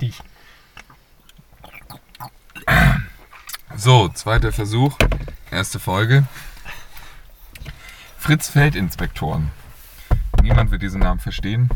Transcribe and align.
mächtig. 0.00 0.22
So, 3.76 4.08
zweiter 4.08 4.52
Versuch, 4.52 4.96
erste 5.50 5.78
Folge. 5.78 6.24
Fritz 8.18 8.48
Feldinspektoren. 8.48 9.50
Niemand 10.42 10.70
wird 10.70 10.82
diesen 10.82 11.00
Namen 11.00 11.20
verstehen. 11.20 11.68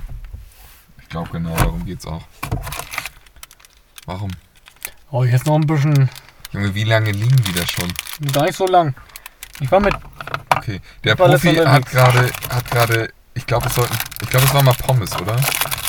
Ich 1.00 1.08
glaube 1.08 1.30
genau, 1.30 1.54
darum 1.56 1.84
geht's 1.84 2.06
auch. 2.06 2.22
Warum? 4.06 4.30
Oh, 5.10 5.24
jetzt 5.24 5.46
noch 5.46 5.56
ein 5.56 5.66
bisschen. 5.66 6.08
Junge, 6.52 6.74
wie 6.74 6.84
lange 6.84 7.12
liegen 7.12 7.36
die 7.44 7.52
da 7.52 7.66
schon? 7.66 7.92
Gar 8.32 8.44
nicht 8.44 8.56
so 8.56 8.66
lang. 8.66 8.94
Ich 9.60 9.70
war 9.70 9.80
mit. 9.80 9.94
Okay, 10.56 10.80
der 11.04 11.14
Profi 11.14 11.54
hat 11.54 11.86
gerade, 11.86 12.30
hat 12.48 12.70
gerade, 12.70 13.12
ich 13.34 13.46
glaube, 13.46 13.68
es 13.68 13.74
sollten, 13.74 13.96
ich 14.22 14.30
glaube, 14.30 14.46
es 14.46 14.54
war 14.54 14.62
mal 14.62 14.74
Pommes, 14.74 15.16
oder? 15.20 15.36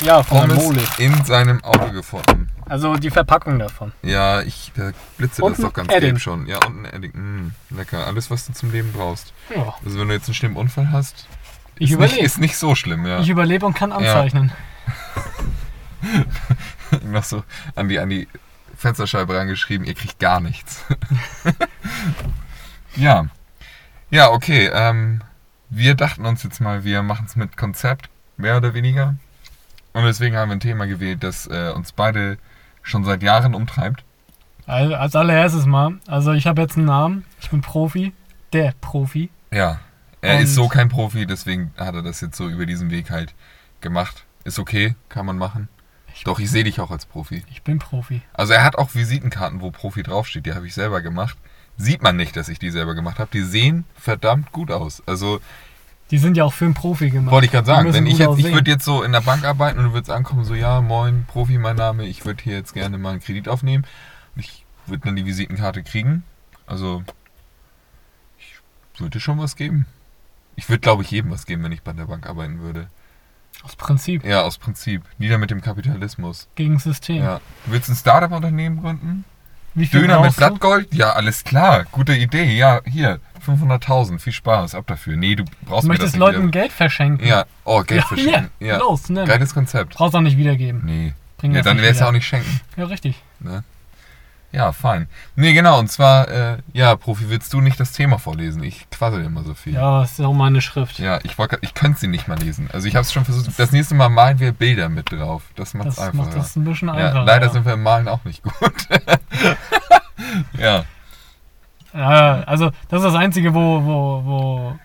Ja, 0.01 0.23
von 0.23 0.39
Pommes 0.41 0.63
Mole. 0.63 0.81
in 0.97 1.23
seinem 1.25 1.63
Auto 1.63 1.91
gefunden. 1.91 2.49
Also 2.67 2.95
die 2.95 3.11
Verpackung 3.11 3.59
davon. 3.59 3.91
Ja, 4.01 4.41
ich, 4.41 4.71
da 4.75 4.91
blitzte 5.17 5.43
Und 5.43 5.57
das 5.57 5.65
doch 5.65 5.73
ganz 5.73 5.89
Edding. 5.89 6.01
gelb 6.11 6.19
schon. 6.21 6.47
Ja, 6.47 6.57
und 6.65 6.85
ein 6.85 6.93
Edding. 6.93 7.11
Mm, 7.13 7.53
lecker. 7.69 8.07
Alles, 8.07 8.31
was 8.31 8.45
du 8.47 8.53
zum 8.53 8.71
Leben 8.71 8.91
brauchst. 8.93 9.33
Ja. 9.55 9.75
Also 9.85 9.99
wenn 9.99 10.07
du 10.07 10.13
jetzt 10.13 10.27
einen 10.27 10.33
schlimmen 10.35 10.55
Unfall 10.55 10.91
hast, 10.91 11.27
Ich 11.75 11.91
ist, 11.91 11.99
nicht, 11.99 12.11
überlebe. 12.11 12.25
ist 12.25 12.39
nicht 12.39 12.57
so 12.57 12.73
schlimm, 12.75 13.05
ja. 13.05 13.19
Ich 13.19 13.29
überlebe 13.29 13.65
und 13.65 13.73
kann 13.75 13.91
anzeichnen. 13.91 14.51
noch 17.05 17.23
so 17.23 17.43
an 17.75 17.89
die, 17.89 17.99
an 17.99 18.09
die 18.09 18.27
Fensterscheibe 18.77 19.35
reingeschrieben, 19.35 19.85
ihr 19.85 19.93
kriegt 19.93 20.17
gar 20.19 20.39
nichts. 20.39 20.83
ja. 22.95 23.27
Ja, 24.09 24.29
okay. 24.31 24.69
Ähm, 24.73 25.21
wir 25.69 25.93
dachten 25.95 26.25
uns 26.25 26.43
jetzt 26.43 26.59
mal, 26.59 26.83
wir 26.83 27.03
machen 27.03 27.25
es 27.27 27.35
mit 27.35 27.55
Konzept, 27.55 28.09
mehr 28.37 28.57
oder 28.57 28.73
weniger. 28.73 29.15
Und 29.93 30.03
deswegen 30.05 30.35
haben 30.37 30.49
wir 30.49 30.55
ein 30.55 30.59
Thema 30.61 30.85
gewählt, 30.87 31.23
das 31.23 31.47
äh, 31.47 31.71
uns 31.75 31.91
beide 31.91 32.37
schon 32.81 33.03
seit 33.03 33.23
Jahren 33.23 33.53
umtreibt. 33.53 34.03
Also, 34.65 34.95
als 34.95 35.15
allererstes 35.15 35.65
mal. 35.65 35.99
Also 36.07 36.31
ich 36.33 36.47
habe 36.47 36.61
jetzt 36.61 36.77
einen 36.77 36.85
Namen. 36.85 37.25
Ich 37.41 37.49
bin 37.49 37.61
Profi. 37.61 38.13
Der 38.53 38.73
Profi. 38.79 39.29
Ja. 39.51 39.79
Er 40.21 40.37
Und- 40.37 40.43
ist 40.43 40.55
so 40.55 40.67
kein 40.67 40.87
Profi, 40.89 41.25
deswegen 41.25 41.73
hat 41.77 41.95
er 41.95 42.03
das 42.03 42.21
jetzt 42.21 42.37
so 42.37 42.47
über 42.47 42.65
diesen 42.65 42.89
Weg 42.91 43.09
halt 43.09 43.33
gemacht. 43.81 44.25
Ist 44.43 44.59
okay, 44.59 44.95
kann 45.09 45.25
man 45.25 45.37
machen. 45.37 45.67
Doch, 46.25 46.39
ich 46.39 46.51
sehe 46.51 46.63
dich 46.63 46.79
auch 46.79 46.91
als 46.91 47.05
Profi. 47.05 47.43
Ich 47.49 47.63
bin 47.63 47.79
Profi. 47.79 48.21
Also 48.33 48.53
er 48.53 48.63
hat 48.63 48.77
auch 48.77 48.93
Visitenkarten, 48.95 49.61
wo 49.61 49.71
Profi 49.71 50.03
draufsteht. 50.03 50.45
Die 50.45 50.53
habe 50.53 50.67
ich 50.67 50.73
selber 50.73 51.01
gemacht. 51.01 51.37
Sieht 51.77 52.03
man 52.03 52.15
nicht, 52.17 52.35
dass 52.35 52.49
ich 52.49 52.59
die 52.59 52.69
selber 52.69 52.93
gemacht 52.95 53.17
habe. 53.17 53.29
Die 53.33 53.41
sehen 53.41 53.85
verdammt 53.95 54.51
gut 54.51 54.71
aus. 54.71 55.01
Also 55.07 55.39
Die 56.11 56.17
sind 56.17 56.35
ja 56.35 56.43
auch 56.43 56.53
für 56.53 56.65
einen 56.65 56.73
Profi 56.73 57.09
gemacht. 57.09 57.31
wollte 57.31 57.45
ich 57.45 57.51
gerade 57.51 57.65
sagen, 57.65 57.93
wenn 57.93 58.05
ich 58.05 58.17
jetzt, 58.17 58.37
ich 58.37 58.53
würde 58.53 58.69
jetzt 58.69 58.83
so 58.83 59.01
in 59.01 59.13
der 59.13 59.21
Bank 59.21 59.45
arbeiten 59.45 59.79
und 59.79 59.85
du 59.85 59.93
würdest 59.93 60.11
ankommen, 60.11 60.43
so 60.43 60.53
ja, 60.53 60.81
moin, 60.81 61.25
Profi, 61.25 61.57
mein 61.57 61.77
Name, 61.77 62.05
ich 62.05 62.25
würde 62.25 62.43
hier 62.43 62.55
jetzt 62.55 62.73
gerne 62.73 62.97
mal 62.97 63.11
einen 63.11 63.21
Kredit 63.21 63.47
aufnehmen. 63.47 63.85
Und 64.35 64.41
ich 64.41 64.65
würde 64.87 65.05
dann 65.05 65.15
die 65.15 65.25
Visitenkarte 65.25 65.83
kriegen. 65.83 66.23
Also 66.67 67.03
ich 68.37 68.99
würde 68.99 69.19
schon 69.21 69.39
was 69.39 69.55
geben. 69.55 69.85
Ich 70.57 70.67
würde, 70.69 70.81
glaube 70.81 71.03
ich, 71.03 71.11
jedem 71.11 71.31
was 71.31 71.45
geben, 71.45 71.63
wenn 71.63 71.71
ich 71.71 71.81
bei 71.81 71.93
der 71.93 72.05
Bank 72.05 72.27
arbeiten 72.27 72.59
würde. 72.59 72.87
Aus 73.63 73.75
Prinzip. 73.75 74.25
Ja, 74.25 74.41
aus 74.41 74.57
Prinzip. 74.57 75.03
Nieder 75.17 75.37
mit 75.37 75.49
dem 75.49 75.61
Kapitalismus. 75.61 76.49
Gegen 76.55 76.77
System. 76.79 77.23
Ja. 77.23 77.41
Du 77.65 77.71
willst 77.71 77.89
ein 77.89 77.95
Startup-Unternehmen 77.95 78.81
gründen? 78.81 79.23
Döner 79.75 80.21
mit? 80.21 80.35
Blattgold? 80.35 80.93
Ja, 80.93 81.11
alles 81.11 81.43
klar. 81.43 81.85
Gute 81.91 82.13
Idee. 82.13 82.55
Ja, 82.57 82.81
hier. 82.85 83.19
500.000. 83.45 84.19
Viel 84.19 84.33
Spaß. 84.33 84.75
Ab 84.75 84.85
dafür. 84.87 85.17
Nee, 85.17 85.35
du 85.35 85.45
brauchst 85.65 85.83
Du 85.83 85.87
mir 85.87 85.93
möchtest 85.93 86.13
das 86.13 86.19
Leuten 86.19 86.43
nicht 86.43 86.51
Geld 86.53 86.71
verschenken. 86.71 87.25
Ja, 87.25 87.45
oh, 87.63 87.81
Geld 87.83 88.01
ja, 88.01 88.07
verschenken. 88.07 88.49
hier. 88.59 88.67
Ja. 88.67 88.77
Los, 88.77 89.09
nimm. 89.09 89.25
Geiles 89.25 89.53
Konzept. 89.53 89.95
Brauchst 89.95 90.15
auch 90.15 90.21
nicht 90.21 90.37
wiedergeben. 90.37 90.81
Nee. 90.85 91.13
Bring 91.37 91.53
Ja, 91.53 91.61
dann 91.61 91.77
wäre 91.77 91.91
es 91.91 91.99
ja 91.99 92.07
auch 92.07 92.11
nicht 92.11 92.27
schenken. 92.27 92.59
Ja, 92.77 92.85
richtig. 92.85 93.15
Ne? 93.39 93.63
Ja, 94.51 94.73
fein. 94.73 95.07
Nee, 95.35 95.53
genau. 95.53 95.79
Und 95.79 95.89
zwar, 95.89 96.27
äh, 96.27 96.57
ja, 96.73 96.95
Profi, 96.97 97.29
willst 97.29 97.53
du 97.53 97.61
nicht 97.61 97.79
das 97.79 97.93
Thema 97.93 98.19
vorlesen? 98.19 98.63
Ich 98.63 98.89
quassel 98.89 99.23
immer 99.23 99.43
so 99.43 99.53
viel. 99.53 99.73
Ja, 99.73 100.01
das 100.01 100.13
ist 100.13 100.25
auch 100.25 100.33
meine 100.33 100.61
Schrift. 100.61 100.99
Ja, 100.99 101.19
ich, 101.23 101.37
wollt 101.37 101.57
ich 101.61 101.73
könnte 101.73 101.99
sie 101.99 102.07
nicht 102.07 102.27
mal 102.27 102.37
lesen. 102.37 102.69
Also 102.71 102.87
ich 102.87 102.95
habe 102.95 103.03
es 103.03 103.13
schon 103.13 103.23
versucht. 103.23 103.57
Das 103.57 103.71
nächste 103.71 103.95
Mal 103.95 104.09
malen 104.09 104.39
wir 104.39 104.51
Bilder 104.51 104.89
mit 104.89 105.11
drauf. 105.11 105.43
Das 105.55 105.73
macht 105.73 105.87
es 105.87 105.95
das 105.95 106.05
einfacher. 106.05 106.25
macht 106.25 106.35
das 106.35 106.55
ein 106.57 106.65
bisschen 106.65 106.89
ja, 106.89 106.95
einfacher. 106.95 107.23
leider 107.23 107.49
sind 107.49 107.65
wir 107.65 107.73
im 107.73 107.83
Malen 107.83 108.09
auch 108.09 108.25
nicht 108.25 108.43
gut. 108.43 108.87
ja. 110.57 110.83
Ja, 111.93 112.43
also 112.43 112.71
das 112.89 113.03
ist 113.03 113.13
das 113.13 113.15
Einzige, 113.15 113.53
wo, 113.53 113.83
wo, 113.83 114.25
wo 114.25 114.79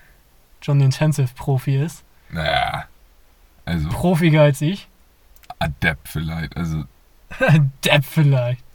John 0.63 0.81
Intensive 0.81 1.29
Profi 1.35 1.77
ist. 1.77 2.05
Naja. 2.31 2.85
Also, 3.65 3.89
Profiger 3.89 4.43
als 4.43 4.61
ich. 4.61 4.89
Adept 5.59 6.09
vielleicht. 6.09 6.57
Also, 6.57 6.85
Depp 7.85 8.05
vielleicht. 8.05 8.66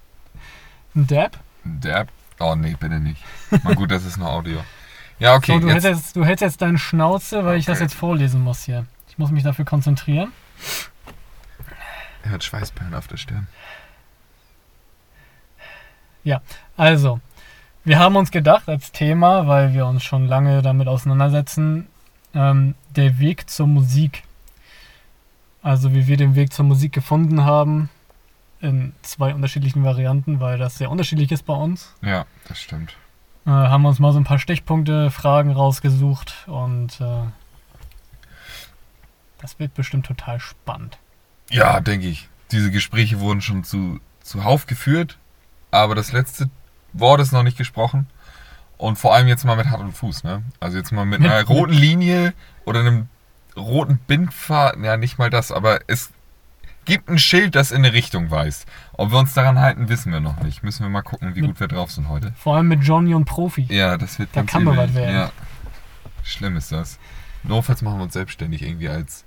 Ein 0.96 1.08
Depp? 1.08 1.40
Depp? 1.64 2.10
Oh 2.40 2.56
nee, 2.56 2.76
bitte 2.80 3.00
nicht. 3.00 3.24
Mal 3.64 3.76
gut, 3.76 3.92
das 3.92 4.06
ist 4.06 4.18
nur 4.18 4.30
Audio. 4.30 4.64
Ja, 5.20 5.36
okay. 5.36 5.54
so, 5.54 5.60
du, 5.60 5.68
jetzt, 5.68 5.84
hältst 5.84 6.04
jetzt, 6.04 6.16
du 6.16 6.26
hältst 6.26 6.42
jetzt 6.42 6.62
deine 6.62 6.80
Schnauze, 6.80 7.46
weil 7.46 7.60
ich 7.60 7.66
das 7.66 7.78
Okay. 7.78 7.84
jetzt 7.84 7.94
vorlesen 7.94 8.42
muss 8.42 8.64
hier. 8.64 8.86
Ich 9.08 9.18
muss 9.18 9.30
mich 9.32 9.44
dafür 9.44 9.66
konzentrieren. 9.66 10.32
er 12.24 12.32
hat 12.32 12.44
Schweißperlen 12.44 12.96
auf 12.96 13.08
der 13.08 13.18
Stirn. 13.18 13.48
Also, 16.82 17.20
wir 17.84 18.00
haben 18.00 18.16
uns 18.16 18.32
gedacht 18.32 18.68
als 18.68 18.92
Thema, 18.92 19.46
weil 19.46 19.74
wir 19.76 19.86
uns 19.86 20.04
schon 20.04 20.28
lange 20.28 20.64
damit 20.64 20.88
auseinandersetzen, 20.88 21.86
ähm, 22.34 22.74
der 22.96 23.20
Weg 23.20 23.52
zur 23.52 23.68
Musik. 23.68 24.24
Also 25.62 25.94
wie 25.94 26.08
wir 26.08 26.18
den 26.18 26.34
Weg 26.34 26.54
zur 26.54 26.66
Musik 26.66 26.92
gefunden 26.92 27.46
haben, 27.46 27.92
in 28.62 28.94
zwei 29.02 29.34
unterschiedlichen 29.34 29.84
Varianten, 29.84 30.40
weil 30.40 30.58
das 30.58 30.78
sehr 30.78 30.92
unterschiedlich 30.92 31.32
ist 31.32 31.46
bei 31.46 31.54
uns. 31.54 31.94
Ja, 32.02 32.26
das 32.48 32.60
stimmt. 32.62 32.96
Äh, 33.46 33.50
haben 33.50 33.82
wir 33.82 33.90
uns 33.90 34.00
mal 34.00 34.12
so 34.14 34.20
ein 34.20 34.24
paar 34.24 34.40
Stichpunkte, 34.40 35.10
Fragen 35.12 35.52
rausgesucht 35.52 36.46
und 36.48 37.02
äh, 37.02 37.24
das 39.40 39.58
wird 39.60 39.74
bestimmt 39.74 40.06
total 40.06 40.40
spannend. 40.40 40.98
Ja, 41.50 41.80
denke 41.80 42.08
ich. 42.08 42.30
Diese 42.52 42.72
Gespräche 42.72 43.20
wurden 43.20 43.42
schon 43.42 43.64
zu, 43.64 44.00
zuhauf 44.22 44.68
geführt, 44.68 45.18
aber 45.72 45.96
das 45.96 46.12
letzte 46.12 46.50
Wort 46.94 47.22
ist 47.22 47.32
noch 47.32 47.44
nicht 47.44 47.58
gesprochen. 47.58 48.08
Und 48.78 48.98
vor 48.98 49.14
allem 49.14 49.28
jetzt 49.28 49.46
mal 49.46 49.56
mit 49.56 49.68
Hand 49.68 49.82
und 49.84 49.94
Fuß, 49.94 50.24
ne? 50.24 50.44
Also 50.60 50.78
jetzt 50.78 50.92
mal 50.92 51.06
mit 51.06 51.20
Mit- 51.22 51.32
einer 51.32 51.44
roten 51.46 51.74
Linie 51.74 52.34
oder 52.66 52.80
einem 52.82 53.10
roten 53.56 53.98
Bindfaden, 54.08 54.84
ja 54.84 54.98
nicht 54.98 55.18
mal 55.18 55.30
das, 55.30 55.52
aber 55.52 55.80
es 55.88 56.12
gibt 56.86 57.10
ein 57.10 57.20
Schild, 57.20 57.56
das 57.56 57.72
in 57.72 57.78
eine 57.86 57.94
Richtung 57.94 58.32
weist. 58.32 58.66
Ob 58.94 59.12
wir 59.12 59.20
uns 59.20 59.34
daran 59.34 59.60
halten, 59.60 59.90
wissen 59.90 60.12
wir 60.12 60.20
noch 60.20 60.42
nicht. 60.42 60.64
Müssen 60.64 60.84
wir 60.84 60.90
mal 60.90 61.02
gucken, 61.02 61.36
wie 61.36 61.42
Mit- 61.42 61.52
gut 61.52 61.60
wir 61.60 61.68
drauf 61.68 61.92
sind 61.92 62.10
heute. 62.10 62.34
Vor 62.38 62.56
allem 62.56 62.68
mit 62.68 62.82
Johnny 62.84 63.14
und 63.14 63.26
Profi. 63.26 63.68
Ja, 63.70 63.98
das 63.98 64.20
wird 64.20 64.30
Da 64.34 64.42
ganz 64.42 64.52
kann 64.52 64.64
übel. 64.64 64.78
was 64.78 64.94
werden. 64.94 65.16
Ja. 65.16 65.32
Schlimm 66.24 66.56
ist 66.58 66.72
das. 66.72 67.00
Notfalls 67.44 67.82
machen 67.82 67.98
wir 67.98 68.04
uns 68.04 68.14
selbstständig 68.14 68.62
irgendwie 68.62 68.90
als. 68.90 69.26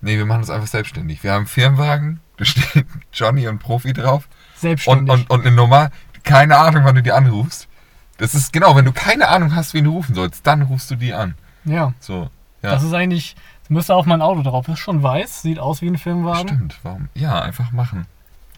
Nee, 0.00 0.18
wir 0.18 0.26
machen 0.26 0.40
uns 0.40 0.50
einfach 0.50 0.66
selbstständig. 0.68 1.22
Wir 1.22 1.32
haben 1.32 1.38
einen 1.40 1.46
Firmenwagen, 1.46 2.20
da 2.36 2.44
steht 2.46 2.86
Johnny 3.12 3.48
und 3.48 3.58
Profi 3.58 3.92
drauf 3.92 4.28
und, 4.28 4.60
Selbstständig. 4.60 5.10
und, 5.12 5.30
und 5.30 5.46
eine 5.46 5.54
Nummer, 5.56 5.90
keine 6.22 6.58
Ahnung, 6.58 6.84
wann 6.84 6.94
du 6.94 7.02
die 7.02 7.12
anrufst. 7.12 7.68
Das 8.18 8.34
ist 8.34 8.52
genau, 8.52 8.76
wenn 8.76 8.84
du 8.84 8.92
keine 8.92 9.28
Ahnung 9.28 9.54
hast, 9.54 9.74
wen 9.74 9.84
du 9.84 9.92
rufen 9.92 10.14
sollst, 10.14 10.46
dann 10.46 10.62
rufst 10.62 10.90
du 10.90 10.96
die 10.96 11.12
an. 11.14 11.34
ja, 11.64 11.92
So, 12.00 12.30
ja. 12.62 12.70
das 12.70 12.82
ist 12.82 12.92
eigentlich, 12.92 13.36
das 13.66 13.70
müsste 13.70 13.96
auf 13.96 14.06
mein 14.06 14.22
Auto 14.22 14.42
drauf. 14.42 14.68
Ist 14.68 14.78
schon 14.78 15.02
weiß, 15.02 15.42
sieht 15.42 15.58
aus 15.58 15.82
wie 15.82 15.88
ein 15.88 15.98
Firmenwagen. 15.98 16.46
Stimmt, 16.46 16.78
warum? 16.84 17.08
Ja, 17.14 17.42
einfach 17.42 17.72
machen. 17.72 18.06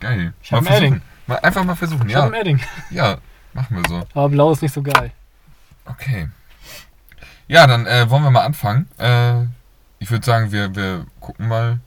Geil. 0.01 0.35
Ich 0.43 0.53
hab 0.53 0.63
Mal 0.63 0.71
ein 0.71 0.77
Edding. 0.77 1.01
Mal, 1.27 1.39
einfach 1.39 1.65
mal 1.65 1.77
versuchen, 1.77 2.07
Ich 2.09 2.13
ja. 2.13 2.27
ein 2.27 2.35
Edding. 2.35 2.61
Ja, 2.91 3.17
machen 3.55 3.77
wir 3.77 3.89
so. 3.89 4.07
Aber 4.13 4.29
blau 4.29 4.53
ist 4.53 4.61
nicht 4.61 4.75
so 4.75 4.83
geil. 4.83 5.11
Okay. 5.87 6.29
Ja, 7.47 7.67
dann 7.67 7.87
äh, 7.87 8.11
wollen 8.11 8.23
wir 8.23 8.31
mal 8.31 8.45
anfangen. 8.45 8.87
Äh, 8.99 9.45
ich 9.99 10.11
würde 10.11 10.27
sagen, 10.27 10.53
wir, 10.53 10.77
wir 10.77 11.07
gucken 11.21 11.49
mal, 11.49 11.79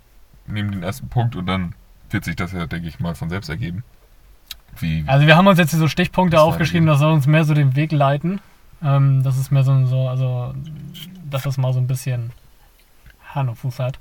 nehmen 0.48 0.72
den 0.72 0.82
ersten 0.82 1.08
Punkt 1.08 1.36
und 1.36 1.46
dann 1.46 1.76
wird 2.10 2.26
sich 2.26 2.36
das 2.36 2.54
ja, 2.54 2.66
denke 2.66 2.88
ich 2.88 3.00
mal, 3.00 3.14
von 3.14 3.30
selbst 3.30 3.50
ergeben. 3.50 3.84
Wie, 4.80 5.04
Also 5.06 5.28
wir 5.28 5.38
haben 5.38 5.46
uns 5.46 5.60
jetzt 5.60 5.70
hier 5.70 5.80
so 5.80 5.88
Stichpunkte 5.88 6.38
Das 6.38 6.44
aufgeschrieben, 6.44 6.88
das 6.88 6.98
soll 6.98 7.14
uns 7.14 7.28
mehr 7.28 7.44
so 7.44 7.54
den 7.54 7.76
Weg 7.76 7.92
leiten. 7.92 8.42
Ähm, 8.84 9.22
das 9.22 9.38
ist 9.38 9.52
mehr 9.52 9.64
so, 9.64 9.86
so, 9.86 10.10
also, 10.10 10.56
dass 11.30 11.44
das 11.44 11.60
mal 11.60 11.72
so 11.72 11.80
ein 11.80 11.86
bisschen 11.86 12.32
Hand 13.36 13.50
und 13.50 13.56
Fuß 13.56 13.80
hat. 13.80 14.00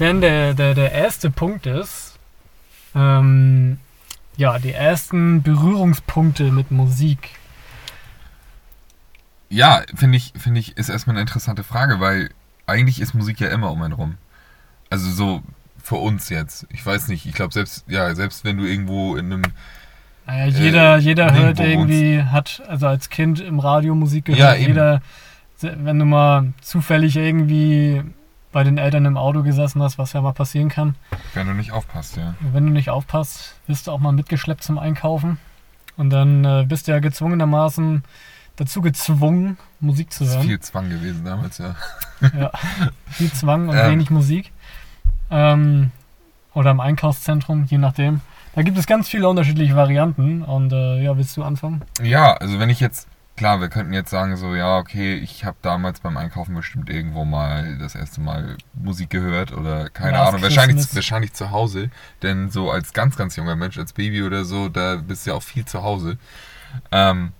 Denn 0.00 0.20
der, 0.20 0.54
der, 0.54 0.74
der 0.74 0.92
erste 0.92 1.30
Punkt 1.30 1.66
ist, 1.66 2.18
ähm, 2.94 3.78
ja, 4.36 4.58
die 4.58 4.72
ersten 4.72 5.42
Berührungspunkte 5.42 6.50
mit 6.50 6.70
Musik. 6.70 7.30
ja, 9.50 9.82
finde 9.94 10.16
ich, 10.16 10.32
finde 10.36 10.60
ich, 10.60 10.76
ist 10.76 10.88
erstmal 10.88 11.14
eine 11.14 11.20
interessante 11.20 11.62
Frage, 11.62 12.00
weil 12.00 12.30
eigentlich 12.66 13.00
ist 13.00 13.14
Musik 13.14 13.40
ja 13.40 13.48
immer 13.48 13.70
um 13.70 13.82
einen 13.82 13.92
rum. 13.92 14.16
Also 14.90 15.10
so 15.10 15.42
für 15.82 15.96
uns 15.96 16.28
jetzt. 16.30 16.66
Ich 16.70 16.84
weiß 16.84 17.08
nicht, 17.08 17.26
ich 17.26 17.34
glaube 17.34 17.52
selbst, 17.52 17.84
ja, 17.88 18.14
selbst 18.14 18.44
wenn 18.44 18.56
du 18.56 18.64
irgendwo 18.64 19.16
in 19.16 19.32
einem, 19.32 19.42
Naja, 20.26 20.46
jeder, 20.46 20.96
Äh, 20.96 21.00
jeder 21.00 21.34
hört 21.34 21.60
irgendwie, 21.60 22.22
hat 22.22 22.62
also 22.66 22.86
als 22.86 23.10
Kind 23.10 23.40
im 23.40 23.60
Radio 23.60 23.94
Musik 23.94 24.24
gehört. 24.26 24.40
Ja, 24.40 24.54
jeder, 24.54 25.02
wenn 25.64 25.98
du 25.98 26.04
mal 26.04 26.52
zufällig 26.60 27.16
irgendwie 27.16 28.02
bei 28.52 28.62
den 28.64 28.78
Eltern 28.78 29.04
im 29.04 29.16
Auto 29.16 29.42
gesessen 29.42 29.82
hast, 29.82 29.98
was 29.98 30.12
ja 30.12 30.20
mal 30.20 30.32
passieren 30.32 30.68
kann. 30.68 30.94
Wenn 31.34 31.46
du 31.46 31.54
nicht 31.54 31.72
aufpasst, 31.72 32.16
ja. 32.16 32.34
Wenn 32.52 32.66
du 32.66 32.72
nicht 32.72 32.90
aufpasst, 32.90 33.56
wirst 33.66 33.86
du 33.86 33.90
auch 33.92 33.98
mal 33.98 34.12
mitgeschleppt 34.12 34.62
zum 34.62 34.78
Einkaufen. 34.78 35.38
Und 35.96 36.10
dann 36.10 36.44
äh, 36.44 36.64
bist 36.68 36.86
du 36.86 36.92
ja 36.92 36.98
gezwungenermaßen 37.00 38.04
dazu 38.56 38.80
gezwungen, 38.80 39.58
Musik 39.80 40.12
zu 40.12 40.20
Das 40.24 40.30
ist 40.30 40.36
hören. 40.38 40.46
viel 40.46 40.60
Zwang 40.60 40.88
gewesen 40.88 41.24
damals, 41.24 41.58
ja. 41.58 41.74
Ja, 42.38 42.50
viel 43.06 43.32
Zwang 43.32 43.68
und 43.68 43.76
Ähm. 43.76 43.90
wenig 43.90 44.10
Musik. 44.10 44.52
Ähm, 45.30 45.90
oder 46.52 46.70
im 46.70 46.78
Einkaufszentrum, 46.80 47.64
je 47.64 47.78
nachdem. 47.78 48.20
Da 48.54 48.62
gibt 48.62 48.78
es 48.78 48.86
ganz 48.86 49.08
viele 49.08 49.28
unterschiedliche 49.28 49.74
Varianten. 49.74 50.42
Und 50.42 50.72
äh, 50.72 51.02
ja, 51.02 51.16
willst 51.16 51.36
du 51.36 51.42
anfangen? 51.42 51.82
Ja, 52.00 52.34
also 52.34 52.60
wenn 52.60 52.70
ich 52.70 52.78
jetzt, 52.78 53.08
klar, 53.36 53.60
wir 53.60 53.68
könnten 53.68 53.92
jetzt 53.92 54.10
sagen 54.10 54.36
so, 54.36 54.54
ja, 54.54 54.78
okay, 54.78 55.14
ich 55.14 55.44
habe 55.44 55.56
damals 55.62 56.00
beim 56.00 56.16
Einkaufen 56.16 56.54
bestimmt 56.54 56.88
irgendwo 56.88 57.24
mal 57.24 57.78
das 57.78 57.94
erste 57.94 58.20
Mal 58.20 58.56
Musik 58.74 59.10
gehört 59.10 59.52
oder 59.52 59.90
keine 59.90 60.12
Last 60.12 60.28
Ahnung, 60.28 60.42
wahrscheinlich, 60.42 60.94
wahrscheinlich 60.94 61.32
zu 61.32 61.50
Hause, 61.50 61.90
denn 62.22 62.50
so 62.50 62.70
als 62.70 62.92
ganz, 62.92 63.16
ganz 63.16 63.36
junger 63.36 63.56
Mensch, 63.56 63.78
als 63.78 63.92
Baby 63.92 64.22
oder 64.22 64.44
so, 64.44 64.68
da 64.68 64.96
bist 64.96 65.26
du 65.26 65.30
ja 65.30 65.36
auch 65.36 65.42
viel 65.42 65.64
zu 65.64 65.82
Hause. 65.82 66.18
Ähm, 66.92 67.32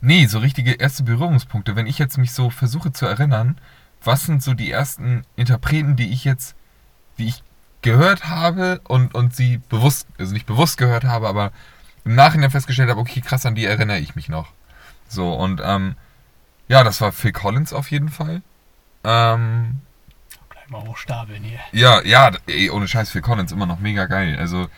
nee, 0.00 0.26
so 0.26 0.38
richtige 0.38 0.72
erste 0.72 1.02
Berührungspunkte, 1.02 1.76
wenn 1.76 1.86
ich 1.86 1.98
jetzt 1.98 2.18
mich 2.18 2.32
so 2.32 2.50
versuche 2.50 2.92
zu 2.92 3.06
erinnern, 3.06 3.58
was 4.02 4.24
sind 4.24 4.42
so 4.42 4.54
die 4.54 4.70
ersten 4.70 5.22
Interpreten, 5.36 5.96
die 5.96 6.10
ich 6.12 6.24
jetzt, 6.24 6.56
die 7.18 7.28
ich 7.28 7.42
gehört 7.82 8.28
habe 8.28 8.80
und, 8.88 9.14
und 9.14 9.34
sie 9.34 9.58
bewusst, 9.68 10.06
also 10.18 10.32
nicht 10.32 10.46
bewusst 10.46 10.78
gehört 10.78 11.04
habe, 11.04 11.28
aber 11.28 11.52
im 12.04 12.14
Nachhinein 12.14 12.50
festgestellt 12.50 12.90
habe, 12.90 13.00
okay, 13.00 13.20
krass, 13.20 13.46
an 13.46 13.54
die 13.54 13.66
erinnere 13.66 13.98
ich 13.98 14.16
mich 14.16 14.28
noch. 14.28 14.52
So, 15.10 15.32
und 15.34 15.60
ähm, 15.64 15.96
ja, 16.68 16.84
das 16.84 17.00
war 17.00 17.10
Phil 17.12 17.32
Collins 17.32 17.72
auf 17.72 17.90
jeden 17.90 18.08
Fall. 18.10 18.42
Ähm, 19.02 19.80
Gleich 20.50 20.68
mal 20.68 20.82
hochstapeln 20.82 21.42
hier. 21.42 21.58
ja, 21.72 22.00
ja, 22.02 22.30
ey, 22.46 22.70
ohne 22.70 22.86
Scheiß, 22.86 23.10
Phil 23.10 23.22
Collins 23.22 23.50
immer 23.52 23.66
noch 23.66 23.80
mega 23.80 24.06
geil. 24.06 24.36
Also, 24.38 24.68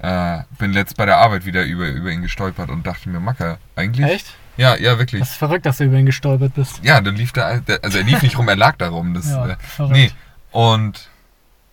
äh, 0.00 0.42
bin 0.58 0.72
letzt 0.72 0.96
bei 0.96 1.06
der 1.06 1.16
Arbeit 1.18 1.44
wieder 1.44 1.64
über, 1.64 1.88
über 1.88 2.10
ihn 2.10 2.22
gestolpert 2.22 2.70
und 2.70 2.86
dachte 2.86 3.08
mir, 3.08 3.18
Macker, 3.20 3.58
eigentlich? 3.76 4.06
Echt? 4.06 4.34
Ja, 4.56 4.76
ja, 4.76 4.98
wirklich. 4.98 5.20
Das 5.20 5.30
ist 5.30 5.36
verrückt, 5.38 5.66
dass 5.66 5.78
du 5.78 5.84
über 5.84 5.96
ihn 5.96 6.06
gestolpert 6.06 6.54
bist. 6.54 6.80
Ja, 6.84 7.00
dann 7.00 7.16
lief 7.16 7.32
der 7.32 7.62
also 7.82 7.98
er 7.98 8.04
lief 8.04 8.22
nicht 8.22 8.38
rum, 8.38 8.48
er 8.48 8.56
lag 8.56 8.76
da 8.76 8.88
rum. 8.90 9.14
Das, 9.14 9.28
Ja, 9.28 9.48
äh, 9.50 9.56
verrückt. 9.58 9.94
nee, 9.96 10.10
und 10.52 11.08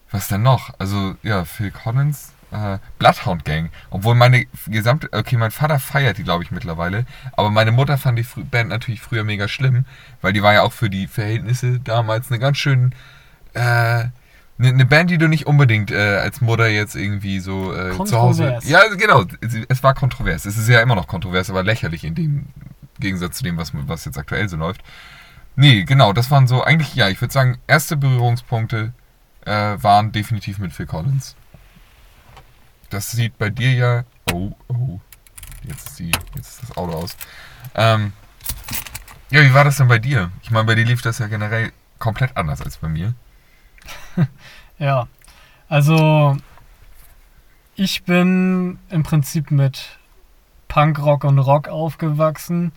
was 0.10 0.28
denn 0.30 0.42
noch? 0.42 0.74
Also, 0.80 1.16
ja, 1.22 1.46
Phil 1.46 1.70
Collins, 1.72 2.32
äh, 2.52 2.78
Bloodhound 3.00 3.46
Gang. 3.46 3.70
Obwohl 3.90 4.16
meine 4.16 4.46
gesamte, 4.68 5.10
okay, 5.12 5.38
mein 5.38 5.52
Vater 5.52 5.80
feiert 5.80 6.18
die, 6.18 6.24
glaube 6.24 6.44
ich, 6.44 6.52
mittlerweile. 6.52 7.06
Aber 7.34 7.50
meine 7.50 7.72
Mutter 7.72 7.98
fand 7.98 8.20
die 8.20 8.26
Band 8.44 8.70
natürlich 8.70 9.02
früher 9.02 9.24
mega 9.24 9.48
schlimm, 9.48 9.86
weil 10.22 10.34
die 10.34 10.44
war 10.44 10.54
ja 10.54 10.62
auch 10.62 10.74
für 10.74 10.90
die 10.90 11.08
Verhältnisse 11.08 11.80
damals 11.80 12.30
eine 12.30 12.40
ganz 12.40 12.58
schön, 12.58 12.94
äh, 13.54 13.60
eine 14.60 14.74
ne 14.74 14.86
Band, 14.86 15.10
die 15.10 15.18
du 15.18 15.28
nicht 15.28 15.46
unbedingt 15.46 15.92
äh, 15.92 16.18
als 16.18 16.42
Mutter 16.42 16.68
jetzt 16.68 16.96
irgendwie 16.96 17.40
so 17.40 17.76
äh, 17.76 17.92
zu 18.06 18.18
Hause. 18.18 18.60
Ja, 18.64 18.82
genau. 18.96 19.26
Es, 19.42 19.56
es 19.68 19.84
war 19.84 19.94
kontrovers. 19.94 20.46
Es 20.46 20.58
ist 20.58 20.68
ja 20.68 20.82
immer 20.82 20.96
noch 20.96 21.08
kontrovers, 21.08 21.50
aber 21.50 21.64
lächerlich 21.64 22.04
in 22.04 22.16
dem 22.16 22.46
Gegensatz 23.00 23.38
zu 23.38 23.44
dem, 23.44 23.58
was, 23.58 23.72
was 23.74 24.06
jetzt 24.06 24.18
aktuell 24.18 24.50
so 24.50 24.58
läuft. 24.58 24.82
Nee, 25.56 25.86
genau, 25.86 26.14
das 26.14 26.30
waren 26.30 26.48
so, 26.48 26.64
eigentlich, 26.64 26.94
ja, 26.94 27.10
ich 27.10 27.20
würde 27.20 27.34
sagen, 27.34 27.58
erste 27.66 27.98
Berührungspunkte 27.98 28.94
äh, 29.44 29.52
waren 29.82 30.12
definitiv 30.12 30.60
mit 30.60 30.72
Phil 30.72 30.86
Collins. 30.86 31.36
Das 32.90 33.12
sieht 33.12 33.38
bei 33.38 33.50
dir 33.50 33.74
ja. 33.74 34.04
Oh, 34.32 34.52
oh. 34.68 35.00
Jetzt 35.64 35.90
ist, 35.90 36.00
die, 36.00 36.12
jetzt 36.36 36.50
ist 36.50 36.64
das 36.64 36.78
Auto 36.78 36.94
aus. 36.94 37.18
Ähm, 37.76 38.14
ja, 39.30 39.42
wie 39.42 39.54
war 39.54 39.66
das 39.66 39.78
denn 39.78 39.88
bei 39.88 40.00
dir? 40.00 40.32
Ich 40.42 40.52
meine, 40.52 40.66
bei 40.66 40.76
dir 40.76 40.86
lief 40.86 41.02
das 41.02 41.20
ja 41.20 41.28
generell 41.28 41.72
komplett 42.00 42.38
anders 42.38 42.62
als 42.62 42.78
bei 42.78 42.88
mir. 42.88 43.14
Ja, 44.80 45.08
also 45.70 46.38
ich 47.76 48.04
bin 48.04 48.78
im 48.90 49.02
Prinzip 49.02 49.50
mit 49.50 49.98
Punkrock 50.68 51.24
und 51.24 51.40
Rock 51.40 51.68
aufgewachsen. 51.68 52.72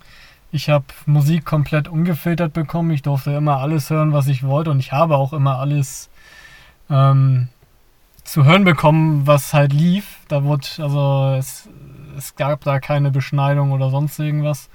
Ich 0.50 0.70
habe 0.70 0.86
Musik 1.04 1.44
komplett 1.44 1.88
ungefiltert 1.88 2.54
bekommen. 2.54 2.90
Ich 2.90 3.02
durfte 3.02 3.32
immer 3.32 3.58
alles 3.58 3.90
hören, 3.90 4.14
was 4.14 4.28
ich 4.28 4.44
wollte 4.44 4.70
und 4.70 4.80
ich 4.80 4.92
habe 4.92 5.16
auch 5.16 5.34
immer 5.34 5.58
alles 5.58 6.08
ähm, 6.88 7.48
zu 8.30 8.44
hören 8.44 8.62
bekommen, 8.62 9.26
was 9.26 9.52
halt 9.52 9.72
lief. 9.72 10.20
Da 10.28 10.44
wurde, 10.44 10.64
also 10.78 11.34
es, 11.36 11.68
es 12.16 12.36
gab 12.36 12.62
da 12.62 12.78
keine 12.78 13.10
Beschneidung 13.10 13.72
oder 13.72 13.90
sonst 13.90 14.20
irgendwas. 14.20 14.70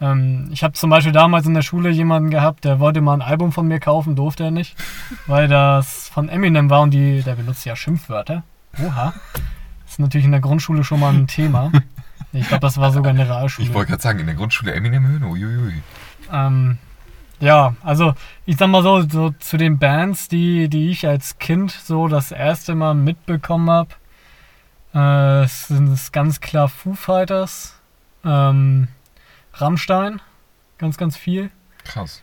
Ähm, 0.00 0.48
ich 0.52 0.64
habe 0.64 0.72
zum 0.72 0.90
Beispiel 0.90 1.12
damals 1.12 1.46
in 1.46 1.54
der 1.54 1.62
Schule 1.62 1.90
jemanden 1.90 2.30
gehabt, 2.30 2.64
der 2.64 2.80
wollte 2.80 3.00
mal 3.00 3.14
ein 3.14 3.22
Album 3.22 3.52
von 3.52 3.68
mir 3.68 3.78
kaufen, 3.78 4.16
durfte 4.16 4.44
er 4.44 4.50
nicht, 4.50 4.76
weil 5.28 5.46
das 5.46 6.08
von 6.08 6.28
Eminem 6.28 6.70
war 6.70 6.82
und 6.82 6.90
die, 6.90 7.22
der 7.22 7.36
benutzt 7.36 7.64
ja 7.64 7.76
Schimpfwörter. 7.76 8.42
Oha. 8.84 9.14
Das 9.84 9.92
ist 9.92 10.00
natürlich 10.00 10.24
in 10.24 10.32
der 10.32 10.40
Grundschule 10.40 10.82
schon 10.82 11.00
mal 11.00 11.14
ein 11.14 11.26
Thema. 11.26 11.70
Ich 12.34 12.46
glaube, 12.46 12.60
das 12.60 12.76
war 12.76 12.92
sogar 12.92 13.12
in 13.12 13.16
der 13.16 13.26
Realschule. 13.26 13.66
Ich 13.66 13.72
wollte 13.72 13.92
gerade 13.92 14.02
sagen, 14.02 14.18
in 14.18 14.26
der 14.26 14.34
Grundschule 14.34 14.74
Eminem 14.74 15.06
hören, 15.06 15.22
uiuiui. 15.22 15.80
Ähm, 16.30 16.76
ja, 17.40 17.74
also 17.82 18.14
ich 18.46 18.56
sag 18.56 18.68
mal 18.68 18.82
so, 18.82 19.02
so 19.02 19.30
zu 19.38 19.56
den 19.56 19.78
Bands, 19.78 20.28
die, 20.28 20.68
die 20.68 20.90
ich 20.90 21.06
als 21.06 21.38
Kind 21.38 21.70
so 21.70 22.08
das 22.08 22.32
erste 22.32 22.74
Mal 22.74 22.94
mitbekommen 22.94 23.70
habe, 23.70 23.90
äh, 24.94 25.44
es 25.44 25.68
sind 25.68 25.88
es 25.88 26.12
ganz 26.12 26.40
klar 26.40 26.68
Foo 26.68 26.94
Fighters, 26.94 27.80
ähm, 28.24 28.88
Rammstein, 29.54 30.20
ganz, 30.78 30.96
ganz 30.96 31.16
viel. 31.16 31.50
Krass. 31.84 32.22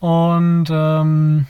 Und 0.00 0.66
ähm, 0.70 1.46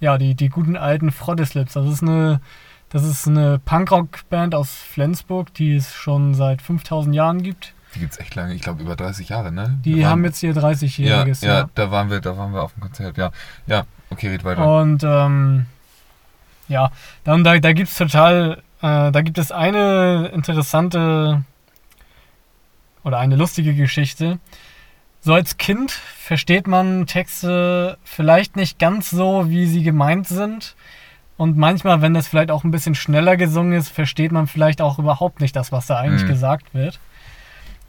ja, 0.00 0.18
die, 0.18 0.34
die 0.34 0.48
guten 0.48 0.76
alten 0.76 1.12
Froddeslips. 1.12 1.74
Das 1.74 1.86
ist 1.86 2.02
eine, 2.02 2.40
das 2.88 3.04
ist 3.04 3.28
eine 3.28 3.58
Punkrock-Band 3.58 4.54
aus 4.54 4.74
Flensburg, 4.74 5.52
die 5.54 5.74
es 5.74 5.94
schon 5.94 6.34
seit 6.34 6.62
5000 6.62 7.14
Jahren 7.14 7.42
gibt. 7.42 7.74
Die 7.94 7.98
gibt's 8.00 8.18
echt 8.18 8.34
lange, 8.36 8.54
ich 8.54 8.62
glaube 8.62 8.82
über 8.82 8.94
30 8.96 9.28
Jahre, 9.28 9.50
ne? 9.50 9.78
Die 9.84 10.02
waren- 10.02 10.10
haben 10.10 10.24
jetzt 10.24 10.38
hier 10.38 10.52
ja, 10.52 10.60
30-jähriges. 10.60 11.44
ja, 11.44 11.68
da 11.74 11.90
waren 11.90 12.10
wir, 12.10 12.20
da 12.20 12.36
waren 12.36 12.52
wir 12.52 12.62
auf 12.62 12.72
dem 12.74 12.82
Konzert, 12.82 13.16
ja. 13.16 13.30
Ja, 13.66 13.84
okay, 14.10 14.28
red 14.28 14.44
weiter. 14.44 14.66
Und 14.80 15.02
ähm, 15.04 15.66
ja, 16.68 16.92
dann 17.24 17.42
da, 17.42 17.58
da 17.58 17.72
gibt 17.72 17.88
es 17.88 17.96
total, 17.96 18.62
äh, 18.80 19.10
da 19.10 19.22
gibt 19.22 19.38
es 19.38 19.50
eine 19.50 20.30
interessante 20.32 21.42
oder 23.02 23.18
eine 23.18 23.36
lustige 23.36 23.74
Geschichte. 23.74 24.38
So 25.22 25.34
als 25.34 25.56
Kind 25.58 25.90
versteht 25.90 26.66
man 26.66 27.06
Texte 27.06 27.98
vielleicht 28.04 28.56
nicht 28.56 28.78
ganz 28.78 29.10
so, 29.10 29.50
wie 29.50 29.66
sie 29.66 29.82
gemeint 29.82 30.26
sind. 30.28 30.76
Und 31.36 31.56
manchmal, 31.56 32.02
wenn 32.02 32.14
das 32.14 32.28
vielleicht 32.28 32.50
auch 32.50 32.64
ein 32.64 32.70
bisschen 32.70 32.94
schneller 32.94 33.36
gesungen 33.36 33.72
ist, 33.72 33.88
versteht 33.88 34.30
man 34.32 34.46
vielleicht 34.46 34.80
auch 34.82 34.98
überhaupt 34.98 35.40
nicht 35.40 35.56
das, 35.56 35.72
was 35.72 35.86
da 35.86 35.98
eigentlich 35.98 36.24
Mhm. 36.24 36.28
gesagt 36.28 36.74
wird. 36.74 37.00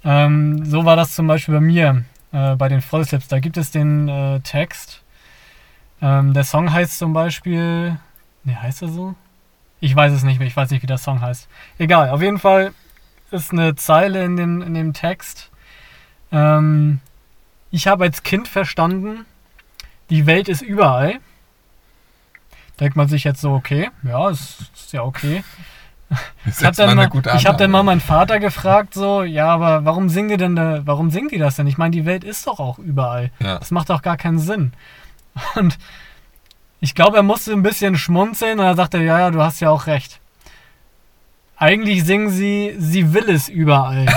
Ähm, 0.04 0.66
so 0.66 0.86
war 0.86 0.96
das 0.96 1.14
zum 1.16 1.28
Beispiel 1.28 1.56
bei 1.56 1.62
mir, 1.62 2.04
äh, 2.32 2.56
bei 2.56 2.70
den 2.70 2.82
Vollslips. 2.82 3.28
Da 3.28 3.40
gibt 3.40 3.58
es 3.58 3.72
den 3.72 4.08
äh, 4.08 4.40
Text. 4.42 5.02
Ähm, 6.02 6.34
der 6.34 6.44
Song 6.44 6.72
heißt 6.72 6.98
zum 6.98 7.14
Beispiel. 7.14 7.98
Ne, 8.44 8.62
heißt 8.62 8.82
er 8.82 8.90
so? 8.90 9.16
Ich 9.80 9.96
weiß 9.96 10.14
es 10.14 10.24
nicht 10.24 10.40
mehr, 10.40 10.48
ich 10.48 10.56
weiß 10.56 10.70
nicht, 10.72 10.84
wie 10.84 10.88
der 10.88 10.98
Song 10.98 11.22
heißt. 11.22 11.48
Egal, 11.78 12.10
auf 12.10 12.22
jeden 12.22 12.40
Fall 12.40 12.74
ist 13.32 13.52
eine 13.52 13.76
Zeile 13.76 14.24
in 14.24 14.38
dem, 14.38 14.62
in 14.62 14.74
dem 14.74 14.94
Text. 14.94 15.50
Ähm, 16.32 17.00
ich 17.72 17.88
habe 17.88 18.04
als 18.04 18.24
Kind 18.24 18.48
verstanden, 18.48 19.26
die 20.10 20.26
Welt 20.26 20.50
ist 20.50 20.62
überall. 20.62 21.20
Denkt 22.80 22.96
man 22.96 23.08
sich 23.08 23.24
jetzt 23.24 23.42
so, 23.42 23.54
okay, 23.54 23.90
ja, 24.04 24.30
ist, 24.30 24.72
ist 24.76 24.94
ja 24.94 25.04
okay. 25.04 25.44
Ich 26.46 26.64
habe 26.64 26.76
dann, 26.76 26.96
mal 26.96 27.10
ich 27.38 27.46
hab 27.46 27.58
dann 27.58 27.72
mal 27.72 27.84
meinen 27.84 28.02
Vater 28.02 28.40
gefragt, 28.40 28.94
so, 28.94 29.24
ja, 29.24 29.48
aber 29.48 29.86
warum 29.86 30.10
singen 30.10 30.30
die 30.30 30.38
denn 30.38 30.56
da, 30.56 30.82
warum 30.86 31.10
singen 31.10 31.30
die 31.30 31.38
das 31.38 31.56
denn? 31.56 31.68
Ich 31.68 31.78
meine, 31.78 31.92
die 31.92 32.06
Welt 32.06 32.24
ist 32.24 32.48
doch 32.48 32.60
auch 32.60 32.80
überall. 32.80 33.32
Ja. 33.40 33.60
Das 33.60 33.72
macht 33.72 33.90
doch 33.90 34.02
gar 34.02 34.18
keinen 34.18 34.40
Sinn. 34.40 34.74
Und 35.56 35.78
ich 36.80 36.96
glaube, 36.96 37.18
er 37.18 37.24
musste 37.24 37.54
ein 37.54 37.64
bisschen 37.64 37.96
schmunzeln 37.96 38.60
und 38.60 38.66
er 38.66 38.76
sagte, 38.76 38.98
ja, 38.98 39.20
ja, 39.20 39.30
du 39.30 39.40
hast 39.40 39.60
ja 39.60 39.70
auch 39.70 39.86
recht. 39.86 40.20
Eigentlich 41.56 42.04
singen 42.04 42.32
sie, 42.32 42.74
sie 42.80 43.14
will 43.14 43.30
es 43.30 43.48
überall. 43.48 44.08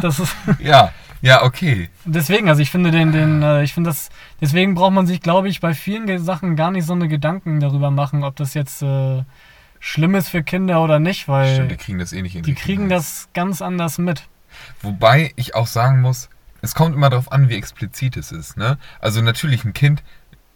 das 0.00 0.18
ist, 0.18 0.34
Ja, 0.60 0.92
ja, 1.20 1.42
okay. 1.42 1.88
deswegen, 2.04 2.48
also 2.48 2.62
ich 2.62 2.70
finde 2.70 2.90
den, 2.90 3.12
den, 3.12 3.42
äh, 3.42 3.62
ich 3.62 3.74
finde 3.74 3.90
das, 3.90 4.10
deswegen 4.40 4.74
braucht 4.74 4.92
man 4.92 5.06
sich, 5.06 5.20
glaube 5.20 5.48
ich, 5.48 5.60
bei 5.60 5.74
vielen 5.74 6.18
Sachen 6.24 6.56
gar 6.56 6.70
nicht 6.70 6.86
so 6.86 6.92
eine 6.92 7.08
Gedanken 7.08 7.60
darüber 7.60 7.90
machen, 7.90 8.24
ob 8.24 8.36
das 8.36 8.54
jetzt 8.54 8.82
äh, 8.82 9.22
schlimm 9.80 10.14
ist 10.14 10.28
für 10.28 10.42
Kinder 10.42 10.82
oder 10.82 10.98
nicht, 10.98 11.28
weil 11.28 11.54
Stimmt, 11.54 11.70
die 11.70 11.76
kriegen 11.76 11.98
das 11.98 12.12
eh 12.12 12.22
nicht 12.22 12.36
in 12.36 12.42
die 12.42 12.54
die 12.54 12.60
kriegen 12.60 12.82
Kinder. 12.82 12.96
das 12.96 13.28
ganz 13.34 13.62
anders 13.62 13.98
mit. 13.98 14.22
Wobei 14.82 15.32
ich 15.36 15.54
auch 15.54 15.66
sagen 15.66 16.00
muss, 16.00 16.28
es 16.62 16.74
kommt 16.74 16.94
immer 16.94 17.10
darauf 17.10 17.30
an, 17.30 17.48
wie 17.48 17.56
explizit 17.56 18.16
es 18.16 18.32
ist. 18.32 18.56
Ne? 18.56 18.78
Also 19.00 19.22
natürlich, 19.22 19.64
ein 19.64 19.72
Kind 19.74 20.02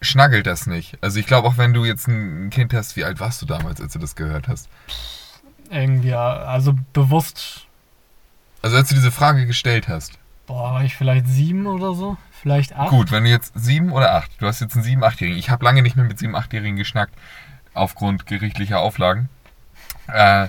schnaggelt 0.00 0.47
das 0.47 0.66
nicht. 0.66 0.99
Also 1.00 1.21
ich 1.21 1.26
glaube, 1.26 1.47
auch 1.47 1.59
wenn 1.59 1.73
du 1.73 1.85
jetzt 1.85 2.09
ein 2.09 2.50
Kind 2.50 2.75
hast, 2.75 2.97
wie 2.97 3.04
alt 3.04 3.21
warst 3.21 3.40
du 3.42 3.47
damals, 3.47 3.81
als 3.81 3.92
du 3.92 3.99
das 4.00 4.16
gehört 4.16 4.49
hast? 4.49 4.69
Irgendwie, 5.71 6.12
also 6.14 6.75
bewusst 6.92 7.66
Also 8.62 8.76
als 8.76 8.88
du 8.88 8.95
diese 8.95 9.12
Frage 9.12 9.47
gestellt 9.47 9.88
hast. 9.88 10.19
Boah, 10.47 10.75
war 10.75 10.85
ich 10.85 10.97
vielleicht 10.97 11.27
sieben 11.27 11.67
oder 11.67 11.95
so? 11.95 12.17
Vielleicht 12.31 12.75
acht? 12.75 12.91
Gut, 12.91 13.13
wenn 13.13 13.25
du 13.25 13.31
jetzt 13.31 13.53
sieben 13.55 13.93
oder 13.93 14.15
acht, 14.15 14.31
du 14.39 14.47
hast 14.47 14.61
jetzt 14.61 14.75
einen 14.75 14.83
sieben, 14.83 15.05
achtjährigen. 15.05 15.39
Ich 15.39 15.51
habe 15.51 15.65
lange 15.65 15.83
nicht 15.83 15.97
mehr 15.97 16.05
mit 16.05 16.19
sieben, 16.19 16.35
achtjährigen 16.35 16.77
geschnackt, 16.77 17.15
aufgrund 17.75 18.27
gerichtlicher 18.27 18.81
Auflagen. 18.81 19.29
Äh, 20.09 20.49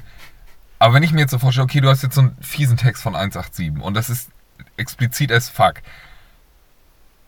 aber 0.80 0.96
wenn 0.96 1.04
ich 1.04 1.14
mir 1.14 1.22
jetzt 1.22 1.32
so 1.32 1.40
vorstelle, 1.40 1.66
okay, 1.66 1.82
du 1.82 1.90
hast 1.90 2.02
jetzt 2.02 2.16
so 2.16 2.22
einen 2.22 2.38
fiesen 2.42 2.78
Text 2.78 3.04
von 3.04 3.16
187 3.16 3.82
und 3.82 3.94
das 3.94 4.10
ist 4.10 4.30
explizit 4.76 5.32
as 5.32 5.50
fuck, 5.50 5.76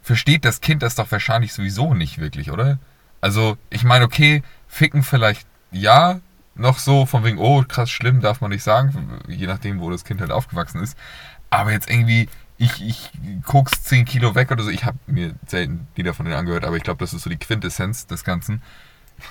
versteht 0.02 0.44
das 0.44 0.62
Kind 0.62 0.82
das 0.84 0.96
doch 0.96 1.12
wahrscheinlich 1.12 1.54
sowieso 1.54 1.94
nicht 1.94 2.18
wirklich, 2.18 2.52
oder? 2.52 2.80
Also, 3.22 3.58
ich 3.70 3.84
meine, 3.84 4.06
okay, 4.06 4.44
ficken 4.68 5.04
vielleicht 5.04 5.48
ja, 5.72 6.20
noch 6.56 6.80
so 6.80 7.06
von 7.06 7.24
wegen, 7.24 7.38
oh, 7.38 7.64
krass 7.68 7.90
schlimm, 7.90 8.22
darf 8.22 8.42
man 8.42 8.52
nicht 8.52 8.64
sagen, 8.64 9.20
je 9.28 9.48
nachdem, 9.48 9.80
wo 9.80 9.90
das 9.90 10.06
Kind 10.06 10.22
halt 10.22 10.32
aufgewachsen 10.32 10.82
ist. 10.82 10.98
Aber 11.50 11.72
jetzt 11.72 11.90
irgendwie, 11.90 12.30
ich, 12.58 12.82
ich 12.82 13.12
guck's 13.44 13.84
10 13.84 14.06
Kilo 14.06 14.36
weg 14.36 14.52
oder 14.52 14.64
so, 14.64 14.70
ich 14.70 14.86
habe 14.86 14.98
mir 15.08 15.36
selten 15.48 15.88
Lieder 15.96 16.14
von 16.14 16.26
denen 16.26 16.38
angehört, 16.38 16.64
aber 16.64 16.78
ich 16.78 16.84
glaube, 16.84 17.00
das 17.00 17.14
ist 17.14 17.24
so 17.24 17.30
die 17.30 17.38
Quintessenz 17.38 18.08
des 18.08 18.24
Ganzen. 18.24 18.62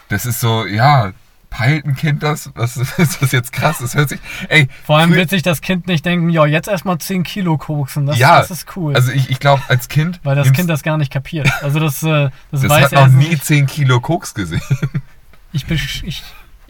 Das 0.08 0.26
ist 0.26 0.40
so, 0.40 0.66
ja, 0.66 1.12
peilt 1.54 1.86
ein 1.86 1.94
Kind 1.94 2.22
das? 2.22 2.50
Was 2.54 2.76
ist 2.98 3.22
das 3.22 3.32
jetzt 3.32 3.52
krass? 3.52 3.78
Das 3.78 3.94
hört 3.94 4.08
sich. 4.08 4.20
Ey, 4.48 4.68
Vor 4.84 4.98
allem 4.98 5.12
wird 5.12 5.30
sich 5.30 5.42
das 5.42 5.60
Kind 5.60 5.86
nicht 5.86 6.04
denken, 6.04 6.28
ja, 6.28 6.44
jetzt 6.44 6.68
erstmal 6.68 6.98
10 6.98 7.22
Kilo 7.22 7.56
koksen. 7.56 8.06
Das, 8.06 8.18
Ja, 8.18 8.38
das 8.40 8.50
ist 8.50 8.76
cool. 8.76 8.94
Also 8.94 9.12
ich, 9.12 9.30
ich 9.30 9.40
glaube, 9.40 9.62
als 9.68 9.88
Kind. 9.88 10.20
weil 10.24 10.36
das 10.36 10.52
Kind 10.52 10.68
das 10.68 10.82
gar 10.82 10.98
nicht 10.98 11.12
kapiert. 11.12 11.48
Also 11.62 11.78
das, 11.80 12.02
äh, 12.02 12.30
das, 12.50 12.62
das 12.62 12.68
weiß 12.68 12.84
hat 12.86 12.92
er 12.92 13.06
noch 13.06 13.14
nie 13.14 13.28
nicht. 13.28 13.44
10 13.44 13.66
Kilo 13.66 14.00
Koks 14.00 14.34
gesehen. 14.34 14.60
Ich, 15.52 15.70
ich, 15.70 16.22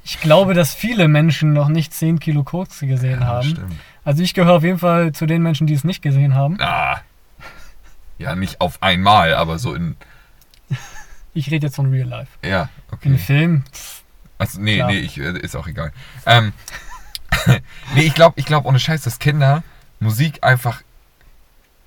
ich 0.04 0.20
glaube, 0.20 0.52
dass 0.52 0.75
viele 0.75 1.08
Menschen 1.08 1.54
noch 1.54 1.68
nicht 1.68 1.94
10 1.94 2.20
Kilo 2.20 2.44
Koks 2.44 2.80
gesehen 2.80 3.25
haben. 3.25 3.49
Stimmt. 3.49 3.73
Also 4.04 4.23
ich 4.23 4.34
gehöre 4.34 4.54
auf 4.54 4.62
jeden 4.62 4.78
Fall 4.78 5.12
zu 5.12 5.26
den 5.26 5.42
Menschen, 5.42 5.66
die 5.66 5.75
es 5.75 5.84
nicht 5.84 6.02
gesehen 6.02 6.34
haben. 6.34 6.58
Ah. 6.61 7.00
Ja, 8.18 8.34
nicht 8.37 8.61
auf 8.61 8.82
einmal, 8.82 9.34
aber 9.34 9.58
so 9.58 9.75
in. 9.75 9.96
Ich 11.37 11.50
rede 11.50 11.66
jetzt 11.66 11.75
von 11.75 11.90
Real 11.90 12.06
Life. 12.06 12.30
Ja, 12.44 12.68
okay. 12.92 13.18
Film, 13.18 13.64
Also, 14.38 14.61
nee, 14.61 14.76
Klar. 14.76 14.88
nee, 14.88 14.99
ich, 14.99 15.18
äh, 15.18 15.37
ist 15.37 15.56
auch 15.56 15.66
egal. 15.66 15.92
Ähm, 16.26 16.52
nee, 17.96 18.02
ich 18.02 18.14
glaube, 18.14 18.34
ich 18.38 18.46
glaub, 18.46 18.66
ohne 18.66 18.78
Scheiß, 18.78 19.02
dass 19.02 19.18
Kinder 19.18 19.64
Musik 19.99 20.44
einfach 20.44 20.82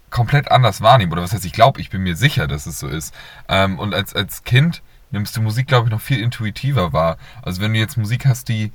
komplett 0.10 0.52
anders 0.52 0.82
wahrnehmen. 0.82 1.14
Oder 1.14 1.22
was 1.22 1.32
heißt, 1.32 1.46
ich 1.46 1.54
glaube, 1.54 1.80
ich 1.80 1.90
bin 1.90 2.04
mir 2.04 2.18
sicher, 2.18 2.48
dass 2.48 2.66
es 2.66 2.80
so 2.80 2.90
ist. 2.90 3.14
Ähm, 3.48 3.80
und 3.80 3.94
als, 3.94 4.14
als 4.14 4.44
Kind 4.44 4.82
nimmst 5.12 5.38
du 5.38 5.42
Musik, 5.42 5.68
glaube 5.68 5.88
ich, 5.88 5.92
noch 5.92 6.02
viel 6.02 6.20
intuitiver 6.20 6.92
wahr. 6.92 7.18
Also 7.42 7.62
wenn 7.62 7.74
du 7.74 7.80
jetzt 7.80 7.96
Musik 7.96 8.26
hast, 8.26 8.50
die 8.50 8.74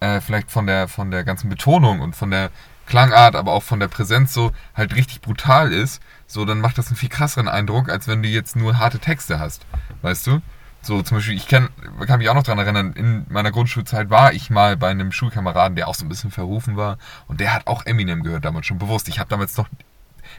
äh, 0.00 0.20
vielleicht 0.20 0.50
von 0.50 0.66
der, 0.66 0.88
von 0.88 1.10
der 1.10 1.24
ganzen 1.24 1.48
Betonung 1.50 2.00
und 2.00 2.16
von 2.16 2.30
der 2.30 2.50
Klangart, 2.86 3.36
aber 3.36 3.52
auch 3.52 3.62
von 3.62 3.80
der 3.80 3.88
Präsenz 3.88 4.32
so 4.32 4.52
halt 4.74 4.94
richtig 4.94 5.20
brutal 5.20 5.72
ist, 5.72 6.00
so 6.26 6.44
dann 6.44 6.60
macht 6.60 6.78
das 6.78 6.88
einen 6.88 6.96
viel 6.96 7.08
krasseren 7.08 7.48
Eindruck, 7.48 7.88
als 7.90 8.08
wenn 8.08 8.22
du 8.22 8.28
jetzt 8.28 8.56
nur 8.56 8.78
harte 8.78 8.98
Texte 8.98 9.38
hast. 9.38 9.66
Weißt 10.02 10.26
du? 10.26 10.40
So 10.82 11.02
zum 11.02 11.16
Beispiel, 11.16 11.34
ich 11.34 11.48
kenn, 11.48 11.68
kann 12.06 12.18
mich 12.18 12.28
auch 12.28 12.34
noch 12.34 12.44
dran 12.44 12.58
erinnern, 12.58 12.92
in 12.92 13.26
meiner 13.28 13.50
Grundschulzeit 13.50 14.08
war 14.08 14.32
ich 14.32 14.50
mal 14.50 14.76
bei 14.76 14.88
einem 14.88 15.10
Schulkameraden, 15.10 15.74
der 15.74 15.88
auch 15.88 15.96
so 15.96 16.04
ein 16.04 16.08
bisschen 16.08 16.30
verrufen 16.30 16.76
war 16.76 16.98
und 17.26 17.40
der 17.40 17.52
hat 17.52 17.66
auch 17.66 17.84
Eminem 17.86 18.22
gehört 18.22 18.44
damals 18.44 18.66
schon 18.66 18.78
bewusst. 18.78 19.08
Ich 19.08 19.18
habe 19.18 19.28
damals 19.28 19.56
noch 19.56 19.68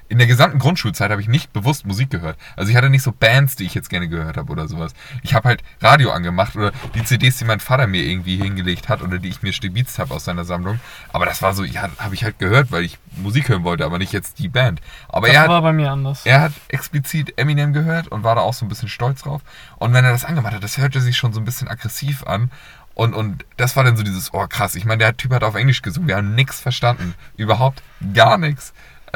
in 0.10 0.18
der 0.18 0.28
gesamten 0.28 0.60
Grundschulzeit 0.60 1.12
habe 1.12 1.22
ich 1.22 1.28
nicht 1.28 1.54
bewusst 1.54 1.86
Musik 1.86 2.10
gehört. 2.10 2.38
Also 2.56 2.72
ich 2.72 2.78
hatte 2.78 2.90
nicht 2.90 3.04
so 3.04 3.12
Bands, 3.12 3.56
die 3.56 3.66
ich 3.66 3.74
jetzt 3.74 3.90
gerne 3.90 4.08
gehört 4.08 4.38
habe 4.38 4.52
oder 4.52 4.68
sowas. 4.68 4.94
Ich 5.24 5.34
habe 5.34 5.50
halt 5.50 5.64
Radio 5.82 6.12
angemacht 6.12 6.56
oder 6.56 6.72
die 6.96 7.04
CDs, 7.04 7.38
die 7.38 7.46
mein 7.46 7.60
Vater 7.60 7.88
mir 7.88 8.04
irgendwie 8.04 8.38
hingelegt 8.38 8.90
hat 8.90 9.02
oder 9.02 9.20
die 9.20 9.30
ich 9.30 9.42
mir 9.42 9.54
stibitzt 9.54 10.00
habe 10.00 10.14
aus 10.14 10.26
seiner 10.26 10.46
Sammlung. 10.46 10.80
Aber 11.12 11.26
das 11.26 11.42
war 11.42 11.54
so, 11.54 11.64
ja, 11.64 11.90
habe 11.98 12.16
ich 12.16 12.24
halt 12.24 12.40
gehört, 12.40 12.72
weil 12.72 12.84
ich 12.84 12.98
Musik 13.16 13.50
hören 13.50 13.64
wollte, 13.64 13.86
aber 13.86 13.98
nicht 13.98 14.14
jetzt 14.14 14.40
die 14.40 14.50
Band. 14.50 14.82
Aber 15.10 15.28
das 15.28 15.36
er 15.36 15.42
hat, 15.44 15.50
war 15.50 15.62
bei 15.62 15.74
mir 15.74 15.92
anders. 15.92 16.26
er 16.26 16.42
hat 16.42 16.54
explizit 16.70 17.38
Eminem 17.38 17.74
gehört 17.74 18.08
und 18.08 18.24
war 18.24 18.36
da 18.36 18.42
auch 18.42 18.54
so 18.54 18.66
ein 18.66 18.70
bisschen 18.70 18.90
stolz 18.90 19.24
drauf. 19.24 19.42
Und 19.78 19.94
wenn 19.94 20.06
er 20.06 20.12
das 20.12 20.26
angemacht 20.26 20.54
hat, 20.54 20.64
das 20.64 20.78
hörte 20.78 21.02
sich 21.02 21.18
schon 21.18 21.34
so 21.34 21.40
ein 21.42 21.46
bisschen 21.46 21.68
aggressiv 21.68 22.24
an. 22.26 22.52
Und, 22.94 23.14
und 23.14 23.46
das 23.58 23.76
war 23.76 23.84
dann 23.84 23.96
so 23.96 24.02
dieses, 24.02 24.34
oh 24.34 24.48
krass, 24.48 24.74
ich 24.74 24.86
meine, 24.86 24.98
der 24.98 25.16
Typ 25.16 25.32
hat 25.32 25.44
auf 25.44 25.54
Englisch 25.54 25.84
gesungen, 25.84 26.08
wir 26.08 26.16
haben 26.16 26.34
nichts 26.34 26.60
verstanden. 26.60 27.14
Überhaupt 27.36 27.84
gar 28.14 28.40
nichts. 28.40 28.74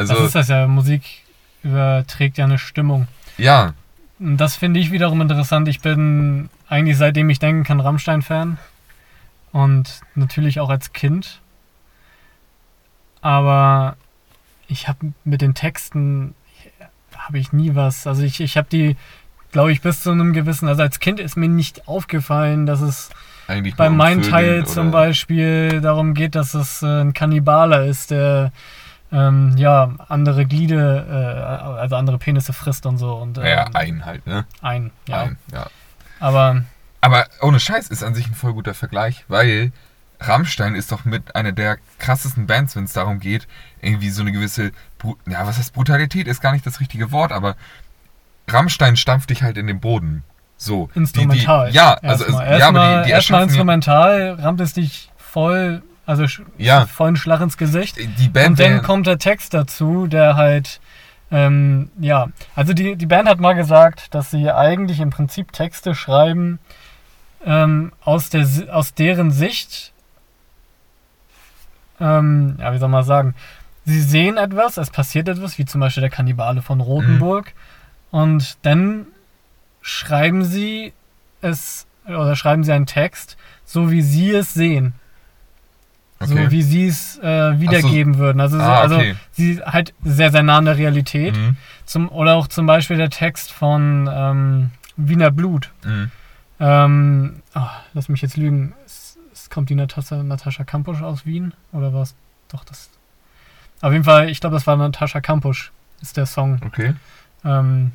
Also, 0.09 0.13
das 0.15 0.23
ist 0.27 0.35
das 0.35 0.47
ja. 0.49 0.67
Musik 0.67 1.03
überträgt 1.63 2.37
ja 2.37 2.45
eine 2.45 2.57
Stimmung. 2.57 3.07
ja, 3.37 3.73
Und 4.19 4.37
das 4.37 4.55
finde 4.55 4.79
ich 4.79 4.91
wiederum 4.91 5.21
interessant. 5.21 5.67
Ich 5.67 5.81
bin 5.81 6.49
eigentlich 6.67 6.97
seitdem 6.97 7.29
ich 7.29 7.39
denken 7.39 7.63
kann 7.63 7.79
Rammstein-Fan. 7.79 8.57
Und 9.51 10.01
natürlich 10.15 10.59
auch 10.59 10.69
als 10.69 10.93
Kind. 10.93 11.39
Aber 13.21 13.95
ich 14.67 14.87
habe 14.87 15.13
mit 15.25 15.41
den 15.41 15.53
Texten 15.53 16.33
habe 17.17 17.37
ich 17.37 17.51
nie 17.53 17.75
was. 17.75 18.07
Also 18.07 18.23
ich, 18.23 18.39
ich 18.41 18.57
habe 18.57 18.67
die, 18.71 18.95
glaube 19.51 19.71
ich, 19.71 19.81
bis 19.81 20.01
zu 20.01 20.11
einem 20.11 20.33
gewissen. 20.33 20.67
Also 20.67 20.81
als 20.81 20.99
Kind 20.99 21.19
ist 21.19 21.35
mir 21.37 21.49
nicht 21.49 21.87
aufgefallen, 21.87 22.65
dass 22.65 22.81
es 22.81 23.09
eigentlich 23.47 23.75
bei 23.75 23.89
meinem 23.89 24.21
Teil 24.23 24.59
oder- 24.61 24.65
zum 24.65 24.91
Beispiel 24.91 25.81
darum 25.81 26.13
geht, 26.13 26.35
dass 26.35 26.53
es 26.53 26.81
äh, 26.81 27.01
ein 27.01 27.13
Kannibaler 27.13 27.85
ist, 27.85 28.11
der 28.11 28.51
ähm, 29.11 29.55
ja 29.57 29.93
andere 30.07 30.45
Glieder, 30.45 31.07
äh, 31.07 31.79
also 31.79 31.95
andere 31.95 32.17
Penisse 32.17 32.53
frisst 32.53 32.85
und 32.85 32.97
so 32.97 33.13
und 33.15 33.37
ähm, 33.37 33.45
Ja, 33.45 33.65
ein 33.73 34.05
halt, 34.05 34.25
ne? 34.25 34.45
ein, 34.61 34.91
ja. 35.07 35.21
Ein, 35.23 35.37
ja. 35.53 35.67
Aber 36.19 36.63
Aber 37.01 37.25
ohne 37.41 37.59
Scheiß 37.59 37.87
ist 37.89 38.03
an 38.03 38.13
sich 38.15 38.27
ein 38.27 38.35
voll 38.35 38.53
guter 38.53 38.73
Vergleich, 38.73 39.25
weil 39.27 39.71
Rammstein 40.19 40.75
ist 40.75 40.91
doch 40.91 41.03
mit 41.03 41.35
einer 41.35 41.51
der 41.51 41.77
krassesten 41.97 42.45
Bands, 42.45 42.75
wenn 42.75 42.83
es 42.83 42.93
darum 42.93 43.19
geht, 43.19 43.47
irgendwie 43.81 44.11
so 44.11 44.21
eine 44.21 44.31
gewisse, 44.31 44.71
Bru 44.99 45.15
ja, 45.27 45.45
was 45.47 45.57
heißt 45.57 45.73
Brutalität, 45.73 46.27
ist 46.27 46.41
gar 46.41 46.51
nicht 46.51 46.65
das 46.65 46.79
richtige 46.79 47.11
Wort, 47.11 47.31
aber 47.31 47.55
Rammstein 48.47 48.97
stampft 48.97 49.29
dich 49.29 49.43
halt 49.43 49.57
in 49.57 49.67
den 49.67 49.79
Boden. 49.79 50.23
So. 50.57 50.89
Die- 50.93 50.99
instrumental. 50.99 51.69
Die, 51.71 51.75
ja, 51.75 51.93
also, 51.95 52.25
erstmal, 52.25 52.47
es- 52.53 52.59
ja, 52.59 52.67
aber 52.67 52.79
die, 52.79 52.85
die 53.07 53.11
erstmal 53.11 53.13
erschaffen 53.13 53.33
ja, 53.35 53.43
instrumental 53.43 54.31
rammt 54.39 54.61
es 54.61 54.73
dich 54.73 55.11
voll, 55.17 55.81
also 56.11 56.43
Ja. 56.57 56.85
vollen 56.85 57.15
Schlag 57.15 57.41
ins 57.41 57.57
Gesicht. 57.57 57.97
die 57.97 58.29
Band 58.29 58.49
und 58.51 58.59
dann 58.59 58.81
kommt 58.81 59.07
der 59.07 59.17
Text 59.17 59.53
dazu, 59.53 60.07
der 60.07 60.35
halt, 60.35 60.81
ähm, 61.31 61.89
ja, 61.99 62.27
also 62.55 62.73
die, 62.73 62.95
die 62.97 63.05
Band 63.05 63.29
hat 63.29 63.39
mal 63.39 63.53
gesagt, 63.53 64.13
dass 64.13 64.31
sie 64.31 64.51
eigentlich 64.51 64.99
im 64.99 65.09
Prinzip 65.09 65.53
Texte 65.53 65.95
schreiben 65.95 66.59
ähm, 67.45 67.93
aus, 68.03 68.29
der, 68.29 68.45
aus 68.71 68.93
deren 68.93 69.31
Sicht, 69.31 69.93
ähm, 71.99 72.57
ja, 72.59 72.73
wie 72.73 72.77
soll 72.77 72.89
man 72.89 73.03
sagen, 73.03 73.33
sie 73.85 74.01
sehen 74.01 74.37
etwas, 74.37 74.77
es 74.77 74.89
passiert 74.89 75.29
etwas, 75.29 75.57
wie 75.57 75.65
zum 75.65 75.81
Beispiel 75.81 76.01
der 76.01 76.09
Kannibale 76.09 76.61
von 76.61 76.81
Rothenburg, 76.81 77.53
und 78.11 78.57
dann 78.63 79.07
schreiben 79.81 80.43
sie 80.43 80.91
es, 81.41 81.87
oder 82.05 82.35
schreiben 82.35 82.63
sie 82.63 82.73
einen 82.73 82.85
Text, 82.85 83.37
so 83.63 83.89
wie 83.89 84.01
sie 84.01 84.31
es 84.31 84.53
sehen. 84.53 84.93
Okay. 86.21 86.45
So 86.45 86.51
wie 86.51 86.61
sie 86.61 86.87
es 86.87 87.17
äh, 87.19 87.59
wiedergeben 87.59 88.17
würden. 88.17 88.39
Also, 88.39 88.57
so, 88.57 88.63
Ah, 88.63 88.81
also 88.81 88.95
okay. 88.95 89.15
sie 89.31 89.61
halt 89.63 89.93
sehr, 90.03 90.31
sehr 90.31 90.43
nah 90.43 90.57
an 90.57 90.65
der 90.65 90.77
Realität. 90.77 91.35
Mhm. 91.35 91.57
Zum, 91.85 92.09
oder 92.09 92.35
auch 92.35 92.47
zum 92.47 92.65
Beispiel 92.65 92.97
der 92.97 93.09
Text 93.09 93.51
von 93.51 94.09
ähm, 94.11 94.71
Wiener 94.97 95.31
Blut. 95.31 95.71
Mhm. 95.83 96.11
Ähm, 96.59 97.41
ah, 97.53 97.71
lass 97.93 98.07
mich 98.09 98.21
jetzt 98.21 98.37
lügen. 98.37 98.73
Es, 98.85 99.17
es 99.33 99.49
kommt 99.49 99.69
die 99.69 99.75
Natascha, 99.75 100.21
Natascha 100.21 100.63
Kampusch 100.63 101.01
aus 101.01 101.25
Wien? 101.25 101.53
Oder 101.71 101.93
was? 101.93 102.15
Doch, 102.49 102.63
das. 102.63 102.89
Auf 103.81 103.91
jeden 103.91 104.03
Fall, 104.03 104.29
ich 104.29 104.39
glaube, 104.39 104.55
das 104.55 104.67
war 104.67 104.77
Natascha 104.77 105.21
Kampusch, 105.21 105.71
ist 106.01 106.17
der 106.17 106.27
Song. 106.27 106.59
Okay. 106.63 106.93
Ähm, 107.43 107.93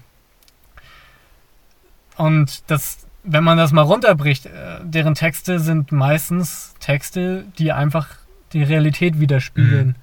und 2.17 2.69
das, 2.71 3.06
wenn 3.27 3.45
man 3.45 3.59
das 3.59 3.73
mal 3.73 3.83
runterbricht, 3.83 4.47
äh, 4.47 4.51
deren 4.83 5.15
Texte 5.15 5.59
sind 5.61 5.93
meistens 5.93 6.75
Texte, 6.81 7.45
die 7.59 7.73
einfach 7.73 8.09
die 8.53 8.63
Realität 8.63 9.19
widerspiegeln. 9.21 9.89
Mhm. 9.89 9.95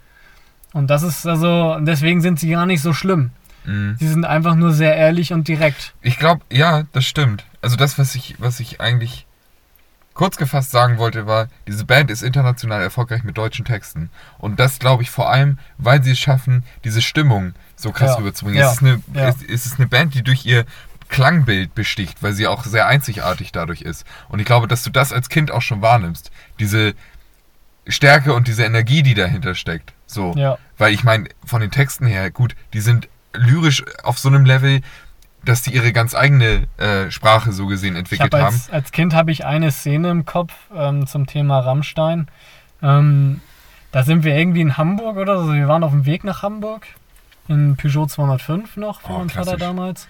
Und 0.74 0.88
das 0.89 1.03
ist 1.03 1.25
also, 1.25 1.77
deswegen 1.80 2.22
sind 2.22 2.39
sie 2.39 2.50
gar 2.50 2.65
nicht 2.65 2.82
so 2.82 2.94
schlimm. 2.94 3.32
Mhm. 3.65 3.96
Sie 4.00 4.08
sind 4.08 4.25
einfach 4.25 4.56
nur 4.56 4.74
sehr 4.74 4.96
ehrlich 4.96 5.32
und 5.32 5.48
direkt. 5.48 5.94
Ich 6.01 6.20
glaube, 6.20 6.42
ja, 6.51 6.84
das 6.92 7.06
stimmt. 7.06 7.46
Also 7.62 7.75
das, 7.77 7.98
was 7.98 8.13
ich, 8.15 8.36
was 8.39 8.60
ich 8.60 8.82
eigentlich 8.82 9.25
kurz 10.13 10.38
gefasst 10.38 10.72
sagen 10.72 10.98
wollte, 10.98 11.25
war, 11.25 11.48
diese 11.68 11.86
Band 11.86 12.12
ist 12.12 12.22
international 12.22 12.82
erfolgreich 12.82 13.24
mit 13.24 13.38
deutschen 13.38 13.65
Texten. 13.65 14.10
Und 14.38 14.60
das 14.60 14.80
glaube 14.80 15.01
ich 15.03 15.10
vor 15.10 15.32
allem, 15.32 15.58
weil 15.77 16.03
sie 16.03 16.12
es 16.12 16.20
schaffen, 16.20 16.63
diese 16.84 17.01
Stimmung 17.01 17.53
so 17.75 17.92
krass 17.92 18.12
Ja, 18.12 18.15
rüberzubringen. 18.18 18.60
ja, 18.60 18.68
Es, 18.68 18.74
ist 18.74 18.82
eine, 18.84 19.01
ja. 19.13 19.30
es, 19.30 19.38
es 19.42 19.65
ist 19.65 19.80
eine 19.80 19.88
Band, 19.88 20.13
die 20.13 20.22
durch 20.24 20.46
ihr 20.46 20.65
Klangbild 21.13 21.75
besticht, 21.75 22.24
weil 22.24 22.34
sie 22.34 22.48
auch 22.48 22.63
sehr 22.65 22.88
einzigartig 22.88 23.51
dadurch 23.51 23.82
ist. 23.84 24.03
Und 24.29 24.39
ich 24.39 24.46
glaube, 24.46 24.67
dass 24.67 24.84
du 24.84 24.89
das 24.89 25.13
als 25.13 25.29
Kind 25.29 25.51
auch 25.51 25.62
schon 25.62 25.82
wahrnimmst. 25.82 26.32
Diese 26.60 26.96
Stärke 27.88 28.34
und 28.34 28.48
diese 28.48 28.63
Energie, 28.63 29.03
die 29.03 29.13
dahinter 29.13 29.53
steckt. 29.55 29.93
So. 30.08 30.34
Ja. 30.36 30.58
Weil 30.77 30.91
ich 30.93 31.03
meine, 31.03 31.29
von 31.46 31.62
den 31.62 31.70
Texten 31.70 32.08
her, 32.08 32.32
gut, 32.32 32.55
die 32.74 32.79
sind 32.82 33.08
lyrisch 33.34 33.84
auf 34.03 34.17
so 34.17 34.27
einem 34.29 34.43
Level, 34.46 34.82
dass 35.46 35.62
die 35.62 35.74
ihre 35.75 35.91
ganz 35.93 36.15
eigene 36.15 36.67
äh, 36.77 37.12
Sprache 37.12 37.51
so 37.51 37.67
gesehen 37.67 37.96
entwickelt 37.96 38.34
hab 38.34 38.41
haben. 38.41 38.55
als, 38.55 38.70
als 38.72 38.91
Kind 38.91 39.13
habe 39.13 39.32
ich 39.32 39.46
eine 39.46 39.72
Szene 39.72 40.10
im 40.10 40.25
Kopf 40.25 40.53
ähm, 40.75 41.05
zum 41.05 41.27
Thema 41.27 41.60
Rammstein. 41.60 42.27
Ähm, 42.82 43.41
da 43.91 44.03
sind 44.03 44.24
wir 44.24 44.36
irgendwie 44.36 44.62
in 44.62 44.77
Hamburg 44.77 45.17
oder 45.17 45.43
so. 45.43 45.53
Wir 45.53 45.67
waren 45.67 45.84
auf 45.84 45.91
dem 45.91 46.05
Weg 46.05 46.24
nach 46.24 46.41
Hamburg. 46.41 46.88
in 47.50 47.75
Peugeot 47.75 48.08
205 48.08 48.77
noch 48.77 49.01
von 49.01 49.12
Oh, 49.15 49.17
meinem 49.20 49.29
Vater 49.29 49.58
damals. 49.58 50.08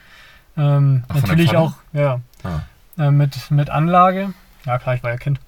Ähm, 0.58 1.04
Ach, 1.08 1.16
natürlich 1.16 1.56
auch, 1.56 1.74
ja, 1.94 2.20
Ah. 2.44 2.62
äh, 2.98 3.12
mit, 3.12 3.50
mit 3.52 3.70
Anlage. 3.70 4.34
Ja 4.66 4.78
klar, 4.80 4.96
ich 4.96 5.04
war 5.04 5.12
ja 5.12 5.18
Kind. 5.18 5.40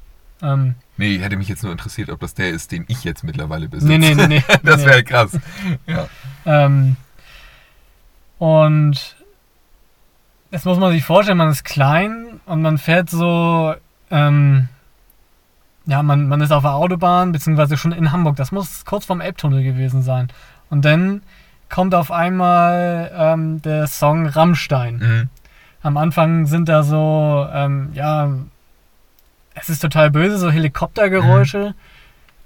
Ähm, 0.42 0.76
Nee, 0.98 1.18
hätte 1.20 1.36
mich 1.36 1.50
jetzt 1.50 1.62
nur 1.64 1.74
interessiert, 1.74 2.10
ob 2.10 2.22
das 2.22 2.34
der 2.36 2.50
ist, 2.52 2.72
den 2.72 2.86
ich 2.88 3.04
jetzt 3.04 3.24
mittlerweile 3.26 3.68
besitze. 3.68 3.88
nee, 3.88 3.98
nee, 3.98 4.16
nee, 4.16 4.28
nee. 4.28 4.44
Das 4.64 4.78
nee. 4.82 4.86
wäre 4.86 5.04
krass. 5.04 5.38
Ja. 5.88 6.08
Ähm, 6.46 6.96
und 8.38 9.16
jetzt 10.52 10.66
muss 10.66 10.78
man 10.80 10.92
sich 10.92 11.04
vorstellen, 11.04 11.38
man 11.38 11.50
ist 11.50 11.64
klein 11.66 12.40
und 12.46 12.62
man 12.62 12.78
fährt 12.78 13.10
so, 13.10 13.76
ähm, 14.12 14.70
ja, 15.86 16.02
man, 16.02 16.28
man 16.28 16.42
ist 16.42 16.52
auf 16.52 16.64
der 16.64 16.74
Autobahn, 16.74 17.32
beziehungsweise 17.32 17.78
schon 17.78 17.92
in 17.92 18.12
Hamburg. 18.12 18.36
Das 18.38 18.52
muss 18.52 18.86
kurz 18.86 19.06
vorm 19.06 19.22
Elbtunnel 19.22 19.64
gewesen 19.64 20.02
sein. 20.02 20.30
Und 20.70 20.84
dann 20.86 21.22
kommt 21.70 21.96
auf 21.96 22.12
einmal 22.12 23.12
ähm, 23.16 23.62
der 23.62 23.88
Song 23.88 24.28
Rammstein. 24.28 24.98
Mhm. 24.98 25.30
Am 25.82 25.98
Anfang 25.98 26.46
sind 26.48 26.68
da 26.70 26.84
so, 26.84 27.48
ähm, 27.54 27.90
ja, 27.94 28.32
es 29.54 29.70
ist 29.70 29.80
total 29.82 30.12
böse, 30.12 30.38
so 30.38 30.50
Helikoptergeräusche 30.52 31.76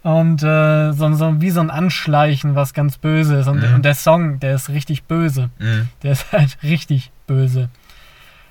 und 0.04 0.44
äh, 0.44 0.92
so, 0.94 1.14
so 1.14 1.42
wie 1.42 1.50
so 1.50 1.60
ein 1.60 1.70
Anschleichen, 1.70 2.56
was 2.56 2.74
ganz 2.74 2.98
böse 2.98 3.38
ist. 3.38 3.48
Und, 3.48 3.62
Mhm. 3.68 3.76
und 3.76 3.86
der 3.86 3.96
Song, 3.96 4.40
der 4.40 4.56
ist 4.56 4.70
richtig 4.70 5.04
böse. 5.04 5.50
Mhm. 5.60 5.90
Der 6.04 6.12
ist 6.14 6.32
halt 6.32 6.58
richtig 6.64 7.12
böse. 7.28 7.70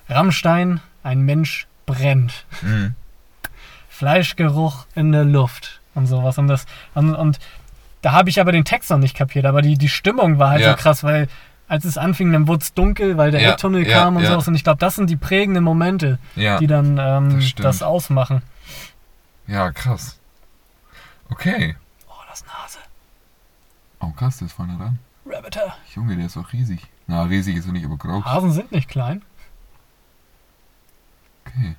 Rammstein, 0.08 0.80
ein 1.02 1.20
Mensch 1.22 1.66
brennt. 1.87 2.46
Mhm. 2.62 2.94
Fleischgeruch 3.88 4.87
in 4.94 5.12
der 5.12 5.25
Luft 5.25 5.80
und 5.94 6.06
sowas. 6.06 6.38
Und, 6.38 6.48
das, 6.48 6.66
und, 6.94 7.14
und 7.14 7.38
da 8.02 8.12
habe 8.12 8.30
ich 8.30 8.40
aber 8.40 8.52
den 8.52 8.64
Text 8.64 8.90
noch 8.90 8.98
nicht 8.98 9.16
kapiert, 9.16 9.44
aber 9.46 9.62
die, 9.62 9.76
die 9.76 9.88
Stimmung 9.88 10.38
war 10.38 10.50
halt 10.50 10.60
Ja. 10.62 10.70
so 10.72 10.76
krass, 10.76 11.02
weil 11.04 11.28
als 11.66 11.84
es 11.84 11.98
anfing, 11.98 12.32
dann 12.32 12.46
wurde 12.48 12.62
es 12.62 12.72
dunkel, 12.72 13.16
weil 13.18 13.30
der 13.30 13.40
Ja, 13.42 13.50
Elbtunnel 13.50 13.86
ja, 13.86 13.98
kam 13.98 14.16
und 14.16 14.22
ja. 14.22 14.30
sowas. 14.30 14.48
Und 14.48 14.54
ich 14.54 14.64
glaube, 14.64 14.78
das 14.78 14.96
sind 14.96 15.10
die 15.10 15.16
prägenden 15.16 15.62
Momente, 15.64 16.18
die 16.36 16.66
dann 16.66 16.96
ähm, 16.98 17.40
das 17.40 17.54
das, 17.56 17.82
ausmachen. 17.82 18.40
ja, 19.46 19.70
krass. 19.72 20.18
Okay. 21.30 21.76
Oh, 22.08 22.12
das 22.30 22.42
Nase. 22.46 22.78
Oh, 24.00 24.08
krass, 24.12 24.38
der 24.38 24.46
ist 24.46 24.54
vorne 24.54 24.76
dran. 24.78 24.98
Rabbiter. 25.26 25.76
Junge, 25.94 26.16
der 26.16 26.24
ist 26.26 26.38
auch 26.38 26.52
riesig. 26.54 26.80
Na, 27.06 27.24
riesig 27.24 27.56
ist 27.56 27.66
er 27.66 27.72
nicht, 27.72 27.84
aber 27.84 27.98
groß. 27.98 28.24
Hasen 28.24 28.52
sind 28.52 28.72
nicht 28.72 28.88
klein. 28.88 29.20
Okay. 31.46 31.76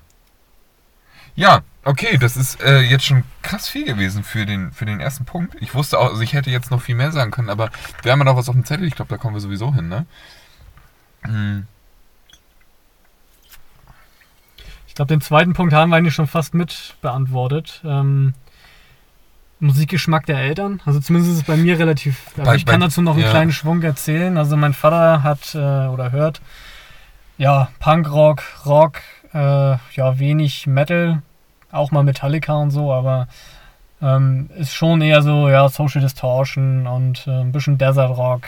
Ja, 1.34 1.62
okay, 1.84 2.18
das 2.18 2.36
ist 2.36 2.60
äh, 2.62 2.80
jetzt 2.80 3.04
schon 3.04 3.24
krass 3.42 3.68
viel 3.68 3.84
gewesen 3.84 4.22
für 4.24 4.46
den, 4.46 4.72
für 4.72 4.84
den 4.86 5.00
ersten 5.00 5.24
Punkt. 5.24 5.56
Ich 5.60 5.74
wusste 5.74 5.98
auch, 5.98 6.10
also 6.10 6.20
ich 6.22 6.32
hätte 6.32 6.50
jetzt 6.50 6.70
noch 6.70 6.80
viel 6.82 6.94
mehr 6.94 7.12
sagen 7.12 7.30
können, 7.30 7.50
aber 7.50 7.70
wir 8.02 8.12
haben 8.12 8.18
ja 8.20 8.24
noch 8.24 8.36
was 8.36 8.48
auf 8.48 8.54
dem 8.54 8.64
Zettel. 8.64 8.86
Ich 8.86 8.94
glaube, 8.94 9.08
da 9.08 9.16
kommen 9.16 9.34
wir 9.34 9.40
sowieso 9.40 9.74
hin, 9.74 9.88
ne? 9.88 10.06
Hm. 11.22 11.66
Ich 14.86 14.94
glaube, 14.94 15.08
den 15.14 15.20
zweiten 15.20 15.52
Punkt 15.52 15.72
haben 15.72 15.90
wir 15.90 15.96
eigentlich 15.96 16.14
schon 16.14 16.26
fast 16.26 16.52
mit 16.54 16.96
beantwortet. 17.00 17.80
Ähm, 17.84 18.34
Musikgeschmack 19.60 20.26
der 20.26 20.38
Eltern. 20.38 20.80
Also 20.84 21.00
zumindest 21.00 21.32
ist 21.32 21.38
es 21.40 21.44
bei 21.44 21.56
mir 21.56 21.78
relativ. 21.78 22.18
Also 22.36 22.42
Bei- 22.44 22.56
ich 22.56 22.66
kann 22.66 22.80
bei- 22.80 22.86
dazu 22.86 23.02
noch 23.02 23.14
einen 23.14 23.22
ja. 23.24 23.30
kleinen 23.30 23.52
Schwung 23.52 23.82
erzählen. 23.82 24.36
Also 24.36 24.56
mein 24.56 24.72
Vater 24.74 25.22
hat 25.22 25.54
äh, 25.54 25.58
oder 25.58 26.12
hört 26.12 26.40
ja 27.38 27.70
Punkrock, 27.78 28.42
Rock, 28.66 29.00
äh, 29.32 29.38
ja 29.38 30.18
wenig 30.18 30.66
Metal, 30.66 31.22
auch 31.72 31.90
mal 31.90 32.02
Metallica 32.02 32.54
und 32.54 32.70
so, 32.70 32.92
aber 32.92 33.28
ähm, 34.02 34.48
ist 34.56 34.72
schon 34.74 35.02
eher 35.02 35.22
so 35.22 35.48
ja 35.48 35.68
Social 35.68 36.00
Distortion 36.00 36.86
und 36.86 37.26
äh, 37.26 37.30
ein 37.42 37.52
bisschen 37.52 37.78
Desert 37.78 38.16
Rock 38.16 38.42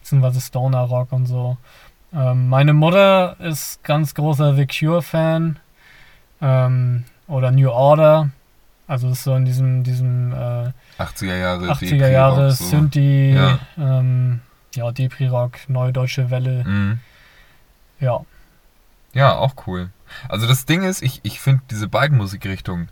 beziehungsweise 0.00 0.40
Stoner 0.40 0.80
Rock 0.80 1.12
und 1.12 1.26
so. 1.26 1.56
Ähm, 2.14 2.48
meine 2.48 2.72
Mutter 2.72 3.36
ist 3.40 3.82
ganz 3.84 4.14
großer 4.14 4.54
The 4.54 4.66
Cure 4.66 5.02
Fan 5.02 5.58
ähm, 6.40 7.04
oder 7.26 7.50
New 7.50 7.70
Order. 7.70 8.30
Also 8.86 9.10
ist 9.10 9.24
so 9.24 9.34
in 9.34 9.44
diesem, 9.44 9.84
diesem 9.84 10.32
äh, 10.32 10.72
80er 10.98 11.36
Jahre, 11.36 11.70
80er 11.72 12.08
Jahre 12.08 12.52
so. 12.52 12.64
Synthi, 12.64 13.34
Ja. 13.34 13.58
ähm, 13.76 14.40
ja, 14.74 14.90
Depri-Rock, 14.90 15.68
Neue 15.68 15.92
Deutsche 15.92 16.30
Welle. 16.30 16.64
Mhm. 16.64 17.00
Ja, 18.00 18.20
Ja, 19.12 19.34
auch 19.36 19.54
cool. 19.66 19.90
Also 20.28 20.46
das 20.46 20.64
Ding 20.64 20.82
ist, 20.82 21.02
ich, 21.02 21.20
ich 21.22 21.40
finde 21.40 21.62
diese 21.70 21.88
beiden 21.88 22.16
Musikrichtungen 22.16 22.88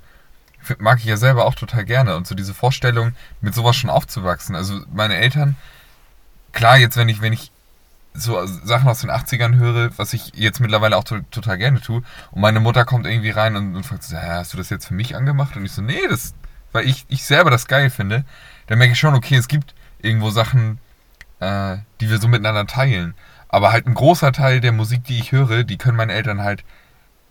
mag 0.78 0.98
ich 0.98 1.04
ja 1.04 1.16
selber 1.16 1.44
auch 1.44 1.54
total 1.54 1.84
gerne. 1.84 2.16
Und 2.16 2.26
so 2.26 2.34
diese 2.34 2.54
Vorstellung, 2.54 3.12
mit 3.40 3.54
sowas 3.54 3.76
schon 3.76 3.90
aufzuwachsen. 3.90 4.54
Also 4.54 4.80
meine 4.92 5.16
Eltern, 5.16 5.56
klar, 6.52 6.78
jetzt 6.78 6.96
wenn 6.96 7.08
ich, 7.08 7.20
wenn 7.20 7.32
ich 7.32 7.50
so 8.14 8.44
Sachen 8.46 8.88
aus 8.88 9.00
den 9.00 9.10
80ern 9.10 9.56
höre, 9.56 9.96
was 9.98 10.14
ich 10.14 10.32
jetzt 10.34 10.60
mittlerweile 10.60 10.96
auch 10.96 11.04
to 11.04 11.18
total 11.30 11.58
gerne 11.58 11.80
tue, 11.80 12.02
und 12.30 12.40
meine 12.40 12.60
Mutter 12.60 12.84
kommt 12.84 13.06
irgendwie 13.06 13.30
rein 13.30 13.56
und, 13.56 13.76
und 13.76 13.84
fragt 13.84 14.04
so, 14.04 14.16
ja, 14.16 14.36
hast 14.36 14.54
du 14.54 14.56
das 14.56 14.70
jetzt 14.70 14.86
für 14.86 14.94
mich 14.94 15.16
angemacht? 15.16 15.56
Und 15.56 15.64
ich 15.64 15.72
so, 15.72 15.82
nee, 15.82 16.00
das, 16.08 16.34
weil 16.72 16.88
ich, 16.88 17.04
ich 17.08 17.24
selber 17.24 17.50
das 17.50 17.66
geil 17.66 17.90
finde, 17.90 18.24
dann 18.68 18.78
merke 18.78 18.94
ich 18.94 18.98
schon, 18.98 19.14
okay, 19.14 19.36
es 19.36 19.48
gibt 19.48 19.74
irgendwo 20.00 20.30
Sachen, 20.30 20.78
äh, 21.40 21.76
die 22.00 22.10
wir 22.10 22.18
so 22.18 22.28
miteinander 22.28 22.66
teilen. 22.66 23.14
Aber 23.48 23.70
halt 23.70 23.86
ein 23.86 23.94
großer 23.94 24.32
Teil 24.32 24.60
der 24.60 24.72
Musik, 24.72 25.04
die 25.04 25.18
ich 25.18 25.32
höre, 25.32 25.62
die 25.62 25.76
können 25.76 25.96
meine 25.96 26.12
Eltern 26.14 26.42
halt 26.42 26.64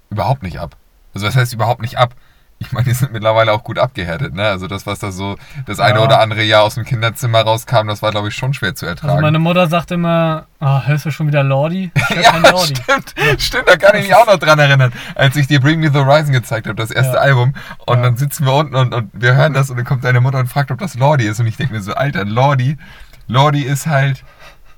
überhaupt 0.10 0.44
nicht 0.44 0.60
ab. 0.60 0.76
Also 1.14 1.26
das 1.28 1.36
heißt 1.36 1.54
überhaupt 1.54 1.82
nicht 1.82 1.98
ab. 1.98 2.14
Ich 2.58 2.72
meine, 2.72 2.86
die 2.86 2.94
sind 2.94 3.12
mittlerweile 3.12 3.52
auch 3.52 3.66
gut 3.66 3.78
abgehärtet, 3.78 4.34
ne? 4.34 4.48
Also 4.48 4.68
das, 4.68 4.86
was 4.86 5.00
da 5.00 5.12
so 5.12 5.36
das 5.66 5.82
eine 5.82 6.00
Ja. 6.00 6.06
oder 6.06 6.22
andere 6.22 6.42
Jahr 6.42 6.64
aus 6.64 6.76
dem 6.76 6.86
Kinderzimmer 6.86 7.42
rauskam, 7.42 7.88
das 7.88 8.02
war, 8.02 8.12
glaube 8.12 8.30
ich, 8.30 8.36
schon 8.36 8.54
schwer 8.54 8.74
zu 8.76 8.86
ertragen. 8.86 9.12
also 9.12 9.22
meine 9.22 9.40
Mutter 9.40 9.68
sagt 9.68 9.92
immer, 9.92 10.46
ah, 10.62 10.82
hörst 10.86 11.06
du 11.06 11.12
schon 11.12 11.28
wieder 11.28 11.44
Lordi? 11.44 11.92
Ja, 12.22 12.38
Lordi. 12.38 12.76
stimmt, 12.76 13.42
stimmt, 13.42 13.68
da 13.68 13.76
kann 13.76 13.98
ich 13.98 14.04
mich 14.08 14.16
auch 14.16 14.26
noch 14.26 14.38
dran 14.40 14.58
erinnern, 14.58 14.94
als 15.16 15.36
ich 15.36 15.48
dir 15.48 15.60
Bring 15.60 15.82
Me 15.82 15.90
the 15.92 16.00
Horizon 16.00 16.32
gezeigt 16.32 16.68
habe, 16.68 16.76
das 16.78 16.92
erste 16.92 17.16
Ja. 17.16 17.20
Album, 17.22 17.56
und 17.86 17.98
Ja. 17.98 18.04
dann 18.04 18.16
sitzen 18.16 18.46
wir 18.46 18.54
unten 18.54 18.76
und, 18.76 18.94
und 18.94 19.10
wir 19.14 19.36
hören 19.36 19.54
das 19.54 19.70
und 19.70 19.76
dann 19.76 19.86
kommt 19.86 20.06
deine 20.06 20.22
Mutter 20.22 20.40
und 20.40 20.48
fragt, 20.48 20.72
ob 20.72 20.80
das 20.80 20.96
Lordi 20.96 21.26
ist 21.26 21.42
und 21.42 21.48
ich 21.48 21.58
denke 21.58 21.74
mir 21.74 21.82
so, 21.82 21.94
Alter, 21.94 22.24
Lordi, 22.24 22.78
Lordi 23.28 23.64
ist 23.64 23.86
halt, 23.86 24.24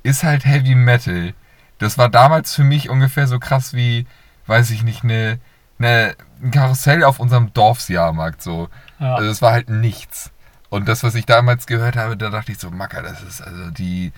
ist 0.01 0.23
halt 0.23 0.45
Heavy 0.45 0.73
Metal. 0.73 1.33
Das 1.77 1.99
war 1.99 2.09
damals 2.09 2.55
für 2.55 2.63
mich 2.63 2.89
ungefähr 2.89 3.27
so 3.27 3.37
krass 3.37 3.75
wie, 3.75 4.07
weiß 4.47 4.71
ich 4.71 4.83
nicht, 4.83 5.03
eine, 5.03 5.39
eine, 5.79 6.15
ein 6.41 6.51
Karussell 6.51 7.03
auf 7.03 7.19
unserem 7.19 7.53
Dorfsjahrmarkt 7.53 8.41
so. 8.41 8.69
Ja. 8.99 9.15
Also 9.15 9.29
es 9.29 9.41
war 9.41 9.51
halt 9.51 9.69
nichts. 9.69 10.31
Und 10.69 10.87
das, 10.87 11.03
was 11.03 11.15
ich 11.15 11.25
damals 11.25 11.65
gehört 11.67 11.95
habe, 11.95 12.17
da 12.17 12.29
dachte 12.29 12.51
ich 12.51 12.59
so, 12.59 12.69
Macker, 12.71 13.01
das 13.01 13.21
ist 13.21 13.41
also 13.41 13.71
die, 13.71 14.11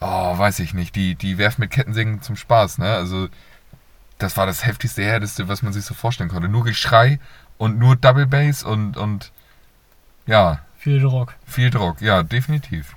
oh, 0.00 0.38
weiß 0.38 0.60
ich 0.60 0.72
nicht, 0.72 0.96
die, 0.96 1.14
die 1.14 1.36
werft 1.36 1.58
mit 1.58 1.70
Kettensägen 1.70 2.22
zum 2.22 2.36
Spaß, 2.36 2.78
ne? 2.78 2.94
Also 2.94 3.28
das 4.18 4.36
war 4.36 4.46
das 4.46 4.64
heftigste, 4.64 5.02
härteste, 5.02 5.48
was 5.48 5.62
man 5.62 5.72
sich 5.72 5.84
so 5.84 5.94
vorstellen 5.94 6.30
konnte. 6.30 6.48
Nur 6.48 6.64
Geschrei 6.64 7.18
und 7.58 7.78
nur 7.78 7.96
Double 7.96 8.26
Bass 8.26 8.62
und, 8.62 8.96
und 8.96 9.32
ja, 10.26 10.60
Viel 10.78 11.00
Druck. 11.00 11.34
viel 11.44 11.70
Druck. 11.70 12.00
Ja, 12.00 12.22
definitiv. 12.22 12.94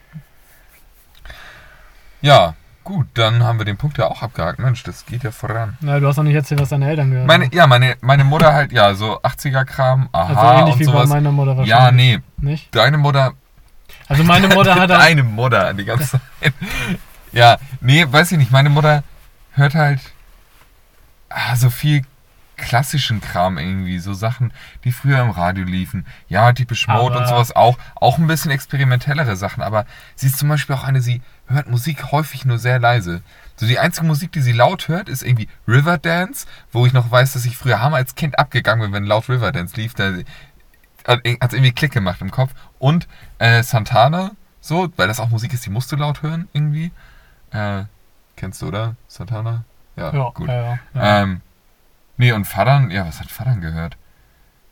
Ja, 2.21 2.55
gut, 2.85 3.07
dann 3.15 3.43
haben 3.43 3.59
wir 3.59 3.65
den 3.65 3.75
Punkt 3.75 3.97
ja 3.97 4.07
auch 4.07 4.21
abgehakt. 4.21 4.59
Mensch, 4.59 4.83
das 4.83 5.05
geht 5.05 5.23
ja 5.23 5.31
voran. 5.31 5.77
Ja, 5.81 5.99
du 5.99 6.07
hast 6.07 6.15
noch 6.15 6.23
nicht 6.23 6.35
erzählt, 6.35 6.61
was 6.61 6.69
deine 6.69 6.87
Eltern 6.87 7.09
gehört 7.11 7.27
Meine, 7.27 7.45
haben. 7.45 7.53
ja, 7.55 7.67
meine, 7.67 7.97
meine 7.99 8.23
Mutter 8.23 8.53
halt, 8.53 8.71
ja, 8.71 8.93
so 8.95 9.19
80er-Kram, 9.21 10.07
aha 10.13 10.27
Also 10.51 10.59
ähnlich 10.61 10.73
und 10.75 10.79
wie 10.79 10.83
sowas. 10.85 11.09
bei 11.09 11.15
meiner 11.15 11.31
Mutter 11.33 11.57
wahrscheinlich. 11.57 11.69
Ja, 11.69 11.91
nee, 11.91 12.19
Nicht? 12.37 12.73
deine 12.73 12.97
Mutter, 12.97 13.33
Also 14.07 14.23
meine 14.23 14.47
Mutter 14.47 14.71
hat 14.79 14.89
halt, 14.89 14.91
deine 14.91 15.23
Mutter 15.23 15.73
die 15.73 15.83
ganze 15.85 16.11
Zeit. 16.41 16.53
Ja, 17.33 17.57
nee, 17.81 18.05
weiß 18.09 18.31
ich 18.31 18.37
nicht, 18.37 18.51
meine 18.51 18.69
Mutter 18.69 19.03
hört 19.53 19.75
halt 19.75 19.99
ah, 21.29 21.55
so 21.57 21.69
viel 21.69 22.03
klassischen 22.55 23.21
Kram 23.21 23.57
irgendwie, 23.57 23.99
so 23.99 24.13
Sachen, 24.13 24.53
die 24.83 24.91
früher 24.91 25.21
im 25.21 25.29
Radio 25.29 25.63
liefen. 25.63 26.05
Ja, 26.27 26.51
typisch 26.53 26.87
Mode 26.87 27.17
und 27.17 27.27
sowas 27.27 27.55
auch. 27.55 27.77
Auch 27.95 28.17
ein 28.17 28.27
bisschen 28.27 28.51
experimentellere 28.51 29.35
Sachen, 29.35 29.63
aber 29.63 29.85
sie 30.15 30.27
ist 30.27 30.37
zum 30.37 30.49
Beispiel 30.49 30.75
auch 30.75 30.83
eine, 30.83 31.01
sie 31.01 31.21
hört 31.47 31.69
Musik 31.69 32.11
häufig 32.11 32.45
nur 32.45 32.57
sehr 32.57 32.79
leise. 32.79 33.21
So 33.55 33.65
die 33.65 33.79
einzige 33.79 34.07
Musik, 34.07 34.31
die 34.31 34.41
sie 34.41 34.51
laut 34.51 34.87
hört, 34.87 35.09
ist 35.09 35.23
irgendwie 35.23 35.47
Riverdance, 35.67 36.47
wo 36.71 36.85
ich 36.85 36.93
noch 36.93 37.09
weiß, 37.09 37.33
dass 37.33 37.45
ich 37.45 37.57
früher 37.57 37.81
hammer 37.81 37.97
als 37.97 38.15
Kind 38.15 38.37
abgegangen 38.39 38.83
bin, 38.83 38.93
wenn 38.93 39.05
laut 39.05 39.29
Riverdance 39.29 39.75
lief. 39.75 39.93
Da 39.93 40.13
hat 41.07 41.21
es 41.23 41.53
irgendwie 41.53 41.71
Klick 41.71 41.91
gemacht 41.91 42.21
im 42.21 42.31
Kopf. 42.31 42.51
Und 42.79 43.07
äh, 43.39 43.63
Santana, 43.63 44.31
so, 44.59 44.89
weil 44.97 45.07
das 45.07 45.19
auch 45.19 45.29
Musik 45.29 45.53
ist, 45.53 45.65
die 45.65 45.69
musst 45.69 45.91
du 45.91 45.95
laut 45.95 46.21
hören 46.21 46.49
irgendwie. 46.53 46.91
Äh, 47.51 47.83
kennst 48.35 48.61
du, 48.61 48.67
oder? 48.67 48.95
Santana? 49.07 49.63
Ja, 49.95 50.13
ja, 50.13 50.29
gut. 50.33 50.47
ja, 50.47 50.61
ja, 50.61 50.79
ja. 50.93 51.21
Ähm, 51.21 51.41
nee, 52.17 52.31
und 52.31 52.45
Fadern, 52.45 52.91
ja, 52.91 53.05
was 53.05 53.19
hat 53.19 53.31
Fadern 53.31 53.61
gehört? 53.61 53.97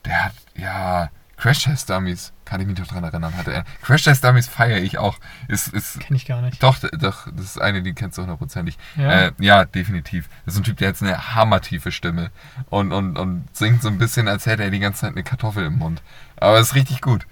Der 0.06 0.26
hat, 0.26 0.34
ja, 0.56 1.10
Crash 1.38 1.64
Test 1.64 1.90
Dummies, 1.90 2.32
kann 2.46 2.62
ich 2.62 2.68
mich 2.68 2.78
doch 2.78 2.88
dran 2.88 3.04
erinnern, 3.04 3.36
hatte 3.36 3.52
er. 3.52 3.66
Crash 3.82 4.04
Test 4.04 4.24
Dummies 4.24 4.48
feiere 4.48 4.78
ich 4.78 4.98
auch. 4.98 5.18
Ist, 5.48 5.68
ist, 5.70 6.00
Kenn 6.00 6.16
ich 6.16 6.26
gar 6.26 6.42
nicht. 6.42 6.62
doch, 6.64 6.78
doch, 6.80 7.28
das 7.32 7.46
ist 7.46 7.62
eine, 7.62 7.82
die 7.82 7.94
kennst 7.94 8.18
du 8.18 8.22
hundertprozentig. 8.22 8.78
Ja. 8.96 9.12
Äh, 9.12 9.32
ja, 9.40 9.66
definitiv. 9.66 10.30
Das 10.46 10.54
ist 10.54 10.62
ein 10.62 10.64
Typ, 10.64 10.78
der 10.78 10.90
hat 10.90 11.02
eine 11.02 11.36
hammertiefe 11.36 11.92
Stimme 11.92 12.32
und, 12.70 12.92
und, 12.94 13.18
und 13.18 13.46
singt 13.56 13.82
so 13.82 13.90
ein 13.90 13.98
bisschen, 13.98 14.28
als 14.28 14.46
hätte 14.46 14.64
er 14.64 14.70
die 14.70 14.80
ganze 14.80 15.02
Zeit 15.02 15.12
eine 15.12 15.24
Kartoffel 15.24 15.66
im 15.66 15.80
Mund. 15.80 16.02
Aber 16.38 16.60
ist 16.60 16.76
richtig 16.76 17.02
gut. 17.02 17.26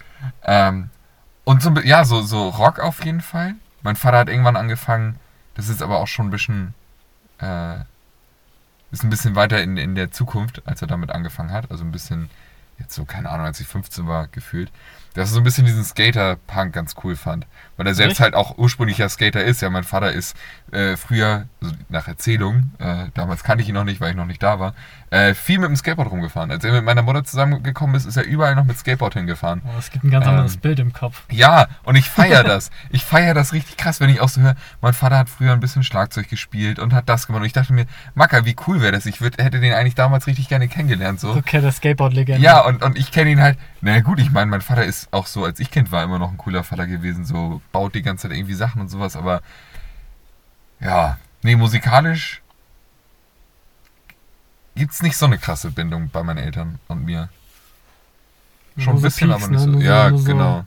Ähm, 0.43 0.89
und 1.43 1.61
so, 1.61 1.71
ja, 1.81 2.03
so, 2.03 2.21
so 2.21 2.49
Rock 2.49 2.79
auf 2.79 3.05
jeden 3.05 3.21
Fall. 3.21 3.55
mein 3.81 3.95
Vater 3.95 4.17
hat 4.19 4.29
irgendwann 4.29 4.57
angefangen, 4.57 5.15
das 5.55 5.69
ist 5.69 5.81
aber 5.81 5.99
auch 5.99 6.07
schon 6.07 6.27
ein 6.27 6.31
bisschen, 6.31 6.73
äh, 7.39 7.75
ist 8.91 9.03
ein 9.03 9.09
bisschen 9.09 9.35
weiter 9.35 9.61
in, 9.61 9.77
in 9.77 9.95
der 9.95 10.11
Zukunft, 10.11 10.61
als 10.65 10.81
er 10.81 10.87
damit 10.87 11.11
angefangen 11.11 11.51
hat. 11.51 11.71
Also 11.71 11.83
ein 11.83 11.91
bisschen, 11.91 12.29
jetzt 12.77 12.93
so, 12.93 13.05
keine 13.05 13.29
Ahnung, 13.29 13.45
als 13.45 13.59
ich 13.59 13.67
15 13.67 14.07
war, 14.07 14.27
gefühlt 14.27 14.71
dass 15.13 15.29
er 15.29 15.33
so 15.33 15.39
ein 15.39 15.43
bisschen 15.43 15.65
diesen 15.65 15.83
Skater-Punk 15.83 16.73
ganz 16.73 16.95
cool 17.03 17.15
fand. 17.15 17.45
Weil 17.81 17.87
er 17.87 17.95
selbst 17.95 18.11
Echt? 18.11 18.19
halt 18.19 18.35
auch 18.35 18.59
ursprünglicher 18.59 19.09
Skater 19.09 19.43
ist. 19.43 19.59
Ja, 19.63 19.71
mein 19.71 19.83
Vater 19.83 20.11
ist 20.11 20.37
äh, 20.71 20.95
früher, 20.97 21.47
also 21.59 21.73
nach 21.89 22.07
Erzählung, 22.07 22.69
äh, 22.77 23.05
damals 23.15 23.43
kannte 23.43 23.63
ich 23.63 23.69
ihn 23.69 23.73
noch 23.73 23.85
nicht, 23.85 23.99
weil 23.99 24.11
ich 24.11 24.15
noch 24.15 24.27
nicht 24.27 24.43
da 24.43 24.59
war, 24.59 24.75
äh, 25.09 25.33
viel 25.33 25.57
mit 25.57 25.67
dem 25.67 25.75
Skateboard 25.75 26.11
rumgefahren. 26.11 26.51
Als 26.51 26.63
er 26.63 26.73
mit 26.73 26.85
meiner 26.85 27.01
Mutter 27.01 27.23
zusammengekommen 27.23 27.95
ist, 27.95 28.05
ist 28.05 28.17
er 28.17 28.23
überall 28.23 28.53
noch 28.53 28.65
mit 28.65 28.77
Skateboard 28.77 29.15
hingefahren. 29.15 29.63
Oh, 29.65 29.79
es 29.79 29.89
gibt 29.89 30.03
ein 30.03 30.11
ganz 30.11 30.25
ähm, 30.27 30.31
anderes 30.31 30.57
Bild 30.57 30.79
im 30.79 30.93
Kopf. 30.93 31.23
Ja, 31.31 31.69
und 31.81 31.95
ich 31.95 32.07
feiere 32.07 32.43
das. 32.43 32.69
ich 32.91 33.03
feiere 33.03 33.33
das 33.33 33.51
richtig 33.51 33.77
krass, 33.77 33.99
wenn 33.99 34.11
ich 34.11 34.21
auch 34.21 34.29
so 34.29 34.41
höre, 34.41 34.55
mein 34.81 34.93
Vater 34.93 35.17
hat 35.17 35.29
früher 35.29 35.51
ein 35.51 35.59
bisschen 35.59 35.81
Schlagzeug 35.81 36.29
gespielt 36.29 36.77
und 36.77 36.93
hat 36.93 37.09
das 37.09 37.25
gemacht. 37.25 37.41
Und 37.41 37.47
ich 37.47 37.53
dachte 37.53 37.73
mir, 37.73 37.87
Macker, 38.13 38.45
wie 38.45 38.55
cool 38.67 38.79
wäre 38.79 38.91
das? 38.91 39.07
Ich 39.07 39.21
würd, 39.21 39.41
hätte 39.41 39.59
den 39.59 39.73
eigentlich 39.73 39.95
damals 39.95 40.27
richtig 40.27 40.49
gerne 40.49 40.67
kennengelernt. 40.67 41.19
So, 41.19 41.31
okay, 41.31 41.61
der 41.61 41.71
Skateboard-Legende. 41.71 42.43
Ja, 42.43 42.59
und, 42.59 42.83
und 42.83 42.95
ich 42.95 43.11
kenne 43.11 43.31
ihn 43.31 43.41
halt, 43.41 43.57
na 43.81 43.99
gut, 44.01 44.19
ich 44.19 44.31
meine, 44.31 44.51
mein 44.51 44.61
Vater 44.61 44.85
ist 44.85 45.11
auch 45.11 45.25
so, 45.25 45.43
als 45.43 45.59
ich 45.59 45.71
Kind 45.71 45.91
war, 45.91 46.03
immer 46.03 46.19
noch 46.19 46.29
ein 46.29 46.37
cooler 46.37 46.63
Vater 46.63 46.85
gewesen, 46.85 47.25
so 47.25 47.61
baut 47.71 47.95
die 47.95 48.01
ganze 48.01 48.27
Zeit 48.27 48.37
irgendwie 48.37 48.53
Sachen 48.53 48.81
und 48.81 48.89
sowas, 48.89 49.15
aber 49.15 49.41
ja, 50.79 51.17
nee, 51.43 51.55
musikalisch 51.55 52.41
gibt 54.75 54.93
es 54.93 55.01
nicht 55.01 55.17
so 55.17 55.25
eine 55.25 55.37
krasse 55.37 55.71
Bindung 55.71 56.09
bei 56.09 56.23
meinen 56.23 56.37
Eltern 56.37 56.79
und 56.87 57.05
mir. 57.05 57.29
Schon 58.77 58.95
ein 58.95 59.01
bisschen, 59.01 59.29
Peaks, 59.29 59.43
aber 59.43 59.51
nicht 59.51 59.65
ne? 59.65 59.73
so. 59.73 59.79
Ne? 59.79 59.85
Ja, 59.85 60.09
so, 60.09 60.23
genau. 60.23 60.65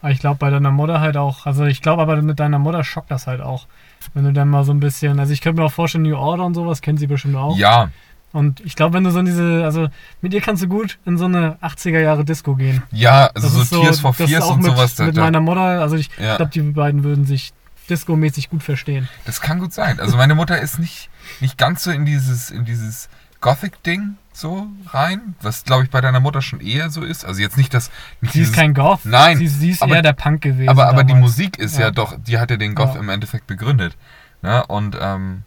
Aber 0.00 0.10
ich 0.10 0.18
glaube 0.18 0.36
bei 0.38 0.50
deiner 0.50 0.70
Mutter 0.70 1.00
halt 1.00 1.16
auch, 1.16 1.46
also 1.46 1.64
ich 1.64 1.82
glaube 1.82 2.02
aber 2.02 2.20
mit 2.22 2.38
deiner 2.38 2.58
Mutter 2.58 2.84
schockt 2.84 3.10
das 3.10 3.26
halt 3.26 3.40
auch. 3.40 3.66
Wenn 4.14 4.24
du 4.24 4.32
dann 4.32 4.48
mal 4.48 4.64
so 4.64 4.72
ein 4.72 4.80
bisschen, 4.80 5.18
also 5.18 5.32
ich 5.32 5.40
könnte 5.40 5.60
mir 5.60 5.66
auch 5.66 5.72
vorstellen, 5.72 6.04
New 6.04 6.16
Order 6.16 6.44
und 6.44 6.54
sowas, 6.54 6.80
kennen 6.80 6.98
sie 6.98 7.06
bestimmt 7.06 7.36
auch. 7.36 7.56
Ja, 7.56 7.90
und 8.32 8.60
ich 8.60 8.76
glaube, 8.76 8.94
wenn 8.94 9.04
du 9.04 9.10
so 9.10 9.18
in 9.18 9.26
diese, 9.26 9.64
also 9.64 9.88
mit 10.20 10.34
ihr 10.34 10.40
kannst 10.40 10.62
du 10.62 10.68
gut 10.68 10.98
in 11.06 11.16
so 11.16 11.24
eine 11.24 11.56
80er 11.62 12.00
Jahre 12.00 12.24
Disco 12.24 12.54
gehen. 12.54 12.82
Ja, 12.92 13.30
also 13.34 13.48
das 13.58 13.70
so 13.70 13.80
Tears 13.80 14.00
for 14.00 14.12
Fears 14.12 14.44
und 14.46 14.62
mit, 14.62 14.72
sowas. 14.72 14.98
Mit 14.98 15.16
da, 15.16 15.22
meiner 15.22 15.40
Mutter, 15.40 15.60
also 15.60 15.96
ich 15.96 16.10
ja. 16.18 16.36
glaube, 16.36 16.50
die 16.50 16.60
beiden 16.60 17.02
würden 17.02 17.24
sich 17.24 17.52
Disco-mäßig 17.88 18.50
gut 18.50 18.62
verstehen. 18.62 19.08
Das 19.24 19.40
kann 19.40 19.58
gut 19.60 19.72
sein. 19.72 20.00
Also 20.00 20.16
meine 20.16 20.34
Mutter 20.34 20.60
ist 20.60 20.78
nicht, 20.78 21.08
nicht 21.40 21.56
ganz 21.56 21.84
so 21.84 21.90
in 21.90 22.04
dieses, 22.04 22.50
in 22.50 22.64
dieses 22.64 23.08
Gothic-Ding 23.40 24.16
so 24.32 24.66
rein, 24.88 25.34
was 25.40 25.64
glaube 25.64 25.84
ich 25.84 25.90
bei 25.90 26.00
deiner 26.00 26.20
Mutter 26.20 26.42
schon 26.42 26.60
eher 26.60 26.90
so 26.90 27.02
ist. 27.02 27.24
Also 27.24 27.40
jetzt 27.40 27.56
nicht 27.56 27.72
das. 27.72 27.90
Nicht 28.20 28.32
sie 28.32 28.40
dieses, 28.40 28.52
ist 28.52 28.56
kein 28.58 28.74
Goth. 28.74 29.04
Nein. 29.04 29.38
Sie, 29.38 29.46
sie 29.46 29.70
ist 29.70 29.82
aber, 29.82 29.96
eher 29.96 30.02
der 30.02 30.12
Punk 30.12 30.42
gewesen. 30.42 30.68
Aber, 30.68 30.88
aber 30.88 31.04
die 31.04 31.14
Musik 31.14 31.58
ist 31.58 31.78
ja. 31.78 31.86
ja. 31.86 31.90
doch, 31.90 32.18
die 32.18 32.38
hat 32.38 32.50
ja 32.50 32.56
den 32.56 32.74
Goth 32.74 32.94
ja. 32.94 33.00
im 33.00 33.08
Endeffekt 33.08 33.46
begründet. 33.46 33.96
Ne? 34.42 34.64
und 34.66 34.96
ähm, 35.00 35.42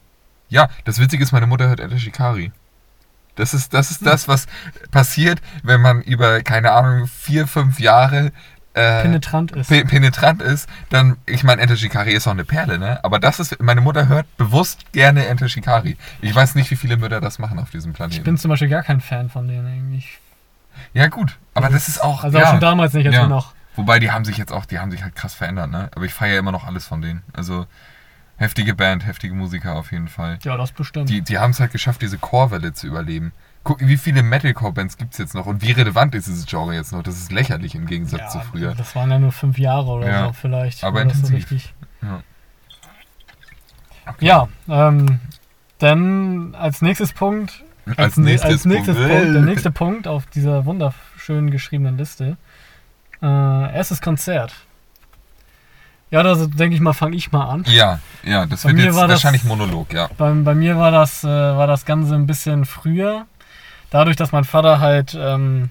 ja, 0.50 0.68
das 0.84 1.00
Witzige 1.00 1.24
ist, 1.24 1.32
meine 1.32 1.46
Mutter 1.46 1.68
hört 1.68 1.80
Etta 1.80 1.98
Shikari. 2.00 2.52
Das 3.40 3.54
ist, 3.54 3.74
das 3.74 3.92
ist 3.92 4.06
das, 4.06 4.28
was 4.28 4.48
passiert, 4.92 5.42
wenn 5.64 5.82
man 5.82 6.02
über, 6.02 6.42
keine 6.42 6.72
Ahnung, 6.72 7.08
vier, 7.08 7.48
fünf 7.48 7.80
Jahre 7.80 8.32
äh, 8.74 9.02
penetrant 9.02 9.52
ist. 9.54 9.68
Pe 9.68 9.84
penetrant 9.86 10.42
ist, 10.42 10.70
dann, 10.90 11.18
ich 11.26 11.44
meine, 11.44 11.62
Enter 11.62 11.76
Shikari 11.76 12.14
ist 12.14 12.28
auch 12.28 12.32
eine 12.32 12.46
Perle, 12.46 12.78
ne? 12.78 13.04
Aber 13.04 13.20
das 13.20 13.40
ist, 13.40 13.62
meine 13.62 13.82
Mutter 13.82 14.08
hört 14.08 14.26
bewusst 14.38 14.92
gerne 14.92 15.26
Enter 15.26 15.50
Shikari. 15.50 15.98
Ich 16.22 16.34
weiß 16.34 16.56
nicht, 16.56 16.70
wie 16.70 16.76
viele 16.76 16.98
Mütter 16.98 17.20
das 17.20 17.40
machen 17.40 17.60
auf 17.60 17.72
diesem 17.72 17.94
Planeten. 17.94 18.18
Ich 18.18 18.24
bin 18.24 18.38
zum 18.38 18.50
Beispiel 18.50 18.70
gar 18.70 18.84
kein 18.84 19.02
Fan 19.02 19.30
von 19.30 19.48
denen 19.48 19.66
eigentlich. 19.66 20.20
Ja, 20.94 21.08
gut, 21.08 21.38
aber 21.54 21.68
das, 21.68 21.86
das 21.86 21.88
ist 21.96 22.04
auch. 22.04 22.24
Also 22.24 22.38
ja, 22.38 22.46
auch 22.46 22.52
schon 22.52 22.60
damals 22.60 22.94
nicht, 22.94 23.06
jetzt 23.06 23.14
ja. 23.14 23.28
noch. 23.28 23.54
Wobei, 23.76 24.00
die 24.00 24.12
haben 24.12 24.26
sich 24.26 24.38
jetzt 24.38 24.52
auch, 24.52 24.66
die 24.66 24.80
haben 24.80 24.92
sich 24.92 25.04
halt 25.04 25.16
krass 25.16 25.34
verändert, 25.34 25.72
ne? 25.72 25.90
Aber 25.96 26.06
ich 26.06 26.14
feiere 26.14 26.40
immer 26.40 26.52
noch 26.52 26.66
alles 26.66 26.86
von 26.86 27.02
denen. 27.02 27.24
Also, 27.34 27.66
heftige 28.40 28.74
Band, 28.74 29.06
heftige 29.06 29.36
Musiker 29.36 29.76
auf 29.76 29.92
jeden 29.92 30.08
Fall. 30.08 30.40
Ja, 30.44 30.58
das 30.58 30.72
bestimmt. 30.72 31.10
Die, 31.10 31.22
die 31.22 31.38
haben 31.38 31.52
es 31.52 31.60
halt 31.60 31.72
geschafft, 31.72 32.02
diese 32.02 32.18
Core-Welle 32.18 32.74
zu 32.74 32.88
überleben. 32.88 33.34
Guck, 33.64 33.82
wie 33.82 33.98
viele 33.98 34.24
Metalcore-Bands 34.24 34.98
gibt 34.98 35.12
es 35.12 35.20
jetzt 35.20 35.36
noch 35.36 35.46
und 35.46 35.62
wie 35.62 35.72
relevant 35.72 36.16
ist 36.16 36.28
dieses 36.28 36.46
Genre 36.46 36.74
jetzt 36.74 36.94
noch? 36.94 37.04
Das 37.04 37.18
ist 37.18 37.32
lächerlich 37.32 37.76
im 37.76 37.86
Gegensatz 37.86 38.22
ja, 38.22 38.30
zu 38.30 38.40
früher. 38.40 38.74
Das 38.74 38.96
waren 38.96 39.12
ja 39.12 39.20
nur 39.20 39.34
fünf 39.34 39.60
Jahre 39.60 39.92
oder 39.92 40.08
ja, 40.08 40.28
so 40.28 40.34
vielleicht. 40.34 40.84
Aber 40.84 41.02
intensiv. 41.02 41.50
So 41.50 42.08
ja, 42.08 42.24
okay. 44.08 44.26
ja 44.26 44.48
ähm, 44.70 45.20
dann 45.80 46.56
als 46.56 46.82
nächstes 46.82 47.12
Punkt. 47.12 47.64
Als, 47.86 47.98
als 47.98 48.18
nächstes, 48.18 48.52
als 48.52 48.66
nächstes 48.66 48.96
Punkt, 48.96 49.12
Punkt, 49.12 49.36
der 49.36 49.42
nächste 49.42 49.72
Punkt 49.72 50.08
auf 50.08 50.26
dieser 50.28 50.66
wunderschön 50.66 51.52
geschriebenen 51.52 51.98
Liste. 51.98 52.38
Äh, 53.22 53.26
erstes 53.76 54.00
Konzert. 54.02 54.54
Ja, 56.12 56.24
da 56.24 56.36
denke 56.36 56.76
ich 56.76 56.82
mal, 56.82 56.94
fange 56.94 57.16
ich 57.16 57.32
mal 57.32 57.46
an. 57.46 57.66
Ja, 57.68 58.00
ja, 58.24 58.46
das 58.46 58.64
bei 58.64 58.70
wird 58.70 58.86
jetzt 58.86 58.96
wahrscheinlich 58.96 59.44
das, 59.44 59.50
Monolog, 59.50 59.94
ja. 59.94 60.10
Bei, 60.18 60.32
bei 60.32 60.56
mir 60.56 60.78
war 60.78 60.92
das, 60.92 61.24
äh, 61.24 61.28
war 61.28 61.68
das 61.68 61.86
Ganze 61.86 62.16
ein 62.16 62.26
bisschen 62.26 62.66
früher. 62.66 63.26
Dadurch, 63.92 64.16
dass 64.16 64.32
mein 64.32 64.44
Vater 64.44 64.80
halt 64.80 65.16
ähm, 65.20 65.70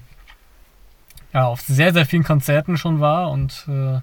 ja, 1.33 1.45
auf 1.45 1.61
sehr, 1.61 1.93
sehr 1.93 2.05
vielen 2.05 2.23
Konzerten 2.23 2.77
schon 2.77 2.99
war 2.99 3.31
und, 3.31 3.65
äh, 3.67 3.99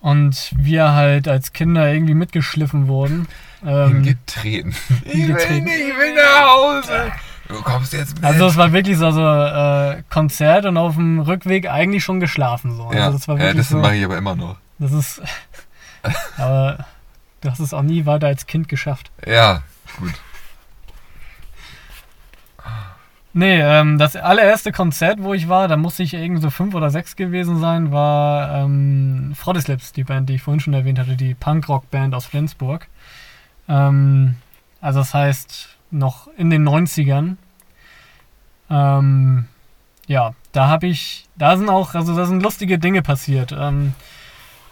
und 0.00 0.52
wir 0.56 0.92
halt 0.92 1.28
als 1.28 1.52
Kinder 1.52 1.92
irgendwie 1.92 2.14
mitgeschliffen 2.14 2.88
wurden. 2.88 3.28
Ähm, 3.64 4.04
hingetreten. 4.04 4.74
Ich 5.04 5.28
will 5.28 5.60
nicht, 5.60 5.80
ich 5.80 5.96
will 5.96 6.14
nach 6.14 6.48
Hause. 6.48 7.12
Du 7.50 7.62
kommst 7.62 7.92
jetzt 7.92 8.14
mit. 8.14 8.24
Also 8.24 8.46
es 8.46 8.56
war 8.56 8.72
wirklich 8.72 8.96
so, 8.96 9.10
so 9.10 9.20
äh, 9.20 10.02
Konzert 10.08 10.66
und 10.66 10.76
auf 10.76 10.94
dem 10.94 11.18
Rückweg 11.18 11.68
eigentlich 11.68 12.04
schon 12.04 12.20
geschlafen. 12.20 12.76
So. 12.76 12.92
Ja, 12.92 13.06
also 13.06 13.18
das, 13.18 13.28
war 13.28 13.38
ja, 13.38 13.52
das 13.52 13.70
so, 13.70 13.78
mache 13.78 13.96
ich 13.96 14.04
aber 14.04 14.16
immer 14.16 14.36
noch. 14.36 14.56
Das 14.78 14.92
ist. 14.92 15.20
aber 16.38 16.86
du 17.40 17.50
hast 17.50 17.58
es 17.58 17.74
auch 17.74 17.82
nie 17.82 18.06
weiter 18.06 18.28
als 18.28 18.46
Kind 18.46 18.68
geschafft. 18.68 19.10
Ja, 19.26 19.62
gut. 19.98 20.14
Nee, 23.32 23.60
ähm, 23.60 23.98
das 23.98 24.16
allererste 24.16 24.72
Konzert, 24.72 25.22
wo 25.22 25.34
ich 25.34 25.48
war, 25.48 25.68
da 25.68 25.76
musste 25.76 26.02
ich 26.02 26.14
irgendwie 26.14 26.42
so 26.42 26.50
fünf 26.50 26.74
oder 26.74 26.90
sechs 26.90 27.14
gewesen 27.14 27.60
sein, 27.60 27.92
war 27.92 28.64
ähm, 28.64 29.32
Froddeslips, 29.36 29.92
die 29.92 30.02
Band, 30.02 30.28
die 30.28 30.34
ich 30.34 30.42
vorhin 30.42 30.60
schon 30.60 30.74
erwähnt 30.74 30.98
hatte, 30.98 31.16
die 31.16 31.34
Punkrock-Band 31.34 32.12
aus 32.12 32.26
Flensburg. 32.26 32.88
Ähm, 33.68 34.34
also 34.80 34.98
das 35.00 35.14
heißt, 35.14 35.68
noch 35.90 36.28
in 36.36 36.50
den 36.50 36.68
90ern. 36.68 37.36
Ähm, 38.70 39.46
ja, 40.06 40.34
da 40.52 40.68
habe 40.68 40.86
ich, 40.86 41.28
da 41.36 41.56
sind 41.56 41.68
auch, 41.68 41.94
also 41.94 42.16
da 42.16 42.26
sind 42.26 42.42
lustige 42.42 42.78
Dinge 42.78 43.02
passiert. 43.02 43.52
Ähm, 43.52 43.94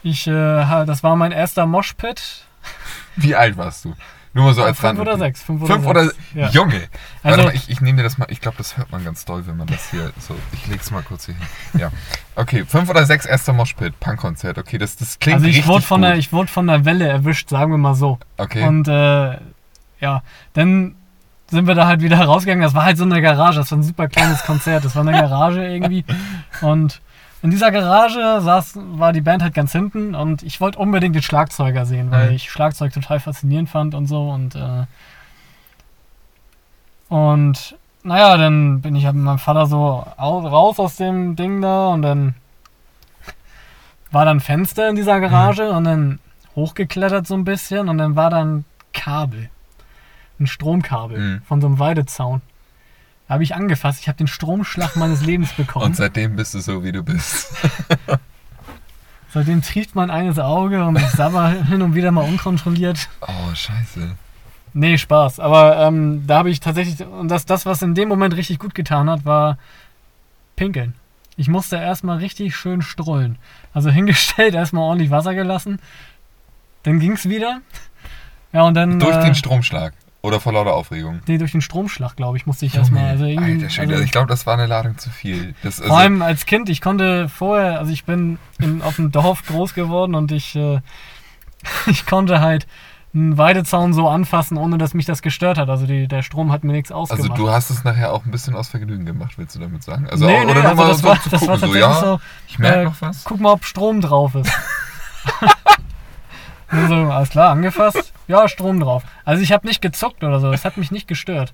ich, 0.03 0.27
äh, 0.27 0.33
das 0.33 1.03
war 1.03 1.17
mein 1.17 1.33
erster 1.33 1.67
Moshpit. 1.67 2.47
Wie 3.17 3.35
alt 3.35 3.57
warst 3.57 3.85
du? 3.85 3.95
Nur 4.35 4.45
mal 4.45 4.55
so 4.55 4.63
als 4.63 4.79
Fünf 4.79 5.01
oder 5.01 5.19
sechs. 5.19 5.43
Fünf 5.43 5.63
oder, 5.63 5.75
fünf 5.75 5.87
oder 5.87 6.05
sechs. 6.05 6.17
Ja. 6.35 6.49
Junge. 6.51 6.89
Also, 7.23 7.39
Warte 7.39 7.43
mal, 7.45 7.55
ich, 7.55 7.71
ich 7.71 7.81
nehme 7.81 7.97
dir 7.97 8.03
das 8.03 8.19
mal. 8.19 8.27
Ich 8.31 8.41
glaube, 8.41 8.57
das 8.59 8.77
hört 8.77 8.93
man 8.93 9.05
ganz 9.05 9.25
doll, 9.25 9.47
wenn 9.47 9.57
man 9.57 9.67
das 9.67 9.91
hier 9.91 10.13
so. 10.21 10.37
Ich 10.53 10.67
lege 10.67 10.81
es 10.81 10.91
mal 10.91 11.03
kurz 11.03 11.27
hier 11.27 11.35
hin. 11.35 11.47
Ja. 11.81 11.91
Okay, 12.37 12.65
fünf 12.65 12.89
oder 12.91 13.05
sechs 13.07 13.27
erster 13.27 13.53
Moshpit, 13.53 13.99
Punkkonzert. 13.99 14.59
Okay, 14.59 14.79
das, 14.79 14.97
das 14.97 15.19
klingt 15.19 15.39
Also 15.39 15.49
ich 15.49 15.67
wurde 15.67 15.83
von 15.83 16.03
gut. 16.03 16.11
der, 16.11 16.17
ich 16.19 16.33
wurde 16.33 16.49
von 16.49 16.67
der 16.67 16.85
Welle 16.85 17.09
erwischt, 17.09 17.49
sagen 17.49 17.73
wir 17.73 17.79
mal 17.79 17.95
so. 17.95 18.19
Okay. 18.37 18.65
Und 18.67 18.87
äh, 18.87 19.39
ja, 20.01 20.23
dann 20.53 20.95
sind 21.51 21.67
wir 21.67 21.75
da 21.75 21.87
halt 21.87 22.03
wieder 22.03 22.21
rausgegangen. 22.25 22.63
Das 22.63 22.75
war 22.75 22.85
halt 22.85 22.99
so 22.99 23.05
eine 23.05 23.21
Garage, 23.21 23.59
das 23.59 23.71
war 23.71 23.79
ein 23.79 23.83
super 23.83 24.09
kleines 24.09 24.45
Konzert. 24.45 24.85
Das 24.85 24.95
war 24.95 25.03
eine 25.03 25.13
Garage 25.13 25.67
irgendwie. 25.67 26.05
Und 26.61 27.01
in 27.43 27.51
dieser 27.51 27.71
Garage 27.71 28.41
saß, 28.41 28.75
war 28.77 29.13
die 29.13 29.21
Band 29.21 29.43
halt 29.43 29.55
ganz 29.55 29.73
hinten 29.73 30.15
und 30.15 30.43
ich 30.43 30.61
wollte 30.61 30.79
unbedingt 30.79 31.15
den 31.15 31.23
Schlagzeuger 31.23 31.87
sehen, 31.87 32.11
weil 32.11 32.31
mhm. 32.31 32.37
ich 32.37 32.51
Schlagzeug 32.51 32.93
total 32.93 33.21
faszinierend 33.21 33.69
fand 33.69 33.95
und 33.95 34.07
so. 34.07 34.29
Und, 34.29 34.57
äh, 34.57 34.87
und 37.09 37.77
naja, 38.03 38.37
dann 38.37 38.81
bin 38.81 38.97
ich 38.97 39.05
halt 39.05 39.15
mit 39.15 39.25
meinem 39.25 39.39
Vater 39.39 39.67
so 39.67 40.05
raus 40.19 40.79
aus 40.81 40.97
dem 40.97 41.37
Ding 41.37 41.63
da 41.63 41.89
und 41.89 42.03
dann 42.03 42.35
war 44.11 44.25
dann 44.25 44.41
Fenster 44.41 44.89
in 44.89 44.97
dieser 44.97 45.21
Garage 45.21 45.71
mhm. 45.71 45.77
und 45.77 45.85
dann 45.85 46.19
hochgeklettert 46.57 47.27
so 47.27 47.35
ein 47.35 47.45
bisschen 47.45 47.89
und 47.89 47.99
dann 47.99 48.17
war 48.17 48.31
dann 48.31 48.65
Kabel 48.93 49.49
ein 50.41 50.47
Stromkabel 50.47 51.19
mhm. 51.19 51.43
von 51.43 51.61
so 51.61 51.67
einem 51.67 51.79
Weidezaun. 51.79 52.43
Da 53.27 53.35
habe 53.35 53.43
ich 53.43 53.55
angefasst. 53.55 54.01
Ich 54.01 54.09
habe 54.09 54.17
den 54.17 54.27
Stromschlag 54.27 54.97
meines 54.97 55.23
Lebens 55.23 55.53
bekommen. 55.53 55.87
Und 55.87 55.97
seitdem 55.97 56.37
bist 56.37 56.55
du 56.55 56.61
so, 56.61 56.83
wie 56.83 56.93
du 56.93 57.03
bist. 57.03 57.55
seitdem 59.33 59.63
trieft 59.63 59.95
mein 59.95 60.11
eines 60.11 60.39
Auge 60.39 60.83
und 60.85 60.97
ich 60.97 61.09
sabber 61.11 61.49
hin 61.51 61.83
und 61.83 61.95
wieder 61.95 62.11
mal 62.11 62.25
unkontrolliert. 62.25 63.09
Oh, 63.21 63.55
scheiße. 63.55 64.17
Nee, 64.73 64.97
Spaß. 64.97 65.41
Aber 65.41 65.77
ähm, 65.79 66.25
da 66.27 66.39
habe 66.39 66.51
ich 66.51 66.61
tatsächlich, 66.61 67.07
und 67.07 67.29
das, 67.29 67.45
das, 67.45 67.67
was 67.67 67.83
in 67.83 67.95
dem 67.95 68.09
Moment 68.09 68.37
richtig 68.37 68.59
gut 68.59 68.75
getan 68.75 69.11
hat, 69.11 69.25
war 69.25 69.59
pinkeln. 70.57 70.95
Ich 71.37 71.49
musste 71.49 71.77
erstmal 71.77 72.19
richtig 72.19 72.57
schön 72.57 72.83
strollen. 72.83 73.39
Also 73.73 73.91
hingestellt, 73.91 74.55
erstmal 74.55 74.85
ordentlich 74.85 75.11
Wasser 75.11 75.35
gelassen. 75.35 75.81
Dann 76.83 76.99
ging 76.99 77.13
es 77.13 77.29
wieder. 77.29 77.61
Ja, 78.53 78.63
und 78.63 78.75
dann. 78.75 78.99
Durch 78.99 79.17
äh, 79.17 79.25
den 79.25 79.35
Stromschlag. 79.35 79.93
Oder 80.21 80.41
vor 80.41 80.53
lauter 80.53 80.75
Aufregung? 80.75 81.21
Nee, 81.29 81.39
durch 81.39 81.53
den 81.53 81.61
Stromschlag, 81.61 82.17
glaube 82.17 82.37
ich, 82.37 82.45
musste 82.47 82.67
ich 82.67 82.75
erstmal. 82.75 83.05
Also 83.05 83.25
Alter 83.25 83.71
Schwede, 83.71 83.93
also, 83.93 84.05
ich 84.05 84.11
glaube, 84.11 84.27
das 84.27 84.47
war 84.47 84.55
eine 84.55 84.67
Ladung 84.67 84.99
zu 84.99 85.11
viel. 85.11 85.55
Das, 85.63 85.79
also, 85.81 85.89
vor 85.91 85.99
allem 85.99 86.23
als 86.23 86.45
Kind, 86.45 86.69
ich 86.69 86.81
konnte 86.81 87.29
vorher, 87.29 87.79
also 87.79 87.93
ich 87.93 88.05
bin 88.05 88.39
in, 88.59 88.83
auf 88.83 88.97
dem 88.97 89.13
Dorf 89.13 89.47
groß 89.47 89.75
geworden 89.75 90.17
und 90.17 90.33
ich, 90.33 90.57
äh, 90.57 90.81
ich 91.87 92.05
konnte 92.05 92.41
halt 92.41 92.67
einen 93.15 93.39
Weidezaun 93.39 93.95
so 93.95 94.09
anfassen, 94.09 94.59
ohne 94.59 94.77
dass 94.77 94.93
mich 94.93 95.07
das 95.07 95.23
gestört 95.23 95.57
hat. 95.57 95.71
Also 95.71 95.87
die, 95.87 96.09
der 96.09 96.23
Strom 96.23 96.51
hat 96.53 96.63
mir 96.65 96.73
nichts 96.73 96.91
ausgemacht. 96.93 97.31
also 97.31 97.43
du 97.43 97.51
hast 97.51 97.71
es 97.71 97.85
nachher 97.85 98.13
auch 98.13 98.25
ein 98.25 98.31
bisschen 98.33 98.55
aus 98.57 98.69
Vergnügen 98.69 99.07
gemacht, 99.07 99.39
willst 99.39 99.55
du 99.55 99.61
damit 99.61 99.83
sagen? 99.85 100.09
Also, 100.11 100.27
Nee, 100.27 100.37
auch- 100.41 100.45
nee, 100.45 100.51
oder 100.51 100.69
also 100.69 100.85
das 100.87 100.99
so 100.99 101.05
war- 101.07 101.23
zu 101.23 101.29
das 101.31 101.41
war 101.47 101.57
gucken, 101.59 101.73
so, 101.73 101.75
tatsächlich 101.79 101.81
ja, 101.81 102.01
so, 102.01 102.21
ich 102.49 102.59
merke 102.59 102.81
äh, 102.81 102.85
noch 102.85 103.01
was. 103.01 103.25
Guck 103.25 103.41
mal, 103.41 103.53
ob 103.53 103.65
Strom 103.65 104.01
drauf 104.01 104.35
ist. 104.35 104.51
So, 106.71 106.95
alles 106.95 107.31
klar, 107.31 107.51
angefasst. 107.53 108.13
Ja, 108.29 108.47
Strom 108.49 108.79
drauf. 108.81 109.03
Also 109.25 109.43
ich 109.43 109.53
habe 109.53 109.67
nicht 109.67 109.81
gezuckt 109.83 110.23
oder 110.23 110.39
so. 110.41 110.51
Das 110.53 110.65
hat 110.65 110.77
mich 110.77 110.91
nicht 110.91 111.09
gestört. 111.09 111.53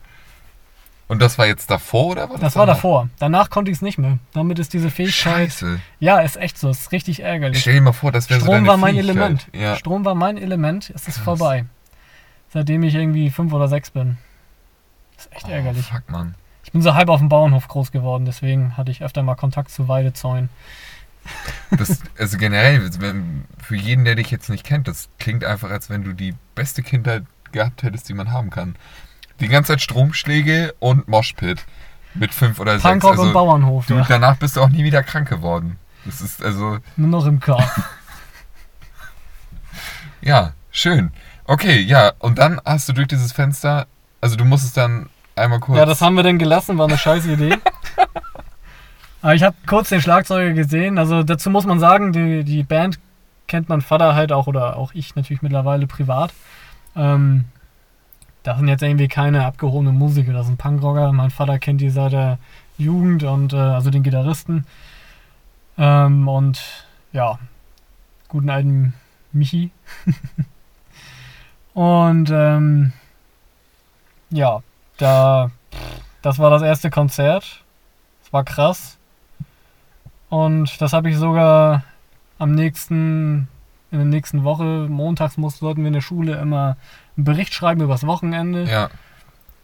Und 1.06 1.20
das 1.20 1.36
war 1.38 1.46
jetzt 1.46 1.70
davor 1.70 2.06
oder 2.06 2.22
war 2.22 2.36
das 2.36 2.40
Das 2.40 2.56
war 2.56 2.66
danach? 2.66 2.76
davor. 2.78 3.08
Danach 3.18 3.50
konnte 3.50 3.70
ich 3.70 3.76
es 3.78 3.82
nicht 3.82 3.98
mehr. 3.98 4.18
Damit 4.32 4.58
ist 4.58 4.72
diese 4.72 4.90
Fähigkeit. 4.90 5.34
Scheiße. 5.52 5.80
Ja, 6.00 6.20
ist 6.20 6.36
echt 6.36 6.58
so. 6.58 6.70
Ist 6.70 6.92
richtig 6.92 7.20
ärgerlich. 7.20 7.60
Stell 7.60 7.74
dir 7.74 7.80
mal 7.82 7.92
vor, 7.92 8.10
das 8.10 8.28
wäre 8.30 8.40
so 8.40 8.46
Strom 8.46 8.56
deine 8.56 8.66
war 8.68 8.76
mein 8.78 8.94
Fähigkeit. 8.94 9.16
Element. 9.16 9.46
Ja. 9.52 9.76
Strom 9.76 10.04
war 10.04 10.14
mein 10.14 10.38
Element. 10.38 10.90
Es 10.94 11.06
ist 11.06 11.16
Krass. 11.16 11.24
vorbei. 11.24 11.66
Seitdem 12.52 12.82
ich 12.84 12.94
irgendwie 12.94 13.30
fünf 13.30 13.52
oder 13.52 13.68
sechs 13.68 13.90
bin. 13.90 14.16
Ist 15.18 15.30
echt 15.32 15.46
Oh, 15.46 15.50
ärgerlich. 15.52 15.86
fuck, 15.86 16.08
Mann. 16.10 16.34
Ich 16.64 16.72
bin 16.72 16.80
so 16.80 16.94
halb 16.94 17.08
auf 17.10 17.18
dem 17.20 17.28
Bauernhof 17.28 17.68
groß 17.68 17.92
geworden. 17.92 18.24
Deswegen 18.24 18.76
hatte 18.78 18.90
ich 18.90 19.02
öfter 19.02 19.22
mal 19.22 19.34
Kontakt 19.34 19.70
zu 19.70 19.86
Weidezäunen. 19.88 20.48
Das, 21.70 22.00
also 22.18 22.36
generell, 22.38 22.88
wenn- 23.00 23.44
für 23.62 23.76
jeden, 23.76 24.04
der 24.04 24.14
dich 24.14 24.30
jetzt 24.30 24.48
nicht 24.50 24.64
kennt, 24.64 24.86
das 24.88 25.08
klingt 25.18 25.44
einfach, 25.44 25.70
als 25.70 25.88
wenn 25.90 26.04
du 26.04 26.12
die 26.12 26.34
beste 26.54 26.82
Kindheit 26.82 27.24
gehabt 27.52 27.82
hättest, 27.82 28.08
die 28.08 28.14
man 28.14 28.30
haben 28.30 28.50
kann. 28.50 28.76
Die 29.40 29.48
ganze 29.48 29.72
Zeit 29.72 29.80
Stromschläge 29.82 30.74
und 30.80 31.08
Moshpit 31.08 31.64
mit 32.14 32.32
fünf 32.34 32.60
oder 32.60 32.72
sechs. 32.72 32.82
Punkrock 32.84 33.12
Also, 33.12 33.22
und 33.24 33.32
Bauernhof. 33.32 33.86
du, 33.86 33.94
Ja. 33.96 34.04
danach 34.08 34.36
bist 34.36 34.56
du 34.56 34.60
auch 34.60 34.68
nie 34.68 34.84
wieder 34.84 35.02
krank 35.02 35.28
geworden. 35.28 35.78
Das 36.04 36.20
ist 36.20 36.42
also, 36.44 36.78
Nur 36.96 37.08
noch 37.08 37.26
im 37.26 37.40
Körper. 37.40 37.68
ja, 40.20 40.52
schön. 40.70 41.10
Okay, 41.46 41.80
ja, 41.80 42.12
und 42.18 42.38
dann 42.38 42.60
hast 42.64 42.88
du 42.88 42.92
durch 42.92 43.08
dieses 43.08 43.32
Fenster, 43.32 43.86
also 44.20 44.36
du 44.36 44.44
musstest 44.44 44.76
dann 44.76 45.08
einmal 45.36 45.60
kurz. 45.60 45.78
Ja, 45.78 45.86
das 45.86 46.00
haben 46.00 46.14
wir 46.16 46.22
dann 46.22 46.38
gelassen, 46.38 46.78
war 46.78 46.86
eine 46.86 46.98
scheiß 46.98 47.26
Idee. 47.26 47.56
Aber 49.24 49.34
ich 49.34 49.42
habe 49.42 49.56
kurz 49.66 49.88
den 49.88 50.02
Schlagzeuger 50.02 50.52
gesehen. 50.52 50.98
Also 50.98 51.22
dazu 51.22 51.48
muss 51.48 51.64
man 51.64 51.80
sagen, 51.80 52.12
die, 52.12 52.44
die 52.44 52.62
Band 52.62 53.00
kennt 53.46 53.70
mein 53.70 53.80
Vater 53.80 54.14
halt 54.14 54.32
auch 54.32 54.48
oder 54.48 54.76
auch 54.76 54.92
ich 54.92 55.16
natürlich 55.16 55.40
mittlerweile 55.40 55.86
privat. 55.86 56.34
Ähm, 56.94 57.46
das 58.42 58.58
sind 58.58 58.68
jetzt 58.68 58.82
irgendwie 58.82 59.08
keine 59.08 59.46
abgehobenen 59.46 59.96
Musiker, 59.96 60.34
das 60.34 60.44
sind 60.44 60.58
Punkrocker. 60.58 61.10
Mein 61.14 61.30
Vater 61.30 61.58
kennt 61.58 61.80
die 61.80 61.88
seit 61.88 62.12
der 62.12 62.36
Jugend 62.76 63.22
und 63.22 63.54
äh, 63.54 63.56
also 63.56 63.88
den 63.88 64.02
Gitarristen. 64.02 64.66
Ähm, 65.78 66.28
und 66.28 66.84
ja, 67.14 67.38
guten 68.28 68.50
alten 68.50 68.92
Michi. 69.32 69.70
und 71.72 72.28
ähm, 72.30 72.92
ja, 74.28 74.62
da 74.98 75.50
das 76.20 76.38
war 76.38 76.50
das 76.50 76.60
erste 76.60 76.90
Konzert. 76.90 77.64
Es 78.22 78.30
war 78.30 78.44
krass. 78.44 78.98
Und 80.34 80.80
das 80.80 80.92
habe 80.92 81.10
ich 81.10 81.16
sogar 81.16 81.84
am 82.38 82.52
nächsten, 82.56 83.46
in 83.92 83.98
der 83.98 84.04
nächsten 84.04 84.42
Woche, 84.42 84.88
montags 84.88 85.36
muss, 85.36 85.58
sollten 85.58 85.82
wir 85.82 85.86
in 85.88 85.92
der 85.94 86.00
Schule 86.00 86.36
immer 86.40 86.76
einen 87.16 87.24
Bericht 87.24 87.54
schreiben 87.54 87.80
über 87.82 87.92
das 87.94 88.04
Wochenende. 88.04 88.64
Ja, 88.64 88.90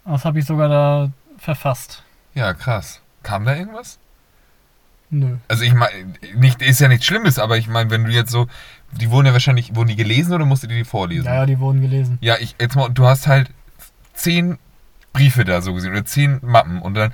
Das 0.04 0.24
habe 0.24 0.38
ich 0.38 0.44
sogar 0.44 0.68
da 0.68 1.10
verfasst. 1.38 2.04
ja, 2.34 2.54
krass. 2.54 3.00
Kam 3.24 3.44
da 3.44 3.56
irgendwas? 3.56 3.98
Nö. 5.10 5.38
Also 5.48 5.64
ich 5.64 5.74
meine, 5.74 5.92
nicht, 6.36 6.62
ist 6.62 6.80
ja 6.80 6.86
nichts 6.86 7.04
Schlimmes, 7.04 7.40
aber 7.40 7.58
ich 7.58 7.66
meine, 7.66 7.90
wenn 7.90 8.04
du 8.04 8.12
jetzt 8.12 8.30
so, 8.30 8.46
die 8.92 9.10
wurden 9.10 9.26
ja 9.26 9.32
wahrscheinlich, 9.32 9.74
wurden 9.74 9.88
die 9.88 9.96
gelesen 9.96 10.32
oder 10.32 10.44
musstet 10.46 10.70
ihr 10.70 10.76
die 10.78 10.84
vorlesen? 10.84 11.26
Ja, 11.26 11.34
ja, 11.34 11.46
die 11.46 11.58
wurden 11.58 11.80
gelesen. 11.80 12.18
Ja, 12.20 12.36
ich, 12.38 12.54
jetzt 12.60 12.76
mal, 12.76 12.88
du 12.90 13.06
hast 13.06 13.26
halt 13.26 13.50
zehn 14.14 14.56
Briefe 15.12 15.44
da 15.44 15.62
so 15.62 15.74
gesehen 15.74 15.90
oder 15.90 16.04
zehn 16.04 16.38
Mappen 16.42 16.80
und 16.80 16.94
dann, 16.94 17.12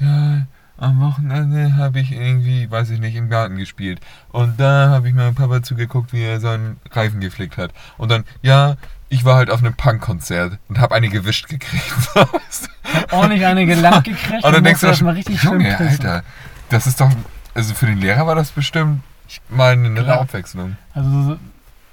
ja, 0.00 0.46
am 0.76 1.00
Wochenende 1.00 1.76
habe 1.76 2.00
ich 2.00 2.12
irgendwie, 2.12 2.70
weiß 2.70 2.90
ich 2.90 3.00
nicht, 3.00 3.14
im 3.14 3.28
Garten 3.28 3.56
gespielt 3.56 4.00
und 4.32 4.58
da 4.58 4.88
habe 4.90 5.08
ich 5.08 5.14
meinem 5.14 5.34
Papa 5.34 5.62
zugeguckt, 5.62 6.12
wie 6.12 6.22
er 6.22 6.40
seinen 6.40 6.78
Reifen 6.90 7.20
geflickt 7.20 7.56
hat 7.56 7.70
und 7.96 8.10
dann, 8.10 8.24
ja, 8.42 8.76
ich 9.08 9.24
war 9.24 9.36
halt 9.36 9.50
auf 9.50 9.60
einem 9.60 9.74
Punkkonzert 9.74 10.58
und 10.68 10.80
habe 10.80 10.94
eine 10.94 11.08
gewischt 11.08 11.48
gekriegt. 11.48 11.84
Ordentlich 13.12 13.46
eine 13.46 13.66
gelangt 13.66 14.04
gekriegt 14.04 14.44
und 14.44 14.52
dann 14.52 14.64
denkst 14.64 14.82
musste 14.82 14.86
du 14.86 14.90
das 14.90 14.98
schon, 14.98 15.06
mal 15.06 15.14
richtig 15.14 15.40
schön 15.40 15.52
Junge. 15.52 15.78
Alter, 15.78 16.24
das 16.70 16.86
ist 16.86 17.00
doch, 17.00 17.10
also 17.54 17.74
für 17.74 17.86
den 17.86 17.98
Lehrer 17.98 18.26
war 18.26 18.34
das 18.34 18.50
bestimmt 18.50 19.02
mal 19.48 19.72
eine 19.72 19.90
nette. 19.90 20.12
Abwechslung. 20.12 20.76
Also, 20.92 21.38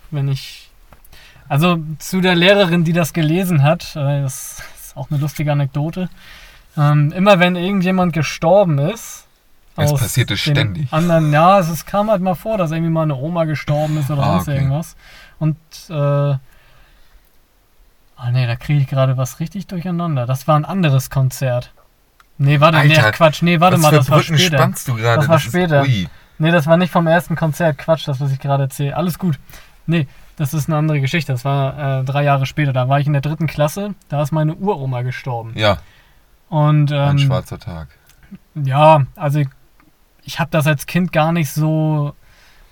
wenn 0.09 0.27
ich. 0.27 0.69
Also, 1.47 1.79
zu 1.99 2.21
der 2.21 2.35
Lehrerin, 2.35 2.85
die 2.85 2.93
das 2.93 3.13
gelesen 3.13 3.61
hat, 3.61 3.95
äh, 3.95 4.21
das 4.21 4.63
ist 4.81 4.95
auch 4.97 5.11
eine 5.11 5.19
lustige 5.19 5.51
Anekdote. 5.51 6.09
Ähm, 6.77 7.11
immer 7.11 7.39
wenn 7.39 7.55
irgendjemand 7.55 8.13
gestorben 8.13 8.77
ist. 8.79 9.25
Es 9.77 9.91
aus 9.91 9.99
passierte 10.01 10.35
ständig. 10.37 10.91
Anderen, 10.91 11.31
ja, 11.31 11.59
es, 11.59 11.69
es 11.69 11.85
kam 11.85 12.11
halt 12.11 12.21
mal 12.21 12.35
vor, 12.35 12.57
dass 12.57 12.71
irgendwie 12.71 12.91
mal 12.91 13.03
eine 13.03 13.15
Oma 13.15 13.45
gestorben 13.45 13.97
ist 13.97 14.11
oder 14.11 14.21
Ah, 14.23 14.31
sonst 14.33 14.47
okay. 14.49 14.57
irgendwas. 14.57 14.95
Und, 15.39 15.57
äh. 15.89 15.93
Ah, 15.93 16.39
nee, 18.31 18.45
da 18.45 18.55
kriege 18.55 18.79
ich 18.81 18.87
gerade 18.87 19.17
was 19.17 19.39
richtig 19.39 19.67
durcheinander. 19.67 20.25
Das 20.25 20.47
war 20.47 20.55
ein 20.55 20.65
anderes 20.65 21.09
Konzert. 21.09 21.71
Nee, 22.37 22.59
warte, 22.59 22.79
nee, 22.85 22.95
Alter, 22.95 23.11
Quatsch, 23.11 23.41
nee, 23.41 23.59
warte 23.59 23.77
mal, 23.77 23.91
das 23.91 24.09
war 24.09 24.17
Brücken 24.19 24.37
später. 24.37 24.57
spannst 24.57 24.87
du 24.87 24.95
gerade? 24.95 25.19
Das 25.19 25.29
war 25.29 25.37
ist- 25.37 25.43
später. 25.43 25.81
ui. 25.83 26.07
Nee, 26.37 26.51
das 26.51 26.65
war 26.67 26.77
nicht 26.77 26.91
vom 26.91 27.05
ersten 27.07 27.35
Konzert. 27.35 27.77
Quatsch, 27.77 28.07
das, 28.07 28.19
was 28.19 28.31
ich 28.31 28.39
gerade 28.39 28.63
erzähle. 28.63 28.95
Alles 28.95 29.19
gut. 29.19 29.39
Nee, 29.85 30.07
das 30.37 30.53
ist 30.53 30.69
eine 30.69 30.77
andere 30.77 30.99
Geschichte. 31.01 31.31
Das 31.31 31.45
war 31.45 32.01
äh, 32.01 32.03
drei 32.03 32.23
Jahre 32.23 32.45
später. 32.47 32.73
Da 32.73 32.89
war 32.89 32.99
ich 32.99 33.05
in 33.07 33.13
der 33.13 33.21
dritten 33.21 33.47
Klasse. 33.47 33.93
Da 34.09 34.21
ist 34.23 34.31
meine 34.31 34.55
Uroma 34.55 35.01
gestorben. 35.03 35.53
Ja, 35.55 35.77
Und 36.51 36.91
ein 36.91 37.11
ähm, 37.11 37.17
schwarzer 37.17 37.57
Tag. 37.59 37.87
ja, 38.55 39.05
also 39.15 39.39
ich, 39.39 39.47
ich 40.23 40.39
habe 40.39 40.51
das 40.51 40.67
als 40.67 40.85
Kind 40.85 41.11
gar 41.13 41.31
nicht 41.31 41.49
so, 41.49 42.13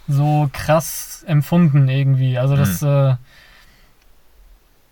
so 0.07 0.49
krass 0.51 1.23
empfunden 1.25 1.87
irgendwie. 1.87 2.37
Also 2.37 2.57
das 2.57 2.81
äh, 2.83 3.15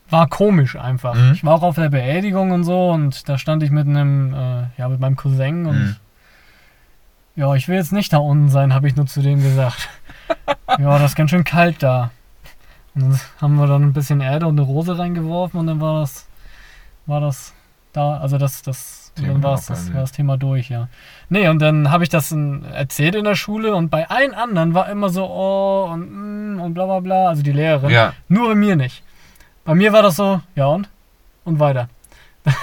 war 0.09 0.27
komisch 0.29 0.77
einfach. 0.77 1.15
Mhm. 1.15 1.33
Ich 1.33 1.43
war 1.43 1.55
auch 1.55 1.63
auf 1.63 1.75
der 1.75 1.89
Beerdigung 1.89 2.51
und 2.51 2.63
so 2.63 2.91
und 2.91 3.27
da 3.27 3.37
stand 3.37 3.61
ich 3.61 3.71
mit 3.71 3.87
einem, 3.87 4.33
äh, 4.33 4.63
ja, 4.77 4.87
mit 4.87 5.01
meinem 5.01 5.17
Cousin 5.17 5.65
und 5.65 5.77
Mhm. 5.79 5.95
ja, 7.35 7.53
ich 7.55 7.67
will 7.67 7.75
jetzt 7.75 7.91
nicht 7.91 8.13
da 8.13 8.19
unten 8.19 8.47
sein, 8.49 8.73
habe 8.73 8.87
ich 8.87 8.95
nur 8.95 9.05
zu 9.05 9.21
dem 9.21 9.43
gesagt. 9.43 9.89
ja, 10.79 10.97
das 10.97 11.11
ist 11.11 11.15
ganz 11.15 11.29
schön 11.29 11.43
kalt 11.43 11.83
da. 11.83 12.11
Und 12.95 13.01
dann 13.01 13.19
haben 13.41 13.55
wir 13.55 13.67
dann 13.67 13.83
ein 13.83 13.93
bisschen 13.93 14.21
Erde 14.21 14.47
und 14.47 14.57
eine 14.57 14.65
Rose 14.65 14.97
reingeworfen 14.97 15.59
und 15.59 15.67
dann 15.67 15.81
war 15.81 15.99
das, 15.99 16.25
war 17.05 17.19
das 17.19 17.53
da, 17.93 18.17
also 18.17 18.37
das, 18.37 18.61
das, 18.61 19.11
Thema 19.15 19.33
dann 19.33 19.43
war 19.43 19.55
das, 19.55 19.93
war 19.93 20.01
das 20.01 20.11
Thema 20.11 20.37
durch, 20.37 20.69
ja. 20.69 20.87
Nee, 21.29 21.47
und 21.47 21.59
dann 21.59 21.89
habe 21.91 22.03
ich 22.03 22.09
das 22.09 22.31
in, 22.31 22.63
erzählt 22.65 23.15
in 23.15 23.23
der 23.23 23.35
Schule 23.35 23.75
und 23.75 23.89
bei 23.89 24.07
allen 24.09 24.33
anderen 24.35 24.73
war 24.73 24.89
immer 24.89 25.09
so, 25.09 25.25
oh 25.25 25.89
und 25.91 26.55
mm, 26.55 26.61
und 26.61 26.73
bla 26.73 26.85
bla 26.85 26.99
bla, 26.99 27.29
also 27.29 27.41
die 27.41 27.51
Lehrerin. 27.51 27.89
Ja. 27.89 28.13
Nur 28.27 28.49
bei 28.49 28.55
mir 28.55 28.75
nicht. 28.75 29.01
Bei 29.65 29.73
mir 29.75 29.91
war 29.93 30.03
das 30.03 30.15
so, 30.17 30.41
ja 30.55 30.67
und? 30.67 30.87
Und 31.45 31.59
weiter. 31.59 31.89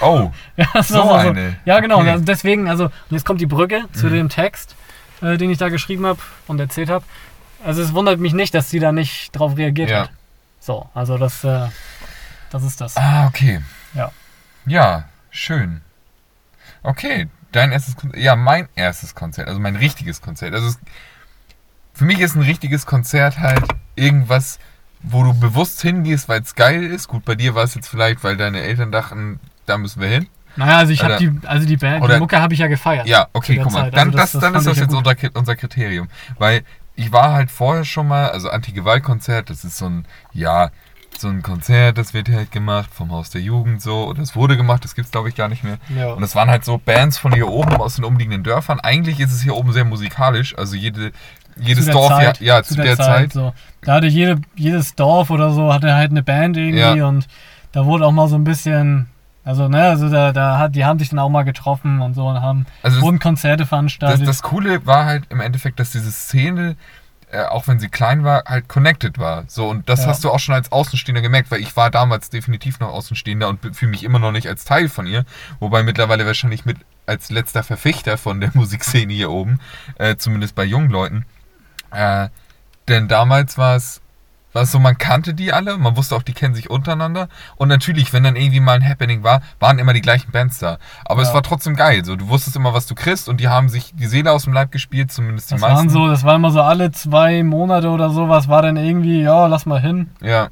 Oh, 0.01 0.31
Ja, 0.57 0.67
so 0.81 1.03
so. 1.03 1.11
eine. 1.11 1.57
Ja, 1.65 1.79
genau. 1.79 1.99
Okay. 1.99 2.11
Also 2.11 2.25
deswegen, 2.25 2.69
also, 2.69 2.85
und 2.85 2.91
jetzt 3.11 3.25
kommt 3.25 3.41
die 3.41 3.45
Brücke 3.45 3.83
zu 3.93 4.07
Mhm. 4.07 4.11
dem 4.13 4.29
Text, 4.29 4.75
äh, 5.21 5.37
den 5.37 5.49
ich 5.51 5.57
da 5.57 5.69
geschrieben 5.69 6.05
habe 6.05 6.19
und 6.47 6.59
erzählt 6.59 6.89
habe. 6.89 7.05
Also 7.63 7.81
es 7.81 7.93
wundert 7.93 8.19
mich 8.19 8.33
nicht, 8.33 8.53
dass 8.53 8.69
sie 8.69 8.79
da 8.79 8.91
nicht 8.91 9.31
drauf 9.31 9.57
reagiert 9.57 9.89
Ja. 9.89 9.99
hat. 10.03 10.09
So, 10.59 10.89
also 10.93 11.17
das, 11.17 11.43
äh, 11.43 11.67
das 12.49 12.63
ist 12.63 12.79
das. 12.81 12.95
Ah, 12.97 13.27
okay. 13.27 13.61
Ja. 13.93 14.11
Ja, 14.65 15.03
schön. 15.35 15.81
Okay, 16.83 17.27
dein 17.51 17.71
erstes 17.71 17.95
Konzert. 17.95 18.21
Ja, 18.21 18.35
mein 18.35 18.67
erstes 18.75 19.15
Konzert, 19.15 19.47
also 19.47 19.59
mein 19.59 19.75
richtiges 19.75 20.21
Konzert. 20.21 20.53
Also 20.53 20.67
es, 20.67 20.79
für 21.93 22.05
mich 22.05 22.19
ist 22.19 22.35
ein 22.35 22.41
richtiges 22.41 22.85
Konzert 22.85 23.39
halt 23.39 23.63
irgendwas, 23.95 24.59
wo 25.01 25.23
du 25.23 25.33
bewusst 25.33 25.81
hingehst, 25.81 26.27
weil 26.29 26.41
es 26.41 26.55
geil 26.55 26.83
ist. 26.83 27.07
Gut, 27.07 27.25
bei 27.25 27.35
dir 27.35 27.55
war 27.55 27.63
es 27.63 27.75
jetzt 27.75 27.87
vielleicht, 27.87 28.23
weil 28.23 28.37
deine 28.37 28.61
Eltern 28.61 28.91
dachten, 28.91 29.39
da 29.65 29.77
müssen 29.77 30.01
wir 30.01 30.07
hin. 30.09 30.27
Naja, 30.57 30.77
also 30.77 30.93
ich 30.93 31.03
habe 31.03 31.17
die, 31.17 31.31
also 31.45 31.67
die 31.67 31.75
Band, 31.77 31.97
die 32.01 32.05
oder- 32.05 32.19
Mucke 32.19 32.39
habe 32.41 32.53
ich 32.53 32.59
ja 32.61 32.67
gefeiert. 32.67 33.07
Ja, 33.07 33.27
okay, 33.33 33.57
guck 33.61 33.73
mal. 33.73 33.81
Zeit. 33.83 33.93
Dann, 33.93 34.07
Also 34.07 34.17
das, 34.17 34.31
das- 34.31 34.41
dann 34.41 34.55
ist 34.55 34.67
das 34.67 34.77
jetzt 34.77 34.93
unser, 34.93 35.15
unser 35.33 35.55
Kriterium. 35.55 36.07
Weil 36.37 36.63
ich 36.95 37.11
war 37.11 37.33
halt 37.33 37.51
vorher 37.51 37.83
schon 37.83 38.07
mal, 38.07 38.29
also 38.29 38.49
Anti-Gewalt-Konzert, 38.49 39.49
das 39.49 39.65
ist 39.65 39.77
so 39.77 39.87
ein, 39.87 40.07
ja, 40.31 40.69
so 41.19 41.27
ein 41.27 41.41
Konzert, 41.41 41.97
das 41.97 42.13
wird 42.13 42.29
halt 42.29 42.51
gemacht 42.51 42.89
vom 42.93 43.11
Haus 43.11 43.29
der 43.29 43.41
Jugend 43.41 43.81
so, 43.81 44.05
oder 44.07 44.21
es 44.21 44.35
wurde 44.35 44.57
gemacht, 44.57 44.83
das 44.83 44.95
gibt's 44.95 45.11
glaube 45.11 45.29
ich 45.29 45.35
gar 45.35 45.47
nicht 45.47 45.63
mehr. 45.63 45.77
Ja. 45.95 46.13
Und 46.13 46.23
es 46.23 46.35
waren 46.35 46.49
halt 46.49 46.65
so 46.65 46.77
Bands 46.77 47.17
von 47.17 47.33
hier 47.33 47.47
oben 47.49 47.75
aus 47.77 47.95
den 47.95 48.05
umliegenden 48.05 48.43
Dörfern. 48.43 48.79
Eigentlich 48.79 49.19
ist 49.19 49.31
es 49.31 49.41
hier 49.41 49.55
oben 49.55 49.71
sehr 49.73 49.85
musikalisch, 49.85 50.57
also 50.57 50.75
jede, 50.75 51.11
jedes 51.57 51.85
Zu 51.85 51.91
der 51.91 51.93
Dorf, 51.93 52.09
Zeit, 52.09 52.39
ja, 52.41 52.57
ja 52.57 52.63
zu, 52.63 52.75
der, 52.75 52.97
Zeit. 52.97 53.33
So. 53.33 53.53
Da 53.81 53.93
hatte 53.93 54.07
jede, 54.07 54.41
jedes 54.55 54.95
Dorf 54.95 55.29
oder 55.29 55.51
so 55.51 55.73
hatte 55.73 55.93
halt 55.95 56.11
eine 56.11 56.23
Band 56.23 56.57
irgendwie 56.57 56.79
Ja. 56.99 57.07
und 57.07 57.27
da 57.71 57.85
wurde 57.85 58.05
auch 58.05 58.11
mal 58.11 58.27
so 58.27 58.35
ein 58.35 58.43
bisschen, 58.43 59.07
also 59.43 59.67
ne, 59.67 59.83
also 59.83 60.09
da, 60.09 60.31
da 60.31 60.57
hat, 60.57 60.75
die 60.75 60.85
haben 60.85 60.97
sich 60.99 61.09
dann 61.09 61.19
auch 61.19 61.29
mal 61.29 61.43
getroffen 61.43 62.01
und 62.01 62.13
so 62.13 62.27
und 62.27 62.41
haben 62.41 62.65
Also 62.83 62.97
das- 62.97 63.03
wurden 63.05 63.19
Konzerte 63.19 63.63
Das, 63.63 63.69
veranstaltet. 63.69 64.27
das 64.27 64.41
Coole 64.41 64.85
war 64.85 65.05
halt 65.05 65.25
im 65.29 65.39
Endeffekt, 65.41 65.79
dass 65.79 65.91
diese 65.91 66.11
Szene, 66.11 66.75
äh, 67.35 67.45
auch 67.45 67.67
wenn 67.67 67.79
sie 67.79 67.89
klein 67.89 68.23
war, 68.23 68.43
halt 68.45 68.67
connected 68.69 69.17
war. 69.19 69.43
So, 69.47 69.67
und 69.69 69.89
das 69.89 70.01
Ja. 70.01 70.07
hast 70.07 70.23
du 70.23 70.31
auch 70.31 70.39
schon 70.39 70.55
als 70.55 70.71
Außenstehender 70.71 71.21
gemerkt, 71.21 71.51
weil 71.51 71.59
ich 71.59 71.75
war 71.75 71.89
damals 71.91 72.29
definitiv 72.29 72.79
noch 72.79 72.89
Außenstehender 72.89 73.47
und 73.49 73.75
fühle 73.75 73.91
mich 73.91 74.03
immer 74.03 74.19
noch 74.19 74.31
nicht 74.31 74.47
als 74.47 74.65
Teil 74.65 74.89
von 74.89 75.05
ihr. 75.05 75.25
Wobei 75.59 75.83
mittlerweile 75.83 76.25
wahrscheinlich 76.25 76.65
mit 76.65 76.77
als 77.05 77.29
letzter 77.29 77.63
Verfechter 77.63 78.17
von 78.17 78.39
der 78.39 78.51
Musikszene 78.55 79.13
hier 79.13 79.29
oben, 79.31 79.59
äh, 79.99 80.15
zumindest 80.15 80.55
bei 80.55 80.63
jungen 80.63 80.89
Leuten. 80.89 81.25
Äh, 81.91 82.29
denn 82.87 83.07
damals 83.07 83.57
war 83.57 83.75
es 83.75 84.01
es 84.63 84.71
so, 84.71 84.79
man 84.79 84.97
kannte 84.97 85.33
die 85.33 85.51
alle, 85.53 85.77
man 85.77 85.97
wusste 85.97 86.15
auch, 86.15 86.23
die 86.23 86.33
kennen 86.33 86.55
sich 86.55 86.69
untereinander. 86.69 87.27
Und 87.57 87.67
natürlich, 87.67 88.13
wenn 88.13 88.23
dann 88.23 88.35
irgendwie 88.35 88.59
mal 88.59 88.73
ein 88.73 88.87
Happening 88.87 89.23
war, 89.23 89.41
waren 89.59 89.79
immer 89.79 89.93
die 89.93 90.01
gleichen 90.01 90.31
Bands 90.31 90.59
da. 90.59 90.77
Aber 91.05 91.21
es 91.21 91.29
Ja. 91.29 91.33
war 91.35 91.43
trotzdem 91.43 91.75
geil. 91.75 92.05
So, 92.05 92.15
du 92.15 92.27
wusstest 92.29 92.55
immer, 92.55 92.73
was 92.73 92.87
du 92.87 92.95
kriegst 92.95 93.27
und 93.27 93.39
die 93.39 93.47
haben 93.49 93.69
sich 93.69 93.93
die 93.95 94.05
Seele 94.07 94.31
aus 94.31 94.43
dem 94.45 94.53
Leib 94.53 94.71
gespielt, 94.71 95.11
zumindest 95.11 95.49
die 95.51 95.55
das 95.55 95.61
meisten. 95.61 95.77
waren 95.77 95.89
so, 95.89 96.07
das 96.07 96.23
war 96.23 96.35
immer 96.35 96.51
so 96.51 96.61
alle 96.61 96.91
zwei 96.91 97.43
Monate 97.43 97.89
oder 97.89 98.09
sowas, 98.09 98.47
war 98.47 98.61
dann 98.61 98.77
irgendwie, 98.77 99.21
ja, 99.21 99.47
lass 99.47 99.65
mal 99.65 99.81
hin. 99.81 100.09
Ja. 100.21 100.49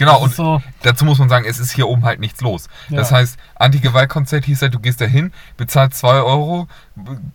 Genau, 0.00 0.14
Das 0.14 0.22
und 0.22 0.34
so, 0.34 0.62
dazu 0.82 1.04
muss 1.04 1.18
man 1.18 1.28
sagen, 1.28 1.44
es 1.48 1.60
ist 1.60 1.70
hier 1.72 1.86
oben 1.86 2.04
halt 2.04 2.18
nichts 2.18 2.40
los. 2.40 2.68
Das 2.88 3.10
Ja. 3.10 3.18
heißt, 3.18 3.38
Anti-Gewalt-Konzert 3.54 4.44
hieß 4.46 4.62
halt, 4.62 4.74
du 4.74 4.80
gehst 4.80 5.00
da 5.00 5.04
hin, 5.04 5.32
bezahlst 5.56 5.98
2 6.00 6.22
Euro, 6.22 6.66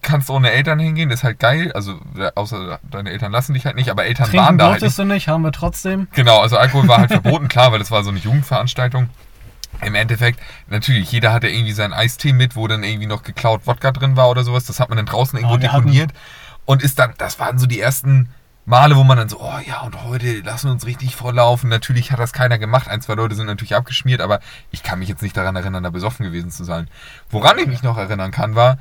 kannst 0.02 0.30
ohne 0.30 0.52
Eltern 0.52 0.80
hingehen, 0.80 1.10
ist 1.12 1.24
halt 1.24 1.40
geil. 1.40 1.72
Also, 1.74 2.00
außer 2.36 2.80
deine 2.90 3.12
Eltern 3.12 3.32
lassen 3.32 3.54
dich 3.54 3.66
halt 3.66 3.76
nicht, 3.76 3.90
aber 3.90 4.06
Eltern 4.06 4.28
waren 4.34 4.46
trinken 4.46 4.58
da 4.58 4.72
halt 4.72 4.82
nicht. 4.82 4.98
du 5.00 5.04
nicht, 5.06 5.28
haben 5.28 5.44
wir 5.44 5.52
trotzdem. 5.52 6.08
Genau, 6.14 6.42
also 6.42 6.58
Alkohol 6.58 6.88
war 6.88 6.98
halt 6.98 7.12
verboten, 7.12 7.48
klar, 7.48 7.72
weil 7.72 7.80
das 7.80 7.92
war 7.92 8.04
so 8.04 8.10
eine 8.10 8.20
Jugendveranstaltung. 8.20 9.10
Im 9.82 9.94
Endeffekt, 9.96 10.40
natürlich, 10.68 11.12
jeder 11.12 11.34
hatte 11.34 11.48
irgendwie 11.50 11.74
seinen 11.74 11.94
Eistee 11.94 12.34
mit, 12.34 12.56
wo 12.56 12.68
dann 12.68 12.84
irgendwie 12.84 13.08
noch 13.08 13.24
geklaut 13.24 13.68
Wodka 13.68 13.92
drin 13.92 14.16
war 14.16 14.30
oder 14.30 14.44
sowas. 14.44 14.66
Das 14.66 14.80
hat 14.80 14.90
man 14.90 14.96
dann 14.98 15.06
draußen 15.06 15.38
irgendwo 15.38 15.56
hatten- 15.56 15.62
deponiert. 15.62 16.12
Und 16.66 16.82
ist 16.82 16.98
dann, 16.98 17.14
das 17.18 17.40
waren 17.40 17.60
so 17.60 17.68
die 17.68 17.80
ersten 17.80 18.30
Male, 18.68 18.96
wo 18.96 19.04
man 19.04 19.18
dann 19.18 19.30
so, 19.30 19.40
oh 19.40 19.60
ja, 19.64 19.82
und 19.82 20.04
heute 20.06 20.40
lassen 20.40 20.68
wir 20.68 20.72
uns 20.72 20.88
richtig 20.88 21.16
volllaufen. 21.16 21.70
Natürlich 21.70 22.12
hat 22.12 22.20
das 22.20 22.34
keiner 22.34 22.58
gemacht. 22.58 22.88
Ein, 22.88 23.00
zwei 23.00 23.14
Leute 23.14 23.36
sind 23.36 23.46
natürlich 23.46 23.76
abgeschmiert, 23.76 24.22
aber 24.22 24.40
ich 24.72 24.82
kann 24.82 24.98
mich 24.98 25.08
jetzt 25.08 25.22
nicht 25.22 25.38
daran 25.38 25.56
erinnern, 25.56 25.84
da 25.84 25.92
besoffen 25.92 26.26
gewesen 26.26 26.50
zu 26.50 26.64
sein. 26.64 26.90
Woran 27.30 27.60
ich 27.60 27.68
mich 27.68 27.84
noch 27.84 27.98
erinnern 27.98 28.32
kann, 28.32 28.56
war, 28.56 28.80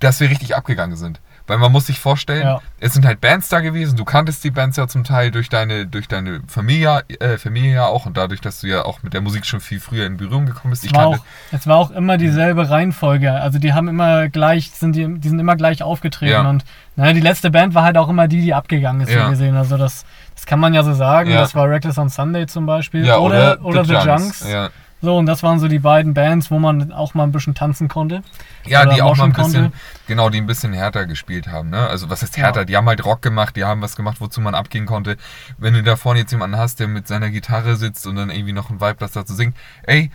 dass 0.00 0.18
wir 0.20 0.30
richtig 0.30 0.56
abgegangen 0.56 0.96
sind. 0.96 1.20
Weil 1.48 1.58
man 1.58 1.70
muss 1.70 1.86
sich 1.86 2.00
vorstellen, 2.00 2.42
Ja. 2.42 2.60
es 2.80 2.94
sind 2.94 3.06
halt 3.06 3.20
Bands 3.20 3.48
da 3.48 3.60
gewesen, 3.60 3.96
du 3.96 4.04
kanntest 4.04 4.42
die 4.42 4.50
Bands 4.50 4.76
ja 4.76 4.88
zum 4.88 5.04
Teil 5.04 5.30
durch 5.30 5.48
deine, 5.48 5.86
durch 5.86 6.08
deine 6.08 6.40
Familie, 6.48 7.02
äh, 7.20 7.38
Familie 7.38 7.74
ja 7.74 7.86
auch 7.86 8.04
und 8.06 8.16
dadurch, 8.16 8.40
dass 8.40 8.60
du 8.60 8.66
ja 8.66 8.84
auch 8.84 9.02
mit 9.04 9.14
der 9.14 9.20
Musik 9.20 9.46
schon 9.46 9.60
viel 9.60 9.78
früher 9.78 10.06
in 10.06 10.16
Berührung 10.16 10.46
gekommen 10.46 10.70
bist. 10.72 10.82
Es 10.84 10.90
Ich 10.90 10.96
war, 10.96 11.04
kannte, 11.10 11.18
auch, 11.20 11.24
es 11.52 11.66
war 11.68 11.76
auch 11.76 11.90
immer 11.92 12.16
dieselbe 12.18 12.68
Reihenfolge. 12.68 13.32
Also 13.32 13.58
die 13.60 13.72
haben 13.74 13.86
immer 13.88 14.28
gleich, 14.28 14.70
sind 14.72 14.96
die, 14.96 15.06
die 15.20 15.28
sind 15.28 15.38
immer 15.38 15.54
gleich 15.56 15.82
aufgetreten 15.84 16.32
Ja. 16.32 16.48
und 16.50 16.64
naja, 16.96 17.12
die 17.12 17.20
letzte 17.20 17.50
Band 17.50 17.74
war 17.74 17.84
halt 17.84 17.96
auch 17.98 18.08
immer 18.08 18.26
die, 18.26 18.40
die 18.40 18.52
abgegangen 18.54 19.02
ist, 19.02 19.10
Ja. 19.12 19.24
so 19.24 19.30
gesehen. 19.30 19.54
Also 19.56 19.76
das, 19.76 20.04
das 20.34 20.46
kann 20.46 20.58
man 20.58 20.74
ja 20.74 20.82
so 20.82 20.94
sagen. 20.94 21.30
Das 21.32 21.54
war 21.54 21.68
Reckless 21.68 21.98
on 21.98 22.08
Sunday 22.08 22.46
zum 22.46 22.66
Beispiel. 22.66 23.04
ja, 23.06 23.18
oder, 23.18 23.58
oder, 23.62 23.84
The 23.84 23.92
Junks. 23.94 24.44
Ja, 24.50 24.70
So, 25.02 25.16
und 25.16 25.26
das 25.26 25.42
waren 25.42 25.58
so 25.58 25.68
die 25.68 25.78
beiden 25.78 26.14
Bands, 26.14 26.50
wo 26.50 26.58
man 26.58 26.90
auch 26.90 27.14
mal 27.14 27.24
ein 27.24 27.32
bisschen 27.32 27.54
tanzen 27.54 27.88
konnte. 27.88 28.22
ja 28.66 28.86
die 28.86 29.02
auch 29.02 29.16
mal 29.16 29.24
ein 29.24 29.32
bisschen, 29.32 29.64
konnte. 29.64 29.76
genau, 30.06 30.30
die 30.30 30.38
ein 30.38 30.46
bisschen 30.46 30.72
härter 30.72 31.06
gespielt 31.06 31.48
haben. 31.48 31.68
Ne? 31.68 31.86
Also 31.86 32.08
was 32.08 32.22
heißt 32.22 32.36
härter? 32.38 32.60
Ja. 32.60 32.64
Die 32.64 32.76
haben 32.76 32.88
halt 32.88 33.04
Rock 33.04 33.20
gemacht, 33.20 33.56
die 33.56 33.64
haben 33.64 33.82
was 33.82 33.94
gemacht, 33.94 34.20
wozu 34.20 34.40
man 34.40 34.54
abgehen 34.54 34.86
konnte. 34.86 35.18
Wenn 35.58 35.74
du 35.74 35.82
da 35.82 35.96
vorne 35.96 36.20
jetzt 36.20 36.32
jemanden 36.32 36.56
hast, 36.56 36.80
der 36.80 36.88
mit 36.88 37.06
seiner 37.06 37.30
Gitarre 37.30 37.76
sitzt 37.76 38.06
und 38.06 38.16
dann 38.16 38.30
irgendwie 38.30 38.54
noch 38.54 38.70
ein 38.70 38.80
Vibe, 38.80 38.96
das 38.98 39.12
dazu 39.12 39.34
singt, 39.34 39.54
ey, 39.82 40.10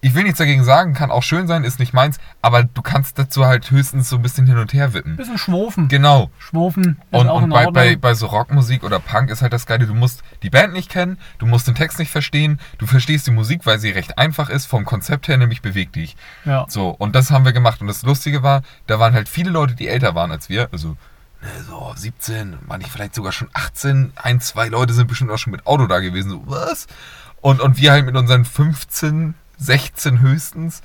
ich 0.00 0.14
will 0.14 0.22
nichts 0.22 0.38
dagegen 0.38 0.62
sagen, 0.62 0.94
kann 0.94 1.10
auch 1.10 1.22
schön 1.22 1.48
sein, 1.48 1.64
ist 1.64 1.80
nicht 1.80 1.92
meins, 1.92 2.18
aber 2.40 2.62
du 2.62 2.82
kannst 2.82 3.18
dazu 3.18 3.46
halt 3.46 3.70
höchstens 3.70 4.08
so 4.08 4.16
ein 4.16 4.22
bisschen 4.22 4.46
hin 4.46 4.56
und 4.58 4.72
her 4.72 4.94
wippen. 4.94 5.16
Bisschen 5.16 5.38
schwofen. 5.38 5.88
Genau. 5.88 6.30
Schwofen 6.38 6.98
ist 7.10 7.18
Und, 7.18 7.28
auch 7.28 7.42
und 7.42 7.50
bei, 7.50 7.66
bei, 7.70 7.96
bei 7.96 8.14
so 8.14 8.26
Rockmusik 8.26 8.84
oder 8.84 9.00
Punk 9.00 9.30
ist 9.30 9.42
halt 9.42 9.52
das 9.52 9.66
Geile, 9.66 9.86
du 9.86 9.94
musst 9.94 10.22
die 10.42 10.50
Band 10.50 10.72
nicht 10.72 10.88
kennen, 10.88 11.18
du 11.38 11.46
musst 11.46 11.66
den 11.66 11.74
Text 11.74 11.98
nicht 11.98 12.12
verstehen, 12.12 12.60
du 12.78 12.86
verstehst 12.86 13.26
die 13.26 13.32
Musik, 13.32 13.66
weil 13.66 13.78
sie 13.80 13.90
recht 13.90 14.18
einfach 14.18 14.50
ist, 14.50 14.66
vom 14.66 14.84
Konzept 14.84 15.26
her 15.26 15.36
nämlich 15.36 15.62
bewegt 15.62 15.96
dich. 15.96 16.16
ja. 16.44 16.64
So, 16.68 16.90
und 16.90 17.14
das 17.16 17.30
haben 17.30 17.44
wir 17.44 17.52
gemacht. 17.52 17.80
Und 17.80 17.88
das 17.88 18.02
Lustige 18.02 18.42
war, 18.42 18.62
da 18.86 18.98
waren 19.00 19.14
halt 19.14 19.28
viele 19.28 19.50
Leute, 19.50 19.74
die 19.74 19.88
älter 19.88 20.14
waren 20.14 20.30
als 20.30 20.48
wir, 20.48 20.68
also 20.70 20.96
ne, 21.42 21.48
so 21.66 21.92
17, 21.96 22.58
manche 22.66 22.88
vielleicht 22.88 23.14
sogar 23.14 23.32
schon 23.32 23.48
18, 23.52 24.12
ein, 24.16 24.40
zwei 24.40 24.68
Leute 24.68 24.92
sind 24.92 25.08
bestimmt 25.08 25.30
auch 25.32 25.38
schon 25.38 25.50
mit 25.50 25.66
Auto 25.66 25.86
da 25.86 25.98
gewesen, 25.98 26.30
so 26.30 26.42
was? 26.46 26.86
Und, 27.40 27.60
und 27.60 27.78
wir 27.78 27.92
halt 27.92 28.04
mit 28.06 28.16
unseren 28.16 28.44
15, 28.44 29.34
16 29.58 30.20
höchstens, 30.20 30.82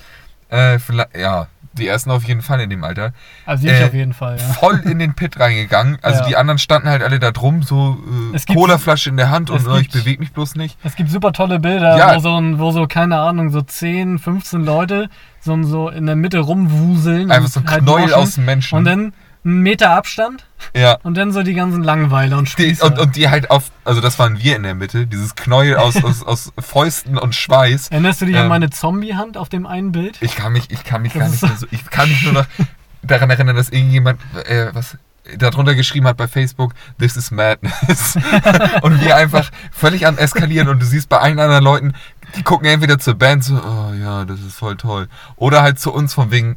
äh, 0.49 0.79
vielleicht, 0.79 1.15
ja, 1.17 1.47
die 1.75 1.87
ersten 1.87 2.11
auf 2.11 2.23
jeden 2.25 2.43
Fall 2.43 2.59
in 2.61 2.69
dem 2.69 2.83
Alter 2.83 3.13
Also 3.47 3.65
ich 3.67 3.73
äh, 3.73 3.85
auf 3.85 3.93
jeden 3.95 4.13
Fall, 4.13 4.37
ja. 4.37 4.43
voll 4.43 4.79
in 4.85 4.99
den 4.99 5.15
Pit 5.15 5.39
reingegangen. 5.39 5.97
Also 6.03 6.19
Ja. 6.21 6.27
die 6.27 6.35
anderen 6.37 6.59
standen 6.59 6.87
halt 6.87 7.01
alle 7.01 7.17
da 7.17 7.31
drum, 7.31 7.63
so 7.63 7.97
äh, 8.33 8.37
gibt- 8.37 8.53
Colaflasche 8.59 9.09
in 9.09 9.17
der 9.17 9.31
Hand 9.31 9.49
und 9.49 9.57
es 9.61 9.65
äh, 9.65 9.77
ich 9.79 9.89
gibt- 9.89 9.93
bewege 10.03 10.19
mich 10.19 10.31
bloß 10.33 10.53
nicht. 10.55 10.77
Es 10.83 10.95
gibt 10.95 11.09
super 11.09 11.31
tolle 11.33 11.59
Bilder, 11.59 11.97
Ja. 11.97 12.15
wo, 12.15 12.19
so 12.19 12.39
ein, 12.39 12.59
wo 12.59 12.71
so, 12.71 12.85
keine 12.85 13.17
Ahnung, 13.17 13.49
so 13.49 13.61
10, 13.63 14.19
15 14.19 14.63
Leute 14.63 15.09
so, 15.39 15.61
so 15.63 15.89
in 15.89 16.05
der 16.05 16.15
Mitte 16.15 16.39
rumwuseln. 16.39 17.31
Einfach 17.31 17.49
so 17.49 17.61
ein 17.61 17.67
halt 17.69 17.81
Knäuel 17.81 18.13
aus 18.13 18.35
dem 18.35 18.45
Menschen. 18.45 18.77
Und 18.77 18.85
dann 18.85 19.13
einen 19.45 19.61
Meter 19.61 19.89
Abstand 19.89 20.45
ja. 20.75 20.97
und 21.03 21.15
dann 21.15 21.31
so 21.31 21.43
die 21.43 21.53
ganzen 21.53 21.83
Langweiler 21.83 22.37
und 22.37 22.47
Die, 22.47 22.51
Spießer. 22.51 22.85
und, 22.85 22.99
und 22.99 23.15
die 23.15 23.29
halt 23.29 23.51
auf, 23.51 23.71
also 23.85 24.01
das 24.01 24.19
waren 24.19 24.39
wir 24.39 24.55
in 24.55 24.63
der 24.63 24.75
Mitte, 24.75 25.07
dieses 25.07 25.35
Knäuel 25.35 25.77
aus, 25.77 26.03
aus, 26.03 26.23
aus 26.23 26.53
Fäusten 26.57 27.17
und 27.17 27.35
Schweiß. 27.35 27.89
Erinnerst 27.89 28.21
du 28.21 28.25
dich 28.25 28.35
an 28.35 28.43
ähm, 28.43 28.49
meine 28.49 28.69
Zombie-Hand 28.69 29.37
auf 29.37 29.49
dem 29.49 29.65
einen 29.65 29.91
Bild? 29.91 30.17
Ich 30.21 30.35
kann 30.35 30.53
mich, 30.53 30.69
ich 30.71 30.83
kann 30.83 31.01
mich 31.01 31.13
Das 31.13 31.21
gar 31.21 31.29
nicht 31.29 31.41
mehr 31.41 31.57
so, 31.57 31.67
ich 31.71 31.85
kann 31.89 32.09
mich 32.09 32.23
nur 32.23 32.33
noch 32.33 32.45
daran 33.03 33.29
erinnern, 33.29 33.55
dass 33.55 33.69
irgendjemand, 33.69 34.19
äh, 34.47 34.67
was, 34.73 34.97
darunter 35.37 35.75
geschrieben 35.75 36.07
hat 36.07 36.17
bei 36.17 36.27
Facebook, 36.27 36.73
this 36.99 37.15
is 37.15 37.31
madness. 37.31 38.15
und 38.81 39.01
wir 39.01 39.15
einfach 39.15 39.49
völlig 39.71 40.05
am 40.05 40.17
eskalieren 40.17 40.67
und 40.67 40.81
du 40.81 40.85
siehst 40.85 41.09
bei 41.09 41.17
allen 41.17 41.39
anderen 41.39 41.63
Leuten, 41.63 41.93
die 42.35 42.43
gucken 42.43 42.67
entweder 42.67 42.99
zur 42.99 43.15
Band 43.15 43.43
so, 43.43 43.55
oh 43.55 43.93
ja, 43.93 44.25
das 44.25 44.41
ist 44.41 44.55
voll 44.55 44.75
toll. 44.75 45.07
Oder 45.35 45.61
halt 45.61 45.79
zu 45.79 45.93
uns 45.93 46.13
von 46.13 46.31
wegen, 46.31 46.55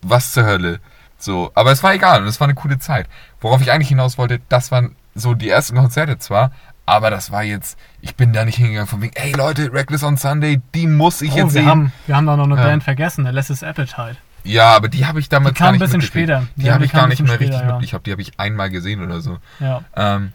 was 0.00 0.32
zur 0.32 0.44
Hölle. 0.44 0.80
So, 1.22 1.52
aber 1.54 1.70
es 1.70 1.82
war 1.84 1.94
egal 1.94 2.22
und 2.22 2.26
es 2.26 2.40
war 2.40 2.46
eine 2.48 2.54
coole 2.56 2.80
Zeit. 2.80 3.06
Worauf 3.40 3.60
ich 3.62 3.70
eigentlich 3.70 3.88
hinaus 3.88 4.18
wollte, 4.18 4.40
das 4.48 4.72
waren 4.72 4.96
so 5.14 5.34
die 5.34 5.48
ersten 5.48 5.76
Konzerte 5.76 6.18
zwar, 6.18 6.50
aber 6.84 7.10
das 7.10 7.30
war 7.30 7.44
jetzt, 7.44 7.78
ich 8.00 8.16
bin 8.16 8.32
da 8.32 8.44
nicht 8.44 8.56
hingegangen 8.56 8.88
von 8.88 9.00
wegen, 9.02 9.12
ey 9.14 9.30
Leute, 9.32 9.72
Reckless 9.72 10.02
on 10.02 10.16
Sunday, 10.16 10.60
die 10.74 10.88
muss 10.88 11.22
ich 11.22 11.32
Oh, 11.34 11.36
jetzt 11.36 11.44
wir 11.54 11.60
sehen. 11.62 11.66
haben, 11.66 11.92
wir 12.06 12.16
haben 12.16 12.26
da 12.26 12.36
noch 12.36 12.44
eine 12.46 12.56
Ja. 12.56 12.62
Band 12.64 12.82
vergessen, 12.82 13.22
der 13.22 13.32
Lesses 13.32 13.62
Appetite. 13.62 14.16
Ja, 14.42 14.74
aber 14.74 14.88
die 14.88 15.06
habe 15.06 15.20
ich 15.20 15.28
damals 15.28 15.54
Die 15.54 15.58
kam 15.58 15.66
gar 15.66 15.72
nicht 15.74 15.82
ein 15.82 15.84
bisschen 15.86 16.02
später. 16.02 16.46
Die 16.56 16.64
Ja, 16.64 16.72
habe 16.72 16.80
die 16.80 16.86
ich 16.86 16.90
kam 16.92 17.00
gar 17.02 17.06
nicht 17.08 17.22
mehr 17.22 17.30
richtig 17.38 17.54
später, 17.56 17.64
mit. 17.66 17.74
ja. 17.82 17.84
Ich 17.84 17.94
habe 17.94 18.02
die 18.02 18.10
habe 18.10 18.22
ich 18.22 18.40
einmal 18.40 18.70
gesehen 18.70 19.00
oder 19.04 19.20
so. 19.20 19.38
Ja. 19.60 19.82
Ähm, 19.94 20.32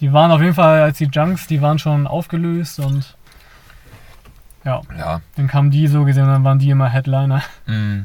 Die 0.00 0.10
waren 0.14 0.30
auf 0.30 0.40
jeden 0.40 0.54
Fall, 0.54 0.80
als 0.80 0.96
die 0.96 1.04
Junks, 1.12 1.46
die 1.48 1.60
waren 1.60 1.78
schon 1.78 2.06
aufgelöst 2.06 2.80
und 2.80 3.14
ja, 4.64 4.80
ja. 4.96 5.20
dann 5.36 5.48
kamen 5.48 5.70
die 5.70 5.86
so 5.86 6.04
gesehen, 6.04 6.26
dann 6.26 6.44
waren 6.44 6.58
die 6.58 6.70
immer 6.70 6.88
Headliner. 6.88 7.42
mh. 7.66 8.04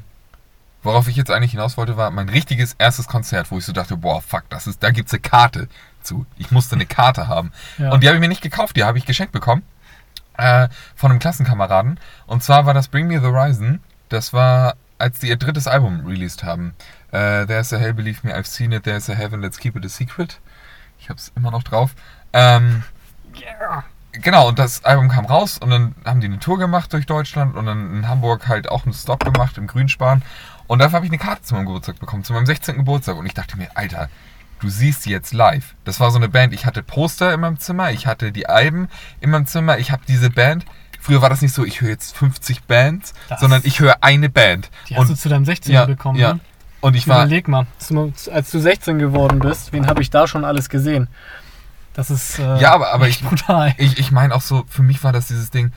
Worauf 0.85 1.07
ich 1.07 1.15
jetzt 1.15 1.31
eigentlich 1.31 1.51
hinaus 1.51 1.77
wollte, 1.77 1.97
war 1.97 2.11
mein 2.11 2.29
richtiges 2.29 2.73
erstes 2.77 3.07
Konzert, 3.07 3.49
wo 3.49 3.57
ich 3.57 3.65
so 3.65 3.73
dachte, 3.73 3.97
boah, 3.97 4.21
fuck, 4.21 4.43
das 4.49 4.67
ist, 4.67 4.83
da 4.83 4.91
gibt's 4.91 5.13
eine 5.13 5.21
Karte 5.21 5.67
zu. 6.03 6.27
Ich 6.37 6.51
musste 6.51 6.75
eine 6.75 6.85
Karte 6.85 7.27
haben. 7.27 7.51
Ja. 7.79 7.91
Und 7.91 8.03
die 8.03 8.07
habe 8.07 8.17
ich 8.17 8.21
mir 8.21 8.27
nicht 8.27 8.43
gekauft, 8.43 8.75
die 8.75 8.83
habe 8.83 8.99
ich 8.99 9.05
geschenkt 9.05 9.31
bekommen. 9.33 9.63
Äh, 10.37 10.67
von 10.95 11.09
einem 11.11 11.19
Klassenkameraden. 11.19 11.99
Und 12.27 12.43
zwar 12.43 12.67
war 12.67 12.75
das 12.75 12.87
Bring 12.87 13.07
Me 13.07 13.19
the 13.19 13.25
Horizon. 13.25 13.79
Das 14.09 14.31
war, 14.31 14.75
als 14.99 15.19
die 15.19 15.29
ihr 15.29 15.37
drittes 15.37 15.67
Album 15.67 16.05
released 16.05 16.43
haben. 16.43 16.75
Äh, 17.11 17.47
There's 17.47 17.73
a 17.73 17.77
Hell, 17.77 17.93
Believe 17.93 18.19
Me, 18.21 18.35
I've 18.35 18.45
Seen 18.45 18.71
It, 18.71 18.83
There's 18.83 19.09
a 19.09 19.13
Heaven, 19.13 19.41
Let's 19.41 19.57
Keep 19.57 19.75
It 19.77 19.85
a 19.85 19.89
Secret. 19.89 20.39
Ich 20.99 21.09
habe 21.09 21.17
es 21.17 21.31
immer 21.35 21.49
noch 21.51 21.63
drauf. 21.63 21.95
Ähm, 22.31 22.83
Genau, 24.21 24.47
und 24.47 24.59
das 24.59 24.85
Album 24.85 25.09
kam 25.09 25.25
raus 25.25 25.57
und 25.57 25.69
dann 25.69 25.95
haben 26.05 26.21
die 26.21 26.27
eine 26.27 26.39
Tour 26.39 26.57
gemacht 26.57 26.93
durch 26.93 27.05
Deutschland 27.05 27.55
und 27.55 27.65
dann 27.65 27.97
in 27.97 28.07
Hamburg 28.07 28.47
halt 28.47 28.69
auch 28.69 28.85
einen 28.85 28.93
Stop 28.93 29.25
gemacht 29.25 29.57
im 29.57 29.67
Grünspan. 29.67 30.21
Und 30.67 30.79
dafür 30.79 30.95
habe 30.97 31.05
ich 31.05 31.11
eine 31.11 31.19
Karte 31.19 31.43
zu 31.43 31.53
meinem 31.55 31.65
Geburtstag 31.67 31.99
bekommen, 31.99 32.23
zu 32.23 32.33
meinem 32.33 32.45
16. 32.45 32.75
Geburtstag. 32.77 33.15
Und 33.17 33.25
ich 33.25 33.33
dachte 33.33 33.57
mir, 33.57 33.67
Alter, 33.75 34.09
du 34.59 34.69
siehst 34.69 35.05
die 35.05 35.11
jetzt 35.11 35.33
live. 35.33 35.75
Das 35.83 35.99
war 35.99 36.09
so 36.11 36.17
eine 36.17 36.29
Band, 36.29 36.53
ich 36.53 36.65
hatte 36.65 36.81
Poster 36.81 37.33
in 37.33 37.39
meinem 37.41 37.59
Zimmer, 37.59 37.91
ich 37.91 38.07
hatte 38.07 38.31
die 38.31 38.47
Alben 38.47 38.87
in 39.21 39.29
meinem 39.29 39.45
Zimmer, 39.45 39.77
ich 39.77 39.91
habe 39.91 40.01
diese 40.07 40.29
Band. 40.29 40.65
Früher 40.99 41.21
war 41.21 41.29
das 41.29 41.41
nicht 41.43 41.53
so, 41.53 41.63
ich 41.63 41.81
höre 41.81 41.89
jetzt 41.89 42.17
50 42.17 42.63
Bands, 42.63 43.13
Das- 43.29 43.39
sondern 43.39 43.61
ich 43.63 43.79
höre 43.79 43.97
eine 44.03 44.27
Band. 44.29 44.71
Die 44.89 44.95
hast 44.97 45.09
du 45.09 45.15
zu 45.15 45.29
deinem 45.29 45.45
16. 45.45 45.71
ja, 45.73 45.85
bekommen, 45.85 46.17
ja. 46.17 46.33
ne? 46.35 46.39
und 46.81 46.95
ich 46.95 47.07
war, 47.07 47.19
Überleg 47.25 47.47
mal, 47.47 47.67
zum- 47.77 48.13
als 48.31 48.49
du 48.49 48.59
16 48.59 48.97
geworden 48.97 49.39
bist, 49.39 49.71
wen 49.71 49.85
habe 49.87 50.01
ich 50.01 50.09
da 50.09 50.25
schon 50.27 50.43
alles 50.45 50.67
gesehen? 50.69 51.07
Das 51.93 52.09
ist 52.09 52.39
äh, 52.39 52.57
Ja, 52.59 52.73
aber- 52.73 52.91
aber 52.91 53.07
ich- 53.07 53.23
brutal. 53.23 53.73
Ich, 53.77 53.99
ich 53.99 54.11
meine 54.11 54.33
auch 54.33 54.41
so, 54.41 54.65
für 54.67 54.81
mich 54.81 55.03
war 55.03 55.11
das 55.13 55.27
dieses 55.27 55.51
Ding, 55.51 55.71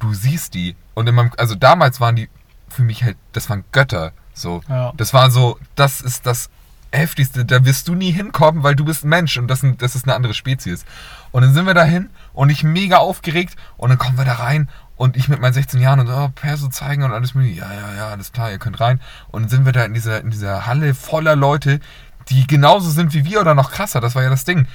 du 0.00 0.12
siehst 0.12 0.52
die. 0.52 0.76
Und 0.92 1.08
in 1.08 1.14
meinem, 1.14 1.30
also 1.38 1.54
damals 1.54 1.98
waren 2.00 2.16
die 2.16 2.28
für 2.68 2.82
mich 2.82 3.04
halt, 3.04 3.16
das 3.32 3.48
waren 3.48 3.64
Götter. 3.72 4.12
So. 4.34 4.62
Ja. 4.68 4.92
Das 4.96 5.14
war 5.14 5.30
so, 5.30 5.58
das 5.76 6.00
ist 6.00 6.26
das 6.26 6.50
heftigste. 6.92 7.44
Da 7.44 7.64
wirst 7.64 7.88
du 7.88 7.94
nie 7.94 8.10
hinkommen, 8.10 8.62
weil 8.62 8.76
du 8.76 8.84
bist 8.84 9.04
ein 9.04 9.08
Mensch 9.08 9.36
und 9.36 9.48
das, 9.48 9.64
das 9.78 9.94
ist 9.94 10.04
eine 10.04 10.14
andere 10.14 10.34
Spezies. 10.34 10.84
Und 11.32 11.42
dann 11.42 11.54
sind 11.54 11.66
wir 11.66 11.74
dahin 11.74 12.10
und 12.32 12.50
ich 12.50 12.64
mega 12.64 12.98
aufgeregt 12.98 13.56
und 13.76 13.88
dann 13.88 13.98
kommen 13.98 14.18
wir 14.18 14.24
da 14.24 14.34
rein 14.34 14.68
und 14.96 15.16
ich 15.16 15.28
mit 15.28 15.40
meinen 15.40 15.52
16 15.52 15.80
Jahren 15.80 16.00
und 16.00 16.08
oh, 16.08 16.28
Perso 16.34 16.68
zeigen 16.68 17.02
und 17.02 17.12
alles 17.12 17.34
mögliche. 17.34 17.60
Ja, 17.60 17.72
ja, 17.72 17.94
ja, 17.96 18.08
alles 18.08 18.32
klar, 18.32 18.50
ihr 18.50 18.58
könnt 18.58 18.80
rein. 18.80 19.00
Und 19.28 19.42
dann 19.42 19.48
sind 19.48 19.64
wir 19.64 19.72
da 19.72 19.84
in 19.84 19.94
dieser, 19.94 20.20
in 20.20 20.30
dieser 20.30 20.66
Halle 20.66 20.94
voller 20.94 21.36
Leute, 21.36 21.80
die 22.28 22.46
genauso 22.46 22.90
sind 22.90 23.12
wie 23.12 23.24
wir 23.24 23.40
oder 23.40 23.54
noch 23.54 23.70
krasser. 23.70 24.00
Das 24.00 24.14
war 24.14 24.22
ja 24.22 24.30
das 24.30 24.44
Ding. 24.44 24.66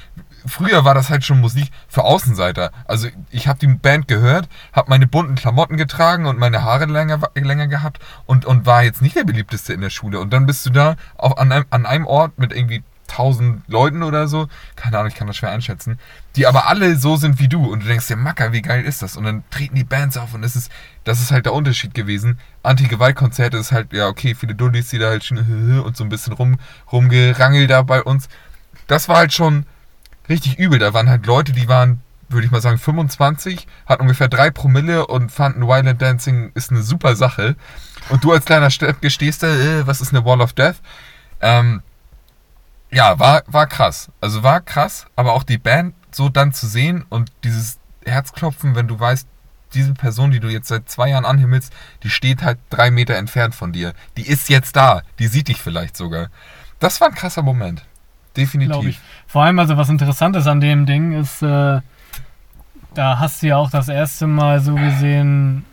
Früher 0.45 0.85
war 0.85 0.93
das 0.93 1.09
halt 1.09 1.23
schon 1.23 1.39
Musik 1.39 1.69
für 1.87 2.03
Außenseiter. 2.03 2.71
Also 2.85 3.07
ich 3.29 3.47
habe 3.47 3.59
die 3.59 3.67
Band 3.67 4.07
gehört, 4.07 4.47
habe 4.73 4.89
meine 4.89 5.07
bunten 5.07 5.35
Klamotten 5.35 5.77
getragen 5.77 6.25
und 6.25 6.39
meine 6.39 6.63
Haare 6.63 6.85
länger, 6.85 7.19
länger 7.35 7.67
gehabt 7.67 7.99
und, 8.25 8.45
und 8.45 8.65
war 8.65 8.83
jetzt 8.83 9.01
nicht 9.01 9.15
der 9.15 9.23
beliebteste 9.23 9.73
in 9.73 9.81
der 9.81 9.89
Schule. 9.89 10.19
Und 10.19 10.31
dann 10.31 10.45
bist 10.45 10.65
du 10.65 10.69
da 10.69 10.95
auf, 11.17 11.37
an, 11.37 11.51
einem, 11.51 11.65
an 11.69 11.85
einem 11.85 12.07
Ort 12.07 12.37
mit 12.37 12.53
irgendwie 12.53 12.83
tausend 13.09 13.63
Leuten 13.67 14.03
oder 14.03 14.27
so, 14.27 14.47
keine 14.75 14.97
Ahnung, 14.97 15.09
ich 15.09 15.15
kann 15.15 15.27
das 15.27 15.35
schwer 15.35 15.49
einschätzen, 15.49 15.99
die 16.35 16.47
aber 16.47 16.67
alle 16.67 16.95
so 16.95 17.17
sind 17.17 17.39
wie 17.39 17.47
du 17.47 17.65
und 17.65 17.83
du 17.83 17.87
denkst 17.87 18.07
dir, 18.07 18.15
Macker, 18.15 18.53
wie 18.53 18.61
geil 18.61 18.85
ist 18.85 19.01
das? 19.01 19.17
Und 19.17 19.25
dann 19.25 19.43
treten 19.49 19.75
die 19.75 19.83
Bands 19.83 20.15
auf 20.15 20.33
und 20.33 20.41
das 20.43 20.55
ist, 20.55 20.71
das 21.03 21.19
ist 21.19 21.31
halt 21.31 21.45
der 21.45 21.53
Unterschied 21.53 21.93
gewesen. 21.93 22.39
Anti-Gewalt-Konzerte 22.63 23.57
ist 23.57 23.71
halt, 23.71 23.91
ja, 23.93 24.07
okay, 24.07 24.35
viele 24.35 24.55
Dullis, 24.55 24.89
die 24.89 24.99
da 24.99 25.09
halt 25.09 25.25
schon 25.25 25.81
und 25.85 25.97
so 25.97 26.03
ein 26.03 26.09
bisschen 26.09 26.33
rum, 26.33 26.59
rumgerangelt 26.91 27.69
da 27.69 27.81
bei 27.81 28.01
uns. 28.01 28.29
Das 28.87 29.09
war 29.09 29.17
halt 29.17 29.33
schon 29.33 29.65
richtig 30.29 30.57
übel. 30.57 30.79
Da 30.79 30.93
waren 30.93 31.09
halt 31.09 31.25
Leute, 31.25 31.51
die 31.51 31.67
waren, 31.67 32.01
würde 32.29 32.45
ich 32.45 32.51
mal 32.51 32.61
sagen, 32.61 32.77
25, 32.77 33.67
hatten 33.85 34.03
ungefähr 34.03 34.27
drei 34.27 34.51
Promille 34.51 35.07
und 35.07 35.31
fanden 35.31 35.67
Violent 35.67 36.01
Dancing 36.01 36.51
ist 36.53 36.71
eine 36.71 36.81
super 36.81 37.15
Sache. 37.15 37.55
Und 38.09 38.23
du 38.23 38.31
als 38.31 38.45
kleiner 38.45 38.69
Steppke 38.69 39.09
stehst 39.09 39.43
da, 39.43 39.47
äh, 39.47 39.87
was 39.87 40.01
ist 40.01 40.13
eine 40.13 40.25
Wall 40.25 40.41
of 40.41 40.53
Death? 40.53 40.77
Ähm, 41.41 41.81
ja, 42.91 43.19
war, 43.19 43.43
war 43.47 43.67
krass. 43.67 44.09
Also 44.21 44.43
war 44.43 44.61
krass, 44.61 45.05
aber 45.15 45.33
auch 45.33 45.43
die 45.43 45.57
Band 45.57 45.93
so 46.11 46.29
dann 46.29 46.53
zu 46.53 46.67
sehen 46.67 47.05
und 47.09 47.31
dieses 47.43 47.79
Herzklopfen, 48.05 48.75
wenn 48.75 48.87
du 48.87 48.99
weißt, 48.99 49.27
diese 49.73 49.93
Person, 49.93 50.31
die 50.31 50.39
du 50.39 50.47
jetzt 50.47 50.67
seit 50.67 50.89
zwei 50.89 51.09
Jahren 51.09 51.25
anhimmelst, 51.25 51.71
die 52.03 52.09
steht 52.09 52.41
halt 52.41 52.57
drei 52.69 52.89
Meter 52.91 53.15
entfernt 53.15 53.53
von 53.53 53.71
dir. 53.71 53.93
Die 54.17 54.27
ist 54.27 54.49
jetzt 54.49 54.75
da. 54.75 55.03
Die 55.19 55.27
sieht 55.27 55.47
dich 55.47 55.61
vielleicht 55.61 55.95
sogar. 55.95 56.29
Das 56.79 57.01
war 57.01 57.09
ein 57.09 57.15
krasser 57.15 57.43
Moment. 57.43 57.85
Definitiv. 58.37 58.99
Vor 59.27 59.43
allem, 59.43 59.59
also 59.59 59.77
was 59.77 59.89
interessant 59.89 60.35
ist 60.35 60.47
an 60.47 60.61
dem 60.61 60.85
Ding, 60.85 61.13
ist, 61.13 61.41
äh, 61.41 61.81
da 62.93 63.19
hast 63.19 63.41
du 63.41 63.47
ja 63.47 63.57
auch 63.57 63.69
das 63.69 63.89
erste 63.89 64.27
Mal 64.27 64.61
so 64.61 64.75
gesehen 64.75 65.65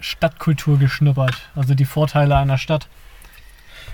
Stadtkultur 0.00 0.78
geschnuppert. 0.78 1.50
Also 1.54 1.74
die 1.74 1.84
Vorteile 1.84 2.36
einer 2.36 2.58
Stadt 2.58 2.88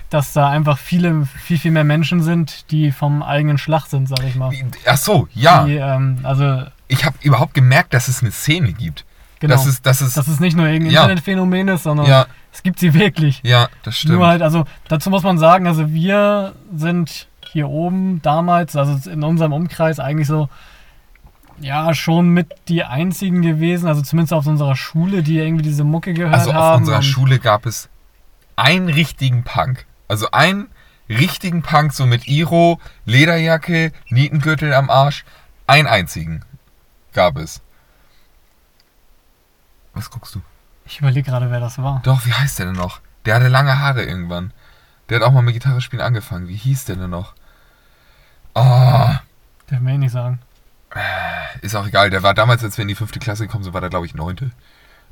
dass 0.09 0.33
da 0.33 0.49
einfach 0.49 0.77
viele, 0.77 1.25
viel, 1.25 1.57
viel 1.57 1.71
mehr 1.71 1.83
Menschen 1.83 2.21
sind, 2.23 2.71
die 2.71 2.91
vom 2.91 3.21
eigenen 3.21 3.57
Schlag 3.57 3.85
sind, 3.85 4.09
sag 4.09 4.23
ich 4.23 4.35
mal. 4.35 4.51
Ach 4.85 4.97
so, 4.97 5.27
ja. 5.33 5.65
Die, 5.65 5.75
ähm, 5.75 6.19
also 6.23 6.63
ich 6.87 7.05
habe 7.05 7.15
überhaupt 7.21 7.53
gemerkt, 7.53 7.93
dass 7.93 8.07
es 8.07 8.21
eine 8.21 8.31
Szene 8.31 8.73
gibt. 8.73 9.05
Genau. 9.39 9.53
Das 9.53 9.67
ist, 9.67 9.85
das 9.85 10.01
ist, 10.01 10.17
dass 10.17 10.27
es 10.27 10.39
nicht 10.39 10.57
nur 10.57 10.65
irgendein 10.67 10.93
Ja. 10.93 11.01
Internetphänomen 11.03 11.67
ist, 11.69 11.83
sondern 11.83 12.07
ja, 12.07 12.25
es 12.51 12.63
gibt 12.63 12.79
sie 12.79 12.93
wirklich. 12.93 13.39
ja, 13.43 13.69
das 13.83 13.97
stimmt. 13.97 14.15
Nur 14.15 14.27
halt, 14.27 14.41
also 14.41 14.65
dazu 14.87 15.09
muss 15.09 15.23
man 15.23 15.37
sagen, 15.37 15.67
also 15.67 15.93
wir 15.93 16.55
sind 16.75 17.27
hier 17.51 17.69
oben 17.69 18.21
damals, 18.21 18.75
also 18.75 19.09
in 19.09 19.23
unserem 19.23 19.53
Umkreis 19.53 19.99
eigentlich 19.99 20.27
so, 20.27 20.49
ja, 21.59 21.93
schon 21.93 22.29
mit 22.29 22.55
die 22.67 22.83
einzigen 22.83 23.41
gewesen, 23.41 23.87
also 23.87 24.01
zumindest 24.01 24.33
auf 24.33 24.47
unserer 24.47 24.75
Schule, 24.75 25.23
die 25.23 25.39
irgendwie 25.39 25.63
diese 25.63 25.83
Mucke 25.83 26.13
gehört 26.13 26.33
also 26.33 26.51
auf 26.51 26.55
haben. 26.55 26.81
unserer 26.83 27.01
Schule 27.01 27.39
gab 27.39 27.65
es 27.65 27.89
einen 28.55 28.89
richtigen 28.89 29.43
Punk. 29.43 29.85
Also 30.07 30.31
einen 30.31 30.67
richtigen 31.07 31.61
Punk, 31.61 31.93
so 31.93 32.05
mit 32.05 32.27
Iro, 32.27 32.79
Lederjacke, 33.05 33.91
Nietengürtel 34.09 34.73
am 34.73 34.89
Arsch. 34.89 35.25
Einen 35.67 35.87
einzigen 35.87 36.43
gab 37.13 37.37
es. 37.37 37.61
Was 39.93 40.09
guckst 40.09 40.35
du? 40.35 40.41
Ich 40.85 40.99
überlege 40.99 41.29
gerade, 41.29 41.51
wer 41.51 41.59
das 41.59 41.77
war. 41.77 42.01
Doch, 42.03 42.25
wie 42.25 42.33
heißt 42.33 42.59
der 42.59 42.67
denn 42.67 42.75
noch? 42.75 43.01
Der 43.25 43.35
hatte 43.35 43.47
lange 43.47 43.79
Haare 43.79 44.03
irgendwann. 44.03 44.53
Der 45.09 45.19
hat 45.19 45.27
auch 45.27 45.31
mal 45.31 45.41
mit 45.41 45.53
Gitarre 45.53 45.81
spielen 45.81 46.01
angefangen. 46.01 46.47
Wie 46.47 46.55
hieß 46.55 46.85
der 46.85 46.95
denn 46.95 47.09
noch? 47.09 47.33
Oh, 48.59 49.15
Darf 49.67 49.79
mir 49.81 49.93
eh 49.93 49.97
nicht 49.97 50.11
sagen. 50.11 50.39
ist 51.61 51.75
auch 51.75 51.87
egal. 51.87 52.09
Der 52.09 52.23
war 52.23 52.33
damals, 52.33 52.63
als 52.63 52.77
wir 52.77 52.81
in 52.81 52.87
die 52.89 52.95
fünfte 52.95 53.19
Klasse 53.19 53.45
gekommen 53.45 53.63
sind, 53.63 53.73
war 53.73 53.81
der, 53.81 53.89
glaube 53.89 54.05
ich, 54.05 54.15
neunte. 54.15 54.51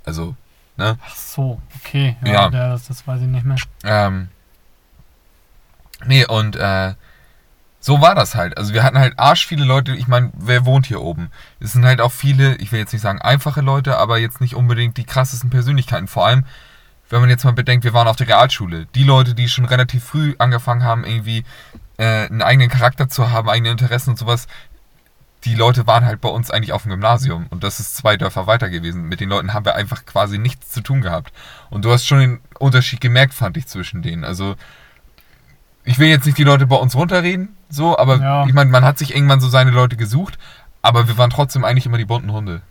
Also, 0.05 0.35
ne? 0.75 0.97
Ach 1.05 1.15
so, 1.15 1.61
okay. 1.79 2.17
Ja, 2.25 2.33
Ja. 2.33 2.49
Der, 2.49 2.69
das, 2.69 2.87
das 2.87 3.07
weiß 3.07 3.21
ich 3.21 3.27
nicht 3.27 3.45
mehr. 3.45 3.57
Ähm, 3.83 4.29
nee, 6.05 6.25
und 6.25 6.55
äh, 6.55 6.95
so 7.79 8.01
war 8.01 8.15
das 8.15 8.35
halt. 8.35 8.57
Also 8.57 8.73
wir 8.73 8.83
hatten 8.83 8.97
halt 8.97 9.17
arsch 9.17 9.45
viele 9.47 9.63
Leute. 9.63 9.93
Ich 9.95 10.07
meine, 10.07 10.31
wer 10.35 10.65
wohnt 10.65 10.87
hier 10.87 11.01
oben? 11.01 11.31
Es 11.59 11.73
sind 11.73 11.85
halt 11.85 12.01
auch 12.01 12.11
viele, 12.11 12.55
ich 12.55 12.71
will 12.71 12.79
jetzt 12.79 12.91
nicht 12.91 13.01
sagen 13.01 13.21
einfache 13.21 13.61
Leute, 13.61 13.97
aber 13.97 14.17
jetzt 14.17 14.41
nicht 14.41 14.55
unbedingt 14.55 14.97
die 14.97 15.05
krassesten 15.05 15.49
Persönlichkeiten. 15.49 16.07
Vor 16.07 16.25
allem, 16.25 16.43
wenn 17.09 17.21
man 17.21 17.29
jetzt 17.29 17.45
mal 17.45 17.53
bedenkt, 17.53 17.85
wir 17.85 17.93
waren 17.93 18.07
auf 18.07 18.17
der 18.17 18.27
Realschule. 18.27 18.87
Die 18.95 19.03
Leute, 19.05 19.35
die 19.35 19.47
schon 19.47 19.63
relativ 19.65 20.03
früh 20.03 20.35
angefangen 20.39 20.83
haben, 20.83 21.05
irgendwie 21.05 21.45
äh, 21.97 22.25
einen 22.27 22.41
eigenen 22.41 22.69
Charakter 22.69 23.09
zu 23.09 23.31
haben, 23.31 23.49
eigene 23.49 23.71
Interessen 23.71 24.11
und 24.11 24.17
sowas, 24.17 24.47
die 25.45 25.55
Leute 25.55 25.85
waren 25.87 26.05
halt 26.05 26.19
bei 26.19 26.29
uns 26.29 26.49
eigentlich 26.51 26.73
auf 26.73 26.83
dem 26.83 26.91
Gymnasium 26.91 27.45
und 27.49 27.63
das 27.63 27.79
ist 27.79 27.95
zwei 27.95 28.17
Dörfer 28.17 28.47
weiter 28.47 28.69
gewesen. 28.69 29.03
Mit 29.03 29.19
den 29.19 29.29
Leuten 29.29 29.53
haben 29.53 29.65
wir 29.65 29.75
einfach 29.75 30.05
quasi 30.05 30.37
nichts 30.39 30.71
zu 30.71 30.81
tun 30.81 31.01
gehabt. 31.01 31.31
Und 31.69 31.85
du 31.85 31.91
hast 31.91 32.05
schon 32.07 32.19
den 32.19 32.39
Unterschied 32.59 33.01
gemerkt, 33.01 33.33
fand 33.33 33.55
ich, 33.55 33.67
zwischen 33.67 34.01
denen. 34.01 34.23
Also, 34.25 34.55
ich 35.83 35.99
will 35.99 36.07
jetzt 36.09 36.25
nicht 36.25 36.37
die 36.37 36.43
Leute 36.43 36.65
bei 36.67 36.75
uns 36.75 36.95
runterreden, 36.95 37.55
so, 37.69 37.97
aber 37.97 38.17
Ja. 38.17 38.45
ich 38.47 38.53
meine, 38.53 38.71
man 38.71 38.83
hat 38.83 38.97
sich 38.97 39.15
irgendwann 39.15 39.39
so 39.39 39.47
seine 39.47 39.71
Leute 39.71 39.95
gesucht, 39.95 40.37
aber 40.81 41.07
wir 41.07 41.17
waren 41.17 41.29
trotzdem 41.29 41.63
eigentlich 41.63 41.85
immer 41.85 41.97
die 41.97 42.05
bunten 42.05 42.31
Hunde, 42.31 42.61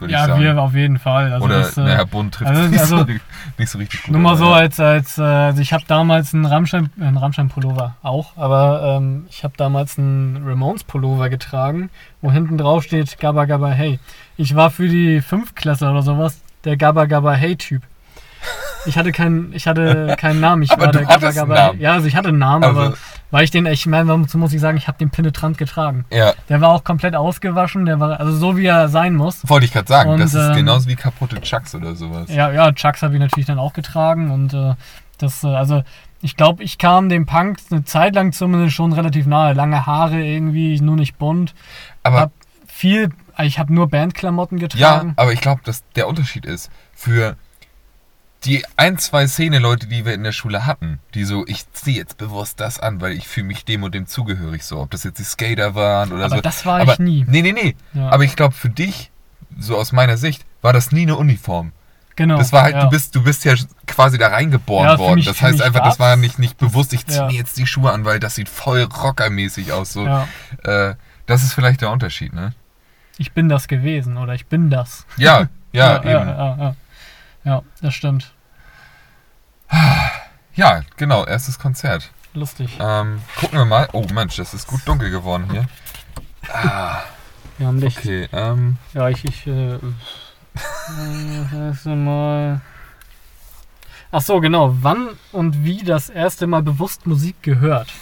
würde 0.00 0.12
ich 0.12 0.18
Ja, 0.18 0.26
sagen. 0.26 0.42
wir 0.42 0.60
auf 0.62 0.74
jeden 0.74 0.98
Fall. 0.98 1.32
Also 1.32 1.44
Oder, 1.46 1.58
das, 1.60 1.76
äh, 1.76 1.80
naja, 1.82 2.04
bunt 2.04 2.34
trifft 2.34 2.50
also- 2.50 2.62
nicht, 2.68 2.80
also- 2.80 2.96
so, 2.98 3.04
nicht 3.58 3.68
so 3.68 3.78
richtig 3.78 4.02
gut. 4.02 4.12
Nur 4.12 4.20
mal 4.20 4.36
so 4.36 4.46
ja. 4.46 4.52
als, 4.54 4.80
als 4.80 5.18
äh, 5.18 5.22
also 5.22 5.60
ich 5.62 5.72
habe 5.72 5.84
damals 5.86 6.34
einen 6.34 6.46
Rammstein, 6.46 6.90
einen 7.00 7.16
Rammstein-Pullover 7.16 7.96
auch, 8.02 8.36
aber 8.36 8.96
ähm, 8.98 9.26
ich 9.30 9.44
habe 9.44 9.54
damals 9.56 9.98
einen 9.98 10.42
Ramones-Pullover 10.46 11.28
getragen, 11.30 11.90
wo 12.20 12.30
hinten 12.32 12.58
drauf 12.58 12.82
steht 12.84 13.18
Gabba 13.18 13.44
Gabba 13.44 13.68
Hey. 13.70 13.98
Ich 14.36 14.54
war 14.54 14.70
für 14.70 14.88
die 14.88 15.20
Fünftklässler 15.20 15.90
oder 15.90 16.02
sowas 16.02 16.40
der 16.64 16.76
Gabba 16.76 17.06
Gabba 17.06 17.32
Hey-Typ. 17.34 17.82
Ich 18.88 18.96
hatte 18.98 19.12
keinen, 19.12 19.52
ich 19.52 19.66
hatte 19.66 20.16
keinen 20.18 20.40
Namen. 20.40 20.62
Ich 20.62 20.72
Aber 20.72 20.86
war 20.86 20.92
du 20.92 20.98
der 20.98 21.08
hattest 21.08 21.24
einen 21.38 21.48
Gabba 21.48 21.54
Namen. 21.66 21.80
Ja, 21.80 21.92
also 21.92 22.06
ich 22.06 22.16
hatte 22.16 22.28
einen 22.28 22.38
Namen, 22.38 22.64
Also- 22.64 22.80
aber 22.80 22.94
weil 23.30 23.44
ich 23.44 23.50
den, 23.50 23.66
ich 23.66 23.84
meine, 23.86 24.06
dazu 24.18 24.38
muss 24.38 24.52
ich 24.54 24.60
sagen, 24.60 24.78
ich 24.78 24.88
habe 24.88 24.96
den 24.98 25.10
penetrant 25.10 25.58
getragen. 25.58 26.06
Ja, 26.10 26.32
Der 26.48 26.60
war 26.62 26.70
auch 26.70 26.82
komplett 26.82 27.14
ausgewaschen, 27.14 27.84
der 27.84 28.00
war 28.00 28.18
also 28.18 28.32
so 28.32 28.56
wie 28.56 28.64
er 28.66 28.88
sein 28.88 29.14
muss. 29.14 29.46
wollte 29.48 29.66
ich 29.66 29.72
gerade 29.72 29.86
sagen, 29.86 30.10
Und, 30.10 30.20
das 30.20 30.32
ist 30.34 30.48
ähm, 30.48 30.54
genauso 30.56 30.88
wie 30.88 30.96
kaputte 30.96 31.38
Chucks 31.42 31.74
oder 31.74 31.94
sowas. 31.94 32.30
Ja, 32.30 32.50
ja, 32.50 32.72
Chucks 32.72 33.02
habe 33.02 33.14
ich 33.14 33.20
natürlich 33.20 33.46
dann 33.46 33.58
auch 33.58 33.74
getragen 33.74 34.30
und 34.30 34.54
äh, 34.54 34.74
das, 35.18 35.44
äh, 35.44 35.48
also 35.48 35.82
ich 36.22 36.36
glaube, 36.36 36.62
ich 36.64 36.78
kam 36.78 37.08
dem 37.10 37.26
Punk 37.26 37.58
eine 37.70 37.84
Zeit 37.84 38.14
lang 38.14 38.32
zumindest 38.32 38.74
schon 38.74 38.92
relativ 38.94 39.26
nahe. 39.26 39.52
Lange 39.52 39.84
Haare 39.86 40.20
irgendwie, 40.24 40.80
nur 40.80 40.96
nicht 40.96 41.18
bunt. 41.18 41.54
aber 42.02 42.20
hab 42.20 42.32
viel, 42.66 43.10
ich 43.42 43.58
habe 43.58 43.72
nur 43.74 43.88
Bandklamotten 43.88 44.56
Ja, 44.58 44.66
getragen. 44.68 45.12
aber 45.16 45.32
ich 45.32 45.40
glaube, 45.40 45.60
dass 45.64 45.84
der 45.96 46.08
Unterschied 46.08 46.46
ist 46.46 46.70
für 46.94 47.36
die 48.44 48.64
ein, 48.76 48.98
zwei 48.98 49.26
Szene-Leute, 49.26 49.86
die 49.88 50.04
wir 50.04 50.14
in 50.14 50.22
der 50.22 50.32
Schule 50.32 50.64
hatten, 50.64 51.00
die 51.14 51.24
so, 51.24 51.44
ich 51.46 51.70
ziehe 51.72 51.96
jetzt 51.96 52.18
bewusst 52.18 52.60
das 52.60 52.78
an, 52.78 53.00
weil 53.00 53.12
ich 53.12 53.26
fühle 53.26 53.46
mich 53.46 53.64
dem 53.64 53.82
und 53.82 53.94
dem 53.94 54.06
zugehörig 54.06 54.62
so. 54.64 54.80
Ob 54.80 54.90
das 54.92 55.02
jetzt 55.04 55.18
die 55.18 55.24
Skater 55.24 55.74
waren 55.74 56.12
oder 56.12 56.26
aber 56.26 56.36
so. 56.36 56.40
das 56.42 56.64
war 56.64 56.80
aber, 56.80 56.92
ich 56.92 56.98
nie. 57.00 57.24
Nee, 57.28 57.42
nee, 57.42 57.52
nee. 57.52 57.74
Ja. 57.94 58.10
Aber 58.10 58.22
ich 58.24 58.36
glaube, 58.36 58.54
für 58.54 58.68
dich, 58.70 59.10
so 59.58 59.76
aus 59.76 59.90
meiner 59.92 60.16
Sicht, 60.16 60.44
war 60.62 60.72
das 60.72 60.92
nie 60.92 61.02
eine 61.02 61.16
Uniform. 61.16 61.72
genau. 62.14 62.38
Das 62.38 62.52
war 62.52 62.62
halt, 62.62 62.74
ja. 62.76 62.84
du 62.84 62.90
bist, 62.90 63.14
du 63.16 63.22
bist 63.24 63.44
ja 63.44 63.54
quasi 63.86 64.18
da 64.18 64.28
reingeboren 64.28 64.86
Ja, 64.88 64.98
worden. 64.98 65.16
mich- 65.16 65.26
das 65.26 65.42
heißt 65.42 65.60
einfach, 65.60 65.82
das 65.82 65.98
war 65.98 66.16
nicht, 66.16 66.38
nicht 66.38 66.58
bewusst, 66.58 66.92
ich 66.92 67.06
ziehe 67.06 67.26
mir 67.26 67.34
jetzt 67.34 67.56
die 67.58 67.66
Schuhe 67.66 67.90
an, 67.92 68.04
weil 68.04 68.20
das 68.20 68.36
sieht 68.36 68.48
voll 68.48 68.82
rockermäßig 68.82 69.72
aus. 69.72 69.92
So. 69.92 70.06
Äh, 70.64 70.94
das 71.26 71.42
ist 71.42 71.54
vielleicht 71.54 71.80
der 71.80 71.90
Unterschied, 71.90 72.32
ne? 72.32 72.54
ich 73.20 73.32
bin 73.32 73.48
das 73.48 73.66
gewesen 73.66 74.16
oder 74.16 74.34
ich 74.34 74.46
bin 74.46 74.70
das. 74.70 75.04
Ja, 75.16 75.48
ja, 75.72 75.96
eben. 76.04 76.76
Ja, 77.48 77.62
das 77.80 77.94
stimmt. 77.94 78.32
Ja, 80.54 80.82
genau, 80.96 81.24
erstes 81.24 81.58
Konzert. 81.58 82.10
Lustig. 82.34 82.76
Ähm, 82.80 83.20
gucken 83.40 83.58
wir 83.58 83.64
mal. 83.64 83.88
Oh 83.92 84.04
Mensch, 84.12 84.36
das 84.36 84.54
ist 84.54 84.66
gut 84.66 84.80
dunkel 84.86 85.10
geworden 85.10 85.48
hier. 85.50 85.66
Ah, 86.52 87.00
Wir 87.58 87.66
haben 87.66 87.78
Licht. 87.78 87.98
okay, 87.98 88.28
ähm, 88.32 88.76
Ja, 88.94 89.08
ich, 89.08 89.24
ich, 89.24 89.46
äh, 89.46 89.74
äh, 89.74 89.80
das 90.54 91.52
erste 91.52 91.90
Mal. 91.96 92.60
Ach 94.10 94.20
so, 94.22 94.40
genau. 94.40 94.74
Wann 94.80 95.08
und 95.32 95.64
wie 95.64 95.82
das 95.84 96.08
erste 96.08 96.46
Mal 96.46 96.62
bewusst 96.62 97.06
Musik 97.06 97.42
gehört? 97.42 97.92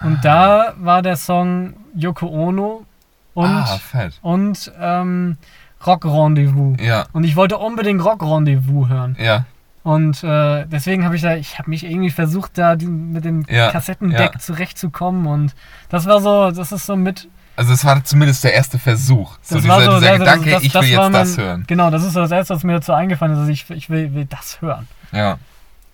Und 0.02 0.24
da 0.26 0.74
war 0.78 1.02
der 1.02 1.16
Song 1.16 1.74
Yoko 1.96 2.28
Ono 2.28 2.86
und, 3.34 3.50
ah, 3.50 3.78
fett. 3.78 4.20
und 4.22 4.72
ähm, 4.80 5.38
Rock 5.86 6.06
Rendezvous. 6.06 6.78
Ja, 6.82 7.06
Und 7.14 7.24
ich 7.24 7.36
wollte 7.36 7.58
unbedingt 7.58 8.04
Rock 8.04 8.22
Rendezvous 8.24 8.90
hören. 8.90 9.16
ja. 9.20 9.46
Und 9.86 10.24
äh, 10.24 10.66
deswegen 10.68 11.04
habe 11.04 11.18
ich 11.18 11.22
da, 11.24 11.36
ich 11.36 11.60
habe 11.60 11.70
mich 11.70 11.84
irgendwie 11.84 12.10
versucht, 12.10 12.58
da 12.58 12.78
die, 12.78 12.86
mit 12.86 13.26
dem 13.26 13.44
Ja, 13.50 13.70
Kassettendeck 13.70 14.32
ja. 14.36 14.40
zurechtzukommen. 14.40 15.26
Und 15.28 15.54
das 15.90 16.06
war 16.06 16.22
so, 16.22 16.52
das 16.52 16.72
ist 16.72 16.86
so 16.86 16.96
mit 16.96 17.28
Also 17.58 17.74
es 17.74 17.84
war 17.84 18.02
zumindest 18.02 18.46
der 18.46 18.54
erste 18.54 18.80
Versuch. 18.80 19.38
So 19.42 19.56
Das 19.56 19.64
dieser, 19.64 19.74
war 19.74 19.82
so- 19.84 20.00
dieser 20.00 20.10
das- 20.12 20.20
Gedanke, 20.20 20.50
das- 20.52 20.64
ich 20.64 20.72
das 20.72 20.86
will 20.90 20.96
war 20.96 21.04
jetzt 21.08 21.14
das 21.16 21.36
mein- 21.38 21.46
hören. 21.46 21.64
Genau, 21.68 21.92
das 21.92 22.04
ist 22.06 22.14
so 22.14 22.22
das 22.22 22.32
Erste, 22.32 22.56
was 22.56 22.64
mir 22.64 22.72
dazu 22.76 22.94
eingefallen 22.94 23.34
ist. 23.34 23.40
Also 23.40 23.52
ich, 23.52 23.70
ich 23.72 23.90
will, 23.90 24.14
will 24.14 24.24
das 24.24 24.62
hören. 24.62 24.88
Ja. 25.12 25.38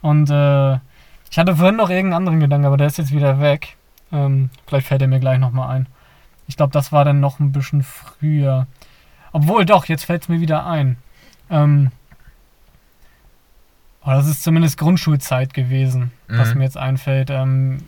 Und 0.03 0.29
äh, 0.29 0.73
ich 1.31 1.39
hatte 1.39 1.55
vorhin 1.55 1.77
noch 1.77 1.89
irgendeinen 1.89 2.13
anderen 2.13 2.39
Gedanken, 2.41 2.67
aber 2.67 2.77
der 2.77 2.85
ist 2.85 2.99
jetzt 2.99 3.11
wieder 3.11 3.39
weg. 3.41 3.75
Ähm, 4.11 4.51
vielleicht 4.67 4.85
fällt 4.85 5.01
er 5.01 5.07
mir 5.07 5.19
gleich 5.19 5.39
nochmal 5.39 5.75
ein. 5.75 5.87
Ich 6.49 6.57
glaube, 6.57 6.73
das 6.73 6.91
war 6.91 7.05
dann 7.05 7.19
noch 7.21 7.39
ein 7.39 7.51
bisschen 7.53 7.83
früher. 7.83 8.67
Obwohl, 9.31 9.65
doch, 9.65 9.85
jetzt 9.85 10.03
fällt 10.03 10.23
es 10.23 10.29
mir 10.29 10.41
wieder 10.41 10.65
ein. 10.65 10.97
Ähm, 11.51 11.91
oh, 14.03 14.09
das 14.09 14.27
ist 14.27 14.43
zumindest 14.43 14.77
Grundschulzeit 14.77 15.53
gewesen, 15.53 16.11
was 16.27 16.51
Mhm. 16.51 16.57
mir 16.57 16.63
jetzt 16.65 16.77
einfällt. 16.77 17.29
Ähm, 17.29 17.83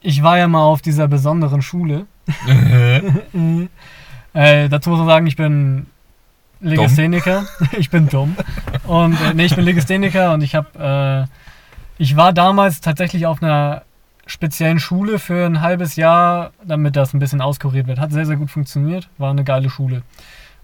ich 0.00 0.22
war 0.22 0.38
ja 0.38 0.48
mal 0.48 0.64
auf 0.64 0.82
dieser 0.82 1.08
besonderen 1.08 1.62
Schule. 1.62 2.06
Äh, 4.34 4.68
dazu 4.68 4.90
muss 4.90 4.98
man 4.98 5.08
sagen, 5.08 5.26
ich 5.26 5.36
bin 5.36 5.86
Legastheniker. 6.60 7.46
ich 7.78 7.88
bin 7.88 8.06
dumm. 8.10 8.36
Und 8.86 9.18
äh, 9.18 9.32
nee, 9.32 9.46
ich 9.46 9.56
bin 9.56 9.64
Legastheniker 9.64 10.34
und 10.34 10.42
ich 10.42 10.54
habe, 10.54 11.26
äh, 11.26 12.02
ich 12.02 12.16
war 12.16 12.34
damals 12.34 12.82
tatsächlich 12.82 13.24
auf 13.24 13.42
einer 13.42 13.82
speziellen 14.26 14.80
Schule 14.80 15.18
für 15.18 15.46
ein 15.46 15.60
halbes 15.60 15.96
Jahr, 15.96 16.50
damit 16.64 16.96
das 16.96 17.14
ein 17.14 17.20
bisschen 17.20 17.40
auskuriert 17.40 17.86
wird. 17.86 17.98
Hat 18.00 18.12
sehr, 18.12 18.26
sehr 18.26 18.36
gut 18.36 18.50
funktioniert. 18.50 19.08
War 19.18 19.30
eine 19.30 19.44
geile 19.44 19.70
Schule. 19.70 20.02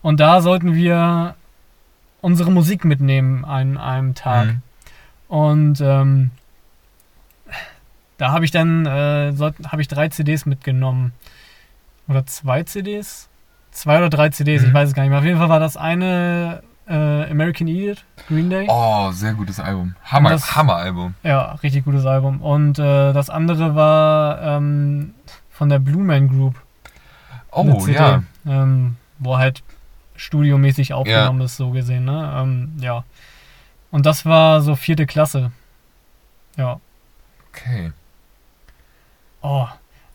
Und 0.02 0.18
da 0.20 0.40
sollten 0.42 0.74
wir 0.74 1.36
unsere 2.20 2.50
Musik 2.50 2.84
mitnehmen 2.84 3.44
an 3.44 3.78
einem 3.78 4.14
Tag. 4.14 4.46
Mhm. 4.46 4.62
Und 5.28 5.80
ähm, 5.80 6.30
da 8.18 8.32
habe 8.32 8.44
ich 8.44 8.50
dann 8.50 8.86
äh, 8.86 9.32
habe 9.68 9.80
ich 9.82 9.88
drei 9.88 10.08
CDs 10.08 10.44
mitgenommen. 10.46 11.12
Oder 12.08 12.26
zwei 12.26 12.62
CDs? 12.64 13.28
Zwei 13.70 13.98
oder 13.98 14.10
drei 14.10 14.28
CDs, 14.28 14.62
ich 14.62 14.68
Mhm. 14.68 14.74
weiß 14.74 14.88
es 14.90 14.94
gar 14.94 15.02
nicht 15.02 15.10
mehr. 15.10 15.18
Auf 15.20 15.24
jeden 15.24 15.38
Fall 15.38 15.48
war 15.48 15.60
das 15.60 15.76
eine 15.76 16.62
äh, 16.92 17.30
American 17.30 17.66
Idiot, 17.68 18.04
Green 18.28 18.50
Day. 18.50 18.66
Oh, 18.68 19.10
sehr 19.12 19.32
gutes 19.34 19.58
Album. 19.58 19.94
Hammer, 20.04 20.30
das- 20.30 20.54
Hammer-Album. 20.54 21.14
Ja, 21.22 21.52
richtig 21.62 21.84
gutes 21.84 22.04
Album. 22.06 22.40
Und 22.42 22.78
äh, 22.78 23.12
das 23.12 23.30
andere 23.30 23.74
war 23.74 24.42
ähm, 24.42 25.14
von 25.50 25.68
der 25.68 25.78
Blue 25.78 26.02
Man 26.02 26.28
Group. 26.28 26.54
Oh, 27.50 27.80
CD, 27.80 27.94
ja. 27.98 28.22
Ähm, 28.46 28.96
wo 29.18 29.38
halt 29.38 29.62
studiomäßig 30.16 30.92
aufgenommen 30.92 31.40
ist, 31.42 31.56
so 31.56 31.70
gesehen. 31.70 32.04
Ne? 32.04 32.32
Ähm, 32.36 32.72
ja. 32.80 33.04
Und 33.90 34.06
das 34.06 34.24
war 34.26 34.60
so 34.62 34.74
vierte 34.76 35.06
Klasse. 35.06 35.50
Ja. 36.56 36.80
Okay. 37.50 37.92
Oh, 39.42 39.66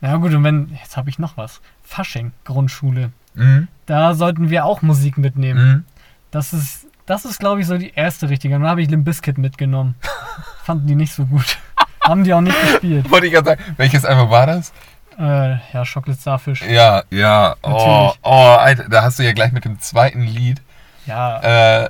na 0.01 0.15
gut, 0.17 0.33
und 0.33 0.43
wenn, 0.43 0.69
jetzt 0.81 0.95
habe 0.97 1.09
ich 1.09 1.19
noch 1.19 1.37
was. 1.37 1.61
Fasching, 1.83 2.31
Grundschule. 2.45 3.11
Mhm. 3.35 3.67
Da 3.85 4.13
sollten 4.13 4.49
wir 4.49 4.65
auch 4.65 4.81
Musik 4.81 5.17
mitnehmen. 5.17 5.67
Mhm. 5.67 5.85
Das 6.31 6.53
ist, 6.53 6.87
das 7.05 7.25
ist 7.25 7.39
glaube 7.39 7.61
ich, 7.61 7.67
so 7.67 7.77
die 7.77 7.93
erste 7.95 8.29
richtige. 8.29 8.55
Und 8.55 8.61
dann 8.61 8.69
habe 8.71 8.81
ich 8.81 8.89
Limp 8.89 9.05
Bizkit 9.05 9.37
mitgenommen. 9.37 9.95
Fanden 10.63 10.87
die 10.87 10.95
nicht 10.95 11.13
so 11.13 11.25
gut. 11.25 11.57
Haben 12.03 12.23
die 12.23 12.33
auch 12.33 12.41
nicht 12.41 12.59
gespielt. 12.61 13.09
Wollte 13.11 13.27
ich 13.27 13.33
gerade 13.33 13.49
sagen, 13.49 13.61
welches 13.77 14.05
Album 14.05 14.29
war 14.29 14.45
das? 14.47 14.71
Äh, 15.19 15.55
ja, 15.73 15.83
Chocolate 15.83 16.19
Starfish. 16.21 16.61
Ja, 16.61 17.03
ja. 17.09 17.55
Oh, 17.63 17.69
Natürlich. 17.69 18.19
oh, 18.23 18.55
Alter, 18.59 18.89
da 18.89 19.03
hast 19.03 19.19
du 19.19 19.23
ja 19.23 19.33
gleich 19.33 19.51
mit 19.51 19.65
dem 19.65 19.79
zweiten 19.81 20.21
Lied. 20.23 20.61
Ja, 21.05 21.83
Äh, 21.83 21.89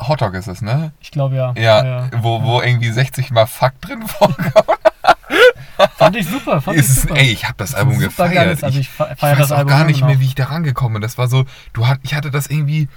Hot 0.00 0.20
Dog 0.22 0.34
ist 0.34 0.48
es, 0.48 0.60
ne? 0.60 0.92
ich 1.00 1.10
glaube 1.12 1.36
ja. 1.36 1.52
Ja, 1.56 2.08
Wo, 2.20 2.42
wo 2.42 2.60
irgendwie 2.62 2.90
60 2.90 3.30
mal 3.30 3.46
Fuck 3.46 3.80
drin 3.80 4.02
vorkommt. 4.06 4.46
Fand 5.96 6.16
ich 6.16 6.28
super, 6.28 6.60
fand 6.60 6.76
ich 6.78 6.84
Ist, 6.84 7.02
super. 7.02 7.16
ey, 7.16 7.30
ich 7.32 7.44
habe 7.44 7.54
das 7.56 7.74
Album 7.74 7.98
gefeiert. 7.98 8.34
geiles- 8.34 8.64
also 8.64 8.78
ich 8.78 8.88
ich 8.88 8.90
feier 8.90 9.16
weiß 9.20 9.38
das 9.38 9.52
auch 9.52 9.58
Album 9.58 9.70
gar 9.70 9.84
nicht 9.84 10.00
mehr, 10.02 10.14
noch. 10.14 10.20
wie 10.20 10.26
ich 10.26 10.34
da 10.34 10.44
rangekommen 10.46 10.94
bin. 10.94 11.02
Das 11.02 11.18
war 11.18 11.26
so, 11.28 11.44
du 11.72 11.86
hat, 11.86 11.98
ich 12.02 12.14
hatte 12.14 12.30
das 12.30 12.46
irgendwie, 12.48 12.88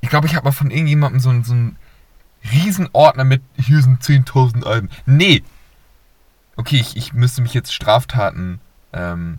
ich 0.00 0.08
glaube, 0.08 0.26
ich 0.26 0.34
habe 0.34 0.44
mal 0.44 0.52
von 0.52 0.70
irgendjemandem 0.70 1.20
so, 1.20 1.30
einen- 1.30 1.44
so 1.44 1.52
einen 1.52 1.76
Riesenordner 2.52 3.24
mit, 3.24 3.42
hier 3.56 3.82
sind 3.82 4.02
10.000 4.02 4.64
Alben. 4.64 4.90
Nee. 5.06 5.42
Okay, 6.56 6.76
ich, 6.76 6.96
ich 6.96 7.12
müsste 7.12 7.42
mich 7.42 7.54
jetzt 7.54 7.72
Straftaten 7.72 8.60
ähm, 8.92 9.38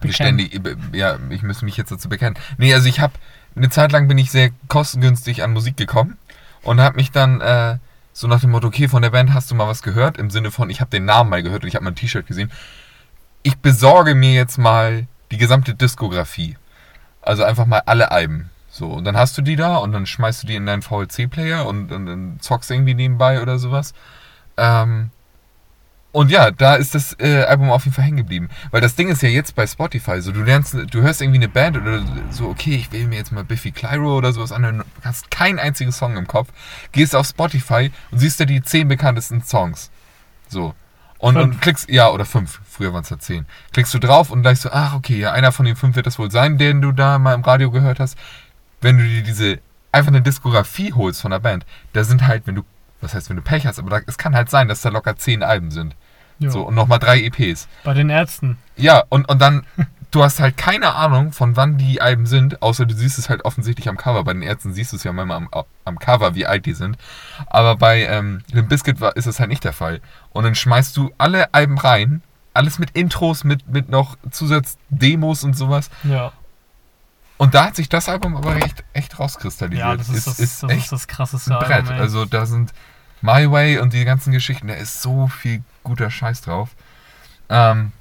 beständig, 0.00 0.60
ja, 0.92 1.18
ich 1.30 1.42
müsste 1.42 1.64
mich 1.64 1.76
jetzt 1.76 1.90
dazu 1.90 2.08
bekennen. 2.08 2.36
Nee, 2.58 2.72
also 2.74 2.88
ich 2.88 3.00
habe, 3.00 3.14
eine 3.56 3.70
Zeit 3.70 3.92
lang 3.92 4.08
bin 4.08 4.18
ich 4.18 4.30
sehr 4.30 4.50
kostengünstig 4.68 5.42
an 5.42 5.52
Musik 5.52 5.76
gekommen 5.76 6.16
und 6.62 6.80
habe 6.80 6.96
mich 6.96 7.10
dann 7.10 7.40
äh, 7.40 7.78
so 8.12 8.26
nach 8.26 8.40
dem 8.40 8.50
Motto, 8.50 8.66
okay, 8.68 8.88
von 8.88 9.02
der 9.02 9.10
Band 9.10 9.32
hast 9.32 9.50
du 9.50 9.54
mal 9.54 9.68
was 9.68 9.82
gehört? 9.82 10.18
Im 10.18 10.30
Sinne 10.30 10.50
von, 10.50 10.70
ich 10.70 10.80
habe 10.80 10.90
den 10.90 11.04
Namen 11.04 11.30
mal 11.30 11.42
gehört 11.42 11.62
und 11.62 11.68
ich 11.68 11.74
habe 11.74 11.84
mal 11.84 11.92
ein 11.92 11.96
T-Shirt 11.96 12.26
gesehen. 12.26 12.50
Ich 13.42 13.56
besorge 13.58 14.14
mir 14.14 14.32
jetzt 14.32 14.58
mal 14.58 15.06
die 15.30 15.38
gesamte 15.38 15.74
Diskografie. 15.74 16.56
Also 17.22 17.44
einfach 17.44 17.66
mal 17.66 17.82
alle 17.86 18.10
Alben. 18.10 18.50
So, 18.78 18.86
und 18.86 19.02
dann 19.02 19.16
hast 19.16 19.36
du 19.36 19.42
die 19.42 19.56
da 19.56 19.78
und 19.78 19.90
dann 19.90 20.06
schmeißt 20.06 20.44
du 20.44 20.46
die 20.46 20.54
in 20.54 20.64
deinen 20.64 20.82
VLC-Player 20.82 21.66
und, 21.66 21.90
und 21.90 22.06
dann 22.06 22.36
zockst 22.38 22.70
irgendwie 22.70 22.94
nebenbei 22.94 23.42
oder 23.42 23.58
sowas. 23.58 23.92
Ähm, 24.56 25.10
und 26.12 26.30
ja, 26.30 26.52
da 26.52 26.76
ist 26.76 26.94
das 26.94 27.16
äh, 27.18 27.42
Album 27.42 27.70
auf 27.70 27.86
jeden 27.86 27.96
Fall 27.96 28.04
hängen 28.04 28.18
geblieben. 28.18 28.50
Weil 28.70 28.80
das 28.80 28.94
Ding 28.94 29.08
ist 29.08 29.20
ja 29.20 29.28
jetzt 29.30 29.56
bei 29.56 29.66
Spotify 29.66 30.22
so, 30.22 30.30
du 30.30 30.44
lernst, 30.44 30.74
du 30.74 31.02
hörst 31.02 31.20
irgendwie 31.20 31.40
eine 31.40 31.48
Band 31.48 31.76
oder 31.76 32.04
so, 32.30 32.46
okay, 32.46 32.76
ich 32.76 32.92
will 32.92 33.08
mir 33.08 33.16
jetzt 33.16 33.32
mal 33.32 33.42
Biffy 33.42 33.72
Clyro 33.72 34.16
oder 34.16 34.32
sowas 34.32 34.52
anhören, 34.52 34.84
hast 35.02 35.32
keinen 35.32 35.58
einzigen 35.58 35.90
Song 35.90 36.16
im 36.16 36.28
Kopf, 36.28 36.50
gehst 36.92 37.16
auf 37.16 37.26
Spotify 37.26 37.90
und 38.12 38.20
siehst 38.20 38.38
da 38.38 38.44
die 38.44 38.62
zehn 38.62 38.86
bekanntesten 38.86 39.42
Songs. 39.42 39.90
So. 40.46 40.72
Und, 41.18 41.36
und 41.36 41.50
Fünf. 41.50 41.60
klickst, 41.62 41.90
ja, 41.90 42.10
oder 42.10 42.24
fünf, 42.24 42.60
früher 42.64 42.92
waren 42.92 43.02
es 43.02 43.10
ja 43.10 43.18
zehn. 43.18 43.44
Klickst 43.72 43.92
du 43.92 43.98
drauf 43.98 44.30
und 44.30 44.42
gleich 44.42 44.60
so, 44.60 44.70
ach, 44.70 44.94
okay, 44.94 45.18
ja, 45.18 45.32
einer 45.32 45.50
von 45.50 45.66
den 45.66 45.74
fünf 45.74 45.96
wird 45.96 46.06
das 46.06 46.20
wohl 46.20 46.30
sein, 46.30 46.58
den 46.58 46.80
du 46.80 46.92
da 46.92 47.18
mal 47.18 47.34
im 47.34 47.42
Radio 47.42 47.72
gehört 47.72 47.98
hast. 47.98 48.16
Wenn 48.80 48.98
du 48.98 49.04
dir 49.04 49.22
diese, 49.22 49.58
einfach 49.92 50.10
eine 50.10 50.22
Diskografie 50.22 50.92
holst 50.92 51.20
von 51.20 51.30
der 51.30 51.40
Band, 51.40 51.66
da 51.92 52.04
sind 52.04 52.26
halt, 52.26 52.46
wenn 52.46 52.54
du, 52.54 52.62
was 53.00 53.14
heißt, 53.14 53.28
wenn 53.28 53.36
du 53.36 53.42
Pech 53.42 53.66
hast, 53.66 53.78
aber 53.78 53.90
da, 53.90 54.00
es 54.06 54.18
kann 54.18 54.34
halt 54.34 54.50
sein, 54.50 54.68
dass 54.68 54.82
da 54.82 54.88
locker 54.90 55.16
zehn 55.16 55.42
Alben 55.42 55.70
sind. 55.70 55.94
Jo. 56.38 56.50
So, 56.50 56.62
und 56.62 56.74
nochmal 56.74 56.98
drei 56.98 57.20
EPs. 57.22 57.68
Bei 57.82 57.94
den 57.94 58.10
Ärzten. 58.10 58.58
Ja, 58.76 59.02
und, 59.08 59.28
und 59.28 59.40
dann, 59.40 59.64
du 60.10 60.22
hast 60.22 60.40
halt 60.40 60.56
keine 60.56 60.94
Ahnung, 60.94 61.32
von 61.32 61.56
wann 61.56 61.78
die 61.78 62.00
Alben 62.00 62.26
sind, 62.26 62.62
außer 62.62 62.86
du 62.86 62.94
siehst 62.94 63.18
es 63.18 63.28
halt 63.28 63.44
offensichtlich 63.44 63.88
am 63.88 63.96
Cover. 63.96 64.22
Bei 64.24 64.32
den 64.32 64.42
Ärzten 64.42 64.72
siehst 64.72 64.92
du 64.92 64.96
es 64.96 65.04
ja 65.04 65.12
manchmal 65.12 65.38
am, 65.38 65.48
am 65.84 65.98
Cover, 65.98 66.34
wie 66.34 66.46
alt 66.46 66.66
die 66.66 66.74
sind. 66.74 66.96
Aber 67.46 67.76
bei 67.76 68.04
ähm, 68.04 68.42
Bizkit 68.68 69.00
war, 69.00 69.16
ist 69.16 69.26
es 69.26 69.40
halt 69.40 69.48
nicht 69.48 69.64
der 69.64 69.72
Fall. 69.72 70.00
Und 70.30 70.44
dann 70.44 70.54
schmeißt 70.54 70.96
du 70.96 71.10
alle 71.18 71.52
Alben 71.54 71.78
rein, 71.78 72.22
alles 72.54 72.78
mit 72.78 72.90
Intros, 72.92 73.44
mit, 73.44 73.68
mit 73.68 73.88
noch 73.88 74.16
Zusatzdemos 74.30 75.44
und 75.44 75.56
sowas. 75.56 75.90
Ja. 76.04 76.32
Und 77.38 77.54
da 77.54 77.66
hat 77.66 77.76
sich 77.76 77.88
das 77.88 78.08
Album 78.08 78.36
aber 78.36 78.56
echt, 78.56 78.84
echt 78.92 79.18
rauskristallisiert. 79.18 79.86
Ja, 79.86 79.96
das 79.96 80.08
ist, 80.08 80.26
das, 80.26 80.38
ist 80.38 80.62
das, 80.62 80.70
echt 80.70 80.82
ist 80.84 80.92
das 80.92 81.08
krasseste 81.08 81.52
ein 81.52 81.58
Brett. 81.60 81.78
Album, 81.78 81.94
ey. 81.94 82.00
Also 82.00 82.24
da 82.24 82.46
sind 82.46 82.72
My 83.20 83.50
Way 83.50 83.78
und 83.78 83.92
die 83.92 84.04
ganzen 84.04 84.32
Geschichten, 84.32 84.68
da 84.68 84.74
ist 84.74 85.00
so 85.02 85.28
viel 85.28 85.62
guter 85.84 86.10
Scheiß 86.10 86.42
drauf. 86.42 86.70
Ähm, 87.48 87.92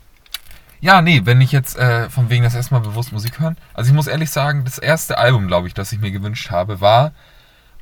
Ja, 0.80 1.02
nee, 1.02 1.22
wenn 1.24 1.42
ich 1.42 1.52
jetzt 1.52 1.78
äh, 1.78 2.10
von 2.10 2.30
wegen 2.30 2.44
das 2.44 2.54
erstmal 2.56 2.82
bewusst 2.82 3.12
Musik 3.12 3.40
hören. 3.40 3.58
Also 3.74 3.90
ich 3.90 3.96
muss 3.96 4.08
ehrlich 4.08 4.30
sagen, 4.30 4.64
das 4.66 4.78
erste 4.78 5.18
Album, 5.18 5.48
glaube 5.48 5.68
ich, 5.68 5.74
das 5.74 5.92
ich 5.92 6.00
mir 6.00 6.12
gewünscht 6.12 6.52
habe, 6.52 6.82
war, 6.82 7.14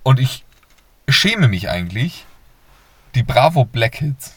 und 0.03 0.19
ich 0.19 0.45
schäme 1.09 1.47
mich 1.47 1.69
eigentlich, 1.69 2.25
die 3.15 3.23
Bravo 3.23 3.65
Black 3.65 3.95
Hits. 3.95 4.35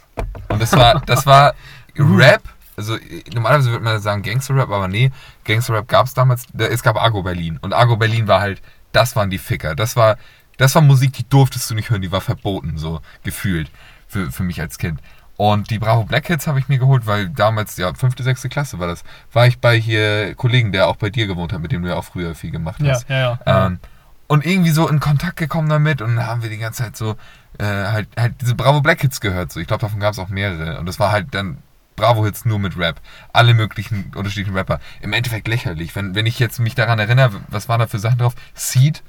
Und 0.48 0.60
das 0.62 0.72
war, 0.72 1.00
das 1.06 1.26
war 1.26 1.54
Rap, 1.96 2.42
also 2.79 2.97
normalerweise 3.35 3.70
würde 3.70 3.85
man 3.85 4.01
sagen 4.01 4.22
Gangster-Rap, 4.22 4.70
aber 4.70 4.89
nee, 4.89 5.11
Gangster-Rap 5.45 5.89
gab 5.89 6.07
es 6.07 6.14
damals, 6.14 6.47
es 6.57 6.83
gab 6.83 6.97
Argo 6.97 7.22
Berlin. 7.22 7.59
Und 7.61 7.74
Argo 7.74 7.97
Berlin 7.97 8.29
war 8.29 8.41
halt, 8.41 8.62
das 8.93 9.16
waren 9.16 9.31
die 9.31 9.39
Ficker. 9.39 9.74
Das 9.74 9.97
war, 9.97 10.16
das 10.57 10.74
war 10.74 10.83
Musik, 10.83 11.12
die 11.12 11.29
durftest 11.29 11.68
du 11.70 11.74
nicht 11.74 11.91
hören, 11.91 12.03
die 12.03 12.12
war 12.12 12.20
verboten, 12.20 12.79
so 12.79 13.01
gefühlt, 13.24 13.70
für, 14.07 14.31
für 14.31 14.45
mich 14.45 14.61
als 14.61 14.79
Kind. 14.79 15.01
Und 15.37 15.70
die 15.70 15.79
Bravo 15.79 16.05
Black 16.05 16.26
Hits 16.29 16.47
habe 16.47 16.59
ich 16.59 16.68
mir 16.68 16.79
geholt, 16.79 17.07
weil 17.07 17.29
damals, 17.29 17.76
ja, 17.76 17.93
fünfte, 17.95 18.22
sechste 18.22 18.49
Klasse 18.49 18.79
war 18.79 18.89
das, 18.89 19.05
war 19.33 19.47
ich 19.47 19.59
bei 19.59 19.79
hier 19.79 20.35
Kollegen, 20.35 20.72
der 20.72 20.89
auch 20.89 20.97
bei 20.97 21.11
dir 21.11 21.26
gewohnt 21.26 21.53
hat, 21.53 21.61
mit 21.61 21.70
dem 21.70 21.83
du 21.83 21.89
ja 21.89 21.97
auch 21.97 22.05
früher 22.05 22.35
viel 22.35 22.51
gemacht 22.51 22.81
hast. 22.85 23.09
Ja, 23.09 23.16
ja, 23.16 23.39
ja. 23.47 23.66
Ähm, 23.66 23.79
und 24.26 24.45
irgendwie 24.45 24.70
so 24.70 24.89
in 24.89 25.01
Kontakt 25.01 25.37
gekommen 25.37 25.68
damit 25.68 26.03
und 26.03 26.16
dann 26.16 26.26
haben 26.26 26.43
wir 26.43 26.51
die 26.51 26.59
ganze 26.59 26.83
Zeit 26.83 26.97
so 26.97 27.16
äh, 27.59 27.64
halt, 27.64 28.09
halt 28.16 28.35
diese 28.41 28.55
Bravo 28.55 28.81
Black 28.81 29.01
Hits 29.01 29.20
gehört. 29.20 29.53
So. 29.53 29.61
Ich 29.61 29.66
glaube, 29.66 29.81
davon 29.81 30.01
gab 30.01 30.12
es 30.12 30.18
auch 30.18 30.29
mehrere. 30.29 30.79
Und 30.79 30.87
das 30.87 31.01
war 31.01 31.12
halt 31.12 31.29
dann 31.33 31.59
Bravo-Hits 31.99 32.46
nur 32.46 32.59
mit 32.59 32.78
Rap. 32.78 33.01
Alle 33.32 33.53
möglichen 33.55 34.12
unterschiedlichen 34.14 34.57
Rapper. 34.57 34.80
Im 35.01 35.12
Endeffekt 35.12 35.49
lächerlich. 35.49 35.94
Wenn, 35.94 36.14
wenn 36.14 36.26
ich 36.26 36.38
jetzt 36.38 36.59
mich 36.59 36.74
daran 36.74 36.99
erinnere, 36.99 37.32
was 37.49 37.68
waren 37.68 37.80
da 37.80 37.86
für 37.86 37.99
Sachen 37.99 38.18
drauf? 38.18 38.34
Seed 38.55 39.03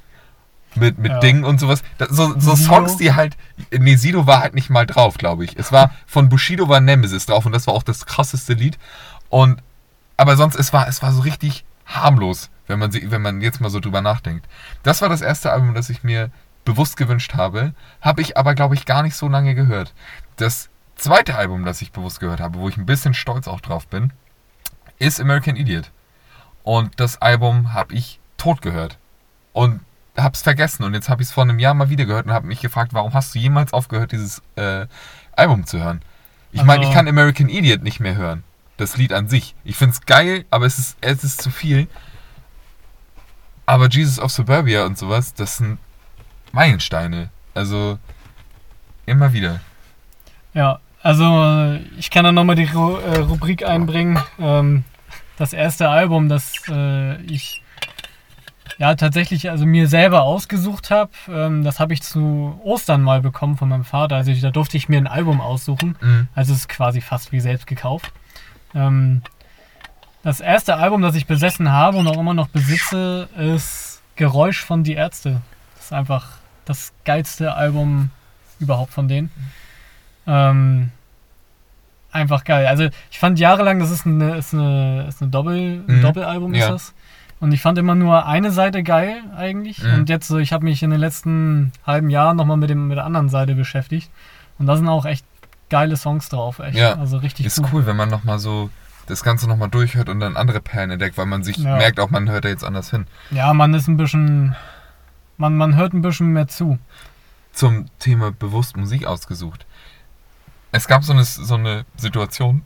mit, 0.75 0.99
mit 0.99 1.11
Ja. 1.11 1.19
Dingen 1.19 1.45
und 1.45 1.59
sowas. 1.59 1.81
Das, 1.97 2.09
so 2.09 2.39
so? 2.39 2.55
Songs, 2.55 2.97
die 2.97 3.13
halt. 3.13 3.37
Nee, 3.71 3.95
Sido 3.95 4.27
war 4.27 4.41
halt 4.41 4.53
nicht 4.53 4.69
mal 4.69 4.85
drauf, 4.85 5.17
glaube 5.17 5.45
ich. 5.45 5.57
Es 5.57 5.71
war 5.71 5.91
von 6.05 6.29
Bushido 6.29 6.67
war 6.69 6.79
Nemesis 6.79 7.25
drauf 7.25 7.45
und 7.45 7.51
das 7.51 7.67
war 7.67 7.73
auch 7.73 7.83
das 7.83 8.05
krasseste 8.05 8.53
Lied. 8.53 8.77
Und 9.29 9.61
aber 10.17 10.35
sonst, 10.35 10.55
es 10.55 10.73
war, 10.73 10.87
es 10.87 11.01
war 11.01 11.13
so 11.13 11.21
richtig 11.21 11.63
harmlos, 11.85 12.49
wenn 12.67 12.77
man, 12.77 12.91
sie, 12.91 13.09
wenn 13.09 13.21
man 13.21 13.41
jetzt 13.41 13.61
mal 13.61 13.69
so 13.69 13.79
drüber 13.79 14.01
nachdenkt. 14.01 14.47
Das 14.83 15.01
war 15.01 15.09
das 15.09 15.21
erste 15.21 15.51
Album, 15.51 15.73
das 15.73 15.89
ich 15.89 16.03
mir 16.03 16.29
bewusst 16.65 16.97
gewünscht 16.97 17.33
habe. 17.35 17.73
Habe 18.01 18.21
ich 18.21 18.37
aber, 18.37 18.53
glaube 18.53 18.75
ich, 18.75 18.85
gar 18.85 19.01
nicht 19.01 19.15
so 19.15 19.27
lange 19.27 19.55
gehört. 19.55 19.93
Das 20.35 20.69
zweite 20.99 21.35
Album, 21.35 21.65
das 21.65 21.81
ich 21.81 21.91
bewusst 21.91 22.19
gehört 22.19 22.39
habe, 22.39 22.59
wo 22.59 22.69
ich 22.69 22.77
ein 22.77 22.85
bisschen 22.85 23.13
stolz 23.13 23.47
auch 23.47 23.61
drauf 23.61 23.87
bin, 23.87 24.13
ist 24.99 25.19
American 25.19 25.55
Idiot. 25.55 25.91
Und 26.63 26.99
das 26.99 27.21
Album 27.21 27.73
habe 27.73 27.93
ich 27.95 28.19
tot 28.37 28.61
gehört. 28.61 28.97
Und 29.53 29.81
hab's 30.17 30.41
vergessen. 30.41 30.83
Und 30.83 30.93
jetzt 30.93 31.09
habe 31.09 31.21
ich 31.21 31.29
es 31.29 31.33
vor 31.33 31.43
einem 31.43 31.59
Jahr 31.59 31.73
mal 31.73 31.89
wieder 31.89 32.05
gehört 32.05 32.25
und 32.25 32.33
habe 32.33 32.47
mich 32.47 32.59
gefragt, 32.61 32.93
warum 32.93 33.13
hast 33.13 33.33
du 33.33 33.39
jemals 33.39 33.73
aufgehört, 33.73 34.11
dieses 34.11 34.41
äh, 34.55 34.85
Album 35.35 35.65
zu 35.65 35.79
hören? 35.79 36.01
Ich 36.51 36.63
meine, 36.63 36.79
Also- 36.79 36.89
ich 36.89 36.95
kann 36.95 37.07
American 37.07 37.49
Idiot 37.49 37.81
nicht 37.83 37.99
mehr 37.99 38.15
hören. 38.15 38.43
Das 38.77 38.95
Lied 38.97 39.11
an 39.13 39.27
sich. 39.27 39.55
Ich 39.63 39.75
find's 39.75 40.01
geil, 40.05 40.45
aber 40.51 40.65
es 40.65 40.79
ist, 40.79 40.97
es 41.01 41.23
ist 41.23 41.41
zu 41.41 41.49
viel. 41.51 41.87
Aber 43.65 43.87
Jesus 43.89 44.19
of 44.19 44.31
Suburbia 44.31 44.85
und 44.85 44.97
sowas, 44.97 45.33
das 45.33 45.57
sind 45.57 45.79
Meilensteine. 46.51 47.29
Also 47.53 47.99
immer 49.05 49.33
wieder. 49.33 49.59
Ja, 50.53 50.79
also 51.01 51.77
ich 51.97 52.09
kann 52.09 52.23
da 52.25 52.31
nochmal 52.31 52.55
die 52.55 52.65
Ru 52.65 52.97
äh, 52.97 53.19
Rubrik 53.19 53.65
einbringen. 53.65 54.19
Ähm, 54.39 54.83
das 55.37 55.53
erste 55.53 55.89
Album, 55.89 56.27
das 56.27 56.53
äh, 56.69 57.21
ich 57.23 57.61
ja 58.77 58.95
tatsächlich 58.95 59.49
also 59.49 59.65
mir 59.65 59.87
selber 59.87 60.23
ausgesucht 60.23 60.91
habe, 60.91 61.11
ähm, 61.29 61.63
das 61.63 61.79
habe 61.79 61.93
ich 61.93 62.01
zu 62.01 62.59
Ostern 62.63 63.01
mal 63.01 63.21
bekommen 63.21 63.57
von 63.57 63.69
meinem 63.69 63.85
Vater. 63.85 64.15
Also 64.15 64.33
da 64.33 64.51
durfte 64.51 64.77
ich 64.77 64.89
mir 64.89 64.97
ein 64.97 65.07
Album 65.07 65.41
aussuchen. 65.41 65.95
Mhm. 66.01 66.27
Also 66.35 66.53
es 66.53 66.59
ist 66.59 66.69
quasi 66.69 67.01
fast 67.01 67.31
wie 67.31 67.39
selbst 67.39 67.67
gekauft. 67.67 68.11
Ähm, 68.75 69.21
das 70.23 70.41
erste 70.41 70.75
Album, 70.75 71.01
das 71.01 71.15
ich 71.15 71.27
besessen 71.27 71.71
habe 71.71 71.97
und 71.97 72.07
auch 72.07 72.17
immer 72.17 72.33
noch 72.33 72.49
besitze, 72.49 73.29
ist 73.37 74.01
Geräusch 74.15 74.63
von 74.63 74.83
Die 74.83 74.93
Ärzte. 74.93 75.41
Das 75.75 75.85
ist 75.85 75.93
einfach 75.93 76.27
das 76.65 76.91
geilste 77.05 77.53
Album 77.53 78.11
überhaupt 78.59 78.91
von 78.93 79.07
denen. 79.07 79.31
Ähm, 80.29 80.91
einfach 82.11 82.43
geil. 82.43 82.67
Also 82.67 82.89
ich 83.11 83.19
fand 83.19 83.39
jahrelang, 83.39 83.79
das 83.79 83.91
ist 83.91 84.05
eine, 84.05 84.35
ist 84.37 84.53
eine, 84.53 85.05
ist 85.07 85.21
eine 85.21 85.31
Doppel, 85.31 85.83
ein 85.87 85.97
Mhm. 85.97 86.01
Doppelalbum 86.01 86.53
ist 86.53 86.61
Ja. 86.61 86.69
das. 86.71 86.93
Und 87.39 87.53
ich 87.53 87.61
fand 87.61 87.77
immer 87.77 87.95
nur 87.95 88.25
eine 88.25 88.51
Seite 88.51 88.83
geil 88.83 89.21
eigentlich. 89.35 89.81
Mhm. 89.83 89.93
Und 89.93 90.09
jetzt 90.09 90.27
so, 90.27 90.37
ich 90.39 90.51
habe 90.51 90.65
mich 90.65 90.83
in 90.83 90.89
den 90.89 90.99
letzten 90.99 91.71
halben 91.87 92.09
Jahren 92.09 92.35
nochmal 92.37 92.57
mit, 92.57 92.69
dem, 92.69 92.87
mit 92.89 92.97
der 92.97 93.05
anderen 93.05 93.29
Seite 93.29 93.55
beschäftigt. 93.55 94.11
Und 94.57 94.65
da 94.65 94.75
sind 94.75 94.87
auch 94.89 95.05
echt 95.05 95.25
geile 95.69 95.95
Songs 95.95 96.27
drauf. 96.29 96.59
Echt. 96.59 96.75
Ja, 96.77 96.93
Also 96.97 97.17
richtig 97.17 97.45
Ist 97.45 97.57
gut. 97.61 97.69
cool, 97.71 97.85
wenn 97.85 97.95
man 97.95 98.09
nochmal 98.09 98.39
so 98.39 98.69
das 99.07 99.23
Ganze 99.23 99.47
nochmal 99.47 99.69
durchhört 99.69 100.09
und 100.09 100.19
dann 100.19 100.35
andere 100.37 100.59
Perlen 100.59 100.91
entdeckt, 100.91 101.17
weil 101.17 101.25
man 101.25 101.43
sich 101.43 101.57
Ja. 101.57 101.77
merkt, 101.77 101.99
auch 101.99 102.09
man 102.11 102.29
hört 102.29 102.45
da 102.45 102.49
jetzt 102.49 102.63
anders 102.65 102.91
hin. 102.91 103.07
Ja, 103.31 103.53
man 103.53 103.73
ist 103.73 103.87
ein 103.87 103.97
bisschen. 103.97 104.55
Man, 105.37 105.55
man 105.55 105.75
hört 105.77 105.93
ein 105.93 106.01
bisschen 106.01 106.27
mehr 106.33 106.47
zu. 106.49 106.77
Zum 107.53 107.85
Thema 107.99 108.31
bewusst 108.33 108.75
Musik 108.75 109.05
ausgesucht. 109.05 109.65
Es 110.71 110.87
gab 110.87 111.03
so 111.03 111.13
eine, 111.13 111.23
so 111.23 111.55
eine 111.55 111.85
Situation, 111.97 112.63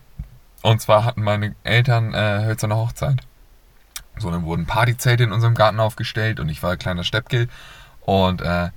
und 0.61 0.81
zwar 0.81 1.05
hatten 1.05 1.23
meine 1.23 1.55
Eltern 1.63 2.13
äh, 2.13 2.43
hölzerne 2.45 2.75
Hochzeit. 2.75 3.21
So, 4.17 4.29
dann 4.29 4.43
wurden 4.43 4.65
Partyzelte 4.65 5.23
in 5.23 5.31
unserem 5.31 5.55
Garten 5.55 5.79
aufgestellt 5.79 6.39
und 6.39 6.49
ich 6.49 6.61
war 6.61 6.71
ein 6.71 6.77
kleiner 6.77 7.03
Steppke 7.03 7.47
und 8.01 8.41
äh, 8.41 8.69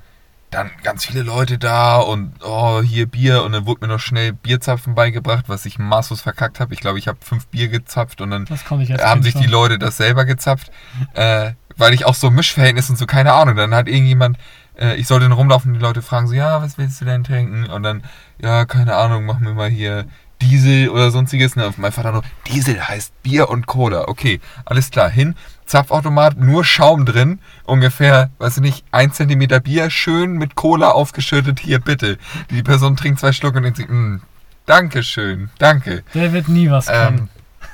dann 0.51 0.71
ganz 0.83 1.05
viele 1.05 1.23
Leute 1.23 1.59
da 1.59 1.97
und 1.99 2.33
oh, 2.43 2.81
hier 2.81 3.07
Bier 3.07 3.43
und 3.43 3.53
dann 3.53 3.67
wurde 3.67 3.87
mir 3.87 3.93
noch 3.93 4.01
schnell 4.01 4.33
Bierzapfen 4.33 4.95
beigebracht, 4.95 5.49
was 5.49 5.67
ich 5.67 5.79
maßlos 5.79 6.23
verkackt 6.23 6.61
habe. 6.61 6.73
Ich 6.73 6.81
glaube, 6.81 6.99
ich 6.99 7.09
habe 7.09 7.19
fünf 7.21 7.47
Bier 7.49 7.69
gezapft 7.69 8.21
und 8.21 8.31
dann 8.31 8.47
haben 8.49 9.23
sich 9.23 9.35
die 9.35 9.47
Leute 9.47 9.79
das 9.79 9.97
selber 9.97 10.25
gezapft, 10.25 10.71
äh, 11.15 11.53
weil 11.77 11.93
ich 11.93 12.07
auch 12.07 12.15
so 12.15 12.31
Mischverhältnis 12.31 12.89
und 12.89 12.97
so, 12.97 13.07
keine 13.07 13.33
Ahnung. 13.33 13.57
Dann 13.57 13.75
hat 13.75 13.89
irgendjemand, 13.89 14.39
äh, 14.79 14.97
ich 14.97 15.07
sollte 15.07 15.25
dann 15.25 15.33
rumlaufen 15.33 15.73
und 15.73 15.79
die 15.79 15.85
Leute 15.85 16.03
fragen 16.03 16.27
so, 16.27 16.35
ja, 16.35 16.63
was 16.63 16.79
willst 16.79 17.01
du 17.01 17.05
denn 17.05 17.25
trinken? 17.25 17.67
Und 17.67 17.83
dann, 17.83 18.03
ja, 18.39 18.65
keine 18.65 18.97
Ahnung, 18.97 19.25
mach 19.25 19.39
mir 19.39 19.55
mal 19.55 19.69
hier 19.69 20.07
Diesel 20.41 20.89
oder 20.91 21.11
sonstiges. 21.11 21.57
Und 21.57 21.79
mein 21.79 21.93
Vater 21.93 22.13
nur, 22.13 22.23
Diesel 22.47 22.87
heißt 22.87 23.23
Bier 23.23 23.49
und 23.49 23.67
Cola. 23.67 24.09
Okay, 24.09 24.41
alles 24.65 24.91
klar, 24.91 25.09
hin. 25.09 25.35
Zapfautomat, 25.65 26.39
nur 26.39 26.65
Schaum 26.65 27.07
drin, 27.07 27.41
ungefähr, 27.65 28.31
weiß 28.39 28.59
ich 28.59 28.63
nicht, 28.63 28.85
ein 28.93 29.13
Zentimeter 29.13 29.59
Bier, 29.59 29.91
schön 29.91 30.35
mit 30.35 30.55
Cola 30.55 30.91
aufgeschüttet, 30.91 31.59
hier 31.59 31.81
bitte. 31.81 32.19
Die 32.51 32.63
Person 32.63 32.97
trinkt 32.97 33.19
zwei 33.19 33.33
Schluck 33.33 33.57
und 33.57 33.65
denkt 33.65 33.79
sich, 33.79 33.89
"Mm, 33.89 34.21
danke 34.65 35.03
schön, 35.03 35.51
danke. 35.59 36.05
Der 36.15 36.33
wird 36.33 36.49
nie 36.49 36.71
was 36.71 36.87
können. 36.87 37.29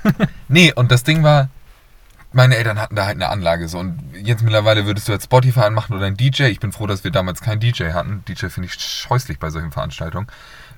Ähm, 0.04 0.26
nee, 0.48 0.72
und 0.72 0.90
das 0.90 1.04
Ding 1.04 1.22
war, 1.22 1.48
meine 2.32 2.56
Eltern 2.56 2.78
hatten 2.80 2.94
da 2.96 3.06
halt 3.06 3.16
eine 3.16 3.28
Anlage 3.28 3.68
so 3.68 3.78
und 3.78 3.98
jetzt 4.22 4.42
mittlerweile 4.42 4.86
würdest 4.86 5.08
du 5.08 5.12
jetzt 5.12 5.24
Spotify 5.24 5.60
anmachen 5.60 5.94
oder 5.96 6.06
ein 6.06 6.16
DJ. 6.16 6.44
Ich 6.44 6.60
bin 6.60 6.72
froh, 6.72 6.86
dass 6.86 7.04
wir 7.04 7.10
damals 7.10 7.40
keinen 7.40 7.60
DJ 7.60 7.90
hatten. 7.92 8.24
DJ 8.28 8.46
finde 8.46 8.68
ich 8.68 8.74
scheußlich 8.74 9.38
bei 9.38 9.50
solchen 9.50 9.72
Veranstaltungen. 9.72 10.26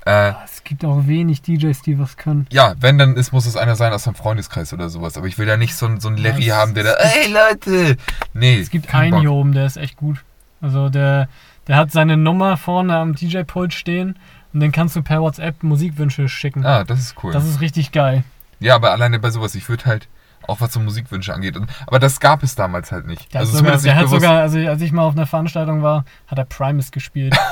Äh, 0.07 0.33
es 0.45 0.65
gibt 0.65 0.85
auch 0.85 1.07
wenig 1.07 1.41
DJs, 1.43 1.81
die 1.83 1.99
was 1.99 2.17
können. 2.19 2.47
ja, 2.51 2.75
wenn 2.79 2.99
dann 2.99 3.17
ist, 3.17 3.33
muss 3.33 3.47
es 3.47 3.57
einer 3.57 3.75
sein 3.75 3.93
aus 3.93 4.05
dem 4.05 4.15
Freundeskreis 4.15 4.73
oder 4.75 4.91
sowas. 4.91 5.17
Aber 5.17 5.27
ich 5.27 5.39
will 5.39 5.47
da 5.47 5.57
nicht 5.57 5.75
so, 5.77 5.89
so 5.99 6.09
einen 6.09 6.19
Larry 6.19 6.45
Ja, 6.45 6.57
haben, 6.57 6.75
der 6.75 6.85
da, 6.85 6.93
ey 6.95 7.33
Leute! 7.33 7.97
Nee, 8.35 8.61
Es 8.61 8.69
gibt 8.71 8.95
einen 8.95 9.13
Bock. 9.13 9.21
hier 9.21 9.33
oben, 9.33 9.53
der 9.53 9.65
ist 9.65 9.77
echt 9.79 9.97
gut. 9.97 10.23
Also 10.61 10.91
der, 10.91 11.29
der 11.69 11.77
hat 11.77 11.91
seine 11.91 12.17
Nummer 12.19 12.57
vorne 12.59 12.97
am 12.97 13.15
DJ-Pult 13.15 13.73
stehen 13.73 14.19
und 14.53 14.61
den 14.61 14.73
kannst 14.73 14.95
du 14.97 15.03
per 15.03 15.23
WhatsApp 15.23 15.63
Musikwünsche 15.63 16.29
schicken. 16.29 16.67
Ah, 16.67 16.85
das 16.85 16.99
ist 17.01 17.17
cool. 17.23 17.33
Das 17.33 17.47
ist 17.47 17.61
richtig 17.63 17.91
geil. 17.93 18.25
ja, 18.61 18.75
aber 18.75 18.93
alleine 18.93 19.19
bei 19.19 19.31
sowas, 19.31 19.55
ich 19.55 19.69
würde 19.71 19.87
halt 19.87 20.09
auch 20.49 20.61
was 20.61 20.73
so 20.73 20.81
Musikwünsche 20.81 21.33
angeht. 21.35 21.59
Aber 21.87 21.99
das 21.99 22.21
gab 22.21 22.43
es 22.43 22.55
damals 22.55 22.93
halt 22.93 23.07
nicht. 23.07 23.33
Der 23.33 23.41
also 23.41 23.53
hat 23.53 23.59
sogar, 23.59 23.77
der 23.79 23.95
hat 23.97 24.09
sogar 24.09 24.41
also 24.41 24.59
als 24.59 24.81
ich 24.83 24.93
mal 24.93 25.03
auf 25.03 25.15
einer 25.15 25.27
Veranstaltung 25.27 25.83
war, 25.83 26.05
hat 26.27 26.39
er 26.39 26.45
Primus 26.45 26.91
gespielt. 26.91 27.37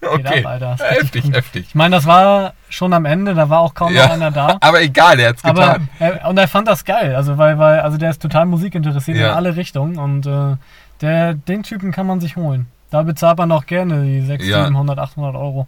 Okay. 0.00 0.44
ab, 0.44 0.78
heftig, 0.80 1.24
gut. 1.24 1.34
heftig. 1.34 1.66
Ich 1.68 1.74
meine, 1.74 1.96
das 1.96 2.06
war 2.06 2.54
schon 2.70 2.94
am 2.94 3.04
Ende, 3.04 3.34
da 3.34 3.50
war 3.50 3.58
auch 3.60 3.74
kaum 3.74 3.92
Ja. 3.92 4.06
noch 4.06 4.12
einer 4.14 4.30
da. 4.30 4.56
Aber 4.60 4.80
egal, 4.80 5.16
der 5.18 5.30
hat's 5.30 5.44
Aber 5.44 5.60
getan. 5.74 5.88
er, 5.98 6.28
und 6.28 6.38
er 6.38 6.48
fand 6.48 6.66
das 6.68 6.84
geil, 6.84 7.14
also 7.14 7.36
weil, 7.36 7.58
weil 7.58 7.80
also 7.80 7.98
der 7.98 8.10
ist 8.10 8.22
total 8.22 8.46
musikinteressiert 8.46 9.18
Ja. 9.18 9.30
in 9.30 9.34
alle 9.34 9.56
Richtungen 9.56 9.98
und 9.98 10.24
äh, 10.26 10.56
der, 11.02 11.34
den 11.34 11.62
Typen 11.62 11.90
kann 11.92 12.06
man 12.06 12.20
sich 12.20 12.36
holen. 12.36 12.66
Da 12.90 13.02
bezahlt 13.02 13.36
man 13.38 13.52
auch 13.52 13.66
gerne 13.66 14.02
die 14.04 14.22
600, 14.22 14.48
Ja. 14.48 14.64
700, 14.66 14.98
800 14.98 15.34
Euro. 15.34 15.66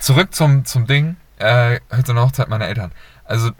Zurück 0.00 0.34
zum, 0.34 0.64
zum 0.64 0.86
Ding, 0.86 1.16
äh, 1.38 1.78
heute 1.94 2.12
eine 2.12 2.22
Hochzeit 2.22 2.48
meiner 2.48 2.66
Eltern. 2.66 2.90
Also, 3.24 3.50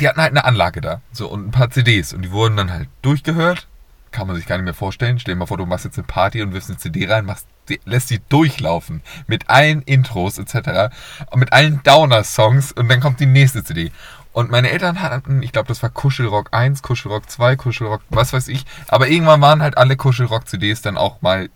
die 0.00 0.08
hatten 0.08 0.20
halt 0.20 0.30
eine 0.30 0.44
Anlage 0.44 0.80
da, 0.80 1.00
so 1.12 1.28
und 1.28 1.46
ein 1.46 1.50
paar 1.50 1.70
CDs 1.70 2.12
und 2.12 2.22
die 2.22 2.30
wurden 2.30 2.56
dann 2.56 2.72
halt 2.72 2.88
durchgehört. 3.02 3.66
Kann 4.10 4.28
man 4.28 4.36
sich 4.36 4.46
gar 4.46 4.56
nicht 4.56 4.64
mehr 4.64 4.74
vorstellen. 4.74 5.18
Stell 5.18 5.34
dir 5.34 5.40
mal 5.40 5.46
vor, 5.46 5.56
du 5.56 5.66
machst 5.66 5.84
jetzt 5.84 5.98
eine 5.98 6.06
Party 6.06 6.40
und 6.42 6.52
wirfst 6.52 6.70
eine 6.70 6.78
CD 6.78 7.10
rein, 7.10 7.24
machst 7.24 7.46
die, 7.68 7.80
lässt 7.84 8.10
die 8.10 8.20
durchlaufen 8.28 9.02
mit 9.26 9.50
allen 9.50 9.82
Intros 9.82 10.38
etc. 10.38 10.94
und 11.30 11.40
mit 11.40 11.52
allen 11.52 11.82
Downer-Songs 11.82 12.72
und 12.72 12.88
dann 12.88 13.00
kommt 13.00 13.18
die 13.18 13.26
nächste 13.26 13.64
CD. 13.64 13.90
Und 14.32 14.50
meine 14.50 14.70
Eltern 14.70 15.00
hatten, 15.00 15.42
ich 15.42 15.52
glaube, 15.52 15.68
das 15.68 15.82
war 15.82 15.90
Kuschelrock 15.90 16.48
1, 16.52 16.82
Kuschelrock 16.82 17.30
2, 17.30 17.54
Kuschelrock, 17.56 18.02
was 18.10 18.32
weiß 18.32 18.48
ich. 18.48 18.64
Aber 18.88 19.08
irgendwann 19.08 19.40
waren 19.40 19.62
halt 19.62 19.78
alle 19.78 19.96
Kuschelrock-CDs 19.96 20.82
dann 20.82 20.96
auch 20.96 21.22
mal 21.22 21.50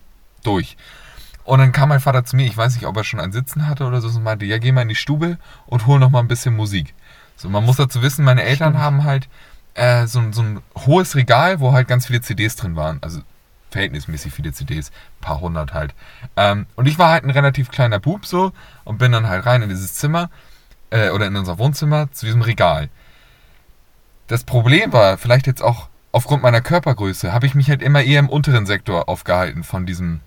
durch. 0.45 0.77
Und 1.43 1.59
dann 1.59 1.73
kam 1.73 1.89
mein 1.89 1.99
Vater 1.99 2.25
zu 2.25 2.37
mir, 2.37 2.47
ich 2.47 2.57
weiß 2.57 2.75
nicht, 2.75 2.87
ob 2.87 2.97
er 2.97 3.05
schon 3.05 3.21
ein 3.21 3.33
Sitzen 3.33 3.67
hatte 3.67 3.85
oder 3.85 4.01
so, 4.01 4.09
und 4.09 4.23
meinte, 4.23 4.45
ja, 4.45 4.59
geh 4.59 4.71
mal 4.71 4.83
in 4.83 4.89
die 4.89 4.95
Stube 4.95 5.39
und 5.67 5.87
hol 5.87 5.99
noch 5.99 6.11
mal 6.11 6.21
ein 6.21 6.29
bisschen 6.29 6.55
Musik. 6.55 6.95
So, 7.39 7.49
man 7.49 7.65
muss 7.65 7.77
dazu 7.77 8.03
wissen, 8.03 8.25
meine 8.25 8.43
Eltern 8.43 8.73
Stimmt. 8.73 8.85
haben 8.85 9.05
halt 9.05 9.29
äh, 9.75 10.07
so, 10.07 10.19
ein- 10.19 10.33
so 10.33 10.43
ein 10.43 10.61
hohes 10.87 11.15
Regal, 11.15 11.61
wo 11.61 11.73
halt 11.73 11.87
ganz 11.89 12.07
viele 12.07 12.21
CDs 12.21 12.57
drin 12.57 12.75
waren. 12.77 12.99
Also 13.01 13.21
verhältnismäßig 13.71 14.33
viele 14.33 14.53
CDs, 14.53 14.91
ein 14.91 15.21
paar 15.21 15.41
hundert 15.41 15.73
halt. 15.73 15.95
Ähm, 16.37 16.67
und 16.75 16.87
ich 16.87 16.99
war 16.99 17.11
halt 17.11 17.25
ein 17.25 17.31
relativ 17.31 17.71
kleiner 17.71 17.99
Bub 18.01 18.27
so 18.27 18.53
und 18.85 18.99
bin 18.99 19.13
dann 19.13 19.29
halt 19.29 19.47
rein 19.47 19.63
in 19.63 19.69
dieses 19.69 19.95
Zimmer 19.95 20.31
äh, 20.91 21.11
oder 21.11 21.27
in 21.27 21.37
unser 21.37 21.59
Wohnzimmer 21.59 22.11
zu 22.13 22.27
diesem 22.27 22.43
Regal. 22.43 22.89
Das 24.27 24.45
Problem 24.45 24.93
war, 24.93 25.17
vielleicht 25.17 25.47
jetzt 25.47 25.63
auch 25.63 25.89
aufgrund 26.13 26.43
meiner 26.43 26.61
Körpergröße, 26.61 27.33
habe 27.33 27.47
ich 27.47 27.55
mich 27.55 27.69
halt 27.71 27.83
immer 27.83 28.03
eher 28.03 28.19
im 28.21 28.29
unteren 28.29 28.67
Sektor 28.67 29.09
aufgehalten 29.09 29.63
von 29.63 29.87
diesem 29.87 30.21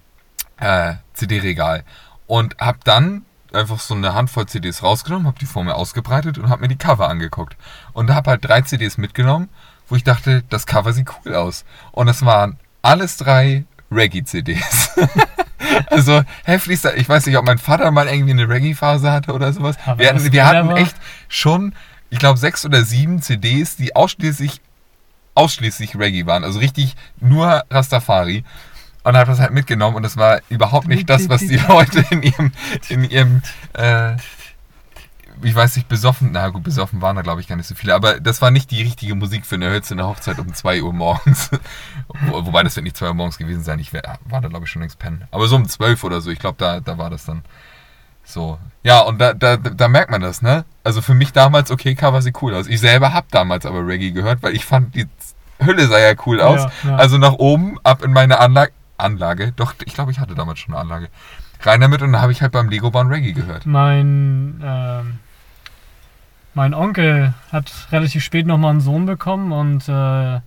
äh, 0.59 0.93
CD-Regal. 1.13 1.83
Und 2.27 2.57
habe 2.59 2.77
dann 2.83 3.25
einfach 3.53 3.79
so 3.79 3.93
eine 3.93 4.13
Handvoll 4.13 4.45
CDs 4.45 4.83
rausgenommen, 4.83 5.27
habe 5.27 5.39
die 5.39 5.45
vor 5.45 5.63
mir 5.63 5.75
ausgebreitet 5.75 6.37
und 6.37 6.49
habe 6.49 6.61
mir 6.61 6.67
die 6.67 6.77
Cover 6.77 7.09
angeguckt. 7.09 7.55
Und 7.93 8.13
habe 8.13 8.31
halt 8.31 8.45
drei 8.45 8.61
CDs 8.61 8.97
mitgenommen, 8.97 9.49
wo 9.89 9.95
ich 9.95 10.03
dachte, 10.03 10.43
das 10.49 10.65
Cover 10.65 10.93
sieht 10.93 11.09
cool 11.25 11.35
aus. 11.35 11.65
Und 11.91 12.07
es 12.07 12.25
waren 12.25 12.57
alles 12.81 13.17
drei 13.17 13.65
Reggae-CDs. 13.91 14.91
also 15.87 16.23
heftigster, 16.43 16.95
ich 16.97 17.07
weiß 17.07 17.25
nicht, 17.25 17.37
ob 17.37 17.45
mein 17.45 17.57
Vater 17.57 17.91
mal 17.91 18.07
irgendwie 18.07 18.31
eine 18.31 18.47
Reggae-Phase 18.47 19.11
hatte 19.11 19.33
oder 19.33 19.51
sowas. 19.53 19.75
Aber 19.85 19.99
Wir 19.99 20.13
das 20.13 20.23
hatten, 20.23 20.33
wir 20.33 20.45
hatten 20.45 20.71
echt 20.77 20.95
schon, 21.27 21.73
ich 22.09 22.19
glaube, 22.19 22.39
sechs 22.39 22.65
oder 22.65 22.83
sieben 22.83 23.21
CDs, 23.21 23.75
die 23.75 23.95
ausschließlich, 23.95 24.61
ausschließlich 25.35 25.97
Reggae 25.97 26.25
waren. 26.25 26.43
Also 26.43 26.59
richtig 26.59 26.95
nur 27.19 27.63
Rastafari. 27.69 28.43
Und 29.03 29.17
habe 29.17 29.31
das 29.31 29.39
halt 29.39 29.51
mitgenommen 29.51 29.95
und 29.95 30.03
das 30.03 30.17
war 30.17 30.41
überhaupt 30.49 30.87
nicht 30.87 31.09
das, 31.09 31.27
was 31.27 31.41
die 31.41 31.57
Leute 31.67 32.05
in 32.11 32.21
ihrem, 32.21 32.51
in 32.89 33.03
ihrem, 33.03 33.41
äh, 33.73 34.15
ich 35.41 35.55
weiß 35.55 35.75
nicht, 35.75 35.87
besoffen, 35.87 36.29
na 36.33 36.49
gut, 36.49 36.63
besoffen 36.63 37.01
waren 37.01 37.15
da 37.15 37.23
glaube 37.23 37.41
ich 37.41 37.47
gar 37.47 37.55
nicht 37.55 37.67
so 37.67 37.73
viele, 37.73 37.95
aber 37.95 38.19
das 38.19 38.43
war 38.43 38.51
nicht 38.51 38.69
die 38.69 38.83
richtige 38.83 39.15
Musik 39.15 39.45
für 39.47 39.55
eine 39.55 39.69
hölzerne 39.69 40.05
Hochzeit 40.05 40.37
um 40.37 40.53
2 40.53 40.83
Uhr 40.83 40.93
morgens. 40.93 41.49
Wo, 42.27 42.45
wobei 42.45 42.61
das 42.61 42.75
wird 42.75 42.83
nicht 42.83 42.97
2 42.97 43.07
Uhr 43.07 43.13
morgens 43.15 43.39
gewesen 43.39 43.63
sein, 43.63 43.79
ich 43.79 43.91
wär, 43.91 44.19
war 44.25 44.41
da 44.41 44.49
glaube 44.49 44.65
ich 44.65 44.71
schon 44.71 44.83
längst 44.83 44.99
pennen. 44.99 45.23
Aber 45.31 45.47
so 45.47 45.55
um 45.55 45.67
12 45.67 46.03
oder 46.03 46.21
so, 46.21 46.29
ich 46.29 46.39
glaube, 46.39 46.57
da, 46.59 46.79
da 46.79 46.99
war 46.99 47.09
das 47.09 47.25
dann 47.25 47.41
so. 48.23 48.59
Ja, 48.83 48.99
und 49.01 49.19
da, 49.19 49.33
da, 49.33 49.57
da 49.57 49.87
merkt 49.87 50.11
man 50.11 50.21
das, 50.21 50.41
ne? 50.41 50.65
Also 50.83 51.01
für 51.01 51.13
mich 51.13 51.33
damals, 51.33 51.71
okay, 51.71 51.95
Cover 51.95 52.21
sieht 52.21 52.41
cool 52.41 52.53
aus. 52.53 52.67
Ich 52.67 52.79
selber 52.79 53.13
habe 53.13 53.27
damals 53.31 53.65
aber 53.65 53.85
Reggae 53.85 54.11
gehört, 54.11 54.43
weil 54.43 54.55
ich 54.55 54.65
fand, 54.65 54.95
die 54.95 55.07
Hülle 55.59 55.87
sah 55.87 55.99
ja 55.99 56.13
cool 56.25 56.41
aus. 56.41 56.61
Ja, 56.83 56.89
ja. 56.89 56.95
Also 56.97 57.17
nach 57.17 57.33
oben, 57.33 57.77
ab 57.83 58.03
in 58.03 58.11
meine 58.11 58.39
Anlage, 58.39 58.71
Anlage, 59.01 59.51
doch, 59.55 59.73
ich 59.85 59.93
glaube, 59.93 60.11
ich 60.11 60.19
hatte 60.19 60.35
damals 60.35 60.59
schon 60.59 60.73
eine 60.73 60.81
Anlage. 60.81 61.09
Rein 61.63 61.81
damit 61.81 62.01
und 62.01 62.11
dann 62.13 62.21
habe 62.21 62.31
ich 62.31 62.41
halt 62.41 62.51
beim 62.51 62.69
Lego 62.69 62.89
Bahn 62.91 63.07
Reggae 63.07 63.33
gehört. 63.33 63.65
Mein, 63.65 64.61
ähm, 64.63 65.19
mein 66.53 66.73
Onkel 66.73 67.33
hat 67.51 67.71
relativ 67.91 68.23
spät 68.23 68.47
nochmal 68.47 68.71
einen 68.71 68.81
Sohn 68.81 69.05
bekommen 69.05 69.51
und 69.51 69.87
äh, 69.87 70.39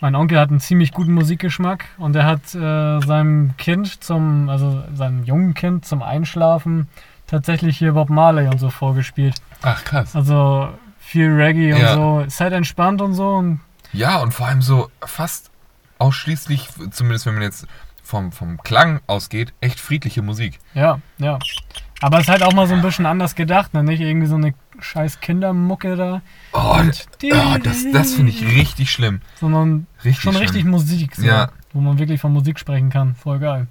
mein 0.00 0.14
Onkel 0.14 0.38
hat 0.38 0.50
einen 0.50 0.60
ziemlich 0.60 0.92
guten 0.92 1.12
Musikgeschmack 1.14 1.84
und 1.98 2.14
er 2.16 2.26
hat 2.26 2.54
äh, 2.54 3.00
seinem 3.06 3.56
Kind 3.56 4.02
zum, 4.04 4.48
also 4.48 4.82
seinem 4.94 5.24
jungen 5.24 5.54
Kind 5.54 5.86
zum 5.86 6.02
Einschlafen 6.02 6.88
tatsächlich 7.26 7.78
hier 7.78 7.92
Bob 7.92 8.10
Marley 8.10 8.46
und 8.48 8.58
so 8.58 8.68
vorgespielt. 8.70 9.36
Ach, 9.62 9.82
krass. 9.84 10.14
Also 10.14 10.68
viel 10.98 11.32
Reggae 11.32 11.72
und 11.72 11.80
Ja. 11.80 11.94
so. 11.94 12.20
Ist 12.20 12.40
halt 12.40 12.52
entspannt 12.52 13.00
und 13.00 13.14
so 13.14 13.36
und 13.36 13.60
Ja, 13.92 14.18
und 14.18 14.32
vor 14.34 14.46
allem 14.48 14.60
so 14.60 14.90
fast 15.04 15.50
ausschließlich, 15.98 16.68
zumindest 16.90 17.26
wenn 17.26 17.34
man 17.34 17.42
jetzt 17.42 17.66
vom, 18.02 18.30
vom 18.32 18.58
Klang 18.62 19.00
ausgeht, 19.06 19.52
echt 19.60 19.80
friedliche 19.80 20.22
Musik. 20.22 20.58
ja, 20.74 21.00
ja. 21.18 21.38
Aber 22.02 22.18
es 22.18 22.24
ist 22.24 22.28
halt 22.28 22.42
auch 22.42 22.52
mal 22.52 22.66
so 22.66 22.74
ein 22.74 22.82
bisschen 22.82 23.06
anders 23.06 23.34
gedacht, 23.34 23.72
ne? 23.72 23.82
Nicht 23.82 24.00
irgendwie 24.00 24.26
so 24.26 24.34
eine 24.34 24.52
scheiß 24.80 25.20
Kindermucke 25.20 25.96
da, 25.96 26.20
Oh, 26.52 26.76
Und- 26.78 27.06
oh 27.32 27.56
das, 27.62 27.90
das 27.90 28.12
finde 28.12 28.32
ich 28.32 28.44
richtig 28.44 28.90
schlimm. 28.92 29.22
sondern 29.40 29.86
Richtig 30.04 30.20
schon 30.22 30.32
schlimm. 30.34 30.42
richtig 30.42 30.64
Musik, 30.66 31.14
so, 31.16 31.24
Ja. 31.24 31.50
wo 31.72 31.80
man 31.80 31.98
wirklich 31.98 32.20
von 32.20 32.34
Musik 32.34 32.58
sprechen 32.60 32.90
kann. 32.90 33.14
Voll 33.14 33.38
geil. 33.38 33.66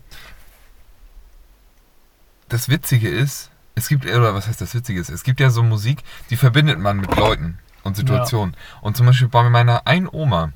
das 2.49 2.69
Witzige 2.69 3.09
ist, 3.09 3.51
es 3.75 3.87
gibt, 3.87 4.05
oder 4.05 4.33
was 4.33 4.47
heißt 4.47 4.61
das 4.61 4.73
Witzige 4.73 4.99
ist, 4.99 5.09
es 5.09 5.23
gibt 5.23 5.39
ja 5.39 5.49
so 5.49 5.63
Musik, 5.63 6.03
die 6.29 6.37
verbindet 6.37 6.79
man 6.79 6.97
mit 6.97 7.15
Leuten 7.15 7.59
und 7.83 7.95
Situationen. 7.95 8.55
Und 8.81 8.95
zum 8.97 9.05
Beispiel 9.05 9.27
bei 9.27 9.47
meiner 9.49 9.85
einen 9.87 10.07
Oma 10.11 10.51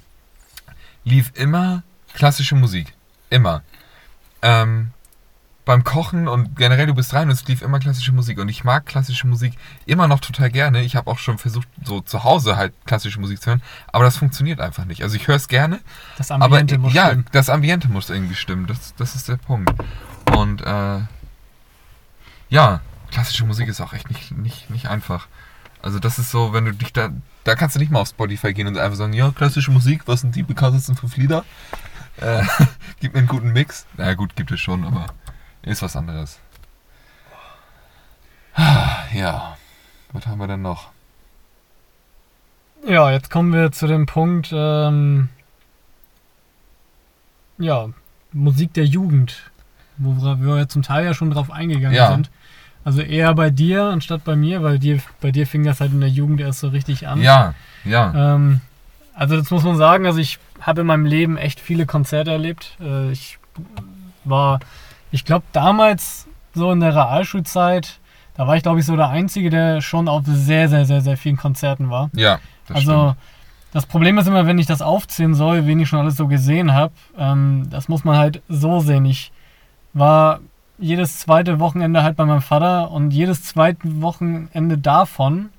lief 1.04 1.32
immer 1.36 1.84
klassische 2.14 2.56
Musik. 2.56 2.93
Immer. 3.30 3.62
Ähm, 4.41 4.91
beim 5.66 5.84
Kochen 5.84 6.28
und 6.28 6.56
generell, 6.56 6.88
du 6.88 6.95
bist 6.95 7.14
rein 7.14 7.28
und 7.28 7.34
es 7.34 7.45
lief 7.47 7.62
immer 7.62 7.78
klassische 7.80 8.12
Musik. 8.12 8.39
Und 8.39 8.50
ich 8.50 8.64
mag 8.64 8.88
klassische 8.88 9.28
Musik 9.28 9.54
immer 9.86 10.08
noch 10.08 10.20
total 10.20 10.50
gerne. 10.50 10.82
Ich 10.82 10.95
habe 10.95 11.12
auch 11.12 11.20
schon 11.20 11.38
versucht, 11.38 11.68
so 11.84 12.02
zu 12.02 12.24
Hause 12.24 12.56
halt 12.56 12.74
klassische 12.86 13.20
Musik 13.20 13.39
zu 13.39 13.52
hören, 13.52 13.62
aber 13.91 14.04
das 14.04 14.18
funktioniert 14.18 14.60
einfach 14.62 14.86
nicht. 14.86 15.04
Also 15.04 15.16
ich 15.16 15.28
höre 15.28 15.36
es 15.36 15.47
gerne, 15.47 15.80
Das 16.18 16.32
aber 16.32 16.45
Ambiente 16.45 16.80
muss 16.80 16.93
ja, 16.93 17.08
stimmen. 17.08 17.26
das 17.34 17.50
Ambiente 17.52 17.88
muss 17.88 18.10
irgendwie 18.10 18.34
stimmen. 18.34 18.66
Das, 18.66 18.95
das 18.95 19.14
ist 19.14 19.28
der 19.28 19.38
Punkt. 19.38 19.72
Und 20.36 20.62
äh, 20.62 21.02
ja, 22.50 22.82
klassische 23.12 23.45
Musik 23.45 23.68
ist 23.68 23.80
auch 23.80 23.93
echt 23.93 24.10
nicht, 24.10 24.32
nicht, 24.32 24.72
nicht 24.72 24.88
einfach. 24.88 25.28
Also 25.84 26.00
das 26.00 26.18
ist 26.18 26.32
so, 26.32 26.52
wenn 26.52 26.66
du 26.66 26.74
dich 26.74 26.93
da, 26.93 27.10
da 27.43 27.55
kannst 27.55 27.75
du 27.75 27.79
nicht 27.79 27.91
mal 27.91 27.99
auf 28.01 28.09
Spotify 28.09 28.53
gehen 28.53 28.67
und 28.67 28.77
einfach 28.77 28.97
sagen, 28.97 29.13
ja, 29.13 29.31
klassische 29.31 29.71
Musik, 29.71 30.03
was 30.07 30.21
sind 30.21 30.35
die 30.35 30.43
bekanntesten 30.43 30.95
fünf 30.95 31.17
Lieder? 31.17 31.43
Äh, 32.21 32.43
gib 32.99 33.13
mir 33.13 33.19
einen 33.19 33.29
guten 33.29 33.53
Mix. 33.53 33.85
Na 33.95 34.03
naja, 34.03 34.15
gut, 34.15 34.35
gibt 34.35 34.51
es 34.51 34.59
schon, 34.59 34.83
aber 34.83 35.05
ist 35.61 35.81
was 35.81 35.95
anderes. 35.95 36.37
Ah, 38.55 39.03
Ja, 39.13 39.57
was 40.11 40.27
haben 40.27 40.39
wir 40.39 40.47
denn 40.47 40.61
noch? 40.61 40.89
Ja, 42.85 43.09
jetzt 43.11 43.29
kommen 43.31 43.53
wir 43.53 43.71
zu 43.71 43.87
dem 43.87 44.05
Punkt, 44.05 44.49
ähm, 44.53 45.29
ja, 47.57 47.87
Musik 48.33 48.73
der 48.73 48.85
Jugend, 48.85 49.51
wo 49.97 50.13
wir 50.17 50.57
ja 50.57 50.67
zum 50.67 50.81
Teil 50.81 51.05
ja 51.05 51.13
schon 51.13 51.31
drauf 51.31 51.51
eingegangen 51.51 51.95
Ja. 51.95 52.11
sind. 52.11 52.29
Also 52.89 53.03
eher 53.03 53.35
bei 53.35 53.51
dir 53.51 53.83
anstatt 53.83 54.23
bei 54.23 54.35
mir, 54.35 54.63
weil 54.63 54.79
dir, 54.79 54.99
bei 55.21 55.29
dir 55.29 55.45
fing 55.45 55.63
das 55.63 55.79
halt 55.79 55.91
in 55.91 55.99
der 55.99 56.09
Jugend 56.09 56.41
erst 56.41 56.59
so 56.59 56.69
richtig 56.69 57.07
an. 57.07 57.21
Ja, 57.21 57.53
ja. 57.85 58.33
Ähm, 58.33 58.61
also 59.13 59.37
das 59.37 59.51
muss 59.51 59.61
man 59.61 59.77
sagen, 59.77 60.07
also 60.07 60.17
ich 60.17 60.39
habe 60.59 60.81
in 60.81 60.87
meinem 60.87 61.05
Leben 61.05 61.37
echt 61.37 61.59
viele 61.59 61.85
Konzerte 61.85 62.31
erlebt. 62.31 62.77
Äh, 62.81 63.11
ich 63.11 63.37
war, 64.23 64.59
ich 65.11 65.23
glaube 65.23 65.45
damals 65.51 66.25
so 66.55 66.71
in 66.71 66.79
der 66.79 66.95
Realschulzeit, 66.95 67.99
da 68.33 68.47
war 68.47 68.55
ich 68.55 68.63
glaube 68.63 68.79
ich 68.79 68.87
so 68.87 68.95
der 68.95 69.09
Einzige, 69.09 69.51
der 69.51 69.81
schon 69.81 70.07
auf 70.07 70.23
sehr, 70.25 70.67
sehr, 70.67 70.85
sehr, 70.85 71.01
sehr 71.01 71.15
vielen 71.15 71.37
Konzerten 71.37 71.91
war. 71.91 72.09
Ja, 72.15 72.39
das 72.67 72.77
also 72.77 73.15
das 73.71 73.85
Problem 73.85 74.17
ist 74.17 74.27
immer, 74.27 74.47
wenn 74.47 74.57
ich 74.57 74.65
das 74.65 74.81
aufzählen 74.81 75.35
soll, 75.35 75.67
wen 75.67 75.79
ich 75.79 75.89
schon 75.89 75.99
alles 75.99 76.17
so 76.17 76.25
gesehen 76.25 76.73
habe, 76.73 76.93
ähm, 77.19 77.67
das 77.69 77.87
muss 77.87 78.03
man 78.03 78.17
halt 78.17 78.41
so 78.49 78.79
sehen. 78.79 79.05
Ich 79.05 79.31
war 79.93 80.39
jedes 80.80 81.19
zweite 81.19 81.59
Wochenende 81.59 82.03
halt 82.03 82.15
bei 82.15 82.25
meinem 82.25 82.41
Vater 82.41 82.91
und 82.91 83.11
jedes 83.11 83.43
zweite 83.43 84.01
Wochenende 84.01 84.77
davon. 84.77 85.49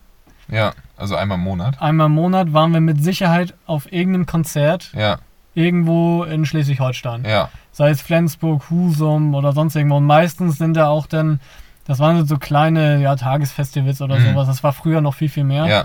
Ja, 0.48 0.72
also 0.96 1.14
einmal 1.16 1.38
im 1.38 1.44
Monat. 1.44 1.80
Einmal 1.80 2.06
im 2.06 2.14
Monat 2.14 2.52
waren 2.52 2.72
wir 2.72 2.80
mit 2.80 3.02
Sicherheit 3.02 3.54
auf 3.66 3.92
irgendeinem 3.92 4.26
Konzert 4.26 4.92
Ja, 4.94 5.18
irgendwo 5.54 6.24
in 6.24 6.44
Schleswig-Holstein. 6.46 7.24
ja, 7.24 7.50
Sei 7.72 7.90
es 7.90 8.02
Flensburg, 8.02 8.68
Husum 8.70 9.34
oder 9.34 9.52
sonst 9.52 9.76
irgendwo. 9.76 9.96
Und 9.98 10.06
meistens 10.06 10.58
sind 10.58 10.74
da 10.74 10.88
auch 10.88 11.06
dann, 11.06 11.40
das 11.86 11.98
waren 11.98 12.24
so 12.26 12.36
kleine 12.38 13.00
ja, 13.00 13.14
Tagesfestivals 13.16 14.02
oder 14.02 14.18
Mhm. 14.18 14.32
sowas. 14.32 14.46
Das 14.48 14.64
war 14.64 14.72
früher 14.72 15.00
noch 15.00 15.14
viel, 15.14 15.28
viel 15.28 15.44
mehr. 15.44 15.66
ja, 15.66 15.84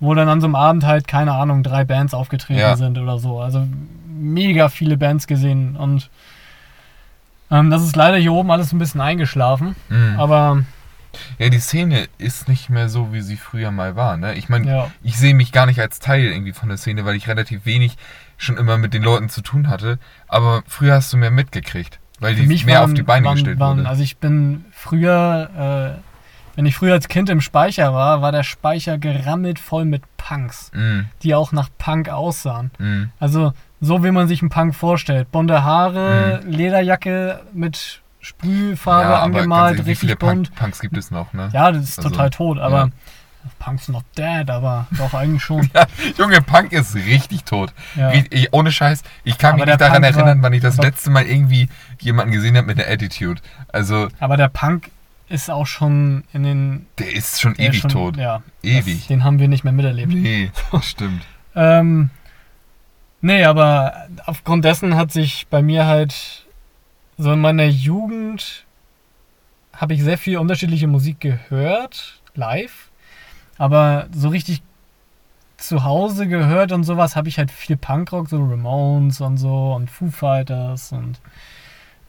Wo 0.00 0.12
dann 0.14 0.28
an 0.28 0.40
so 0.40 0.46
einem 0.46 0.54
Abend 0.56 0.84
halt, 0.84 1.06
keine 1.08 1.32
Ahnung, 1.32 1.62
drei 1.62 1.84
Bands 1.84 2.12
aufgetreten 2.14 2.60
Ja. 2.60 2.76
sind 2.76 2.98
oder 2.98 3.18
so. 3.18 3.40
Also 3.40 3.66
mega 4.06 4.68
viele 4.68 4.96
Bands 4.98 5.26
gesehen. 5.26 5.76
Und 5.76 6.10
ähm, 7.54 7.70
das 7.70 7.82
ist 7.82 7.96
leider 7.96 8.16
hier 8.18 8.32
oben 8.32 8.50
alles 8.50 8.72
ein 8.72 8.78
bisschen 8.78 9.00
eingeschlafen. 9.00 9.76
Mhm. 9.88 10.18
Aber 10.18 10.64
Ja, 11.38 11.48
die 11.48 11.60
Szene 11.60 12.08
ist 12.18 12.48
nicht 12.48 12.70
mehr 12.70 12.88
so, 12.88 13.12
wie 13.12 13.20
sie 13.20 13.36
früher 13.36 13.70
mal 13.70 13.94
war. 13.96 14.16
Ne? 14.16 14.34
Ich 14.34 14.48
meine, 14.48 14.66
ja, 14.66 14.90
ich 15.02 15.16
sehe 15.16 15.34
mich 15.34 15.52
gar 15.52 15.66
nicht 15.66 15.80
als 15.80 16.00
Teil 16.00 16.24
irgendwie 16.24 16.52
von 16.52 16.68
der 16.68 16.76
Szene, 16.78 17.04
weil 17.04 17.14
ich 17.14 17.28
relativ 17.28 17.64
wenig 17.66 17.96
schon 18.36 18.56
immer 18.56 18.76
mit 18.78 18.94
den 18.94 19.02
Leuten 19.04 19.28
zu 19.28 19.40
tun 19.40 19.68
hatte. 19.68 19.98
Aber 20.26 20.62
früher 20.66 20.94
hast 20.94 21.12
du 21.12 21.16
mehr 21.16 21.30
mitgekriegt, 21.30 22.00
weil 22.18 22.34
für 22.34 22.42
die 22.42 22.48
mich 22.48 22.66
mehr 22.66 22.80
waren, 22.80 22.90
auf 22.90 22.94
die 22.94 23.02
Beine 23.04 23.26
waren, 23.26 23.34
gestellt 23.36 23.60
waren, 23.60 23.78
wurde. 23.78 23.88
Also 23.88 24.02
ich 24.02 24.16
bin 24.16 24.64
früher, 24.72 25.94
äh, 25.96 26.00
wenn 26.56 26.66
ich 26.66 26.74
früher 26.76 26.94
als 26.94 27.06
Kind 27.08 27.28
im 27.30 27.40
Speicher 27.40 27.94
war, 27.94 28.22
war 28.22 28.32
der 28.32 28.42
Speicher 28.42 28.98
gerammelt 28.98 29.58
voll 29.58 29.84
mit 29.84 30.02
Punks, 30.16 30.70
mm, 30.74 31.00
die 31.22 31.34
auch 31.34 31.52
nach 31.52 31.68
Punk 31.78 32.08
aussahen. 32.08 32.70
mm, 32.78 33.04
Also 33.20 33.52
so 33.84 34.02
wie 34.04 34.10
man 34.10 34.28
sich 34.28 34.40
einen 34.42 34.50
Punk 34.50 34.74
vorstellt. 34.74 35.30
Blonde 35.30 35.62
Haare, 35.64 36.40
Lederjacke 36.46 37.40
mit 37.52 38.00
Sprühfarbe 38.20 39.06
Mhm. 39.06 39.12
Ja, 39.12 39.22
angemalt, 39.22 39.78
ehrlich, 39.78 39.86
richtig 40.02 40.18
bunt. 40.18 40.48
Punk, 40.48 40.58
Punks 40.58 40.80
gibt 40.80 40.96
es 40.96 41.10
noch, 41.10 41.32
ne? 41.34 41.50
Ja, 41.52 41.70
das 41.70 41.82
ist 41.84 41.98
Also, 41.98 42.10
total 42.10 42.30
tot, 42.30 42.58
aber 42.58 42.76
ja. 42.86 42.88
Punks 43.58 43.88
not 43.88 44.04
dead, 44.16 44.48
aber 44.48 44.86
doch 44.96 45.12
eigentlich 45.12 45.42
schon. 45.42 45.68
Junge, 46.18 46.40
Punk 46.40 46.72
ist 46.72 46.94
richtig 46.94 47.44
tot. 47.44 47.74
Ja. 47.94 48.12
Ich, 48.12 48.52
ohne 48.52 48.72
Scheiß, 48.72 49.02
ich 49.24 49.36
kann 49.36 49.50
Aber 49.50 49.58
mich 49.58 49.66
nicht 49.66 49.80
der 49.80 49.88
daran 49.88 50.02
Punk 50.02 50.16
erinnern, 50.16 50.42
wann 50.42 50.52
ich 50.54 50.62
das 50.62 50.78
letzte 50.78 51.10
Mal 51.10 51.26
irgendwie 51.26 51.68
jemanden 52.00 52.32
gesehen 52.32 52.56
habe 52.56 52.66
mit 52.66 52.80
einer 52.82 52.90
Attitude. 52.90 53.42
Also, 53.68 54.08
Aber 54.18 54.38
der 54.38 54.48
Punk 54.48 54.90
ist 55.28 55.50
auch 55.50 55.66
schon 55.66 56.24
in 56.32 56.42
den. 56.42 56.86
Der 56.98 57.12
ist 57.12 57.40
schon 57.42 57.52
der 57.54 57.66
ewig 57.66 57.76
ist 57.76 57.82
schon, 57.82 57.90
tot. 57.90 58.16
Ja, 58.16 58.42
Ewig. 58.62 59.00
Das, 59.00 59.06
den 59.08 59.24
haben 59.24 59.38
wir 59.38 59.48
nicht 59.48 59.64
mehr 59.64 59.72
miterlebt. 59.74 60.12
Nee, 60.14 60.50
das 60.72 60.86
stimmt. 60.86 61.22
Ähm, 61.54 62.08
nee, 63.24 63.44
aber 63.44 64.06
aufgrund 64.26 64.64
dessen 64.64 64.96
hat 64.96 65.10
sich 65.10 65.46
bei 65.48 65.62
mir 65.62 65.86
halt 65.86 66.46
so 67.16 67.32
in 67.32 67.40
meiner 67.40 67.64
Jugend 67.64 68.66
habe 69.72 69.94
ich 69.94 70.02
sehr 70.02 70.18
viel 70.18 70.38
unterschiedliche 70.38 70.86
Musik 70.86 71.20
gehört, 71.20 72.20
live. 72.34 72.90
Aber 73.56 74.08
so 74.12 74.28
richtig 74.28 74.62
zu 75.56 75.84
Hause 75.84 76.28
gehört 76.28 76.72
und 76.72 76.84
sowas 76.84 77.16
habe 77.16 77.28
ich 77.28 77.38
halt 77.38 77.50
viel 77.50 77.76
Punkrock, 77.76 78.28
so 78.28 78.36
Ramones 78.44 79.20
und 79.20 79.38
so 79.38 79.72
und 79.72 79.90
Foo 79.90 80.10
Fighters 80.10 80.92
und 80.92 81.20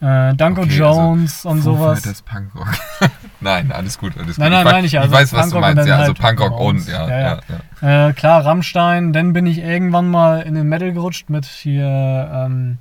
äh, 0.00 0.34
Dunko 0.34 0.62
Okay, 0.62 0.76
Jones 0.78 1.44
und 1.44 1.58
Foo 1.62 1.74
sowas. 1.74 2.00
Fighters 2.00 2.22
Punkrock. 2.22 2.68
nein, 3.40 3.72
alles 3.72 3.98
gut, 3.98 4.16
alles 4.18 4.36
Nein, 4.38 4.52
gut. 4.52 4.64
nein, 4.64 4.66
ich, 4.66 4.72
meine 4.72 4.82
weiß- 4.82 4.86
ich, 4.86 4.98
also 4.98 5.08
ich 5.14 5.20
weiß, 5.20 5.32
was 5.32 5.50
du 5.50 5.58
meinst. 5.60 5.86
Ja, 5.86 5.96
also 5.98 6.14
halt 6.14 6.18
Punkrock 6.36 6.60
und, 6.60 6.86
ja, 6.88 7.08
Ja, 7.08 7.18
ja, 7.18 7.40
ja. 7.80 8.08
Äh, 8.08 8.12
klar, 8.12 8.44
Rammstein, 8.44 9.12
dann 9.12 9.32
bin 9.32 9.46
ich 9.46 9.58
irgendwann 9.58 10.10
mal 10.10 10.42
in 10.42 10.54
den 10.54 10.68
Metal 10.68 10.92
gerutscht 10.92 11.30
mit 11.30 11.44
hier 11.46 11.84
ähm, 11.86 12.78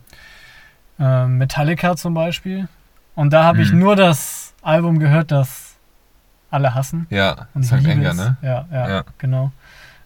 äh, 0.99 1.25
Metallica 1.27 1.95
zum 1.95 2.13
Beispiel. 2.13 2.67
Und 3.15 3.31
da 3.31 3.43
habe 3.45 3.61
ich 3.61 3.71
Mhm. 3.71 3.79
nur 3.79 3.95
das 3.95 4.53
Album 4.61 4.99
gehört, 4.99 5.31
das 5.31 5.75
alle 6.51 6.73
hassen. 6.75 7.07
Ja, 7.09 7.47
Und 7.53 7.63
St. 7.63 7.73
es. 7.73 7.85
ne? 7.85 8.37
Ja, 8.41 8.65
ja, 8.71 8.89
Ja. 8.89 9.03
genau. 9.17 9.51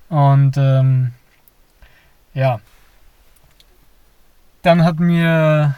Und 0.09 0.57
ähm, 0.57 1.11
ja. 2.33 2.59
Dann 4.61 4.83
hat 4.83 4.99
mir 4.99 5.75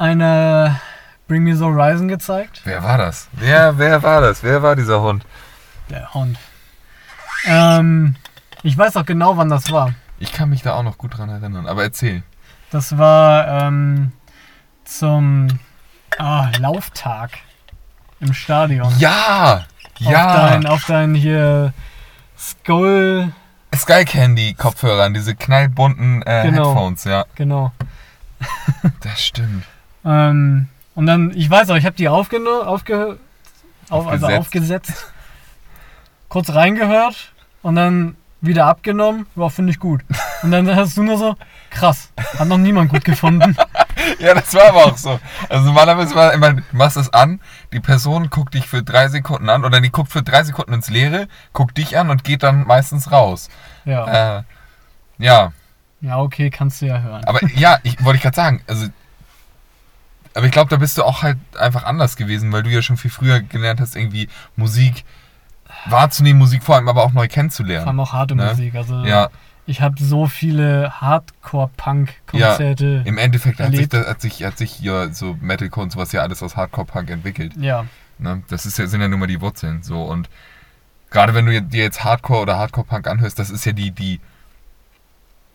eine 0.00 0.80
Bring 1.28 1.44
Me 1.44 1.54
the 1.54 1.62
Horizon 1.62 2.08
gezeigt. 2.08 2.62
Wer 2.64 2.82
war 2.82 2.96
das? 2.98 3.28
Wer, 3.32 3.78
wer 3.78 4.02
war 4.02 4.20
das? 4.22 4.42
Wer 4.42 4.62
war 4.62 4.74
dieser 4.74 5.00
Hund? 5.02 5.24
Der 5.90 6.12
Hund. 6.14 6.38
Ähm, 7.44 8.16
ich 8.62 8.76
weiß 8.76 8.96
auch 8.96 9.04
genau, 9.04 9.36
wann 9.36 9.50
das 9.50 9.70
war. 9.70 9.94
Ich 10.18 10.32
kann 10.32 10.48
mich 10.48 10.62
da 10.62 10.74
auch 10.74 10.82
noch 10.82 10.98
gut 10.98 11.16
dran 11.18 11.28
erinnern, 11.28 11.66
aber 11.66 11.82
erzähl. 11.82 12.22
Das 12.70 12.96
war 12.98 13.46
ähm, 13.66 14.12
zum 14.84 15.48
ah, 16.18 16.48
Lauftag 16.58 17.30
im 18.20 18.32
Stadion. 18.32 18.92
Ja! 18.98 19.64
Auf 20.04 20.10
Ja! 20.12 20.48
dein, 20.48 20.66
auf 20.66 20.84
dein 20.86 21.14
hier 21.14 21.72
Skull, 22.38 23.32
Sky 23.74 24.04
Candy 24.06 24.54
Kopfhörern, 24.54 25.12
diese 25.12 25.34
knallbunten 25.34 26.22
äh, 26.22 26.44
Genau. 26.44 26.68
Headphones, 26.70 27.04
ja. 27.04 27.24
genau. 27.34 27.72
Das 29.00 29.22
stimmt. 29.22 29.64
Ähm, 30.04 30.68
und 30.94 31.06
dann, 31.06 31.32
ich 31.36 31.48
weiß 31.48 31.70
auch, 31.70 31.76
ich 31.76 31.84
habe 31.86 31.96
die 31.96 32.08
aufgenommen, 32.08 32.66
aufge, 32.66 33.18
auf, 33.88 34.06
also 34.06 34.26
Aufgesetzt. 34.26 34.38
aufgesetzt, 34.90 35.06
kurz 36.28 36.50
reingehört 36.54 37.32
und 37.62 37.76
dann 37.76 38.16
wieder 38.40 38.66
abgenommen. 38.66 39.26
Ja, 39.36 39.48
finde 39.50 39.70
ich 39.72 39.78
gut. 39.78 40.02
Und 40.42 40.50
dann 40.52 40.74
hast 40.74 40.96
du 40.96 41.02
nur 41.02 41.18
so, 41.18 41.36
krass, 41.70 42.10
hat 42.38 42.48
noch 42.48 42.56
niemand 42.58 42.90
gut 42.90 43.04
gefunden. 43.04 43.56
Ja, 44.18 44.32
das 44.32 44.54
war 44.54 44.70
aber 44.70 44.86
auch 44.86 44.96
so. 44.96 45.20
Also 45.50 45.66
normalerweise 45.66 46.14
war 46.14 46.32
immer, 46.32 46.54
du 46.54 46.62
machst 46.72 46.96
es 46.96 47.12
an, 47.12 47.38
die 47.70 47.80
Person 47.80 48.30
guckt 48.30 48.54
dich 48.54 48.66
für 48.66 48.82
drei 48.82 49.08
Sekunden 49.08 49.50
an 49.50 49.62
oder 49.62 49.82
die 49.82 49.90
guckt 49.90 50.10
für 50.10 50.22
drei 50.22 50.42
Sekunden 50.42 50.72
ins 50.72 50.88
Leere, 50.88 51.28
guckt 51.52 51.76
dich 51.76 51.98
an 51.98 52.08
und 52.08 52.24
geht 52.24 52.42
dann 52.42 52.66
meistens 52.66 53.12
raus. 53.12 53.50
Ja, 53.84 54.38
Äh, 54.38 54.42
ja, 55.18 55.52
ja 56.00 56.18
okay, 56.18 56.48
kannst 56.48 56.80
du 56.80 56.86
ja 56.86 57.00
hören. 57.02 57.24
aber 57.24 57.40
ja, 57.54 57.78
ich 57.82 58.02
wollte 58.02 58.16
ich 58.16 58.22
gerade 58.22 58.36
sagen, 58.36 58.62
also 58.66 58.86
aber 60.40 60.46
ich 60.46 60.52
glaube, 60.52 60.70
da 60.70 60.76
bist 60.76 60.96
du 60.96 61.04
auch 61.04 61.22
halt 61.22 61.36
einfach 61.58 61.84
anders 61.84 62.16
gewesen, 62.16 62.50
weil 62.50 62.62
du 62.62 62.70
ja 62.70 62.80
schon 62.80 62.96
viel 62.96 63.10
früher 63.10 63.40
gelernt 63.40 63.78
hast, 63.78 63.94
irgendwie 63.94 64.26
Musik 64.56 65.04
wahrzunehmen, 65.84 66.38
Musik 66.38 66.62
vor 66.62 66.76
allem 66.76 66.88
aber 66.88 67.04
auch 67.04 67.12
neu 67.12 67.24
Vor 67.24 67.28
kennenzulernen. 67.28 67.86
allem 67.86 68.00
auch 68.00 68.14
harte 68.14 68.34
Ne? 68.34 68.46
Musik. 68.46 68.74
Also 68.74 69.04
Ja, 69.04 69.28
ich 69.66 69.82
habe 69.82 70.02
so 70.02 70.28
viele 70.28 70.98
Hardcore-Punk-Konzerte. 70.98 73.02
im 73.04 73.18
Endeffekt 73.18 73.60
hat 73.60 73.74
sich, 73.74 73.88
das, 73.90 74.06
hat 74.06 74.22
sich, 74.22 74.44
hat 74.44 74.56
sich 74.56 74.80
ja 74.80 75.12
so 75.12 75.36
Metalcore 75.42 75.84
und 75.84 75.92
sowas 75.92 76.10
ja 76.12 76.22
alles 76.22 76.42
aus 76.42 76.56
Hardcore-Punk 76.56 77.10
entwickelt. 77.10 77.52
Ja, 77.58 77.84
Ne? 78.18 78.42
Das 78.48 78.64
ist 78.66 78.78
ja, 78.78 78.86
sind 78.86 79.00
ja 79.02 79.08
nun 79.08 79.20
mal 79.20 79.26
die 79.26 79.40
Wurzeln. 79.42 79.82
So 79.82 80.02
und 80.04 80.30
gerade 81.10 81.34
wenn 81.34 81.44
du 81.44 81.60
dir 81.62 81.82
jetzt 81.82 82.02
Hardcore 82.02 82.40
oder 82.42 82.56
Hardcore-Punk 82.58 83.06
anhörst, 83.06 83.38
das 83.38 83.50
ist 83.50 83.66
ja 83.66 83.72
die, 83.72 83.90
die 83.90 84.20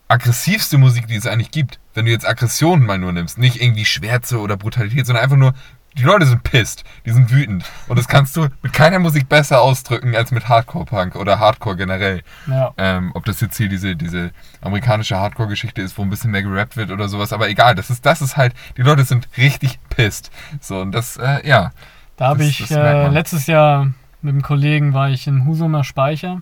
aggressivste 0.08 0.78
Musik, 0.78 1.08
die 1.08 1.16
es 1.16 1.26
eigentlich 1.28 1.52
gibt. 1.52 1.80
Wenn 1.96 2.06
du 2.06 2.12
jetzt 2.12 2.28
Aggressionen 2.28 2.86
mal 2.86 2.98
nur 2.98 3.12
nimmst, 3.12 3.38
nicht 3.38 3.62
irgendwie 3.62 3.86
Schwärze 3.86 4.40
oder 4.40 4.58
Brutalität, 4.58 5.06
sondern 5.06 5.24
einfach 5.24 5.38
nur, 5.38 5.54
die 5.98 6.04
Leute 6.04 6.26
sind 6.26 6.44
pisst, 6.44 6.84
die 7.06 7.12
sind 7.12 7.32
wütend. 7.32 7.66
Und 7.88 7.98
das 7.98 8.08
kannst 8.08 8.36
du 8.36 8.50
mit 8.62 8.74
keiner 8.74 9.00
Musik 9.00 9.30
besser 9.30 9.62
ausdrücken 9.62 10.14
als 10.16 10.32
mit 10.32 10.50
Hardcore-Punk 10.50 11.16
oder 11.16 11.40
Hardcore 11.40 11.78
generell. 11.78 12.22
ja. 12.48 12.74
Ähm, 12.78 13.12
ob 13.14 13.24
das 13.26 13.40
jetzt 13.40 13.56
hier 13.58 13.70
diese, 13.70 13.96
diese 13.96 14.32
amerikanische 14.62 15.18
Hardcore-Geschichte 15.18 15.82
ist, 15.82 15.98
wo 15.98 16.02
ein 16.02 16.10
bisschen 16.10 16.32
mehr 16.32 16.44
gerappt 16.44 16.76
wird 16.76 16.92
oder 16.92 17.08
sowas, 17.08 17.32
aber 17.32 17.50
egal, 17.50 17.76
das 17.76 17.90
ist, 17.90 18.06
das 18.06 18.22
ist 18.22 18.36
halt, 18.36 18.54
die 18.78 18.82
Leute 18.82 19.06
sind 19.06 19.30
richtig 19.38 19.80
pisst. 19.90 20.32
So, 20.60 20.82
und 20.82 20.92
das, 20.92 21.18
äh, 21.18 21.48
ja. 21.48 21.72
Da 22.18 22.28
habe 22.28 22.44
ich 22.44 22.70
äh, 22.70 23.08
letztes 23.08 23.48
Jahr 23.48 23.94
mit 24.22 24.34
einem 24.34 24.42
Kollegen 24.42 24.94
war 24.94 25.10
ich 25.10 25.28
in 25.28 25.46
Husumer 25.46 25.84
Speicher 25.84 26.42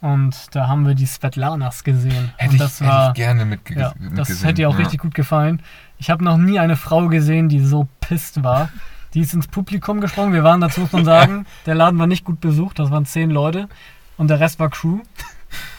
und 0.00 0.54
da 0.54 0.68
haben 0.68 0.86
wir 0.86 0.94
die 0.94 1.06
Svetlanas 1.06 1.84
gesehen. 1.84 2.32
Hätte, 2.36 2.50
und 2.50 2.54
ich, 2.56 2.60
das 2.60 2.80
hätte 2.80 2.90
war 2.90 3.08
ich 3.08 3.14
gerne 3.14 3.44
mitge 3.44 3.74
ja, 3.74 3.88
das 3.90 3.98
mitgesehen. 3.98 4.38
hätte 4.44 4.54
dir 4.54 4.68
auch 4.68 4.74
ja. 4.74 4.78
richtig 4.80 5.00
gut 5.00 5.14
gefallen. 5.14 5.62
Ich 5.98 6.10
habe 6.10 6.22
noch 6.22 6.36
nie 6.36 6.58
eine 6.58 6.76
Frau 6.76 7.08
gesehen, 7.08 7.48
die 7.48 7.60
so 7.60 7.88
pisst 8.00 8.42
war. 8.42 8.68
Die 9.14 9.20
ist 9.20 9.32
ins 9.32 9.48
Publikum 9.48 10.00
gesprungen. 10.00 10.32
Wir 10.34 10.44
waren, 10.44 10.60
dazu 10.60 10.80
muss 10.82 10.92
man 10.92 11.04
sagen, 11.06 11.46
der 11.64 11.74
Laden 11.74 11.98
war 11.98 12.06
nicht 12.06 12.24
gut 12.24 12.40
besucht. 12.40 12.78
Das 12.78 12.90
waren 12.90 13.06
zehn 13.06 13.30
Leute 13.30 13.68
und 14.18 14.28
der 14.28 14.40
Rest 14.40 14.58
war 14.60 14.68
Crew. 14.68 15.00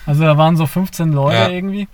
Also 0.06 0.24
da 0.24 0.38
waren 0.38 0.58
so 0.58 0.66
15 0.66 1.12
Leute 1.12 1.36
Ja. 1.38 1.50
irgendwie. 1.50 1.88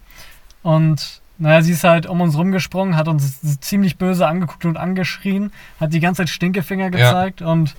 Und 0.61 1.21
naja, 1.37 1.61
sie 1.61 1.73
ist 1.73 1.83
halt 1.83 2.05
um 2.05 2.21
uns 2.21 2.37
rumgesprungen, 2.37 2.95
hat 2.95 3.07
uns 3.07 3.59
ziemlich 3.59 3.97
böse 3.97 4.27
angeguckt 4.27 4.65
und 4.65 4.77
angeschrien, 4.77 5.51
hat 5.79 5.91
die 5.91 5.99
ganze 5.99 6.21
Zeit 6.21 6.29
Stinkefinger 6.29 6.89
gezeigt 6.91 7.41
und 7.41 7.75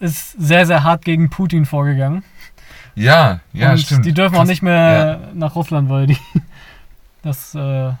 ist 0.00 0.32
sehr, 0.32 0.66
sehr 0.66 0.84
hart 0.84 1.04
gegen 1.04 1.30
Putin 1.30 1.64
vorgegangen. 1.64 2.24
Ja, 2.96 3.40
ja, 3.52 3.72
und 3.72 3.78
stimmt. 3.78 4.06
die 4.06 4.12
dürfen 4.12 4.34
auch 4.34 4.40
Krass. 4.40 4.48
nicht 4.48 4.62
mehr 4.62 5.20
nach 5.34 5.54
Russland, 5.54 5.88
weil 5.90 6.06
die 6.08 6.18
das, 7.22 7.54
äh, 7.54 7.92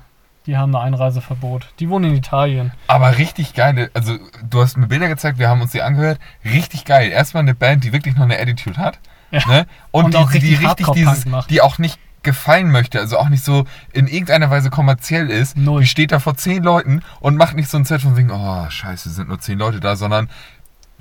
die 0.46 0.56
haben 0.56 0.74
ein 0.74 0.82
Einreiseverbot. 0.82 1.68
Die 1.78 1.88
wohnen 1.90 2.10
in 2.10 2.16
Italien. 2.16 2.72
Aber 2.86 3.18
richtig 3.18 3.54
geil. 3.54 3.90
Also, 3.94 4.16
du 4.48 4.60
hast 4.62 4.76
mir 4.76 4.86
Bilder 4.86 5.08
gezeigt, 5.08 5.38
wir 5.38 5.48
haben 5.48 5.60
uns 5.60 5.72
die 5.72 5.82
angehört. 5.82 6.18
Richtig 6.44 6.84
geil. 6.84 7.10
Erstmal 7.10 7.42
eine 7.42 7.54
Band, 7.54 7.84
die 7.84 7.92
wirklich 7.92 8.16
noch 8.16 8.24
eine 8.24 8.38
Attitude 8.40 8.78
hat. 8.78 8.98
Ja. 9.30 9.46
Ne? 9.46 9.66
Und, 9.90 10.06
Und 10.06 10.14
die, 10.14 10.18
auch 10.18 10.30
die 10.30 10.38
richtig 10.38 10.50
richtig 10.52 10.68
Hardcore-Punk 10.68 11.14
dieses, 11.14 11.26
macht. 11.26 11.50
die 11.50 11.60
auch 11.60 11.78
nicht 11.78 11.98
gefallen 12.22 12.72
möchte, 12.72 12.98
also 12.98 13.18
auch 13.18 13.28
nicht 13.28 13.44
so 13.44 13.66
in 13.92 14.08
irgendeiner 14.08 14.50
Weise 14.50 14.68
kommerziell 14.68 15.30
ist. 15.30 15.56
Null. 15.56 15.82
Die 15.82 15.86
steht 15.86 16.10
da 16.10 16.18
vor 16.18 16.36
zehn 16.36 16.62
Leuten 16.62 17.02
und 17.20 17.36
macht 17.36 17.54
nicht 17.54 17.70
so 17.70 17.78
ein 17.78 17.84
Set 17.84 18.02
von 18.02 18.16
wegen, 18.16 18.30
oh, 18.32 18.68
scheiße, 18.68 19.10
sind 19.10 19.28
nur 19.28 19.38
zehn 19.38 19.58
Leute 19.58 19.78
da, 19.78 19.94
sondern 19.94 20.28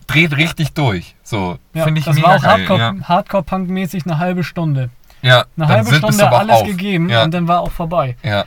dreht 0.08 0.36
richtig 0.38 0.74
durch. 0.74 1.16
So, 1.24 1.58
Ja, 1.74 1.84
finde 1.86 2.00
ich 2.00 2.06
das 2.06 2.16
mega 2.16 2.28
war 2.28 2.36
auch. 2.38 2.44
Hardcore, 2.44 2.80
ja. 2.80 2.94
Hardcore-Punk-mäßig 3.04 4.06
eine 4.06 4.18
halbe 4.20 4.44
Stunde. 4.44 4.90
ja, 5.22 5.40
Eine 5.40 5.46
dann 5.58 5.68
halbe 5.70 5.96
Stunde 5.96 6.32
alles 6.32 6.56
auf. 6.56 6.64
gegeben 6.68 7.10
Ja, 7.10 7.24
und 7.24 7.34
dann 7.34 7.48
war 7.48 7.62
auch 7.62 7.72
vorbei. 7.72 8.16
ja, 8.24 8.46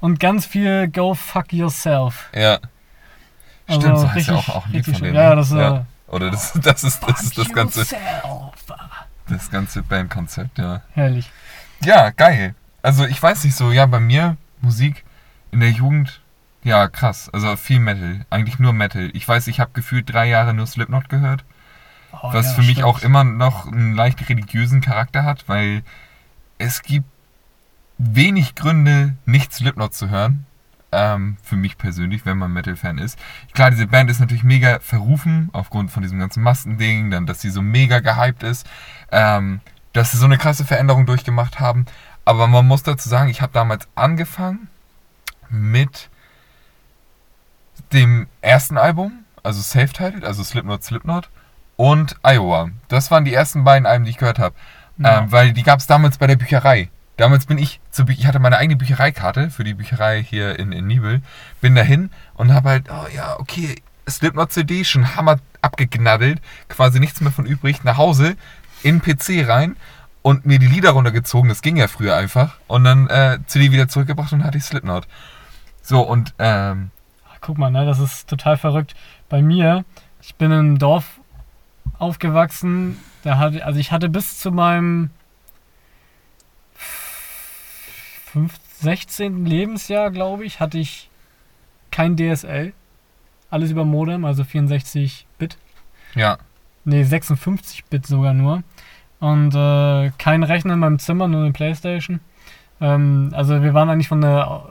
Und 0.00 0.20
ganz 0.20 0.46
viel 0.46 0.88
Go 0.88 1.14
fuck 1.14 1.52
yourself. 1.52 2.28
ja. 2.34 2.58
Also 3.66 3.82
Stimmt, 3.82 3.98
so 3.98 4.06
heißt 4.08 4.16
richtig, 4.16 4.34
ja 4.34 4.40
auch, 4.40 4.48
auch 4.56 4.66
ein 4.66 4.72
Lied 4.72 4.84
von 4.84 4.94
denen. 4.94 5.14
Ja, 5.14 5.30
ne? 5.30 5.36
das, 5.36 5.52
äh, 5.52 5.80
Oder 6.08 6.30
das, 6.32 6.52
das 6.60 6.82
ist 6.82 7.00
das, 7.06 7.22
ist 7.22 7.38
das 7.38 7.52
ganze, 7.52 7.80
yourself. 7.80 8.02
das 9.28 9.48
ganze 9.50 9.82
Bandkonzept, 9.84 10.58
ja. 10.58 10.82
Herrlich. 10.94 11.30
Ja, 11.84 12.10
geil. 12.10 12.56
Also 12.82 13.04
ich 13.06 13.22
weiß 13.22 13.44
nicht 13.44 13.54
so, 13.54 13.70
ja, 13.70 13.86
bei 13.86 14.00
mir 14.00 14.36
Musik 14.60 15.04
in 15.52 15.60
der 15.60 15.70
Jugend, 15.70 16.19
ja, 16.62 16.88
krass. 16.88 17.30
Also 17.32 17.56
viel 17.56 17.80
Metal, 17.80 18.24
eigentlich 18.30 18.58
nur 18.58 18.72
Metal. 18.72 19.10
Ich 19.14 19.26
weiß, 19.26 19.46
ich 19.46 19.60
habe 19.60 19.70
gefühlt 19.72 20.12
drei 20.12 20.28
Jahre 20.28 20.54
nur 20.54 20.66
Slipknot 20.66 21.08
gehört, 21.08 21.44
Oh, 22.12 22.32
was 22.32 22.46
ja, 22.46 22.52
für 22.54 22.62
mich 22.62 22.72
stimmt. 22.72 22.86
auch 22.86 23.02
immer 23.02 23.22
noch 23.22 23.66
einen 23.70 23.94
leicht 23.94 24.28
religiösen 24.28 24.80
Charakter 24.80 25.22
hat, 25.24 25.48
weil 25.48 25.82
es 26.58 26.82
gibt 26.82 27.06
wenig 27.98 28.56
Gründe, 28.56 29.14
nicht 29.26 29.52
Slipknot 29.52 29.94
zu 29.94 30.10
hören. 30.10 30.44
Ähm, 30.92 31.36
für 31.44 31.54
mich 31.54 31.78
persönlich, 31.78 32.26
wenn 32.26 32.36
man 32.36 32.52
Metal-Fan 32.52 32.98
ist. 32.98 33.16
Klar, 33.52 33.70
diese 33.70 33.86
Band 33.86 34.10
ist 34.10 34.18
natürlich 34.18 34.42
mega 34.42 34.80
verrufen, 34.80 35.48
aufgrund 35.52 35.92
von 35.92 36.02
diesem 36.02 36.18
ganzen 36.18 36.42
Mastending, 36.42 37.12
dann, 37.12 37.26
dass 37.26 37.40
sie 37.40 37.50
so 37.50 37.62
mega 37.62 38.00
gehypt 38.00 38.42
ist, 38.42 38.68
ähm, 39.12 39.60
dass 39.92 40.10
sie 40.10 40.16
so 40.18 40.24
eine 40.24 40.36
krasse 40.36 40.64
Veränderung 40.64 41.06
durchgemacht 41.06 41.60
haben. 41.60 41.86
Aber 42.24 42.48
man 42.48 42.66
muss 42.66 42.82
dazu 42.82 43.08
sagen, 43.08 43.28
ich 43.30 43.40
habe 43.40 43.52
damals 43.52 43.86
angefangen 43.94 44.66
mit 45.48 46.10
dem 47.92 48.26
ersten 48.40 48.78
Album, 48.78 49.24
also 49.42 49.60
Self-Titled, 49.60 50.24
also 50.24 50.42
Slipknot, 50.42 50.84
Slipknot 50.84 51.28
und 51.76 52.16
Iowa. 52.22 52.70
Das 52.88 53.10
waren 53.10 53.24
die 53.24 53.34
ersten 53.34 53.64
beiden 53.64 53.86
Alben, 53.86 54.04
die 54.04 54.10
ich 54.10 54.18
gehört 54.18 54.38
habe. 54.38 54.54
Ja. 54.98 55.20
Ähm, 55.20 55.32
weil 55.32 55.52
die 55.52 55.62
gab 55.62 55.80
es 55.80 55.86
damals 55.86 56.18
bei 56.18 56.26
der 56.26 56.36
Bücherei. 56.36 56.90
Damals 57.16 57.46
bin 57.46 57.58
ich 57.58 57.80
Bü 58.04 58.12
ich 58.12 58.26
hatte 58.26 58.38
meine 58.38 58.56
eigene 58.56 58.76
Büchereikarte 58.76 59.50
für 59.50 59.64
die 59.64 59.74
Bücherei 59.74 60.22
hier 60.22 60.58
in, 60.58 60.72
in 60.72 60.86
Nibel. 60.86 61.22
Bin 61.60 61.74
dahin 61.74 62.10
und 62.34 62.52
habe 62.52 62.68
halt, 62.70 62.86
oh 62.90 63.06
ja, 63.14 63.38
okay, 63.38 63.76
Slipknot-CD, 64.08 64.84
schon 64.84 65.16
hammer 65.16 65.38
abgeknaddelt, 65.62 66.40
quasi 66.68 67.00
nichts 67.00 67.20
mehr 67.20 67.32
von 67.32 67.46
übrig, 67.46 67.84
nach 67.84 67.96
Hause, 67.96 68.36
in 68.82 69.00
den 69.00 69.16
PC 69.18 69.48
rein 69.48 69.76
und 70.22 70.46
mir 70.46 70.58
die 70.58 70.66
Lieder 70.66 70.90
runtergezogen, 70.90 71.48
das 71.48 71.62
ging 71.62 71.76
ja 71.76 71.88
früher 71.88 72.16
einfach, 72.16 72.56
und 72.66 72.84
dann 72.84 73.08
äh, 73.08 73.38
CD 73.46 73.72
wieder 73.72 73.88
zurückgebracht 73.88 74.32
und 74.32 74.44
hatte 74.44 74.58
ich 74.58 74.64
Slipknot. 74.64 75.06
So, 75.82 76.00
und 76.00 76.34
ähm, 76.38 76.90
Guck 77.50 77.58
mal, 77.58 77.72
ne, 77.72 77.84
das 77.84 77.98
ist 77.98 78.28
total 78.30 78.56
verrückt. 78.56 78.94
Bei 79.28 79.42
mir, 79.42 79.84
ich 80.22 80.36
bin 80.36 80.52
im 80.52 80.78
Dorf 80.78 81.18
aufgewachsen, 81.98 82.96
da 83.24 83.38
hatte, 83.38 83.66
also 83.66 83.80
ich 83.80 83.90
hatte 83.90 84.08
bis 84.08 84.38
zu 84.38 84.52
meinem 84.52 85.10
5, 86.74 88.54
16. 88.78 89.46
Lebensjahr, 89.46 90.12
glaube 90.12 90.44
ich, 90.44 90.60
hatte 90.60 90.78
ich 90.78 91.10
kein 91.90 92.16
DSL. 92.16 92.72
Alles 93.50 93.72
über 93.72 93.84
Modem, 93.84 94.24
also 94.24 94.44
64-Bit. 94.44 95.58
ja, 96.14 96.38
Nee, 96.84 97.02
56-Bit 97.02 98.06
sogar 98.06 98.32
nur. 98.32 98.62
Und 99.18 99.56
äh, 99.56 100.12
kein 100.18 100.44
Rechner 100.44 100.74
in 100.74 100.78
meinem 100.78 101.00
Zimmer, 101.00 101.26
nur 101.26 101.42
eine 101.42 101.52
Playstation. 101.52 102.20
Ähm, 102.80 103.32
also 103.34 103.60
wir 103.60 103.74
waren 103.74 103.90
eigentlich 103.90 104.06
von 104.06 104.20
der 104.20 104.66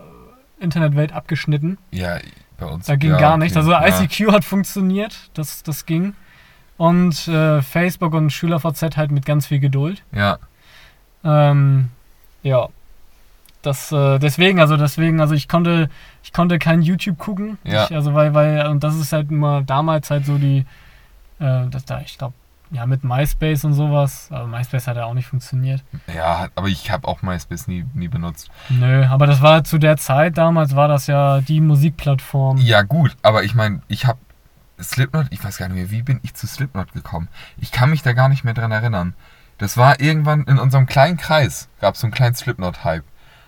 Internetwelt 0.62 1.12
abgeschnitten. 1.12 1.78
ja, 1.92 2.20
bei 2.60 2.66
uns. 2.68 2.86
Da 2.86 2.96
ging 2.96 3.12
ja, 3.12 3.18
gar 3.18 3.38
nichts. 3.38 3.58
okay, 3.58 3.74
Also 3.74 3.88
ja. 3.88 4.04
ICQ 4.04 4.32
hat 4.32 4.44
funktioniert, 4.44 5.30
das, 5.34 5.64
das 5.64 5.86
ging. 5.86 6.14
Und 6.78 7.28
äh, 7.28 7.62
Facebook 7.62 8.14
und 8.14 8.32
SchülerVZ 8.32 8.96
halt 8.96 9.12
mit 9.12 9.26
ganz 9.26 9.48
viel 9.48 9.60
Geduld. 9.60 10.04
Ja, 10.12 10.38
Ähm, 11.24 11.90
ja. 12.44 12.70
Das, 13.62 13.92
äh, 13.92 14.20
deswegen, 14.20 14.62
also 14.62 14.78
deswegen, 14.78 15.20
also 15.20 15.36
ich 15.36 15.50
konnte, 15.50 15.90
ich 16.24 16.32
konnte 16.32 16.60
kein 16.60 16.82
YouTube 16.82 17.18
gucken. 17.18 17.58
Ja. 17.66 17.86
Ich, 17.86 17.94
also 17.94 18.14
weil, 18.14 18.34
weil, 18.34 18.68
und 18.68 18.84
das 18.86 18.96
ist 18.96 19.12
halt 19.12 19.30
immer 19.32 19.62
damals 19.64 20.10
halt 20.10 20.26
so 20.26 20.38
die, 20.38 20.66
äh, 21.40 21.68
das 21.70 21.84
da, 21.84 22.00
ich 22.00 22.18
glaube, 22.18 22.34
ja, 22.72 22.86
mit 22.86 23.04
MySpace 23.04 23.64
und 23.66 23.74
sowas. 23.74 24.28
Aber 24.32 24.48
MySpace 24.48 24.88
hat 24.88 24.96
ja 24.98 25.06
auch 25.06 25.14
nicht 25.14 25.28
funktioniert. 25.28 25.84
ja, 26.14 26.48
aber 26.56 26.68
ich 26.68 26.92
habe 26.92 27.08
auch 27.08 27.22
MySpace 27.22 27.68
nie, 27.68 27.86
nie 27.94 28.08
benutzt. 28.08 28.50
Nö, 28.70 29.06
aber 29.06 29.26
das 29.28 29.42
war 29.42 29.64
zu 29.64 29.78
der 29.78 29.98
Zeit 29.98 30.38
damals, 30.38 30.76
war 30.76 30.88
das 30.88 31.08
ja 31.08 31.42
die 31.42 31.62
Musikplattform. 31.62 32.58
Ja, 32.58 32.82
gut, 32.84 33.16
aber 33.24 33.44
ich 33.44 33.56
meine, 33.56 33.82
ich 33.88 34.06
habe 34.06 34.20
Slipknot, 34.82 35.28
ich 35.32 35.44
weiß 35.44 35.58
gar 35.58 35.68
nicht 35.68 35.76
mehr, 35.78 35.92
wie 35.92 36.04
bin 36.04 36.20
ich 36.24 36.34
zu 36.36 36.48
Slipknot 36.48 36.94
gekommen? 36.94 37.28
Ich 37.58 37.72
kann 37.72 37.90
mich 37.90 38.02
da 38.02 38.14
gar 38.14 38.30
nicht 38.30 38.44
mehr 38.46 38.54
dran 38.54 38.72
erinnern. 38.72 39.14
Das 39.58 39.76
war 39.76 40.00
irgendwann 40.00 40.44
in 40.46 40.58
unserem 40.58 40.86
kleinen 40.86 41.18
Kreis, 41.18 41.68
gab 41.82 41.96
es 41.96 42.02
so 42.02 42.08
einen 42.08 42.14
kleinen 42.14 42.36
Slipknot-Hype. 42.36 43.04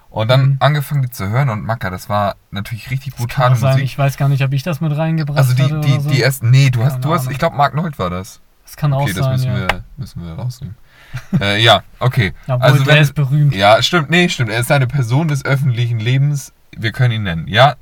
Und 0.10 0.30
dann 0.30 0.42
Mhm. 0.42 0.58
angefangen, 0.60 1.04
die 1.04 1.10
zu 1.10 1.30
hören 1.30 1.48
und 1.48 1.64
Macker, 1.64 1.90
das 1.90 2.10
war 2.10 2.36
natürlich 2.52 2.92
richtig 2.92 3.16
brutale 3.16 3.56
sein, 3.56 3.72
Musik. 3.76 3.86
ich 3.86 3.98
weiß 3.98 4.18
gar 4.18 4.28
nicht, 4.28 4.44
ob 4.44 4.52
ich 4.52 4.62
das 4.62 4.82
mit 4.82 4.92
reingebracht 4.98 5.38
Also 5.38 5.54
die, 5.54 5.70
die, 5.88 6.00
so. 6.02 6.10
die 6.10 6.22
ersten, 6.22 6.50
nee, 6.50 6.70
du 6.70 6.84
hast, 6.84 7.00
du 7.06 7.14
hast, 7.14 7.32
ich 7.32 7.38
glaube 7.38 7.56
Mark 7.56 7.76
Nold 7.76 7.98
war 7.98 8.10
das. 8.10 8.42
Das 8.72 8.78
kann 8.78 8.94
auch 8.94 9.02
Okay, 9.02 9.12
das 9.12 9.26
sein, 9.26 9.34
müssen 9.34 9.52
ja. 9.52 9.60
wir, 9.60 9.84
müssen 9.98 10.26
wir 10.26 10.34
rausnehmen. 10.34 10.78
äh, 11.42 11.62
ja, 11.62 11.84
okay. 12.00 12.32
Obwohl, 12.48 12.62
also 12.62 12.84
der 12.86 12.96
wenn- 12.96 13.02
ist 13.02 13.16
berühmt. 13.16 13.54
Ja, 13.54 13.82
stimmt, 13.84 14.10
nee, 14.10 14.30
stimmt. 14.30 14.50
Er 14.50 14.62
ist 14.62 14.72
eine 14.72 14.88
Person 14.88 15.28
des 15.28 15.44
öffentlichen 15.44 16.00
Lebens. 16.00 16.54
Wir 16.78 16.94
können 16.94 17.12
ihn 17.16 17.24
nennen, 17.24 17.48
ja. 17.50 17.76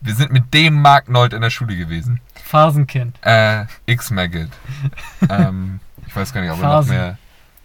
Wir 0.00 0.16
sind 0.16 0.32
mit 0.32 0.52
dem 0.54 0.82
Mark 0.82 1.08
Nold 1.08 1.34
in 1.34 1.40
der 1.40 1.50
Schule 1.50 1.76
gewesen. 1.76 2.20
Phasenkind. 2.44 3.16
Äh, 3.24 3.66
X-Maggot. 3.86 4.48
ähm, 5.30 5.78
ich 6.04 6.16
weiß 6.16 6.32
gar 6.32 6.40
nicht, 6.40 6.50
ob 6.50 6.60
er 6.60 6.80
noch 6.80 6.86
mehr. 6.86 7.16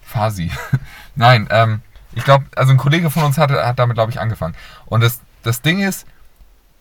Phasi. 0.02 0.52
Nein, 1.16 1.48
ähm, 1.50 1.82
ich 2.12 2.22
glaube, 2.22 2.44
also 2.54 2.70
ein 2.70 2.78
Kollege 2.78 3.10
von 3.10 3.24
uns 3.24 3.36
hat, 3.36 3.50
hat 3.50 3.80
damit, 3.80 3.96
glaube 3.96 4.12
ich, 4.12 4.20
angefangen. 4.20 4.54
Und 4.86 5.00
das, 5.00 5.22
das 5.42 5.60
Ding 5.60 5.80
ist, 5.80 6.06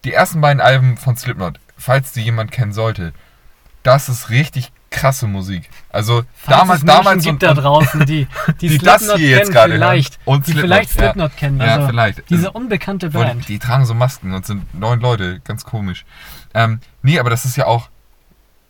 die 0.03 0.14
ersten 0.14 0.39
beiden 0.39 0.62
Alben 0.62 0.97
von 0.97 1.18
Slipknot, 1.18 1.60
falls 1.80 2.12
die 2.12 2.22
jemand 2.22 2.51
kennen 2.51 2.74
sollte, 2.74 3.12
das 3.88 4.09
ist 4.09 4.29
richtig 4.29 4.71
krasse 4.89 5.27
Musik. 5.27 5.69
Also 5.89 6.23
damals, 6.47 6.83
damals 6.83 7.23
gibt 7.23 7.41
da 7.43 7.53
draußen, 7.53 8.05
die, 8.05 8.27
die, 8.61 8.69
Die 8.69 8.77
das 8.77 9.13
hier 9.15 9.29
jetzt 9.29 9.39
kennen 9.43 9.53
gerade 9.53 9.73
vielleicht. 9.73 10.19
Und 10.25 10.45
die 10.47 10.51
Slipknot, 10.51 10.69
vielleicht 10.69 10.95
ja. 10.95 11.01
Slipknot 11.01 11.38
kennen. 11.38 11.59
Ja, 11.59 11.75
Also 11.75 11.88
vielleicht. 11.88 12.29
Diese 12.29 12.47
Also, 12.47 12.51
unbekannte 12.59 13.09
Band. 13.09 13.43
Die, 13.47 13.53
die 13.53 13.59
tragen 13.59 13.85
so 13.85 13.93
Masken 13.93 14.33
und 14.33 14.45
sind 14.45 14.73
neun 14.77 14.99
Leute, 14.99 15.39
ganz 15.43 15.63
komisch. 15.65 16.05
Ähm, 16.53 16.79
nee, 17.01 17.19
aber 17.19 17.29
das 17.29 17.45
ist 17.45 17.55
ja 17.57 17.65
auch 17.65 17.89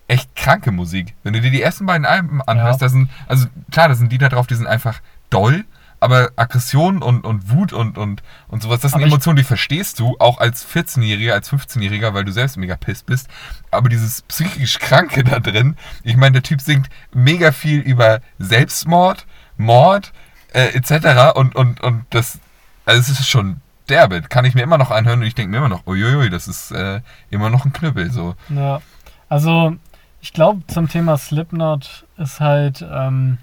echt 0.08 0.36
kranke 0.36 0.72
Musik. 0.72 1.16
Wenn 1.24 1.34
du 1.34 1.42
dir 1.42 1.52
die 1.52 1.62
ersten 1.62 1.86
beiden 1.86 2.06
Alben 2.06 2.42
anhörst, 2.42 2.82
Ja. 2.82 2.88
da 2.88 2.90
sind, 2.90 3.10
also 3.28 3.48
klar, 3.72 3.90
da 3.90 3.96
sind 3.96 4.12
Lieder 4.12 4.30
drauf, 4.30 4.48
die 4.48 4.56
sind 4.56 4.68
einfach 4.68 5.00
doll, 5.30 5.66
aber 6.00 6.32
Aggression 6.36 7.02
und, 7.02 7.26
und 7.26 7.50
Wut 7.52 7.74
und, 7.74 7.98
und, 7.98 8.22
und 8.48 8.62
sowas, 8.62 8.82
das 8.82 8.92
sind 8.92 9.02
Aber 9.02 9.08
Emotionen, 9.08 9.38
die 9.38 9.44
verstehst 9.44 10.00
du, 10.00 10.16
auch 10.20 10.38
als 10.40 10.68
14-Jähriger, 10.68 11.32
als 11.32 11.52
15-Jähriger, 11.52 12.14
weil 12.14 12.26
du 12.26 12.32
selbst 12.32 12.58
mega 12.58 12.76
piss 12.76 13.04
bist. 13.04 13.28
Aber 13.72 13.90
dieses 13.90 14.22
psychisch 14.24 14.80
Kranke 14.80 15.24
da 15.24 15.40
drin, 15.40 15.76
ich 16.04 16.16
meine, 16.16 16.34
der 16.34 16.44
Typ 16.44 16.62
singt 16.62 16.88
mega 17.14 17.52
viel 17.52 17.80
über 17.80 18.22
Selbstmord, 18.38 19.26
Mord, 19.58 20.14
äh, 20.54 20.76
etc. 20.76 21.36
Und, 21.36 21.56
und, 21.56 21.82
und 21.82 22.06
das, 22.12 22.40
also 22.86 23.00
es 23.00 23.20
ist 23.20 23.28
schon 23.28 23.62
derbe. 23.90 24.22
Kann 24.22 24.46
ich 24.46 24.54
mir 24.54 24.62
immer 24.62 24.78
noch 24.78 24.92
anhören 24.92 25.22
und 25.22 25.26
ich 25.26 25.36
denke 25.36 25.52
mir 25.52 25.58
immer 25.58 25.70
noch, 25.70 25.88
uiuiui, 25.88 26.30
das 26.30 26.48
ist 26.48 26.72
äh, 26.72 27.02
immer 27.30 27.50
noch 27.50 27.66
ein 27.66 27.74
Knüppel. 27.74 28.12
So. 28.12 28.36
Ja, 28.50 28.82
also 29.30 29.76
ich 30.22 30.34
glaube 30.34 30.62
zum 30.68 30.88
Thema 30.90 31.18
Slipknot 31.18 32.06
ist 32.18 32.40
halt, 32.40 32.86
ähm, 32.88 33.40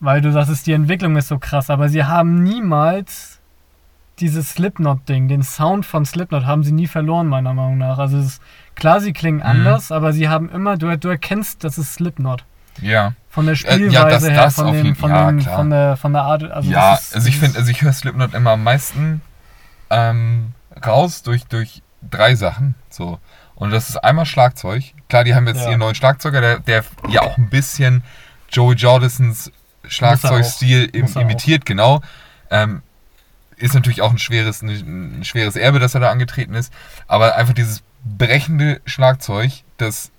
weil 0.00 0.20
du 0.20 0.32
sagst, 0.32 0.66
die 0.66 0.72
Entwicklung 0.72 1.16
ist 1.16 1.28
so 1.28 1.38
krass, 1.38 1.70
aber 1.70 1.88
sie 1.88 2.04
haben 2.04 2.42
niemals 2.42 3.40
dieses 4.20 4.50
Slipknot-Ding, 4.50 5.28
den 5.28 5.42
Sound 5.44 5.86
von 5.86 6.04
Slipknot 6.04 6.44
haben 6.44 6.64
sie 6.64 6.72
nie 6.72 6.88
verloren, 6.88 7.28
meiner 7.28 7.54
Meinung 7.54 7.78
nach. 7.78 7.98
Also 7.98 8.18
ist, 8.18 8.42
klar, 8.74 9.00
sie 9.00 9.12
klingen 9.12 9.38
Mhm. 9.38 9.44
anders, 9.44 9.92
aber 9.92 10.12
sie 10.12 10.28
haben 10.28 10.48
immer, 10.50 10.76
du, 10.76 10.96
du 10.98 11.08
erkennst, 11.08 11.62
das 11.62 11.78
ist 11.78 11.94
Slipknot. 11.94 12.44
Ja. 12.80 13.12
Von 13.28 13.46
der 13.46 13.52
Äh, 13.52 13.56
Spielweise 13.56 13.92
ja, 13.94 14.08
das- 14.08 14.24
her, 14.28 14.50
von, 14.50 14.72
dem, 14.72 14.94
von, 14.96 15.10
ja, 15.10 15.26
dem, 15.30 15.38
klar. 15.40 15.56
von, 15.56 15.70
der, 15.70 15.96
von 15.96 16.12
der 16.12 16.22
Art. 16.22 16.42
Also 16.44 16.70
ja, 16.70 16.94
ist, 16.94 17.14
also 17.14 17.28
ich 17.28 17.36
finde, 17.38 17.58
also 17.58 17.70
ich 17.70 17.82
höre 17.82 17.92
Slipknot 17.92 18.34
immer 18.34 18.50
am 18.52 18.64
meisten 18.64 19.20
ähm, 19.90 20.52
raus 20.84 21.22
durch, 21.22 21.44
durch 21.46 21.82
drei 22.08 22.34
Sachen. 22.34 22.74
So. 22.90 23.18
Und 23.54 23.70
das 23.70 23.88
ist 23.88 23.96
einmal 23.96 24.26
Schlagzeug. 24.26 24.84
Klar, 25.08 25.24
die 25.24 25.34
haben 25.34 25.46
jetzt 25.46 25.62
Ja. 25.64 25.70
ihren 25.70 25.80
neuen 25.80 25.94
Schlagzeuger, 25.94 26.40
der, 26.40 26.58
der 26.60 26.84
ja 27.08 27.22
auch 27.22 27.36
ein 27.38 27.48
bisschen 27.50 28.02
Joey 28.50 28.74
Jordisons 28.76 29.50
Schlagzeugstil 29.86 30.90
im, 30.92 31.06
er 31.06 31.16
auch. 31.16 31.20
imitiert, 31.20 31.66
genau. 31.66 32.02
Ähm, 32.50 32.82
ist 33.56 33.74
natürlich 33.74 34.02
auch 34.02 34.10
ein 34.10 34.18
schweres, 34.18 34.62
ein, 34.62 35.24
schweres 35.24 35.56
Erbe, 35.56 35.78
das 35.78 35.94
er 35.94 36.00
da 36.00 36.10
angetreten 36.10 36.54
ist. 36.54 36.72
Aber 37.06 37.36
einfach 37.36 37.54
dieses 37.54 37.82
brechende 38.04 38.80
Schlagzeug, 38.84 39.50
das 39.76 40.12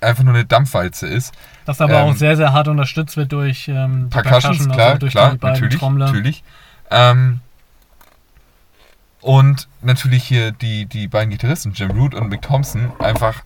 einfach 0.00 0.22
nur 0.22 0.34
eine 0.34 0.44
Dampfwalze 0.44 1.06
ist. 1.06 1.32
das 1.64 1.80
aber 1.80 2.02
auch 2.02 2.10
ähm, 2.10 2.16
sehr, 2.16 2.36
sehr 2.36 2.52
hart 2.52 2.68
unterstützt 2.68 3.16
wird 3.16 3.32
durch 3.32 3.68
ähm, 3.68 4.10
die 4.10 4.10
Percussions, 4.10 4.58
Percussion, 4.58 4.72
klar, 4.72 4.86
also 4.88 4.98
durch 4.98 5.12
klar, 5.12 5.30
die 5.32 5.38
beiden 5.38 5.54
natürlich, 5.54 5.78
Trommler. 5.78 6.06
natürlich. 6.06 6.44
Ähm, 6.90 7.40
und 9.20 9.68
natürlich 9.80 10.22
hier 10.22 10.52
die, 10.52 10.84
die 10.84 11.08
beiden 11.08 11.30
Gitarristen, 11.30 11.72
Jim 11.72 11.92
Root 11.92 12.14
und 12.14 12.28
Mick 12.28 12.42
Thompson, 12.42 12.92
einfach, 12.98 13.42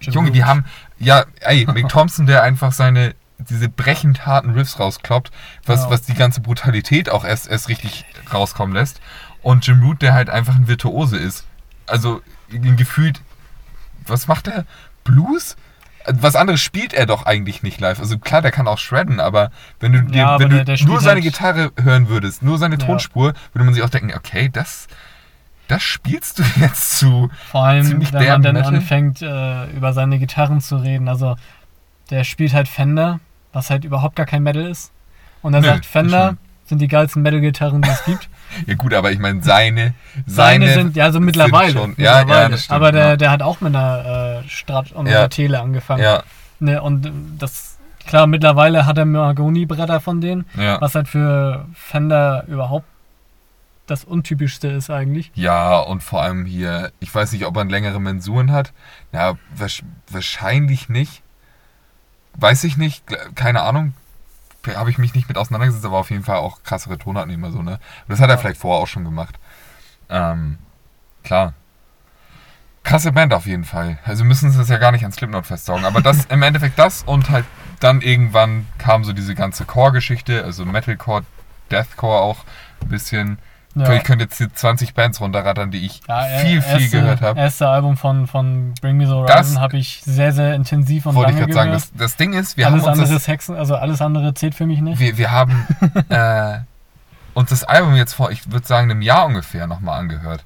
Jim 0.00 0.14
Junge, 0.14 0.32
die 0.32 0.40
Root. 0.40 0.48
haben, 0.48 0.64
ja, 0.98 1.24
ey, 1.40 1.66
Mick 1.72 1.88
Thompson, 1.90 2.26
der 2.26 2.42
einfach 2.42 2.72
seine, 2.72 3.14
diese 3.50 3.68
brechend 3.68 4.26
harten 4.26 4.50
Riffs 4.50 4.78
rauskloppt, 4.78 5.30
was, 5.66 5.84
Ja. 5.84 5.90
was 5.90 6.02
die 6.02 6.14
ganze 6.14 6.40
Brutalität 6.40 7.08
auch 7.10 7.24
erst, 7.24 7.48
erst 7.48 7.68
richtig 7.68 8.04
rauskommen 8.32 8.74
lässt. 8.74 9.00
Und 9.42 9.66
Jim 9.66 9.82
Root, 9.82 10.02
der 10.02 10.14
halt 10.14 10.30
einfach 10.30 10.54
ein 10.56 10.68
Virtuose 10.68 11.16
ist. 11.18 11.44
Also, 11.86 12.22
gefühlt, 12.48 13.20
was 14.06 14.26
macht 14.26 14.48
er? 14.48 14.64
Blues? 15.04 15.56
Was 16.06 16.36
anderes 16.36 16.60
spielt 16.60 16.92
er 16.92 17.06
doch 17.06 17.24
eigentlich 17.24 17.62
nicht 17.62 17.80
live. 17.80 17.98
Also 17.98 18.18
klar, 18.18 18.42
der 18.42 18.50
kann 18.52 18.68
auch 18.68 18.76
shredden, 18.78 19.20
aber 19.20 19.50
wenn 19.80 19.92
du, 19.92 20.02
dir, 20.02 20.18
Ja, 20.18 20.38
wenn 20.38 20.50
der- 20.50 20.58
du 20.60 20.64
der 20.66 20.72
nur 20.74 20.78
spielt 20.78 21.00
seine 21.00 21.12
halt- 21.14 21.22
Gitarre 21.24 21.72
hören 21.82 22.08
würdest, 22.08 22.42
nur 22.42 22.58
seine 22.58 22.76
Ja. 22.78 22.84
Tonspur, 22.86 23.32
würde 23.54 23.64
man 23.64 23.72
sich 23.72 23.82
auch 23.82 23.88
denken, 23.88 24.12
okay, 24.14 24.50
das, 24.52 24.86
das 25.68 25.82
spielst 25.82 26.38
du 26.38 26.42
jetzt 26.60 26.98
zu. 26.98 27.30
Vor 27.50 27.64
allem, 27.64 27.86
wenn 28.12 28.28
man 28.28 28.42
dann 28.42 28.54
Metal. 28.54 28.74
anfängt, 28.76 29.22
äh, 29.22 29.64
über 29.70 29.94
seine 29.94 30.18
Gitarren 30.18 30.60
zu 30.60 30.76
reden. 30.76 31.08
Also, 31.08 31.36
der 32.10 32.24
spielt 32.24 32.52
halt 32.52 32.68
Fender, 32.68 33.18
was 33.54 33.70
halt 33.70 33.84
überhaupt 33.84 34.16
gar 34.16 34.26
kein 34.26 34.42
Metal 34.42 34.66
ist. 34.66 34.92
Und 35.40 35.54
er 35.54 35.60
Nö, 35.62 35.66
sagt, 35.68 35.86
Fender 35.86 36.36
sind 36.66 36.80
die 36.80 36.88
geilsten 36.88 37.22
Metal-Gitarren, 37.22 37.80
die 37.82 37.88
es 37.88 38.04
gibt. 38.04 38.28
Ja 38.66 38.74
gut, 38.74 38.94
aber 38.94 39.10
ich 39.10 39.18
meine, 39.18 39.42
seine, 39.42 39.94
Seine, 40.26 40.66
seine 40.68 40.72
sind, 40.74 40.96
ja, 40.96 41.10
so 41.10 41.18
mittlerweile. 41.18 41.72
schon- 41.72 41.94
ja, 41.96 42.04
ja, 42.04 42.18
mittlerweile. 42.20 42.50
das 42.50 42.64
stimmt, 42.64 42.76
Aber 42.76 42.92
der, 42.92 43.06
ja. 43.08 43.16
der 43.16 43.30
hat 43.32 43.42
auch 43.42 43.60
mit 43.60 43.74
einer 43.74 44.42
äh, 44.44 44.48
Strat 44.48 44.92
und 44.92 45.06
Ja. 45.06 45.18
einer 45.20 45.28
Tele 45.30 45.60
angefangen. 45.60 46.02
Ja, 46.02 46.22
Ne, 46.60 46.80
und 46.80 47.10
das, 47.38 47.78
klar, 48.06 48.26
mittlerweile 48.28 48.86
hat 48.86 48.96
er 48.96 49.06
Mahagoni-Bretter 49.06 49.98
von 50.00 50.20
denen, 50.20 50.44
ja. 50.56 50.80
was 50.80 50.94
halt 50.94 51.08
für 51.08 51.64
Fender 51.74 52.44
überhaupt 52.46 52.86
das 53.86 54.04
Untypischste 54.04 54.68
ist 54.68 54.88
eigentlich. 54.88 55.32
Ja, 55.34 55.78
und 55.80 56.02
vor 56.04 56.22
allem 56.22 56.44
hier, 56.46 56.92
ich 57.00 57.12
weiß 57.12 57.32
nicht, 57.32 57.44
ob 57.44 57.56
er 57.56 57.64
längere 57.64 58.00
Mensuren 58.00 58.52
hat. 58.52 58.72
Ja, 59.12 59.34
wahrscheinlich 60.08 60.88
nicht. 60.88 61.22
Weiß 62.34 62.64
ich 62.64 62.76
nicht, 62.76 63.04
keine 63.34 63.62
Ahnung. 63.62 63.94
Habe 64.74 64.90
ich 64.90 64.98
mich 64.98 65.14
nicht 65.14 65.28
mit 65.28 65.36
auseinandergesetzt, 65.36 65.84
aber 65.84 65.98
auf 65.98 66.10
jeden 66.10 66.24
Fall 66.24 66.36
auch 66.36 66.62
krassere 66.62 66.98
Tonarten 66.98 67.32
immer 67.32 67.50
so, 67.50 67.60
ne? 67.62 67.72
Aber 67.72 68.14
das 68.14 68.20
hat 68.20 68.30
er 68.30 68.38
vielleicht 68.38 68.60
vorher 68.60 68.82
auch 68.82 68.86
schon 68.86 69.04
gemacht. 69.04 69.38
Ähm, 70.08 70.58
klar. 71.22 71.52
Krasse 72.82 73.12
Band 73.12 73.34
auf 73.34 73.46
jeden 73.46 73.64
Fall. 73.64 73.98
Also 74.04 74.24
müssen 74.24 74.50
sie 74.50 74.58
das 74.58 74.68
ja 74.68 74.78
gar 74.78 74.92
nicht 74.92 75.04
an 75.04 75.12
Slipknot 75.12 75.46
festsaugen. 75.46 75.84
Aber 75.84 76.00
das 76.00 76.24
im 76.30 76.42
Endeffekt 76.42 76.78
das 76.78 77.02
und 77.02 77.30
halt 77.30 77.44
dann 77.80 78.00
irgendwann 78.00 78.66
kam 78.78 79.04
so 79.04 79.12
diese 79.12 79.34
ganze 79.34 79.64
Core-Geschichte, 79.64 80.44
also 80.44 80.64
Metalcore, 80.64 81.24
Deathcore 81.70 82.20
auch 82.20 82.44
ein 82.82 82.88
bisschen. 82.88 83.38
Ja. 83.76 83.92
Ich 83.94 84.04
könnte 84.04 84.24
jetzt 84.24 84.38
hier 84.38 84.52
20 84.54 84.94
Bands 84.94 85.20
runterrattern, 85.20 85.70
die 85.70 85.84
ich 85.86 86.00
Ja, 86.08 86.22
viel, 86.40 86.62
viel 86.62 86.80
erste, 86.82 86.90
gehört 87.00 87.20
habe. 87.20 87.40
erste 87.40 87.68
Album 87.68 87.96
von, 87.96 88.26
von 88.26 88.74
Bring 88.80 88.96
Me 88.96 89.04
the 89.06 89.10
Das- 89.26 89.36
Horizon 89.48 89.60
habe 89.60 89.76
ich 89.78 90.00
sehr, 90.04 90.32
sehr 90.32 90.54
intensiv 90.54 91.06
und 91.06 91.16
ich 91.16 91.22
lange 91.22 91.34
gerade 91.38 91.46
gehört. 91.48 91.54
sagen. 91.64 91.72
Das, 91.72 91.92
das 91.92 92.16
Ding 92.16 92.32
ist, 92.34 92.56
wir 92.56 92.66
alles 92.68 92.82
haben 92.82 92.90
uns 92.90 92.98
andere 93.00 93.14
das, 93.14 93.26
Hexen, 93.28 93.56
also 93.56 93.74
alles 93.76 94.00
andere 94.00 94.32
zählt 94.34 94.54
für 94.54 94.66
mich 94.66 94.80
nicht. 94.80 95.00
wir, 95.00 95.18
wir 95.18 95.30
haben 95.32 95.66
äh, 96.08 96.58
uns 97.34 97.50
das 97.50 97.64
Album 97.64 97.96
jetzt 97.96 98.14
vor, 98.14 98.30
ich 98.30 98.50
würde 98.52 98.66
sagen, 98.66 98.90
einem 98.90 99.02
Jahr 99.02 99.26
ungefähr 99.26 99.66
nochmal 99.66 99.98
angehört. 99.98 100.44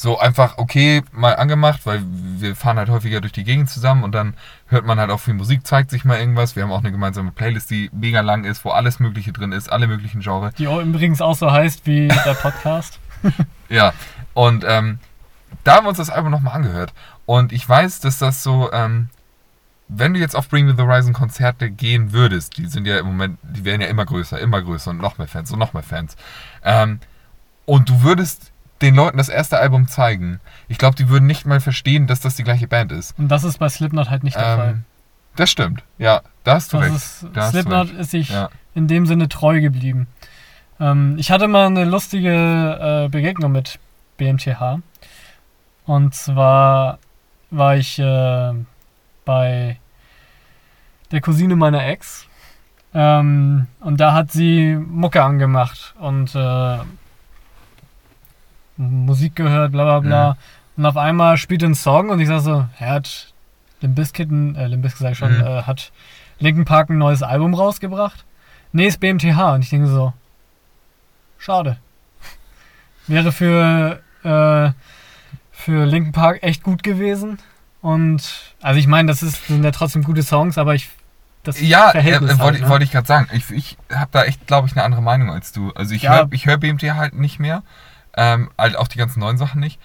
So 0.00 0.18
einfach, 0.18 0.56
okay, 0.56 1.02
mal 1.12 1.36
angemacht, 1.36 1.84
weil 1.84 2.02
wir 2.06 2.56
fahren 2.56 2.78
halt 2.78 2.88
häufiger 2.88 3.20
durch 3.20 3.34
die 3.34 3.44
Gegend 3.44 3.68
zusammen 3.68 4.02
und 4.02 4.12
dann 4.12 4.32
hört 4.68 4.86
man 4.86 4.98
halt 4.98 5.10
auch 5.10 5.20
viel 5.20 5.34
Musik, 5.34 5.66
zeigt 5.66 5.90
sich 5.90 6.06
mal 6.06 6.18
irgendwas. 6.18 6.56
Wir 6.56 6.62
haben 6.62 6.72
auch 6.72 6.78
eine 6.78 6.90
gemeinsame 6.90 7.32
Playlist, 7.32 7.68
die 7.68 7.90
mega 7.92 8.22
lang 8.22 8.44
ist, 8.44 8.64
wo 8.64 8.70
alles 8.70 8.98
Mögliche 8.98 9.34
drin 9.34 9.52
ist, 9.52 9.70
alle 9.70 9.86
möglichen 9.86 10.22
Genres. 10.22 10.54
Die 10.54 10.64
übrigens 10.64 11.20
auch 11.20 11.36
so 11.36 11.52
heißt 11.52 11.86
wie 11.86 12.08
der 12.08 12.32
Podcast. 12.32 12.98
Ja, 13.68 13.92
und 14.32 14.64
ähm, 14.66 15.00
da 15.64 15.76
haben 15.76 15.84
wir 15.84 15.90
uns 15.90 15.98
das 15.98 16.08
Album 16.08 16.30
nochmal 16.30 16.54
angehört. 16.54 16.94
Und 17.26 17.52
ich 17.52 17.68
weiß, 17.68 18.00
dass 18.00 18.16
das 18.16 18.42
so, 18.42 18.72
ähm, 18.72 19.10
wenn 19.86 20.14
du 20.14 20.18
jetzt 20.18 20.34
auf 20.34 20.48
Bring 20.48 20.64
Me 20.64 20.74
the 20.74 20.82
Horizon 20.82 21.12
Konzerte 21.12 21.70
gehen 21.70 22.14
würdest, 22.14 22.56
die 22.56 22.68
sind 22.68 22.86
ja 22.86 22.98
im 22.98 23.04
Moment, 23.04 23.38
die 23.42 23.66
werden 23.66 23.82
ja 23.82 23.88
immer 23.88 24.06
größer, 24.06 24.40
immer 24.40 24.62
größer 24.62 24.92
und 24.92 25.02
noch 25.02 25.18
mehr 25.18 25.28
Fans 25.28 25.52
und 25.52 25.58
noch 25.58 25.74
mehr 25.74 25.82
Fans. 25.82 26.16
Ähm, 26.64 27.00
und 27.66 27.90
du 27.90 28.02
würdest 28.02 28.50
den 28.82 28.94
Leuten 28.94 29.18
das 29.18 29.28
erste 29.28 29.58
Album 29.58 29.88
zeigen. 29.88 30.40
Ich 30.68 30.78
glaube, 30.78 30.96
die 30.96 31.08
würden 31.08 31.26
nicht 31.26 31.46
mal 31.46 31.60
verstehen, 31.60 32.06
dass 32.06 32.20
das 32.20 32.36
die 32.36 32.44
gleiche 32.44 32.66
Band 32.66 32.92
ist. 32.92 33.18
Und 33.18 33.28
das 33.28 33.44
ist 33.44 33.58
bei 33.58 33.68
Slipknot 33.68 34.08
halt 34.10 34.24
nicht 34.24 34.36
der 34.36 34.56
Fall. 34.56 34.70
Ähm, 34.70 34.84
das 35.36 35.50
stimmt, 35.50 35.84
ja, 35.98 36.22
da 36.44 36.54
hast 36.54 36.72
du 36.72 36.78
Das 36.78 36.86
recht. 36.86 36.96
ist, 36.96 37.26
da 37.34 37.50
Slipknot 37.50 37.90
ist 37.92 38.10
sich 38.10 38.30
Ja. 38.30 38.48
in 38.74 38.88
dem 38.88 39.06
Sinne 39.06 39.28
treu 39.28 39.60
geblieben. 39.60 40.06
Ähm, 40.80 41.16
ich 41.18 41.30
hatte 41.30 41.46
mal 41.46 41.66
eine 41.66 41.84
lustige 41.84 43.04
äh, 43.06 43.08
Begegnung 43.08 43.52
mit 43.52 43.78
BMTH. 44.16 44.80
Und 45.86 46.14
zwar 46.14 46.98
war 47.50 47.76
ich 47.76 47.98
äh, 47.98 48.52
bei 49.24 49.78
der 51.10 51.20
Cousine 51.20 51.56
meiner 51.56 51.84
Ex. 51.86 52.26
Ähm, 52.94 53.66
und 53.80 54.00
da 54.00 54.14
hat 54.14 54.32
sie 54.32 54.74
Mucke 54.74 55.22
angemacht 55.22 55.94
und 56.00 56.34
äh, 56.34 56.78
Musik 58.88 59.36
gehört, 59.36 59.72
bla 59.72 59.84
bla 59.84 60.00
bla. 60.00 60.30
Mhm. 60.32 60.36
Und 60.76 60.86
auf 60.86 60.96
einmal 60.96 61.36
spielt 61.36 61.62
ein 61.62 61.74
Song 61.74 62.08
und 62.10 62.20
ich 62.20 62.28
sag 62.28 62.40
so, 62.40 62.66
er 62.78 62.90
hat 62.90 63.32
Limp 63.82 63.94
Bizkit, 63.96 64.30
äh, 64.30 64.66
Limp 64.66 64.82
Bizkit 64.82 65.00
sag 65.02 65.12
ich 65.12 65.18
schon, 65.18 65.36
Mhm. 65.36 65.44
äh, 65.44 65.62
hat 65.62 65.92
Linkin 66.38 66.64
Park 66.64 66.88
ein 66.90 66.98
neues 66.98 67.22
Album 67.22 67.52
rausgebracht. 67.54 68.24
Nee, 68.72 68.86
ist 68.86 69.00
BMTH. 69.00 69.54
Und 69.54 69.62
ich 69.62 69.70
denke 69.70 69.88
so, 69.88 70.12
schade. 71.38 71.76
Wäre 73.06 73.32
für, 73.32 74.00
äh, 74.22 74.70
für 75.52 75.84
Linkin 75.84 76.12
Park 76.12 76.42
echt 76.42 76.62
gut 76.62 76.82
gewesen. 76.82 77.38
Und, 77.82 78.54
also 78.62 78.78
ich 78.78 78.86
meine, 78.86 79.08
das 79.08 79.22
ist, 79.22 79.46
sind 79.48 79.64
ja 79.64 79.70
trotzdem 79.70 80.02
gute 80.04 80.22
Songs, 80.22 80.58
aber 80.58 80.74
ich, 80.74 80.88
das 81.42 81.60
Ja, 81.60 81.88
äh, 81.88 81.92
Verhältnis 81.92 82.32
äh, 82.34 82.38
wollte, 82.38 82.52
halt, 82.52 82.60
ne? 82.62 82.68
wollte 82.68 82.84
ich 82.84 82.92
gerade 82.92 83.06
sagen. 83.06 83.28
Ich, 83.32 83.50
ich 83.50 83.76
habe 83.92 84.10
da 84.12 84.22
echt, 84.24 84.46
glaube 84.46 84.68
ich, 84.68 84.74
eine 84.74 84.84
andere 84.84 85.02
Meinung 85.02 85.30
als 85.30 85.52
du. 85.52 85.72
Also 85.72 85.94
ich 85.94 86.02
Ja. 86.02 86.12
höre 86.16 86.28
hör 86.30 86.56
BMT 86.58 86.82
halt 86.94 87.14
nicht 87.14 87.38
mehr. 87.40 87.62
Ähm, 88.16 88.50
halt 88.58 88.76
auch 88.76 88.88
die 88.88 88.98
ganzen 88.98 89.20
neuen 89.20 89.38
Sachen 89.38 89.60
nicht. 89.60 89.80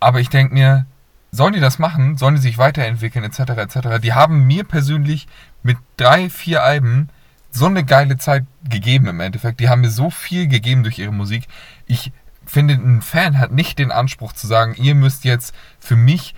Aber 0.00 0.20
ich 0.20 0.28
denke 0.30 0.54
mir, 0.54 0.86
sollen 1.30 1.52
die 1.52 1.60
das 1.60 1.78
machen? 1.78 2.16
Sollen 2.16 2.34
die 2.36 2.40
sich 2.40 2.58
weiterentwickeln, 2.58 3.24
etc., 3.24 3.40
etc.? 3.56 4.00
Die 4.02 4.14
haben 4.14 4.46
mir 4.46 4.64
persönlich 4.64 5.26
mit 5.62 5.76
drei, 5.96 6.30
vier 6.30 6.62
Alben 6.62 7.08
so 7.50 7.66
eine 7.66 7.84
geile 7.84 8.16
Zeit 8.18 8.44
gegeben 8.68 9.06
im 9.06 9.20
Endeffekt. 9.20 9.60
Die 9.60 9.68
haben 9.68 9.80
mir 9.80 9.90
so 9.90 10.10
viel 10.10 10.48
gegeben 10.48 10.82
durch 10.82 10.98
ihre 10.98 11.12
Musik. 11.12 11.46
Ich 11.86 12.12
finde, 12.46 12.74
ein 12.74 13.02
Fan 13.02 13.38
hat 13.38 13.52
nicht 13.52 13.78
den 13.78 13.90
Anspruch 13.90 14.32
zu 14.32 14.46
sagen, 14.46 14.74
ihr 14.76 14.94
müsst 14.94 15.24
jetzt 15.24 15.54
für 15.78 15.96
mich 15.96 16.34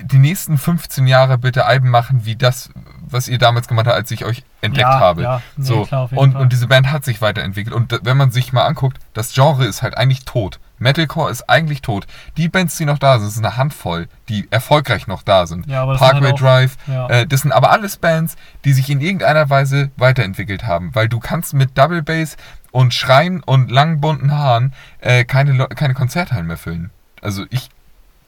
die 0.00 0.18
nächsten 0.18 0.58
15 0.58 1.06
Jahre 1.06 1.38
bitte 1.38 1.64
Alben 1.66 1.88
machen, 1.88 2.26
wie 2.26 2.36
das, 2.36 2.70
was 3.08 3.28
ihr 3.28 3.38
damals 3.38 3.68
gemacht 3.68 3.86
habt, 3.86 3.96
als 3.96 4.10
ich 4.10 4.24
euch 4.24 4.42
entdeckt 4.60 4.88
Ja, 4.88 4.98
habe. 5.00 5.22
ja, 5.22 5.42
nee, 5.56 5.64
so. 5.64 5.84
klar, 5.84 6.02
auf 6.02 6.10
jeden 6.10 6.22
und, 6.22 6.32
Fall. 6.32 6.42
und 6.42 6.52
diese 6.52 6.66
Band 6.66 6.90
hat 6.90 7.04
sich 7.04 7.22
weiterentwickelt. 7.22 7.74
Und 7.74 8.00
wenn 8.02 8.16
man 8.16 8.30
sich 8.30 8.52
mal 8.52 8.66
anguckt, 8.66 8.98
das 9.14 9.32
Genre 9.32 9.64
ist 9.64 9.82
halt 9.82 9.96
eigentlich 9.96 10.24
tot. 10.24 10.58
Metalcore 10.78 11.30
ist 11.30 11.48
eigentlich 11.48 11.82
tot. 11.82 12.06
Die 12.36 12.48
Bands, 12.48 12.76
die 12.76 12.84
noch 12.84 12.98
da 12.98 13.18
sind, 13.18 13.30
sind 13.30 13.44
eine 13.46 13.56
Handvoll, 13.56 14.08
die 14.28 14.48
erfolgreich 14.50 15.06
noch 15.06 15.22
da 15.22 15.46
sind. 15.46 15.66
Ja, 15.66 15.84
Parkway 15.86 16.22
halt 16.26 16.34
auch- 16.34 16.38
Drive, 16.38 16.76
ja. 16.86 17.08
äh, 17.08 17.26
das 17.26 17.42
sind 17.42 17.52
aber 17.52 17.70
alles 17.70 17.96
Bands, 17.96 18.36
die 18.64 18.72
sich 18.72 18.90
in 18.90 19.00
irgendeiner 19.00 19.48
Weise 19.50 19.90
weiterentwickelt 19.96 20.66
haben. 20.66 20.94
Weil 20.94 21.08
du 21.08 21.20
kannst 21.20 21.54
mit 21.54 21.76
Double 21.78 22.02
Bass 22.02 22.36
und 22.72 22.92
Schreien 22.92 23.42
und 23.42 23.70
langen 23.70 24.00
bunten 24.00 24.32
Haaren 24.32 24.72
äh, 25.00 25.24
keine, 25.24 25.66
keine 25.68 25.94
Konzerthallen 25.94 26.46
mehr 26.46 26.56
füllen. 26.58 26.90
Also 27.22 27.44
ich 27.50 27.68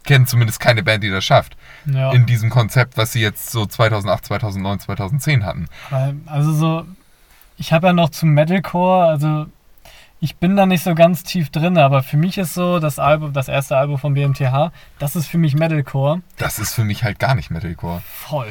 kenne 0.05 0.25
zumindest 0.27 0.61
keine 0.61 0.85
Band, 0.85 1.03
die 1.03 1.11
das 1.11 1.25
schafft. 1.25 1.57
ja. 1.85 2.13
In 2.13 2.27
diesem 2.27 2.49
Konzept, 2.49 2.97
was 2.97 3.13
sie 3.13 3.21
jetzt 3.21 3.51
so 3.51 3.67
2008, 3.67 4.25
2009, 4.25 4.79
2010 4.81 5.45
hatten. 5.45 5.67
Also 6.27 6.53
so, 6.53 6.87
ich 7.57 7.73
habe 7.73 7.89
ja 7.89 7.93
noch 7.93 8.11
zum 8.11 8.31
Metalcore, 8.31 9.07
also 9.09 9.47
ich 10.21 10.37
bin 10.37 10.57
da 10.57 10.67
nicht 10.67 10.83
so 10.83 10.95
ganz 10.95 11.23
tief 11.25 11.51
drin, 11.51 11.77
aber 11.79 12.03
für 12.03 12.17
mich 12.17 12.39
ist 12.39 12.55
so 12.55 12.79
das 12.79 12.99
Album, 12.99 13.33
das 13.33 13.49
erste 13.49 13.77
Album 13.77 13.99
von 13.99 14.15
BMTH, 14.15 14.73
das 14.99 15.15
ist 15.17 15.27
für 15.27 15.39
mich 15.39 15.55
Metalcore 15.55 16.23
Das 16.39 16.59
ist 16.59 16.75
für 16.75 16.85
mich 16.85 17.05
halt 17.05 17.19
gar 17.19 17.35
nicht 17.35 17.51
Metalcore. 17.51 18.03
voll. 18.07 18.51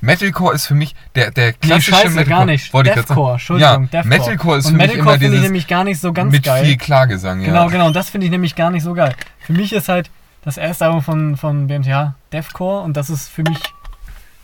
Metalcore 0.00 0.54
ist 0.54 0.66
für 0.66 0.74
mich 0.74 0.94
der, 1.14 1.30
der 1.30 1.52
klassische 1.54 1.92
scheiße, 1.92 2.08
Metalcore. 2.10 2.28
gar 2.28 2.44
nicht. 2.44 2.72
Wollte 2.74 2.90
Deathcore. 2.94 3.32
Entschuldigung, 3.32 3.70
ja, 3.84 4.02
Deathcore. 4.02 4.06
Metalcore 4.08 4.58
ist 4.58 4.66
Und 4.66 4.72
für 4.72 4.76
mich 4.76 4.86
Metalcore 4.88 5.02
immer 5.02 5.12
finde 5.12 5.26
ich 5.26 5.30
dieses 5.32 5.42
nämlich 5.44 5.66
gar 5.68 5.84
nicht 5.84 6.00
so 6.00 6.12
ganz 6.12 6.32
mit 6.32 6.44
geil. 6.44 6.64
viel 6.64 6.76
Klagesang. 6.76 7.40
Ja. 7.40 7.46
Genau, 7.46 7.68
genau, 7.68 7.86
und 7.86 7.96
das 7.96 8.10
finde 8.10 8.26
ich 8.26 8.30
nämlich 8.30 8.54
gar 8.54 8.70
nicht 8.70 8.82
so 8.82 8.92
geil. 8.92 9.14
Für 9.40 9.52
mich 9.54 9.72
ist 9.72 9.88
halt 9.88 10.10
das 10.42 10.58
erste 10.58 10.84
Album 10.84 11.02
von, 11.02 11.36
von 11.36 11.66
BMTH 11.66 12.14
Deathcore 12.32 12.82
und 12.82 12.96
das 12.96 13.08
ist 13.10 13.28
für 13.28 13.42
mich, 13.42 13.58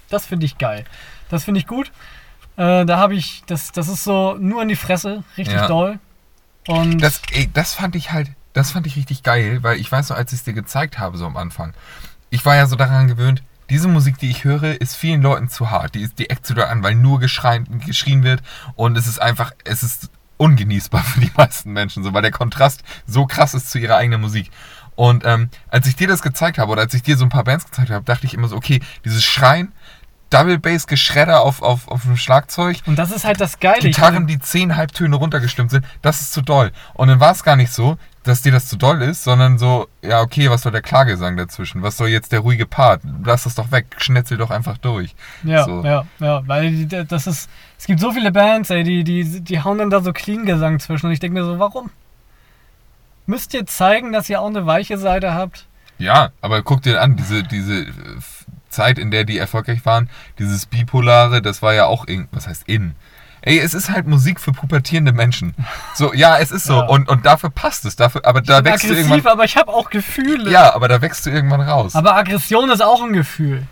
das 0.09 0.27
finde 0.27 0.47
ich 0.47 0.57
geil. 0.59 0.85
Das 1.29 1.45
finde 1.45 1.61
ich 1.61 1.67
gut. 1.67 1.89
Äh, 2.57 2.85
da 2.87 2.97
habe 2.99 3.15
ich, 3.15 3.43
das, 3.47 3.73
das 3.73 3.89
ist 3.89 4.05
so 4.05 4.37
nur 4.39 4.63
in 4.63 4.69
die 4.69 4.77
Fresse, 4.77 5.23
richtig 5.37 5.57
Ja. 5.57 5.67
doll. 5.67 5.99
Und 6.67 6.99
Das, 6.99 7.23
ey, 7.33 7.51
das 7.53 7.75
fand 7.75 7.97
ich 7.97 8.13
halt, 8.13 8.31
das 8.53 8.73
fand 8.73 8.87
ich 8.87 8.97
richtig 8.97 9.23
geil, 9.23 9.63
weil 9.63 9.79
ich 9.79 9.91
weiß 9.91 10.11
noch, 10.11 10.17
als 10.17 10.33
ich 10.33 10.41
es 10.41 10.45
dir 10.45 10.53
gezeigt 10.53 10.99
habe, 10.99 11.19
so 11.19 11.27
am 11.27 11.37
Anfang, 11.37 11.75
ich 12.31 12.45
war 12.45 12.57
ja 12.57 12.67
so 12.67 12.77
daran 12.77 13.09
gewöhnt, 13.09 13.43
diese 13.71 13.89
Musik, 13.89 14.19
die 14.19 14.31
ich 14.31 14.45
höre, 14.45 14.81
ist 14.81 14.97
vielen 14.97 15.23
Leuten 15.23 15.49
zu 15.49 15.71
hart. 15.71 15.95
Die, 15.95 16.03
ist, 16.03 16.19
die 16.19 16.29
eckt 16.29 16.45
zu 16.45 16.55
doll 16.55 16.67
an, 16.67 16.83
weil 16.83 16.95
nur 16.95 17.21
geschrien 17.21 18.23
wird 18.23 18.43
und 18.75 18.99
es 18.99 19.07
ist 19.07 19.21
einfach, 19.21 19.53
es 19.65 19.83
ist 19.83 20.11
ungenießbar 20.37 21.03
für 21.05 21.21
die 21.21 21.33
meisten 21.37 21.73
Menschen, 21.73 22.03
so, 22.03 22.13
weil 22.13 22.23
der 22.23 22.31
Kontrast 22.31 22.83
so 23.07 23.27
krass 23.27 23.55
ist 23.55 23.71
zu 23.71 23.79
ihrer 23.79 23.97
eigenen 23.97 24.21
Musik. 24.21 24.51
Und 24.95 25.25
ähm, 25.25 25.49
als 25.69 25.87
ich 25.87 25.97
dir 25.97 26.07
das 26.07 26.21
gezeigt 26.21 26.59
habe 26.59 26.71
oder 26.71 26.83
als 26.83 26.93
ich 26.93 27.03
dir 27.03 27.17
so 27.17 27.25
ein 27.25 27.31
paar 27.31 27.45
Bands 27.45 27.65
gezeigt 27.65 27.91
habe, 27.91 28.05
dachte 28.05 28.27
ich 28.27 28.35
immer 28.35 28.49
so, 28.49 28.57
okay, 28.57 28.81
dieses 29.05 29.25
Schreien, 29.25 29.73
Double 30.33 30.59
Bass 30.59 30.87
Geschredder 30.87 31.43
auf, 31.43 31.63
auf, 31.63 31.89
auf 31.89 32.03
dem 32.03 32.17
Schlagzeug, 32.17 32.79
Und 32.87 32.99
das 32.99 33.11
ist 33.11 33.25
halt 33.25 33.41
das 33.41 33.61
Geile. 33.61 33.81
Gitarren, 33.81 34.27
die 34.27 34.39
zehn 34.39 34.77
Halbtöne 34.77 35.17
runtergestimmt 35.17 35.71
sind, 35.71 35.85
das 36.01 36.21
ist 36.23 36.33
zu 36.33 36.41
doll. 36.43 36.73
Und 36.95 37.09
dann 37.09 37.21
war 37.21 37.33
es 37.33 37.43
gar 37.45 37.57
nicht 37.57 37.73
so, 37.73 37.99
dass 38.23 38.41
dir 38.41 38.53
das 38.53 38.67
zu 38.69 38.77
doll 38.77 39.03
ist, 39.03 39.25
sondern 39.25 39.59
so, 39.59 39.89
ja, 40.01 40.21
okay, 40.21 40.49
was 40.49 40.63
soll 40.63 40.73
der 40.73 40.81
Klagesang 40.81 41.37
dazwischen? 41.37 41.83
Was 41.83 41.97
soll 41.97 42.09
jetzt 42.09 42.33
der 42.33 42.41
ruhige 42.41 42.67
Part? 42.67 43.03
Lass 43.25 43.45
das 43.45 43.57
doch 43.57 43.73
weg, 43.73 43.87
schnetzel 43.99 44.39
doch 44.39 44.51
einfach 44.51 44.79
durch. 44.79 45.15
Ja, 45.43 45.65
So. 45.65 45.85
ja, 45.85 46.05
ja, 46.21 46.47
weil 46.47 46.87
das 46.87 47.27
ist, 47.27 47.51
es 47.79 47.87
gibt 47.87 48.01
so 48.01 48.13
viele 48.13 48.31
Bands, 48.31 48.71
ey, 48.71 48.85
die, 48.85 49.03
die, 49.05 49.41
die 49.41 49.63
hauen 49.63 49.79
dann 49.79 49.91
da 49.91 50.01
so 50.03 50.13
Clean-Gesang 50.13 50.79
zwischen 50.79 51.07
und 51.07 51.13
ich 51.13 51.21
denke 51.21 51.41
mir 51.41 51.45
so, 51.45 51.59
warum? 51.59 51.91
Müsst 53.27 53.55
ihr 53.55 53.67
zeigen, 53.67 54.13
dass 54.13 54.29
ihr 54.29 54.41
auch 54.41 54.49
eine 54.49 54.67
weiche 54.67 54.99
Seite 54.99 55.35
habt? 55.35 55.67
Ja, 55.99 56.31
aber 56.41 56.63
guck 56.63 56.83
dir 56.83 57.01
an, 57.03 57.17
diese, 57.17 57.43
diese 57.43 57.83
äh, 57.83 57.91
Zeit, 58.73 58.99
in 58.99 59.11
der 59.11 59.25
die 59.25 59.39
erfolgreich 59.39 59.85
waren, 59.87 60.11
dieses 60.39 60.67
Bipolare, 60.67 61.41
das 61.43 61.63
war 61.63 61.75
ja 61.75 61.87
auch 61.87 62.09
irgend, 62.09 62.29
was 62.33 62.47
heißt 62.49 62.65
in? 62.67 62.95
Ey, 63.45 63.59
es 63.59 63.75
ist 63.75 63.91
halt 63.91 64.07
Musik 64.07 64.39
für 64.41 64.53
pubertierende 64.53 65.13
Menschen. 65.13 65.55
So, 65.95 66.15
ja, 66.15 66.39
es 66.39 66.53
ist 66.53 66.65
so. 66.65 66.75
Ja. 66.75 66.87
Und, 66.87 67.09
und 67.09 67.27
dafür 67.27 67.51
passt 67.51 67.85
es. 67.85 67.97
Dafür, 67.97 68.25
aber 68.25 68.41
da 68.41 68.59
Ich 68.59 68.63
bin 68.63 68.73
wächst 68.73 68.85
du 68.85 68.89
aggressiv, 68.91 69.11
irgendwann. 69.11 69.33
aber 69.33 69.45
ich 69.45 69.57
habe 69.57 69.73
auch 69.73 69.91
Gefühle. 69.91 70.49
Ja, 70.51 70.73
aber 70.75 70.87
da 70.87 71.03
wächst 71.03 71.27
du 71.27 71.31
irgendwann 71.31 71.61
raus. 71.61 71.97
Aber 71.97 72.15
Aggression 72.17 72.71
ist 72.71 72.81
auch 72.83 73.03
ein 73.03 73.13
Gefühl. 73.13 73.67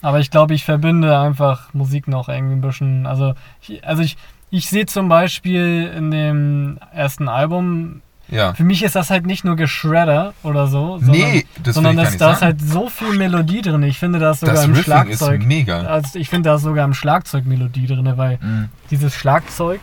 Aber 0.00 0.20
ich 0.20 0.30
glaube, 0.30 0.54
ich 0.54 0.64
verbinde 0.64 1.18
einfach 1.18 1.74
Musik 1.74 2.08
noch 2.08 2.28
irgendwie 2.28 2.54
ein 2.54 2.60
bisschen. 2.60 3.06
Also, 3.06 3.34
ich, 3.60 3.84
also 3.86 4.02
ich, 4.02 4.16
ich 4.50 4.70
sehe 4.70 4.86
zum 4.86 5.08
Beispiel 5.08 5.92
in 5.94 6.10
dem 6.10 6.78
ersten 6.94 7.28
Album, 7.28 8.00
ja. 8.30 8.54
für 8.54 8.64
mich 8.64 8.82
ist 8.82 8.94
das 8.94 9.10
halt 9.10 9.26
nicht 9.26 9.44
nur 9.44 9.56
Geschredder 9.56 10.34
oder 10.42 10.66
so, 10.66 10.98
sondern, 10.98 11.12
Nee, 11.12 11.46
das 11.62 11.74
sondern 11.74 11.96
das, 11.96 12.16
da 12.16 12.32
ist 12.32 12.42
halt 12.42 12.60
so 12.60 12.88
viel 12.88 13.16
Melodie 13.16 13.62
drin. 13.62 13.82
Ich 13.84 13.98
finde, 13.98 14.18
da 14.18 14.30
ist 14.32 14.40
sogar 14.40 14.54
Das 14.56 14.64
im 14.64 14.70
Riffing 14.72 14.84
Schlagzeug. 14.84 15.40
ist 15.40 15.46
mega. 15.46 15.80
Also 15.82 16.18
ich 16.18 16.28
finde, 16.28 16.48
da 16.50 16.56
ist 16.56 16.62
sogar 16.62 16.84
im 16.84 16.94
Schlagzeug 16.94 17.46
Melodie 17.46 17.86
drin, 17.86 18.12
weil 18.16 18.38
Mhm. 18.40 18.68
dieses 18.90 19.14
Schlagzeug, 19.14 19.80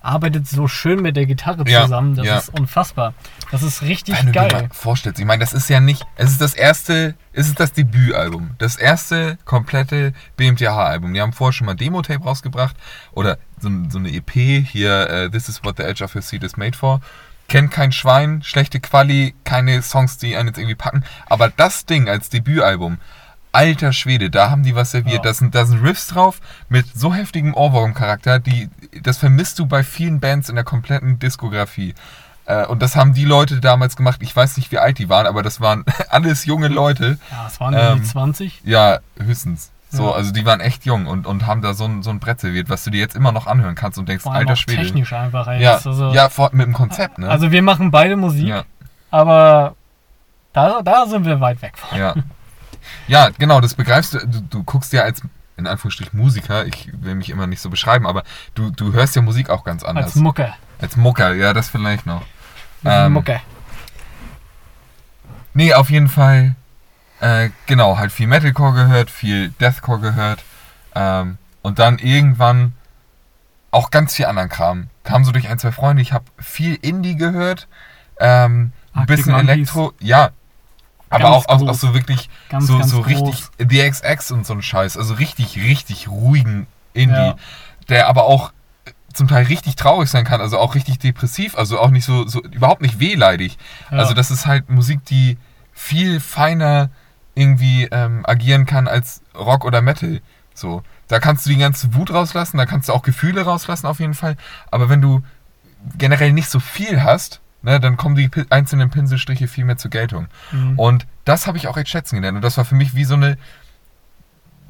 arbeitet 0.00 0.46
so 0.46 0.68
schön 0.68 1.00
mit 1.00 1.16
der 1.16 1.24
Gitarre 1.24 1.64
Ja, 1.66 1.84
zusammen. 1.84 2.14
Das 2.14 2.26
ja. 2.26 2.36
ist 2.36 2.50
unfassbar. 2.50 3.14
Das 3.50 3.62
ist 3.62 3.80
richtig 3.80 4.18
Wenn 4.18 4.26
du 4.26 4.32
dir 4.32 4.40
geil. 4.48 4.52
mal 4.52 4.68
vorstellst, 4.70 5.18
ich 5.18 5.24
meine, 5.24 5.40
das 5.42 5.54
ist 5.54 5.70
ja 5.70 5.80
nicht, 5.80 6.04
es 6.16 6.30
ist 6.32 6.42
das 6.42 6.52
erste, 6.52 7.14
es 7.32 7.46
ist 7.48 7.58
das 7.58 7.72
Debütalbum, 7.72 8.50
das 8.58 8.76
erste 8.76 9.38
komplette 9.46 10.12
BMTH-Album. 10.36 11.14
Die 11.14 11.22
haben 11.22 11.32
vorher 11.32 11.54
schon 11.54 11.64
mal 11.66 11.74
Demo-Tape 11.74 12.22
rausgebracht 12.22 12.76
oder 13.12 13.38
so, 13.58 13.70
so 13.88 13.98
eine 13.98 14.10
EP, 14.12 14.30
hier, 14.66 15.08
äh, 15.08 15.30
This 15.30 15.48
is 15.48 15.64
what 15.64 15.78
the 15.78 15.84
edge 15.84 16.04
of 16.04 16.14
your 16.14 16.20
seat 16.20 16.42
is 16.44 16.58
made 16.58 16.76
for. 16.76 17.00
Kennt 17.48 17.70
kein 17.70 17.92
Schwein, 17.92 18.42
schlechte 18.42 18.80
Quali, 18.80 19.34
keine 19.44 19.82
Songs, 19.82 20.16
die 20.18 20.36
einen 20.36 20.48
jetzt 20.48 20.58
irgendwie 20.58 20.74
packen. 20.74 21.04
Aber 21.26 21.50
das 21.50 21.86
Ding 21.86 22.08
als 22.08 22.30
Debütalbum, 22.30 22.98
alter 23.52 23.92
Schwede, 23.92 24.30
da 24.30 24.50
haben 24.50 24.62
die 24.62 24.74
was 24.74 24.90
serviert. 24.90 25.16
Ja. 25.24 25.30
Da, 25.30 25.34
sind, 25.34 25.54
da 25.54 25.64
sind 25.64 25.82
Riffs 25.82 26.08
drauf 26.08 26.40
mit 26.68 26.86
so 26.94 27.14
heftigem 27.14 27.54
Ohrwurm-Charakter, 27.54 28.38
die, 28.40 28.68
das 29.02 29.18
vermisst 29.18 29.58
du 29.58 29.66
bei 29.66 29.84
vielen 29.84 30.20
Bands 30.20 30.48
in 30.48 30.56
der 30.56 30.64
kompletten 30.64 31.18
Diskografie. 31.18 31.94
Äh, 32.46 32.66
und 32.66 32.82
das 32.82 32.96
haben 32.96 33.14
die 33.14 33.24
Leute 33.24 33.60
damals 33.60 33.96
gemacht. 33.96 34.20
Ich 34.22 34.34
weiß 34.34 34.56
nicht, 34.56 34.72
wie 34.72 34.78
alt 34.78 34.98
die 34.98 35.08
waren, 35.08 35.26
aber 35.26 35.42
das 35.42 35.60
waren 35.60 35.84
alles 36.10 36.44
junge 36.44 36.68
Leute. 36.68 37.18
Ja, 37.30 37.46
es 37.46 37.60
waren 37.60 37.74
Ähm, 37.74 38.02
die 38.02 38.08
20. 38.08 38.62
Ja, 38.64 38.98
höchstens. 39.18 39.70
So, 39.96 40.12
also 40.12 40.32
die 40.32 40.44
waren 40.44 40.60
echt 40.60 40.84
jung 40.84 41.06
und, 41.06 41.26
und 41.26 41.46
haben 41.46 41.62
da 41.62 41.74
so 41.74 41.84
ein, 41.84 42.02
so 42.02 42.10
ein 42.10 42.20
Brett 42.20 42.40
serviert, 42.40 42.68
was 42.68 42.84
du 42.84 42.90
dir 42.90 43.00
jetzt 43.00 43.14
immer 43.16 43.32
noch 43.32 43.46
anhören 43.46 43.74
kannst 43.74 43.98
und 43.98 44.08
denkst, 44.08 44.22
Vor 44.24 44.32
allem 44.32 44.40
alter 44.40 44.52
auch 44.52 44.56
Schwede. 44.56 44.82
technisch 44.82 45.12
einfach. 45.12 45.46
Ey. 45.48 45.62
Ja, 45.62 45.72
Das 45.72 45.80
ist 45.82 45.86
also, 45.86 46.12
ja 46.12 46.28
vor, 46.28 46.50
mit 46.52 46.66
dem 46.66 46.72
Konzept, 46.74 47.18
ne? 47.18 47.28
also 47.28 47.50
wir 47.50 47.62
machen 47.62 47.90
beide 47.90 48.16
Musik, 48.16 48.46
ja, 48.48 48.64
aber 49.10 49.74
da, 50.52 50.82
da 50.82 51.06
sind 51.06 51.24
wir 51.24 51.40
weit 51.40 51.60
weg 51.62 51.76
von. 51.78 51.98
ja. 51.98 52.14
ja, 53.08 53.28
genau, 53.38 53.60
das 53.60 53.74
begreifst 53.74 54.14
du. 54.14 54.18
Du, 54.26 54.40
du 54.40 54.62
guckst 54.64 54.92
ja 54.92 55.02
als, 55.02 55.22
in 55.56 55.66
Anführungsstrichen, 55.66 56.18
Musiker, 56.18 56.66
ich 56.66 56.90
will 57.00 57.14
mich 57.14 57.30
immer 57.30 57.46
nicht 57.46 57.60
so 57.60 57.70
beschreiben, 57.70 58.06
aber 58.06 58.22
du, 58.54 58.70
du 58.70 58.92
hörst 58.92 59.16
ja 59.16 59.22
Musik 59.22 59.50
auch 59.50 59.64
ganz 59.64 59.82
anders. 59.84 60.06
Als 60.06 60.14
Mucke. 60.16 60.52
Als 60.80 60.96
Mucker, 60.96 61.32
ja, 61.34 61.52
das 61.52 61.68
vielleicht 61.68 62.06
noch. 62.06 62.22
Wir 62.82 62.90
sind 62.92 63.06
Ähm, 63.06 63.12
Mucke. 63.14 63.40
Nee, 65.54 65.72
auf 65.74 65.90
jeden 65.90 66.08
Fall, 66.08 66.56
äh, 67.24 67.50
genau, 67.64 67.96
halt 67.96 68.12
viel 68.12 68.26
Metalcore 68.26 68.74
gehört, 68.74 69.10
viel 69.10 69.48
Deathcore 69.48 69.98
gehört. 69.98 70.44
Ähm, 70.94 71.38
und 71.62 71.78
dann 71.78 71.98
irgendwann 71.98 72.74
auch 73.70 73.90
ganz 73.90 74.14
viel 74.14 74.26
anderen 74.26 74.50
Kram. 74.50 74.88
Kam 75.04 75.24
so 75.24 75.32
durch 75.32 75.48
ein, 75.48 75.58
zwei 75.58 75.72
Freunde. 75.72 76.02
Ich 76.02 76.12
habe 76.12 76.26
viel 76.38 76.74
Indie 76.74 77.16
gehört, 77.16 77.66
ähm, 78.20 78.72
ein 78.92 79.00
Arctic 79.00 79.16
bisschen. 79.16 79.34
Elektro, 79.34 79.94
ja. 80.00 80.30
Aber 81.08 81.30
Ganz 81.30 81.46
auch, 81.46 81.62
auch, 81.62 81.68
auch 81.68 81.74
so 81.74 81.94
wirklich 81.94 82.28
Ganz, 82.50 82.66
so, 82.66 82.78
ganz 82.78 82.90
so 82.90 83.00
richtig 83.00 83.44
The 83.58 83.90
XX 83.90 84.30
und 84.32 84.46
so 84.46 84.52
ein 84.52 84.62
Scheiß. 84.62 84.98
Also 84.98 85.14
richtig, 85.14 85.56
richtig 85.56 86.08
ruhigen 86.08 86.66
Indie, 86.92 87.14
Ja. 87.14 87.36
der 87.88 88.08
aber 88.08 88.24
auch 88.24 88.52
zum 89.14 89.28
Teil 89.28 89.46
richtig 89.46 89.76
traurig 89.76 90.10
sein 90.10 90.24
kann, 90.24 90.40
also 90.40 90.58
auch 90.58 90.74
richtig 90.74 90.98
depressiv, 90.98 91.56
also 91.56 91.80
auch 91.80 91.90
nicht 91.90 92.04
so, 92.04 92.26
so 92.26 92.42
überhaupt 92.42 92.82
nicht 92.82 92.98
wehleidig. 92.98 93.56
Ja. 93.90 93.98
Also 93.98 94.12
das 94.12 94.30
ist 94.30 94.44
halt 94.44 94.68
Musik, 94.68 95.04
die 95.06 95.38
viel 95.72 96.20
feiner 96.20 96.90
irgendwie 97.34 97.88
ähm, 97.90 98.24
agieren 98.24 98.66
kann 98.66 98.88
als 98.88 99.22
Rock 99.34 99.64
oder 99.64 99.82
Metal. 99.82 100.20
So, 100.54 100.82
da 101.08 101.18
kannst 101.18 101.46
du 101.46 101.50
die 101.50 101.58
ganze 101.58 101.94
Wut 101.94 102.12
rauslassen, 102.12 102.58
da 102.58 102.66
kannst 102.66 102.88
du 102.88 102.92
auch 102.92 103.02
Gefühle 103.02 103.42
rauslassen 103.42 103.86
auf 103.86 104.00
jeden 104.00 104.14
Fall. 104.14 104.36
Aber 104.70 104.88
wenn 104.88 105.00
du 105.00 105.22
generell 105.98 106.32
nicht 106.32 106.48
so 106.48 106.60
viel 106.60 107.02
hast, 107.02 107.40
ne, 107.62 107.80
dann 107.80 107.96
kommen 107.96 108.14
die 108.14 108.30
einzelnen 108.50 108.90
Pinselstriche 108.90 109.48
viel 109.48 109.64
mehr 109.64 109.76
zur 109.76 109.90
Geltung. 109.90 110.28
Mhm. 110.52 110.78
Und 110.78 111.06
das 111.24 111.46
habe 111.46 111.58
ich 111.58 111.66
auch 111.66 111.76
echt 111.76 111.88
schätzen 111.88 112.16
gelernt. 112.16 112.36
Und 112.36 112.42
das 112.42 112.56
war 112.56 112.64
für 112.64 112.76
mich 112.76 112.94
wie 112.94 113.04
so 113.04 113.14
eine 113.14 113.36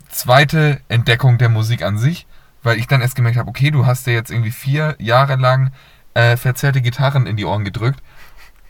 zweite 0.08 0.80
Entdeckung 0.88 1.38
der 1.38 1.48
Musik 1.48 1.82
an 1.82 1.98
sich, 1.98 2.26
weil 2.62 2.78
ich 2.78 2.86
dann 2.86 3.02
erst 3.02 3.16
gemerkt 3.16 3.36
habe, 3.36 3.48
okay, 3.48 3.70
du 3.70 3.84
hast 3.84 4.06
dir 4.06 4.14
jetzt 4.14 4.30
irgendwie 4.30 4.52
vier 4.52 4.96
Jahre 4.98 5.36
lang 5.36 5.72
äh, 6.14 6.36
verzerrte 6.36 6.80
Gitarren 6.80 7.26
in 7.26 7.36
die 7.36 7.44
Ohren 7.44 7.64
gedrückt 7.64 8.00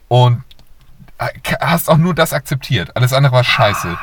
und 0.09 0.43
hast 1.61 1.89
auch 1.89 1.97
nur 1.97 2.15
das 2.15 2.33
akzeptiert. 2.33 2.97
Alles 2.97 3.13
andere 3.13 3.33
war 3.33 3.45
scheiße. 3.45 3.97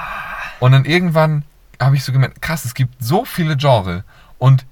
Und 0.59 0.71
dann 0.71 0.85
irgendwann 0.85 1.43
habe 1.79 1.95
ich 1.95 2.03
so 2.03 2.11
gemerkt, 2.11 2.41
krass, 2.41 2.65
es 2.65 2.73
gibt 2.73 3.03
so 3.03 3.25
viele 3.25 3.57
Genre 3.57 4.03
und 4.37 4.65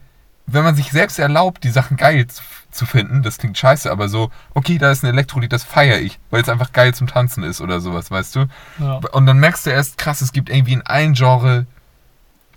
wenn 0.52 0.64
man 0.64 0.76
sich 0.76 0.92
selbst 0.92 1.20
erlaubt, 1.20 1.64
die 1.64 1.70
Sachen 1.70 1.98
geil 1.98 2.26
zu, 2.72 2.86
finden, 2.86 3.24
das 3.24 3.38
klingt 3.38 3.58
scheiße, 3.58 3.92
aber 3.92 4.10
so, 4.10 4.32
okay, 4.54 4.78
da 4.78 4.92
ist 4.92 5.04
ein 5.04 5.08
Elektrolied, 5.08 5.52
das 5.52 5.64
feiere 5.64 6.00
ich, 6.00 6.20
weil 6.30 6.42
es 6.42 6.50
einfach 6.50 6.72
geil 6.72 6.94
zum 6.94 7.08
Tanzen 7.08 7.44
ist 7.44 7.62
oder 7.62 7.80
sowas, 7.80 8.10
weißt 8.10 8.36
du? 8.36 8.46
ja. 8.80 8.96
Und 9.12 9.26
dann 9.26 9.40
merkst 9.40 9.66
du 9.66 9.70
erst, 9.70 9.98
krass, 9.98 10.22
es 10.22 10.32
gibt 10.32 10.50
irgendwie 10.50 10.74
in 10.74 10.86
allen 10.86 11.14
Genre 11.14 11.66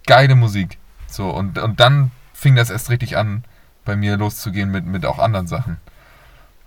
geile 0.06 0.34
Musik. 0.34 0.78
So, 1.06 1.30
und, 1.30 1.58
und 1.58 1.80
dann 1.80 2.10
fing 2.32 2.56
das 2.56 2.70
erst 2.70 2.90
richtig 2.90 3.16
an, 3.16 3.44
bei 3.84 3.96
mir 3.96 4.16
loszugehen 4.16 4.70
mit, 4.70 4.86
mit 4.86 5.04
auch 5.04 5.18
anderen 5.18 5.46
Sachen. 5.46 5.78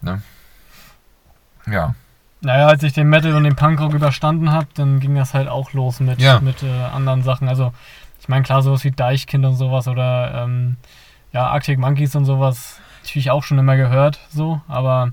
Ne? 0.01 0.21
Ja. 1.67 1.95
Naja, 2.41 2.67
als 2.67 2.83
ich 2.83 2.93
den 2.93 3.07
Metal 3.09 3.33
und 3.33 3.43
den 3.43 3.55
Punkrock 3.55 3.93
überstanden 3.93 4.51
habe, 4.51 4.67
dann 4.75 4.99
ging 4.99 5.15
das 5.15 5.33
halt 5.33 5.47
auch 5.47 5.73
los 5.73 5.99
mit, 5.99 6.21
Ja. 6.21 6.39
mit 6.41 6.61
äh, 6.63 6.69
anderen 6.93 7.23
Sachen. 7.23 7.47
Also, 7.49 7.73
ich 8.19 8.27
meine, 8.27 8.43
klar, 8.43 8.61
sowas 8.61 8.83
wie 8.83 8.91
Deichkind 8.91 9.45
und 9.45 9.55
sowas 9.55 9.87
oder 9.87 10.43
ähm, 10.43 10.77
ja, 11.31 11.47
Arctic 11.47 11.79
Monkeys 11.79 12.15
und 12.15 12.25
sowas, 12.25 12.79
natürlich 13.03 13.31
auch 13.31 13.43
schon 13.43 13.57
immer 13.59 13.75
gehört, 13.77 14.19
so, 14.29 14.61
aber 14.67 15.11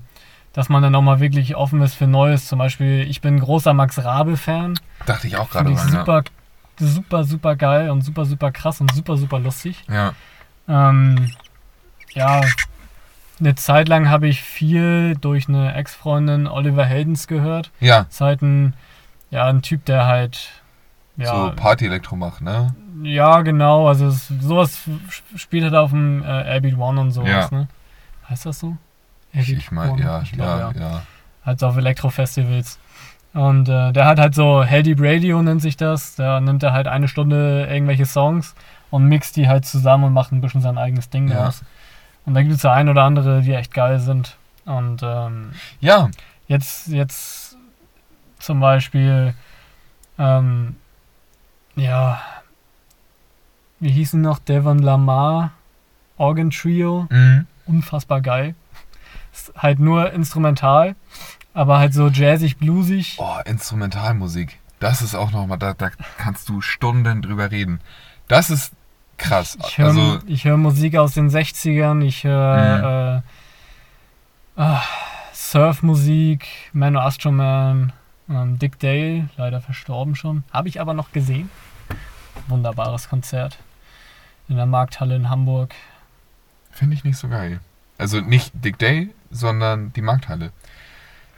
dass 0.53 0.69
man 0.69 0.83
dann 0.83 0.93
auch 0.93 1.01
mal 1.01 1.19
wirklich 1.19 1.55
offen 1.55 1.81
ist 1.81 1.95
für 1.95 2.05
Neues. 2.07 2.47
Zum 2.47 2.59
Beispiel, 2.59 3.01
ich 3.09 3.21
bin 3.21 3.35
ein 3.35 3.39
großer 3.39 3.73
Max 3.73 4.03
Rabe-Fan. 4.03 4.79
Dachte 5.07 5.25
ich 5.27 5.37
auch 5.37 5.49
gerade 5.49 5.65
Finde 5.69 5.81
ich 5.81 5.89
dran, 5.91 5.99
super, 6.05 6.23
super, 6.79 7.23
super 7.23 7.55
geil 7.55 7.89
und 7.89 8.01
super, 8.01 8.25
super 8.25 8.51
krass 8.51 8.79
und 8.79 8.93
super, 8.93 9.17
super 9.17 9.39
lustig. 9.39 9.83
ja. 9.89 10.13
Ja. 10.67 10.89
Ähm, 10.89 11.31
ja, 12.13 12.41
eine 13.43 13.55
Zeit 13.55 13.87
lang 13.89 14.09
habe 14.09 14.27
ich 14.27 14.41
viel 14.41 15.15
durch 15.19 15.47
eine 15.49 15.73
Ex-Freundin 15.75 16.47
Oliver 16.47 16.85
Heldens 16.85 17.27
gehört. 17.27 17.71
Ja, 17.79 18.05
Ist 18.09 18.21
halt 18.21 18.41
ein, 18.41 18.73
ja, 19.31 19.45
ein 19.45 19.61
Typ, 19.61 19.85
der 19.85 20.05
halt, 20.05 20.49
ja, 21.17 21.27
so 21.49 21.51
Party-Elektro 21.55 22.15
macht, 22.15 22.41
ne? 22.41 22.73
ja, 23.03 23.41
genau, 23.41 23.87
also 23.87 24.07
es, 24.07 24.27
sowas 24.39 24.81
spielt 25.35 25.63
halt 25.65 25.75
auf 25.75 25.89
dem 25.89 26.23
äh, 26.23 26.25
Airbeat 26.53 26.77
One 26.77 27.01
und 27.01 27.11
sowas, 27.11 27.49
Ja. 27.51 27.57
ne? 27.57 27.67
Heißt 28.29 28.45
das 28.45 28.59
so? 28.59 28.77
Ich, 29.33 29.39
Airbeat 29.39 29.57
ich 29.57 29.71
meine, 29.71 30.01
ja, 30.01 30.21
Ich 30.21 30.31
ja, 30.31 30.69
glaub, 30.71 30.75
ja, 30.75 31.01
halt 31.45 31.59
so 31.59 31.67
auf 31.67 31.75
Elektro-Festivals. 31.77 32.79
Und 33.33 33.67
äh, 33.67 33.91
der 33.91 34.05
hat 34.05 34.19
halt 34.19 34.35
so 34.35 34.63
Deep 34.63 34.99
Radio 35.01 35.41
nennt 35.41 35.61
sich 35.61 35.75
das. 35.75 36.15
Da 36.15 36.39
nimmt 36.39 36.61
er 36.61 36.71
halt 36.71 36.87
eine 36.87 37.07
Stunde 37.07 37.67
irgendwelche 37.69 38.05
Songs 38.05 38.53
und 38.91 39.05
mixt 39.05 39.35
die 39.37 39.47
halt 39.47 39.65
zusammen 39.65 40.03
und 40.03 40.13
macht 40.13 40.31
ein 40.31 40.39
bisschen 40.39 40.61
sein 40.61 40.77
eigenes 40.77 41.09
Ding 41.09 41.27
Ja. 41.29 41.45
draus. 41.45 41.63
Und 42.25 42.33
da 42.33 42.41
gibt 42.41 42.55
es 42.55 42.63
ja 42.63 42.73
ein 42.73 42.89
oder 42.89 43.03
andere, 43.03 43.41
die 43.41 43.53
echt 43.53 43.73
geil 43.73 43.99
sind. 43.99 44.37
Und 44.65 45.01
ähm, 45.03 45.51
Ja, 45.79 46.09
jetzt, 46.47 46.87
jetzt 46.87 47.57
zum 48.39 48.59
Beispiel, 48.59 49.33
ähm, 50.17 50.75
ja, 51.75 52.21
wie 53.79 53.91
hießen 53.91 54.21
noch 54.21 54.39
Devon 54.39 54.79
Lamar, 54.79 55.51
Organ 56.17 56.51
Trio, 56.51 57.07
mhm. 57.09 57.47
unfassbar 57.65 58.21
geil. 58.21 58.55
Ist 59.33 59.51
halt 59.57 59.79
nur 59.79 60.11
instrumental, 60.13 60.95
aber 61.53 61.79
halt 61.79 61.93
so 61.93 62.07
jazzig, 62.07 62.57
bluesig. 62.57 63.17
Oh, 63.17 63.37
Instrumentalmusik. 63.45 64.59
Das 64.79 65.01
ist 65.01 65.15
auch 65.15 65.31
nochmal, 65.31 65.57
da, 65.57 65.73
da 65.73 65.89
kannst 66.17 66.49
du 66.49 66.61
Stunden 66.61 67.21
drüber 67.21 67.51
reden. 67.51 67.79
Das 68.27 68.49
ist 68.49 68.73
krass. 69.17 69.57
Ich 69.67 69.77
höre 69.77 69.87
Also, 69.87 70.19
ich 70.27 70.45
hör 70.45 70.57
Musik 70.57 70.95
aus 70.95 71.13
den 71.13 71.29
60ern, 71.29 72.03
ich 72.03 72.23
höre 72.23 73.23
äh, 74.57 74.61
ah, 74.61 74.83
Surfmusik, 75.33 76.47
Mano 76.73 76.99
Astro 76.99 77.31
Man, 77.31 77.93
ähm, 78.29 78.59
Dick 78.59 78.79
Dale, 78.79 79.29
leider 79.37 79.61
verstorben 79.61 80.15
schon. 80.15 80.43
Habe 80.51 80.67
ich 80.67 80.79
aber 80.81 80.93
noch 80.93 81.11
gesehen. 81.11 81.49
Wunderbares 82.47 83.09
Konzert 83.09 83.57
in 84.49 84.55
der 84.55 84.65
Markthalle 84.65 85.15
in 85.15 85.29
Hamburg. 85.29 85.73
Finde 86.71 86.95
ich 86.95 87.03
nicht 87.03 87.17
so 87.17 87.29
geil. 87.29 87.59
Also 87.97 88.19
nicht 88.19 88.51
Dick 88.53 88.77
Day, 88.79 89.13
sondern 89.31 89.93
die 89.93 90.01
Markthalle. 90.01 90.51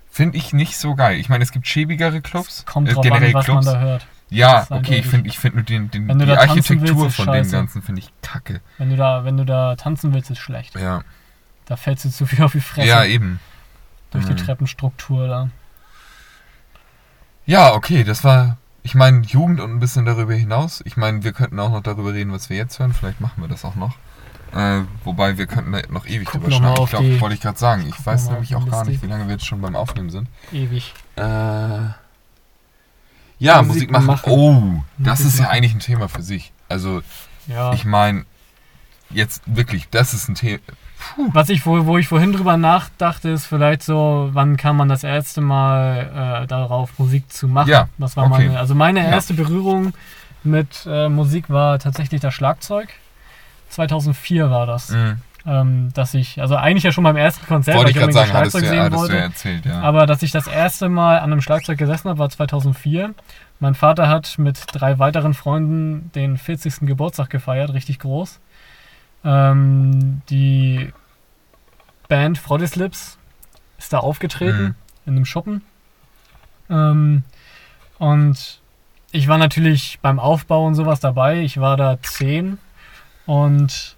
Finde 0.10 0.38
ich 0.38 0.54
nicht 0.54 0.78
so 0.78 0.96
geil. 0.96 1.20
Ich 1.20 1.28
meine, 1.28 1.44
es 1.44 1.52
gibt 1.52 1.68
schäbigere 1.68 2.22
Clubs. 2.22 2.66
Kommt 2.66 2.90
äh, 2.90 2.94
drauf 2.94 3.12
an, 3.12 3.34
was 3.34 3.46
Clubs. 3.46 3.66
man 3.66 3.74
da 3.74 3.80
hört. 3.82 4.08
Ja, 4.30 4.66
okay, 4.70 5.00
ich 5.00 5.08
finde 5.08 5.30
ich 5.30 5.38
find 5.40 5.56
nur 5.56 5.64
den, 5.64 5.90
den, 5.92 6.08
die 6.20 6.32
Architektur 6.32 7.04
willst, 7.04 7.16
von 7.18 7.32
dem. 7.32 7.50
Ganzen 7.52 7.82
finde 7.82 8.02
ich 8.02 8.10
kacke. 8.22 8.62
Wenn 8.78 8.90
du 8.90 8.96
da, 8.98 9.24
wenn 9.26 9.38
du 9.38 9.46
da 9.46 9.76
tanzen 9.76 10.14
willst, 10.14 10.30
ist 10.32 10.40
schlecht. 10.40 10.76
Ja, 10.76 11.04
Da 11.66 11.76
fällst 11.78 12.06
du 12.06 12.10
zu 12.10 12.26
viel 12.26 12.44
auf 12.44 12.52
die 12.52 12.60
Fresse 12.62 12.88
ja 12.88 13.04
eben. 13.06 13.40
durch 14.12 14.26
die 14.26 14.34
Mhm. 14.34 14.38
Treppenstruktur 14.38 15.28
da. 15.28 15.50
Ja, 17.46 17.74
okay, 17.74 18.04
das 18.04 18.24
war, 18.24 18.58
ich 18.82 18.96
meine, 18.96 19.22
Jugend 19.22 19.60
und 19.60 19.72
ein 19.72 19.80
bisschen 19.80 20.06
darüber 20.06 20.34
hinaus. 20.34 20.82
Ich 20.86 20.98
meine, 20.98 21.24
wir 21.24 21.32
könnten 21.34 21.60
auch 21.60 21.72
noch 21.72 21.82
darüber 21.84 22.14
reden, 22.14 22.32
was 22.32 22.50
wir 22.50 22.58
jetzt 22.58 22.80
hören. 22.80 22.94
Vielleicht 22.94 23.22
machen 23.22 23.42
wir 23.42 23.48
das 23.48 23.64
auch 23.66 23.76
noch. 23.76 23.96
Äh, 24.54 24.82
wobei, 25.04 25.38
wir 25.38 25.48
könnten 25.48 25.72
da 25.74 25.82
noch 25.90 26.06
ewig 26.08 26.26
Guck 26.28 26.42
drüber 26.42 26.52
schnacken. 26.56 26.84
Ich 26.84 26.90
glaube, 26.90 27.06
die- 27.06 27.22
wollte 27.22 27.36
ich 27.36 27.42
gerade 27.42 27.58
sagen. 27.60 27.86
Ich 27.88 28.04
weiß 28.06 28.30
nämlich 28.30 28.56
auch 28.56 28.64
die 28.64 28.70
gar 28.72 28.86
nicht, 28.86 29.02
wie 29.04 29.08
lange 29.08 29.26
wir 29.26 29.34
jetzt 29.34 29.46
schon 29.46 29.62
beim 29.62 29.76
Aufnehmen 29.76 30.10
sind. 30.10 30.28
Ewig. 30.52 30.94
Äh, 31.18 31.22
ja, 33.40 33.62
Musik 33.62 33.68
Musik 33.74 33.91
machen. 33.91 34.06
machen. 34.07 34.32
Oh, 34.32 34.84
das 34.98 35.20
Musik 35.20 35.28
ist 35.34 35.40
ja 35.40 35.45
machen. 35.45 35.53
eigentlich 35.56 35.74
ein 35.76 35.80
Thema 35.80 36.07
für 36.10 36.22
sich. 36.22 36.52
Also, 36.70 37.02
Ja. 37.48 37.74
ich 37.74 37.86
meine, 37.86 38.26
jetzt 39.10 39.41
wirklich, 39.45 39.90
das 39.90 40.14
ist 40.14 40.28
ein 40.30 40.36
Thema. 40.36 40.60
Was 41.34 41.49
ich, 41.49 41.66
wo, 41.66 41.86
wo 41.86 41.98
ich 41.98 42.07
vorhin 42.07 42.32
drüber 42.34 42.57
nachdachte, 42.57 43.30
ist 43.30 43.45
vielleicht 43.45 43.84
so, 43.84 44.30
wann 44.34 44.57
kam 44.57 44.78
man 44.78 44.90
das 44.90 45.03
erste 45.03 45.41
Mal 45.41 46.41
äh, 46.44 46.48
darauf, 46.48 46.98
Musik 46.98 47.32
zu 47.32 47.48
machen? 47.48 47.70
Ja, 47.70 47.90
Was 47.98 48.18
war 48.18 48.26
okay. 48.32 48.48
meine, 48.48 48.60
also 48.60 48.74
meine 48.76 49.02
Ja. 49.03 49.10
erste 49.12 49.34
Berührung 49.36 49.94
mit 50.44 50.86
äh, 50.88 51.10
Musik 51.10 51.49
war 51.49 51.78
tatsächlich 51.80 52.22
das 52.22 52.34
Schlagzeug. 52.34 52.90
2004 53.70 54.49
war 54.49 54.66
das. 54.66 54.90
Mhm. 54.90 55.20
Ähm, 55.48 55.92
dass 55.94 56.16
ich, 56.16 56.42
also 56.42 56.56
eigentlich 56.56 56.84
ja 56.84 56.92
schon 56.92 57.04
beim 57.04 57.18
ersten 57.18 57.46
Konzert, 57.46 57.78
Wollte 57.78 57.86
weil 57.86 57.92
ich 57.92 57.98
gerade 57.98 58.14
sagen, 58.14 58.26
du, 58.32 58.32
Schlagzeug 58.32 58.62
sehen 58.66 58.72
du 58.72 58.76
ja 58.78 58.92
wollte. 58.94 59.18
erzählt, 59.18 59.66
ja. 59.68 59.80
Aber 59.82 60.08
dass 60.08 60.24
ich 60.24 60.32
das 60.32 60.48
erste 60.48 60.90
Mal 60.90 61.20
an 61.20 61.32
einem 61.32 61.42
Schlagzeug 61.42 61.78
gesessen 61.78 62.10
habe, 62.10 62.18
war 62.18 62.30
2004. 62.30 63.14
Mein 63.60 63.76
Vater 63.76 64.10
hat 64.10 64.40
mit 64.40 64.60
drei 64.74 64.98
weiteren 64.98 65.36
Freunden 65.36 66.12
den 66.16 66.38
40. 66.38 66.88
Geburtstag 66.88 67.30
gefeiert, 67.30 67.74
richtig 67.74 68.00
groß. 68.00 68.40
Ähm, 69.24 70.22
die 70.30 70.92
Band 72.08 72.38
Froddislips 72.38 73.18
ist 73.78 73.94
da 73.94 74.00
aufgetreten 74.00 74.64
Mhm. 74.64 74.76
in 75.06 75.16
einem 75.16 75.26
Schuppen. 75.26 75.62
Ähm, 76.70 77.24
und 78.00 78.62
ich 79.12 79.28
war 79.28 79.38
natürlich 79.38 80.00
beim 80.02 80.20
Aufbau 80.20 80.66
und 80.66 80.76
sowas 80.76 81.00
dabei. 81.00 81.42
Ich 81.42 81.60
war 81.60 81.78
da 81.78 81.98
zehn 82.02 82.58
und 83.26 83.95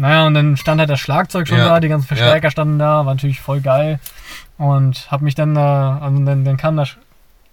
naja, 0.00 0.26
und 0.26 0.34
dann 0.34 0.56
stand 0.56 0.80
halt 0.80 0.90
das 0.90 1.00
Schlagzeug 1.00 1.46
schon 1.46 1.58
Ja, 1.58 1.68
da, 1.74 1.80
die 1.80 1.88
ganzen 1.88 2.06
Verstärker 2.06 2.50
standen 2.50 2.78
da, 2.78 3.04
war 3.06 3.14
natürlich 3.14 3.40
voll 3.40 3.60
geil. 3.60 4.00
Und 4.58 5.10
hab 5.10 5.20
mich 5.20 5.34
dann 5.34 5.54
da, 5.54 5.98
also 6.02 6.24
dann, 6.24 6.44
dann 6.44 6.56
kam 6.56 6.76
der 6.76 6.86
Sch- 6.86 6.96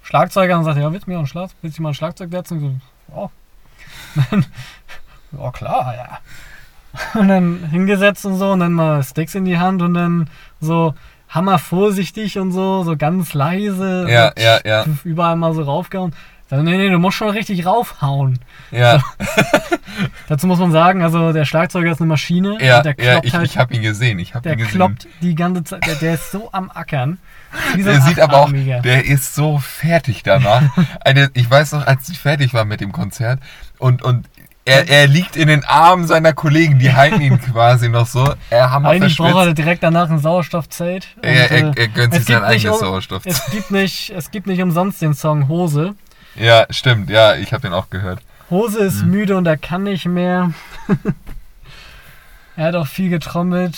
Schlagzeuger 0.04 0.58
und 0.58 0.64
sagte, 0.64 0.82
ja, 0.82 0.92
willst 0.92 1.08
du 1.08 1.12
mir 1.12 1.20
ein 1.20 1.28
Schlag, 1.28 1.50
willst 1.62 1.78
du 1.78 1.84
mal 1.84 1.90
ein 1.90 1.94
Schlagzeug 1.96 2.32
setzen? 2.32 2.64
Und 2.64 2.82
so, 3.14 3.16
ja. 3.22 4.24
Dann, 4.32 4.46
ja, 5.44 5.52
klar, 5.52 5.94
ja. 5.96 7.20
Und 7.20 7.28
dann 7.28 7.66
hingesetzt 7.70 8.26
und 8.26 8.36
so 8.38 8.52
und 8.52 8.60
dann 8.62 8.74
mal 8.74 9.04
Sticks 9.04 9.36
in 9.36 9.46
die 9.46 9.60
Hand 9.60 9.82
und 9.82 9.94
dann 9.94 10.30
so 10.62 10.96
hammer 11.30 11.60
vorsichtig 11.60 12.40
und 12.40 12.52
so, 12.54 12.84
so 12.84 12.96
ganz 12.98 13.34
leise. 13.34 14.08
Ja, 14.10 14.32
ja, 14.38 14.60
ja. 14.66 14.86
Überall 15.04 15.36
mal 15.36 15.54
so 15.54 15.62
raufgehauen. 15.64 16.14
Dann, 16.50 16.64
nee, 16.64 16.78
nee, 16.78 16.90
du 16.90 16.98
musst 16.98 17.18
schon 17.18 17.30
richtig 17.30 17.66
raufhauen. 17.66 18.40
Ja, 18.72 19.02
Dazu 20.28 20.48
muss 20.48 20.60
man 20.60 20.72
sagen, 20.72 21.02
also 21.02 21.34
der 21.34 21.46
Schlagzeuger 21.46 21.92
ist 21.92 22.00
eine 22.02 22.08
Maschine. 22.08 22.58
ja, 22.62 22.82
der 22.82 22.96
ja 22.98 23.12
kloppt 23.14 23.26
ich, 23.26 23.34
halt, 23.34 23.46
ich 23.46 23.58
habe 23.58 23.74
ihn 23.74 23.82
gesehen. 23.82 24.20
Ich 24.20 24.34
habe 24.36 24.44
der 24.44 24.54
ihn 24.54 24.60
gesehen. 24.60 24.74
kloppt 24.76 25.08
die 25.22 25.36
ganze 25.36 25.64
Zeit. 25.64 25.86
Der, 25.86 25.96
der 25.96 26.14
ist 26.14 26.32
so 26.32 26.50
am 26.52 26.72
Ackern. 26.72 27.18
So 27.76 27.84
Der 27.84 28.02
sieht 28.02 28.20
aber 28.20 28.38
auch, 28.42 28.52
der 28.52 29.06
ist 29.06 29.34
so 29.36 29.58
fertig 29.58 30.24
danach. 30.24 30.64
Eine, 31.06 31.32
ich 31.34 31.50
weiß 31.50 31.74
noch, 31.74 31.88
als 31.88 32.10
ich 32.10 32.20
fertig 32.20 32.54
war 32.54 32.66
mit 32.66 32.82
dem 32.82 32.92
Konzert 32.92 33.40
und, 33.80 34.04
und 34.04 34.28
er, 34.66 34.90
er 34.90 35.08
liegt 35.08 35.38
in 35.38 35.48
den 35.48 35.64
Armen 35.64 36.06
seiner 36.08 36.34
Kollegen, 36.34 36.78
die 36.78 36.92
halten 36.94 37.22
ihn 37.22 37.40
quasi 37.40 37.88
noch 37.88 38.06
so. 38.06 38.34
Er 38.50 38.70
hammer 38.70 38.90
Eigentlich 38.90 39.16
braucht 39.16 39.48
er 39.48 39.54
direkt 39.54 39.82
danach 39.82 40.10
ein 40.10 40.20
Sauerstoffzelt. 40.20 41.08
Er, 41.22 41.50
er, 41.50 41.68
äh, 41.70 41.72
er 41.78 41.88
gönnt 41.88 42.14
sich 42.14 42.26
sein 42.26 42.44
eigenes 42.44 42.74
um- 42.74 42.80
Sauerstoff. 42.80 43.22
es 43.26 43.50
gibt 43.50 43.72
nicht, 43.72 44.10
es 44.10 44.30
gibt 44.30 44.46
nicht 44.46 44.62
umsonst 44.62 45.02
den 45.02 45.14
Song 45.14 45.48
Hose. 45.48 45.96
Ja, 46.38 46.66
stimmt. 46.70 47.10
Ja, 47.10 47.36
ich 47.36 47.52
habe 47.54 47.62
den 47.62 47.74
auch 47.74 47.90
gehört. 47.90 48.20
Hose 48.50 48.80
ist 48.80 49.04
Mhm. 49.04 49.12
müde 49.12 49.38
und 49.38 49.46
er 49.46 49.58
kann 49.58 49.84
nicht 49.84 50.06
mehr. 50.06 50.52
er 52.56 52.66
hat 52.66 52.76
auch 52.76 52.88
viel 52.88 53.10
getrommelt. 53.10 53.78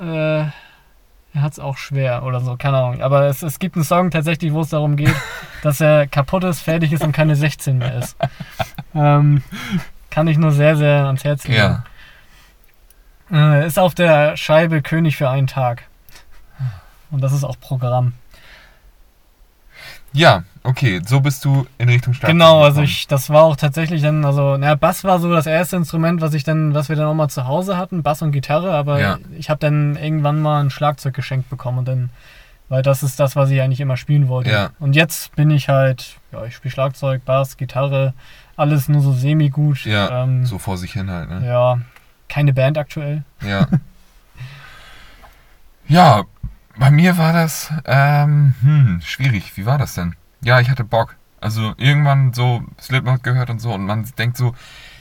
Äh, 0.00 0.40
er 0.40 1.42
hat 1.42 1.52
es 1.52 1.58
auch 1.58 1.76
schwer 1.76 2.22
oder 2.24 2.40
so, 2.40 2.56
keine 2.56 2.76
Ahnung. 2.78 3.02
Aber 3.02 3.26
es, 3.26 3.42
es 3.42 3.58
gibt 3.58 3.76
einen 3.76 3.84
Song 3.84 4.10
tatsächlich, 4.10 4.52
wo 4.52 4.60
es 4.60 4.68
darum 4.68 4.96
geht, 4.96 5.14
dass 5.62 5.80
er 5.80 6.06
kaputt 6.06 6.44
ist, 6.44 6.60
fertig 6.60 6.92
ist 6.92 7.02
und 7.02 7.12
keine 7.12 7.34
16 7.36 7.78
mehr 7.78 7.98
ist. 7.98 8.16
Ähm, 8.94 9.42
kann 10.10 10.28
ich 10.28 10.36
nur 10.38 10.52
sehr, 10.52 10.76
sehr 10.76 11.06
ans 11.06 11.24
Herz 11.24 11.48
legen. 11.48 11.58
Ja. 11.58 11.84
Äh, 13.32 13.66
ist 13.66 13.78
auf 13.78 13.94
der 13.94 14.36
Scheibe 14.36 14.82
König 14.82 15.16
für 15.16 15.28
einen 15.30 15.46
Tag. 15.46 15.84
Und 17.10 17.20
das 17.20 17.32
ist 17.32 17.44
auch 17.44 17.58
Programm. 17.58 18.12
Ja, 20.16 20.44
okay, 20.62 21.00
so 21.04 21.18
bist 21.20 21.44
du 21.44 21.66
in 21.76 21.88
Richtung 21.88 22.14
Schlagzeug 22.14 22.34
Genau, 22.34 22.58
also 22.60 22.74
gekommen. 22.76 22.84
ich, 22.86 23.08
das 23.08 23.30
war 23.30 23.42
auch 23.42 23.56
tatsächlich 23.56 24.00
dann, 24.00 24.24
also, 24.24 24.56
na, 24.56 24.76
Bass 24.76 25.02
war 25.02 25.18
so 25.18 25.32
das 25.32 25.46
erste 25.46 25.74
Instrument, 25.76 26.20
was 26.20 26.34
ich 26.34 26.44
dann, 26.44 26.72
was 26.72 26.88
wir 26.88 26.94
dann 26.94 27.06
auch 27.08 27.14
mal 27.14 27.28
zu 27.28 27.48
Hause 27.48 27.76
hatten, 27.76 28.04
Bass 28.04 28.22
und 28.22 28.30
Gitarre, 28.30 28.72
aber 28.72 29.00
Ja. 29.00 29.18
ich 29.36 29.50
habe 29.50 29.58
dann 29.58 29.96
irgendwann 29.96 30.40
mal 30.40 30.62
ein 30.62 30.70
Schlagzeug 30.70 31.14
geschenkt 31.14 31.50
bekommen 31.50 31.78
und 31.78 31.88
dann, 31.88 32.10
weil 32.68 32.82
das 32.82 33.02
ist 33.02 33.18
das, 33.18 33.34
was 33.34 33.50
ich 33.50 33.60
eigentlich 33.60 33.80
immer 33.80 33.96
spielen 33.96 34.28
wollte. 34.28 34.50
Ja. 34.52 34.70
Und 34.78 34.94
jetzt 34.94 35.34
bin 35.34 35.50
ich 35.50 35.68
halt, 35.68 36.16
ja, 36.32 36.44
ich 36.44 36.54
spiele 36.54 36.70
Schlagzeug, 36.72 37.24
Bass, 37.24 37.56
Gitarre, 37.56 38.14
alles 38.56 38.88
nur 38.88 39.00
so 39.02 39.12
semi-gut. 39.12 39.84
Ja, 39.84 40.22
ähm, 40.22 40.46
so 40.46 40.58
vor 40.58 40.78
sich 40.78 40.92
hin 40.92 41.10
halt, 41.10 41.28
ne? 41.28 41.44
ja, 41.44 41.78
keine 42.28 42.52
Band 42.52 42.78
aktuell. 42.78 43.24
Ja. 43.44 43.66
ja, 45.88 46.22
bei 46.76 46.90
mir 46.90 47.16
war 47.18 47.32
das 47.32 47.72
ähm, 47.84 48.54
hm, 48.60 49.00
schwierig. 49.02 49.56
Wie 49.56 49.66
war 49.66 49.78
das 49.78 49.94
denn? 49.94 50.14
Ja, 50.42 50.60
ich 50.60 50.70
hatte 50.70 50.84
Bock. 50.84 51.16
Also 51.40 51.74
irgendwann 51.76 52.32
so 52.32 52.62
Slipknot 52.80 53.22
gehört 53.22 53.50
und 53.50 53.60
so 53.60 53.72
und 53.72 53.84
man 53.84 54.06
denkt 54.16 54.36
so, 54.36 54.54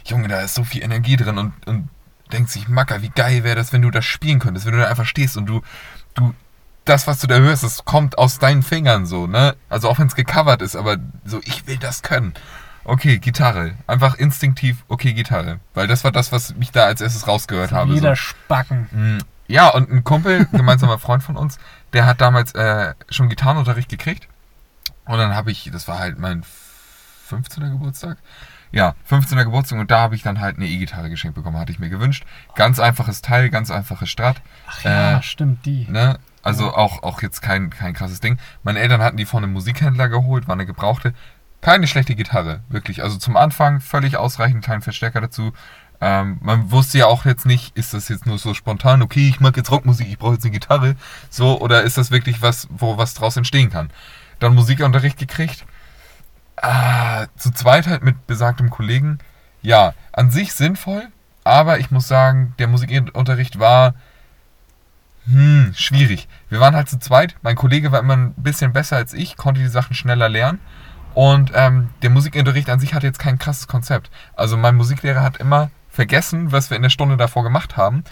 Junge, 0.06 0.28
da 0.28 0.42
ist 0.42 0.56
so 0.56 0.64
viel 0.64 0.84
Energie 0.84 1.16
drin 1.16 1.38
und, 1.38 1.54
und 1.66 1.90
denkt 2.34 2.50
sich, 2.50 2.68
Macker, 2.68 3.02
wie 3.02 3.10
geil 3.10 3.44
wäre 3.44 3.56
das, 3.56 3.72
wenn 3.72 3.82
du 3.82 3.92
das 3.92 4.04
spielen 4.04 4.40
könntest, 4.40 4.66
wenn 4.66 4.74
du 4.74 4.80
da 4.80 4.90
einfach 4.90 5.06
stehst 5.06 5.38
und 5.38 5.46
du, 5.46 5.62
du, 6.16 6.34
das, 6.84 7.08
was 7.08 7.22
du 7.22 7.28
da 7.28 7.38
hörst, 7.38 7.64
das 7.64 7.86
kommt 7.86 8.18
aus 8.18 8.40
deinen 8.40 8.64
Fingern 8.64 9.06
so, 9.06 9.28
ne? 9.28 9.56
Also 9.70 9.90
auch 9.90 10.00
wenn 10.00 10.08
es 10.08 10.16
gecovert 10.16 10.62
ist, 10.62 10.76
aber 10.76 10.98
so, 11.24 11.40
ich 11.46 11.66
will 11.68 11.78
das 11.78 12.02
können. 12.02 12.34
Okay, 12.86 13.20
Gitarre. 13.20 13.76
Einfach 13.88 14.16
instinktiv, 14.16 14.84
okay, 14.90 15.14
Gitarre. 15.14 15.62
Weil 15.74 15.88
das 15.88 16.04
war 16.04 16.12
das, 16.12 16.34
was 16.34 16.56
mich 16.56 16.72
da 16.72 16.86
als 16.86 17.00
erstes 17.00 17.28
rausgehört 17.28 17.72
habe. 17.72 17.92
so. 17.92 17.96
Jeder 17.96 18.16
Spacken. 18.18 19.24
Ja, 19.48 19.70
und 19.70 19.92
ein 19.92 20.04
Kumpel, 20.04 20.46
gemeinsamer 20.52 21.00
Freund 21.00 21.24
von 21.24 21.36
uns, 21.36 21.60
der 21.94 22.06
hat 22.06 22.22
damals 22.22 22.54
äh, 22.56 22.94
schon 23.10 23.30
Gitarrenunterricht 23.30 23.90
gekriegt. 23.90 24.28
Und 25.06 25.18
dann 25.18 25.36
habe 25.36 25.52
ich, 25.52 25.70
das 25.72 25.88
war 25.88 26.00
halt 26.00 26.18
mein 26.18 26.44
15. 27.28 27.64
Geburtstag. 27.72 28.18
Ja, 28.72 28.96
15. 29.06 29.38
Geburtstag 29.38 29.80
und 29.80 29.92
da 29.92 30.00
habe 30.00 30.16
ich 30.16 30.24
dann 30.24 30.40
halt 30.40 30.58
eine 30.58 30.66
E-Gitarre 30.66 31.10
geschenkt 31.10 31.36
bekommen, 31.36 31.60
hatte 31.60 31.72
ich 31.72 31.80
mir 31.80 31.90
gewünscht. 31.90 32.26
Ganz 32.56 32.80
einfaches 32.80 33.22
Teil, 33.22 33.50
ganz 33.50 33.70
einfaches 33.70 34.10
Strat. 34.10 34.42
Ach 34.68 34.84
ja, 34.84 35.18
Äh, 35.18 35.24
stimmt, 35.24 35.66
die. 35.66 35.86
Ne? 35.90 36.18
Also 36.42 36.74
auch, 36.74 37.04
auch 37.04 37.22
jetzt 37.22 37.42
kein, 37.42 37.70
kein 37.70 37.94
krasses 37.94 38.20
Ding. 38.20 38.40
Meine 38.64 38.80
Eltern 38.80 39.02
hatten 39.02 39.18
die 39.18 39.26
von 39.26 39.44
einem 39.44 39.54
Musikhändler 39.54 40.10
geholt, 40.10 40.48
war 40.48 40.56
eine 40.56 40.66
gebrauchte. 40.66 41.14
Keine 41.62 41.88
schlechte 41.88 42.16
Gitarre, 42.16 42.62
wirklich. 42.68 43.04
Also 43.04 43.18
zum 43.18 43.38
Anfang 43.38 43.80
völlig 43.80 44.18
ausreichend, 44.18 44.66
kleinen 44.66 44.82
Verstärker 44.82 45.22
dazu. 45.22 45.54
Ähm, 46.06 46.38
man 46.42 46.70
wusste 46.70 46.98
ja 46.98 47.06
auch 47.06 47.24
jetzt 47.24 47.46
nicht, 47.46 47.78
ist 47.78 47.94
das 47.94 48.10
jetzt 48.10 48.26
nur 48.26 48.38
so 48.38 48.54
spontan, 48.54 49.02
okay, 49.02 49.30
ich 49.30 49.40
mag 49.40 49.56
jetzt 49.56 49.72
Rockmusik, 49.72 50.10
ich 50.10 50.20
brauche 50.20 50.34
jetzt 50.34 50.44
eine 50.44 50.52
Gitarre, 50.52 50.98
so, 51.30 51.62
oder 51.62 51.84
ist 51.84 51.98
das 51.98 52.12
wirklich 52.12 52.42
was, 52.42 52.68
wo 52.70 52.98
was 52.98 53.14
draus 53.14 53.38
entstehen 53.38 53.70
kann? 53.70 53.90
Dann 54.40 54.54
Musikunterricht 54.54 55.18
gekriegt. 55.18 55.66
Ah, 56.58 57.28
zu 57.38 57.52
zweit 57.52 57.88
halt 57.88 58.04
mit 58.04 58.28
besagtem 58.28 58.70
Kollegen. 58.70 59.20
Ja, 59.62 59.94
an 60.12 60.30
sich 60.30 60.52
sinnvoll, 60.52 61.08
aber 61.46 61.80
ich 61.80 61.90
muss 61.90 62.10
sagen, 62.10 62.54
der 62.60 62.68
Musikunterricht 62.68 63.60
war 63.60 63.94
hm, 65.26 65.72
schwierig. 65.74 66.28
Wir 66.50 66.60
waren 66.60 66.76
halt 66.76 66.90
zu 66.90 67.00
zweit. 67.00 67.38
Mein 67.44 67.56
Kollege 67.56 67.94
war 67.94 68.02
immer 68.02 68.18
ein 68.18 68.34
bisschen 68.34 68.74
besser 68.74 68.98
als 68.98 69.14
ich, 69.14 69.38
konnte 69.38 69.62
die 69.62 69.68
Sachen 69.68 69.96
schneller 69.96 70.28
lernen. 70.28 70.60
Und 71.14 71.54
ähm, 71.56 71.92
der 72.02 72.10
Musikunterricht 72.10 72.70
an 72.70 72.82
sich 72.82 72.94
hatte 72.94 73.08
jetzt 73.08 73.20
kein 73.20 73.40
krasses 73.40 73.70
Konzept. 73.70 74.12
Also 74.36 74.58
mein 74.58 74.76
Musiklehrer 74.76 75.22
hat 75.22 75.38
immer 75.38 75.72
vergessen, 75.94 76.52
was 76.52 76.70
wir 76.70 76.76
in 76.78 76.84
der 76.84 76.90
Stunde 76.90 77.16
davor 77.16 77.44
gemacht 77.44 77.78
haben. 77.78 78.04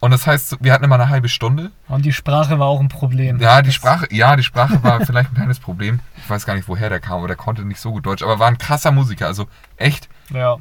Und 0.00 0.10
das 0.10 0.26
heißt, 0.26 0.58
wir 0.60 0.72
hatten 0.72 0.84
immer 0.84 0.96
eine 0.96 1.08
halbe 1.08 1.28
Stunde. 1.28 1.70
Und 1.88 2.04
die 2.04 2.12
Sprache 2.12 2.58
war 2.58 2.66
auch 2.66 2.80
ein 2.80 2.88
Problem. 2.88 3.38
Ja, 3.40 3.62
die 3.62 3.66
Das- 3.68 3.74
Sprache, 3.74 4.06
ja, 4.10 4.36
die 4.36 4.42
Sprache 4.42 4.82
war 4.82 5.00
vielleicht 5.06 5.30
ein 5.30 5.34
kleines 5.36 5.58
Problem. 5.60 6.00
Ich 6.18 6.28
weiß 6.28 6.44
gar 6.44 6.54
nicht, 6.54 6.68
woher 6.68 6.88
der 6.88 7.00
kam, 7.00 7.18
aber 7.18 7.28
der 7.28 7.36
konnte 7.36 7.64
nicht 7.64 7.80
so 7.80 7.92
gut 7.92 8.04
Deutsch, 8.06 8.22
aber 8.22 8.38
war 8.38 8.48
ein 8.48 8.58
krasser 8.58 8.90
Musiker. 8.92 9.26
Also 9.26 9.46
echt 9.76 10.08
Ja. 10.32 10.56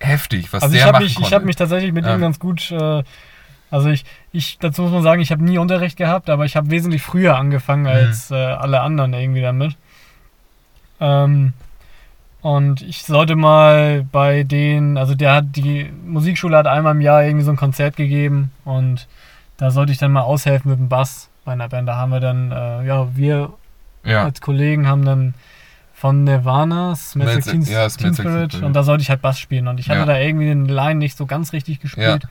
heftig, 0.00 0.52
was 0.52 0.62
Also 0.62 0.72
der 0.72 0.80
ich 0.80 0.86
habe 0.86 0.92
machen 0.94 1.04
mich, 1.04 1.14
konnte. 1.14 1.28
ich 1.28 1.34
hab 1.34 1.44
mich 1.44 1.56
tatsächlich 1.56 1.92
mit 1.92 2.06
Ähm. 2.06 2.14
ihm 2.16 2.20
ganz 2.22 2.38
gut, 2.38 2.70
äh, 2.70 3.02
also 3.70 3.90
ich, 3.90 4.04
ich, 4.32 4.58
dazu 4.58 4.80
muss 4.82 4.92
man 4.92 5.02
sagen, 5.02 5.20
ich 5.20 5.30
habe 5.30 5.44
nie 5.44 5.58
Unterricht 5.58 5.96
gehabt, 5.98 6.30
aber 6.30 6.44
ich 6.46 6.56
habe 6.56 6.70
wesentlich 6.70 7.02
früher 7.02 7.36
angefangen 7.36 7.82
Mhm. 7.82 7.88
als 7.88 8.30
äh, 8.30 8.34
alle 8.34 8.80
anderen 8.80 9.12
irgendwie 9.12 9.42
damit. 9.42 9.76
Ähm, 11.00 11.52
und 12.42 12.82
ich 12.82 13.02
sollte 13.04 13.36
mal 13.36 14.04
bei 14.10 14.42
denen, 14.44 14.96
also 14.96 15.14
der 15.14 15.34
hat, 15.34 15.44
die 15.56 15.90
Musikschule 16.06 16.56
hat 16.56 16.66
einmal 16.66 16.94
im 16.94 17.00
Jahr 17.00 17.22
irgendwie 17.24 17.44
so 17.44 17.50
ein 17.50 17.56
Konzert 17.56 17.96
gegeben 17.96 18.50
und 18.64 19.06
da 19.58 19.70
sollte 19.70 19.92
ich 19.92 19.98
dann 19.98 20.12
mal 20.12 20.22
aushelfen 20.22 20.70
mit 20.70 20.80
dem 20.80 20.88
Bass 20.88 21.28
bei 21.44 21.52
einer 21.52 21.68
Band. 21.68 21.88
Da 21.88 21.96
haben 21.96 22.10
wir 22.12 22.20
dann, 22.20 22.50
äh, 22.50 22.86
ja, 22.86 23.14
wir 23.14 23.50
ja, 24.04 24.24
als 24.24 24.40
Kollegen 24.40 24.86
haben 24.86 25.04
dann 25.04 25.34
von 25.92 26.24
Nirvana, 26.24 26.96
Smells 26.96 27.44
Smells- 27.44 27.66
Teen, 27.66 27.74
ja, 27.74 27.86
Teen 27.88 28.14
Spirit 28.14 28.52
Spirit. 28.52 28.64
und 28.64 28.72
da 28.74 28.82
sollte 28.84 29.02
ich 29.02 29.10
halt 29.10 29.20
Bass 29.20 29.38
spielen 29.38 29.68
und 29.68 29.78
ich 29.78 29.90
hatte 29.90 30.00
Ja. 30.00 30.06
da 30.06 30.18
irgendwie 30.18 30.46
den 30.46 30.64
Line 30.66 30.94
nicht 30.98 31.16
so 31.18 31.26
ganz 31.26 31.52
richtig 31.52 31.80
gespielt. 31.80 32.26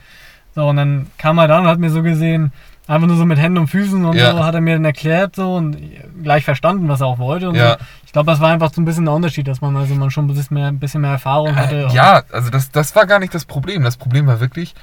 So 0.56 0.66
und 0.66 0.76
dann 0.76 1.06
kam 1.18 1.38
er 1.38 1.46
dann 1.46 1.62
und 1.62 1.68
hat 1.68 1.78
mir 1.78 1.90
so 1.90 2.02
gesehen, 2.02 2.52
einfach 2.90 3.06
nur 3.06 3.16
so 3.16 3.24
mit 3.24 3.38
Händen 3.38 3.58
und 3.58 3.68
Füßen 3.68 4.04
und 4.04 4.16
Ja. 4.16 4.32
so 4.32 4.44
hat 4.44 4.54
er 4.54 4.60
mir 4.60 4.74
dann 4.74 4.84
erklärt 4.84 5.36
so 5.36 5.54
und 5.54 5.76
gleich 6.22 6.44
verstanden, 6.44 6.88
was 6.88 7.00
er 7.00 7.06
auch 7.06 7.18
wollte 7.18 7.48
und 7.48 7.54
Ja. 7.54 7.74
so. 7.78 7.84
Ich 8.04 8.12
glaube, 8.12 8.30
das 8.30 8.40
war 8.40 8.50
einfach 8.50 8.72
so 8.72 8.80
ein 8.80 8.84
bisschen 8.84 9.04
der 9.04 9.14
Unterschied, 9.14 9.46
dass 9.46 9.60
man 9.60 9.76
also 9.76 9.94
man 9.94 10.10
schon 10.10 10.24
ein 10.26 10.34
bisschen 10.34 10.54
mehr, 10.54 10.66
ein 10.66 10.78
bisschen 10.80 11.00
mehr 11.00 11.12
Erfahrung 11.12 11.54
hatte. 11.54 11.86
Äh, 11.90 11.94
ja, 11.94 12.22
also 12.32 12.50
das, 12.50 12.70
das 12.70 12.94
war 12.96 13.06
gar 13.06 13.20
nicht 13.20 13.34
das 13.34 13.44
Problem. 13.44 13.84
Das 13.84 13.96
Problem 13.96 14.26
war 14.26 14.40
wirklich, 14.40 14.74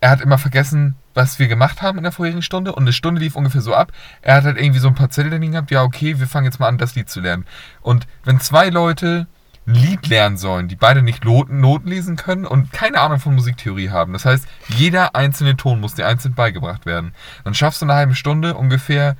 er 0.00 0.10
hat 0.10 0.20
immer 0.20 0.38
vergessen, 0.38 0.96
was 1.14 1.38
wir 1.38 1.46
gemacht 1.46 1.80
haben 1.82 1.98
in 1.98 2.02
der 2.04 2.12
vorherigen 2.12 2.42
Stunde 2.42 2.72
und 2.74 2.82
eine 2.82 2.92
Stunde 2.92 3.20
lief 3.20 3.36
ungefähr 3.36 3.60
so 3.60 3.74
ab. 3.74 3.92
Er 4.22 4.34
hat 4.36 4.44
halt 4.44 4.58
irgendwie 4.58 4.80
so 4.80 4.88
ein 4.88 4.94
paar 4.96 5.10
Zettel 5.10 5.38
liegen 5.38 5.52
gehabt, 5.52 5.70
ja 5.70 5.82
okay, 5.82 6.18
wir 6.18 6.26
fangen 6.26 6.46
jetzt 6.46 6.58
mal 6.58 6.66
an, 6.66 6.78
das 6.78 6.96
Lied 6.96 7.08
zu 7.08 7.20
lernen. 7.20 7.44
Und 7.80 8.06
wenn 8.24 8.40
zwei 8.40 8.68
Leute 8.70 9.28
Lied 9.64 10.08
lernen 10.08 10.36
sollen, 10.36 10.68
die 10.68 10.76
beide 10.76 11.02
nicht 11.02 11.24
Noten, 11.24 11.60
Noten 11.60 11.88
lesen 11.88 12.16
können 12.16 12.46
und 12.46 12.72
keine 12.72 13.00
Ahnung 13.00 13.20
von 13.20 13.34
Musiktheorie 13.34 13.90
haben, 13.90 14.12
das 14.12 14.24
heißt, 14.24 14.46
jeder 14.68 15.14
einzelne 15.14 15.56
Ton 15.56 15.80
muss 15.80 15.94
dir 15.94 16.06
einzeln 16.06 16.34
beigebracht 16.34 16.84
werden, 16.84 17.14
dann 17.44 17.54
schaffst 17.54 17.80
du 17.80 17.86
eine 17.86 17.94
halbe 17.94 18.14
Stunde 18.14 18.54
ungefähr, 18.54 19.16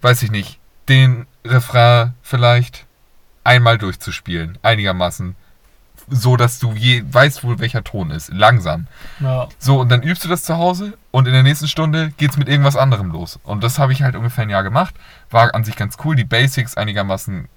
weiß 0.00 0.22
ich 0.22 0.30
nicht, 0.30 0.58
den 0.88 1.26
Refrain 1.44 2.14
vielleicht 2.22 2.86
einmal 3.44 3.78
durchzuspielen, 3.78 4.58
einigermaßen 4.62 5.36
so 6.10 6.36
dass 6.36 6.58
du 6.58 6.72
je 6.72 7.02
weißt 7.10 7.44
wohl, 7.44 7.58
welcher 7.58 7.84
Ton 7.84 8.10
ist. 8.10 8.32
Langsam. 8.32 8.86
Ja. 9.20 9.48
So, 9.58 9.80
und 9.80 9.90
dann 9.90 10.02
übst 10.02 10.24
du 10.24 10.28
das 10.28 10.42
zu 10.42 10.56
Hause 10.56 10.96
und 11.10 11.26
in 11.26 11.32
der 11.32 11.42
nächsten 11.42 11.68
Stunde 11.68 12.12
geht's 12.16 12.36
mit 12.36 12.48
irgendwas 12.48 12.76
anderem 12.76 13.10
los. 13.10 13.38
Und 13.42 13.62
das 13.62 13.78
habe 13.78 13.92
ich 13.92 14.02
halt 14.02 14.16
ungefähr 14.16 14.42
ein 14.42 14.50
Jahr 14.50 14.62
gemacht. 14.62 14.94
War 15.30 15.54
an 15.54 15.64
sich 15.64 15.76
ganz 15.76 15.96
cool, 16.04 16.16
die 16.16 16.24
Basics 16.24 16.76
einigermaßen 16.76 17.48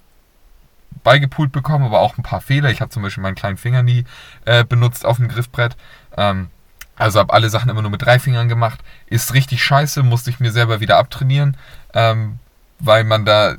beigepult 1.04 1.52
bekommen, 1.52 1.86
aber 1.86 2.00
auch 2.00 2.18
ein 2.18 2.24
paar 2.24 2.42
Fehler. 2.42 2.70
Ich 2.70 2.82
habe 2.82 2.90
zum 2.90 3.04
Beispiel 3.04 3.24
meinen 3.24 3.36
kleinen 3.36 3.58
Finger 3.58 3.84
nie 3.84 4.06
äh, 4.46 4.64
benutzt 4.64 5.06
auf 5.06 5.18
dem 5.18 5.28
Griffbrett. 5.28 5.76
Ähm, 6.18 6.50
also 6.96 7.20
habe 7.20 7.34
alle 7.34 7.50
Sachen 7.50 7.70
immer 7.70 7.82
nur 7.82 7.90
mit 7.92 8.04
drei 8.04 8.20
Fingern 8.20 8.48
gemacht. 8.48 8.80
Ist 9.08 9.34
richtig 9.34 9.64
scheiße, 9.64 10.04
musste 10.04 10.30
ich 10.30 10.40
mir 10.40 10.52
selber 10.52 10.80
wieder 10.80 10.98
abtrainieren, 10.98 11.58
ähm, 11.94 12.38
weil 12.80 13.04
man 13.04 13.26
da 13.26 13.56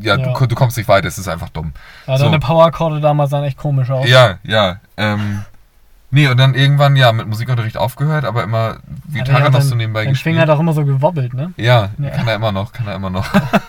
ja, 0.00 0.16
Ja. 0.16 0.32
Du, 0.34 0.46
du 0.46 0.54
kommst 0.54 0.76
nicht 0.76 0.88
weiter, 0.88 1.06
es 1.08 1.18
ist 1.18 1.28
einfach 1.28 1.48
dumm. 1.50 1.72
Ja, 2.06 2.18
So. 2.18 2.24
deine 2.24 2.38
Powerchorde 2.40 3.00
damals 3.00 3.30
sahen 3.30 3.44
echt 3.44 3.56
komisch 3.56 3.90
aus. 3.90 4.08
Ja, 4.08 4.38
ja. 4.42 4.80
Ähm, 4.96 5.44
nee, 6.10 6.28
und 6.28 6.36
dann 6.36 6.54
irgendwann, 6.54 6.96
ja, 6.96 7.12
mit 7.12 7.26
Musikunterricht 7.26 7.76
aufgehört, 7.76 8.24
aber 8.24 8.42
immer 8.42 8.78
Gitarre 9.12 9.44
ja, 9.44 9.50
noch 9.50 9.62
so 9.62 9.74
nebenbei 9.76 10.04
gespielt. 10.04 10.34
Finger 10.34 10.42
hat 10.42 10.50
auch 10.50 10.60
immer 10.60 10.72
so 10.72 10.84
gewobbelt, 10.84 11.32
ne? 11.32 11.52
ja, 11.56 11.90
Ja. 11.98 12.10
kann 12.10 12.28
er 12.28 12.34
immer 12.34 12.52
noch, 12.52 12.72
kann 12.72 12.86
er 12.86 12.96
immer 12.96 13.10
noch. 13.10 13.26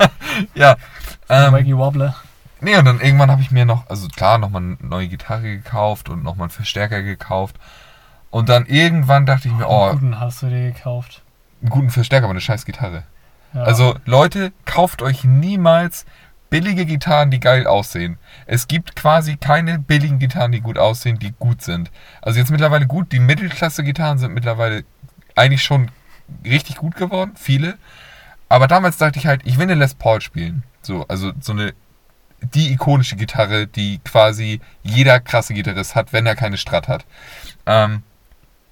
ja. 0.56 0.76
Ähm, 1.30 1.54
Waggy 1.54 1.78
Wobbler. 1.78 2.16
Nee, 2.66 2.76
und 2.78 2.86
dann 2.86 3.00
irgendwann 3.00 3.32
habe 3.32 3.42
ich 3.42 3.52
mir 3.52 3.66
noch, 3.66 3.90
also 3.90 4.08
klar, 4.10 4.38
nochmal 4.38 4.64
eine 4.64 4.78
neue 4.82 5.08
Gitarre 5.08 5.44
gekauft 5.44 6.10
und 6.10 6.24
nochmal 6.24 6.46
einen 6.46 6.52
Verstärker 6.52 7.02
gekauft. 7.04 7.56
Und 8.32 8.50
dann 8.50 8.66
irgendwann 8.66 9.26
dachte 9.26 9.48
ich 9.48 9.54
mir, 9.54 9.70
oh, 9.70 9.92
Guten 9.92 10.20
hast 10.20 10.42
du 10.42 10.50
dir 10.50 10.72
gekauft. 10.72 11.24
einen 11.62 11.70
guten 11.70 11.90
Verstärker, 11.90 12.26
aber 12.26 12.32
eine 12.32 12.42
scheiß 12.42 12.66
Gitarre. 12.66 13.04
Ja. 13.54 13.64
Also 13.64 13.96
Leute, 14.06 14.52
kauft 14.66 15.02
euch 15.02 15.24
niemals 15.24 16.06
billige 16.50 16.86
Gitarren, 16.86 17.32
die 17.32 17.40
geil 17.40 17.68
aussehen. 17.68 18.18
Es 18.46 18.68
gibt 18.68 18.96
quasi 18.96 19.38
keine 19.38 19.80
billigen 19.80 20.20
Gitarren, 20.20 20.52
die 20.52 20.62
gut 20.62 20.78
aussehen, 20.78 21.20
die 21.20 21.32
gut 21.32 21.62
sind. 21.62 21.92
Also 22.22 22.40
jetzt 22.40 22.52
mittlerweile 22.52 22.88
gut, 22.88 23.12
die 23.12 23.20
Mittelklasse-Gitarren 23.20 24.18
sind 24.18 24.34
mittlerweile 24.34 24.84
eigentlich 25.36 25.64
schon 25.64 25.92
richtig 26.44 26.78
gut 26.78 26.96
geworden, 26.96 27.32
viele. 27.36 27.78
Aber 28.50 28.68
damals 28.68 28.98
dachte 28.98 29.20
ich 29.20 29.28
halt, 29.28 29.42
ich 29.46 29.58
will 29.58 29.64
eine 29.64 29.76
Les 29.76 29.94
Paul 29.94 30.22
spielen. 30.22 30.64
So, 30.82 31.06
also 31.08 31.32
so 31.40 31.52
eine 31.52 31.74
die 32.41 32.72
ikonische 32.74 33.16
Gitarre, 33.16 33.68
die 33.68 33.99
quasi 33.99 34.62
jeder 34.84 35.20
krasse 35.20 35.53
Gitarrist 35.53 35.95
hat, 35.95 36.14
wenn 36.14 36.26
er 36.26 36.36
keine 36.36 36.57
Strat 36.57 36.88
hat. 36.88 37.06
Ähm, 37.66 38.03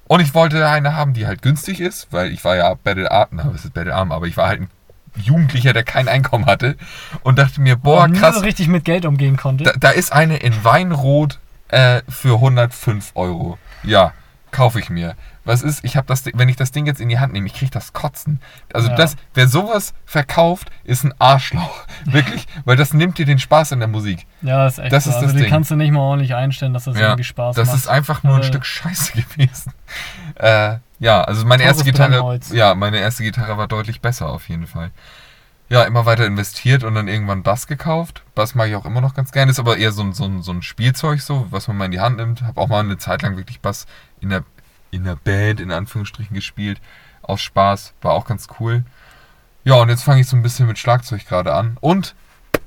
und 0.07 0.19
ich 0.19 0.33
wollte 0.33 0.67
eine 0.67 0.95
haben, 0.95 1.13
die 1.13 1.25
halt 1.25 1.41
günstig 1.41 1.79
ist, 1.79 2.07
weil 2.11 2.31
ich 2.31 2.43
war 2.43 2.55
ja 2.55 2.73
Battle 2.73 3.11
Art, 3.11 3.29
na, 3.31 3.49
was 3.51 3.65
ist 3.65 3.73
Battle 3.73 3.95
Arm, 3.95 4.11
aber 4.11 4.27
ich 4.27 4.37
war 4.37 4.47
halt 4.47 4.61
ein 4.61 4.69
Jugendlicher, 5.15 5.73
der 5.73 5.83
kein 5.83 6.07
Einkommen 6.07 6.45
hatte 6.45 6.75
und 7.21 7.39
dachte 7.39 7.61
mir, 7.61 7.75
boah, 7.75 8.03
Und 8.03 8.13
krass, 8.13 8.35
so 8.35 8.41
richtig 8.41 8.67
mit 8.67 8.83
Geld 8.85 9.05
umgehen 9.05 9.37
konnte. 9.37 9.63
da, 9.63 9.73
da 9.73 9.89
ist 9.89 10.11
eine 10.11 10.37
in 10.37 10.63
Weinrot 10.63 11.39
äh, 11.69 12.01
für 12.09 12.35
105 12.35 13.11
Euro. 13.15 13.57
Ja, 13.83 14.13
kaufe 14.53 14.79
ich 14.79 14.89
mir. 14.89 15.15
Was 15.43 15.61
ist, 15.61 15.83
ich 15.83 15.97
habe 15.97 16.07
das, 16.07 16.23
wenn 16.33 16.47
ich 16.47 16.55
das 16.55 16.71
Ding 16.71 16.85
jetzt 16.85 17.01
in 17.01 17.09
die 17.09 17.19
Hand 17.19 17.33
nehme, 17.33 17.47
ich 17.47 17.53
kriege 17.53 17.69
das 17.71 17.91
Kotzen. 17.91 18.39
Also 18.73 18.87
Ja. 18.87 18.95
das, 18.95 19.17
wer 19.33 19.49
sowas 19.49 19.93
verkauft, 20.05 20.69
ist 20.85 21.03
ein 21.03 21.13
Arschloch. 21.19 21.85
Wirklich, 22.05 22.47
weil 22.63 22.77
das 22.77 22.93
nimmt 22.93 23.17
dir 23.17 23.25
den 23.25 23.39
Spaß 23.39 23.73
in 23.73 23.79
der 23.79 23.89
Musik. 23.89 24.25
ja, 24.41 24.63
das 24.63 24.77
ist 24.77 24.83
echt 24.85 24.93
das 24.93 25.03
so. 25.03 25.09
ist 25.09 25.15
also 25.17 25.25
das 25.27 25.35
die 25.35 25.41
Ding. 25.41 25.49
kannst 25.49 25.69
du 25.71 25.75
nicht 25.75 25.91
mal 25.91 25.99
ordentlich 25.99 26.33
einstellen, 26.35 26.73
dass 26.73 26.85
das 26.85 26.95
Ja, 26.95 27.07
irgendwie 27.07 27.25
Spaß 27.25 27.57
das 27.57 27.67
macht. 27.67 27.77
ist 27.77 27.87
einfach 27.87 28.23
nur 28.23 28.35
ein 28.35 28.41
Äh, 28.41 28.45
Stück 28.45 28.65
Scheiße 28.65 29.11
gewesen. 29.21 29.73
Äh, 30.35 30.77
ja, 30.99 31.21
also 31.21 31.45
meine 31.45 31.63
erste 31.63 31.83
Gitarre, 31.83 32.11
Brennholz. 32.11 32.51
ja, 32.53 32.73
meine 32.75 32.99
erste 32.99 33.23
Gitarre 33.23 33.57
war 33.57 33.67
deutlich 33.67 33.99
besser 33.99 34.29
auf 34.29 34.47
jeden 34.47 34.67
Fall. 34.67 34.91
Ja, 35.69 35.83
immer 35.83 36.05
weiter 36.05 36.25
investiert 36.25 36.83
und 36.83 36.93
dann 36.93 37.07
irgendwann 37.07 37.41
Bass 37.41 37.67
gekauft. 37.67 38.21
Bass 38.35 38.53
mag 38.53 38.67
ich 38.69 38.75
auch 38.75 38.85
immer 38.85 39.01
noch 39.01 39.15
ganz 39.15 39.31
gerne, 39.31 39.49
ist 39.49 39.59
aber 39.59 39.77
eher 39.77 39.91
so 39.91 40.03
ein, 40.03 40.13
so 40.13 40.25
ein, 40.25 40.41
so 40.43 40.51
ein 40.51 40.61
Spielzeug 40.61 41.19
so, 41.21 41.47
was 41.49 41.67
man 41.67 41.77
mal 41.77 41.85
in 41.85 41.91
die 41.91 41.99
Hand 41.99 42.17
nimmt. 42.17 42.43
Hab 42.43 42.57
auch 42.57 42.67
mal 42.67 42.81
eine 42.81 42.97
Zeit 42.97 43.21
lang 43.23 43.37
wirklich 43.37 43.59
Bass 43.59 43.87
in 44.23 44.29
der, 44.29 44.43
in 44.91 45.03
der 45.03 45.15
Band 45.15 45.59
in 45.59 45.71
Anführungsstrichen 45.71 46.33
gespielt. 46.33 46.81
Aus 47.21 47.41
Spaß, 47.41 47.93
war 48.01 48.13
auch 48.13 48.25
ganz 48.25 48.47
cool. 48.59 48.83
Ja, 49.63 49.75
und 49.75 49.89
jetzt 49.89 50.03
fange 50.03 50.21
ich 50.21 50.27
so 50.27 50.35
ein 50.35 50.43
bisschen 50.43 50.67
mit 50.67 50.77
Schlagzeug 50.77 51.25
gerade 51.25 51.53
an. 51.53 51.77
Und 51.79 52.15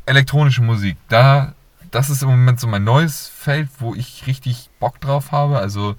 elektronische 0.07 0.62
Musik. 0.62 0.97
Da, 1.09 1.53
das 1.91 2.09
ist 2.09 2.23
im 2.23 2.31
Moment 2.31 2.59
so 2.59 2.66
mein 2.66 2.85
neues 2.85 3.28
Feld, 3.28 3.69
wo 3.78 3.95
ich 3.95 4.27
richtig 4.27 4.70
Bock 4.81 5.01
drauf 5.01 5.33
habe. 5.33 5.59
Also 5.59 5.97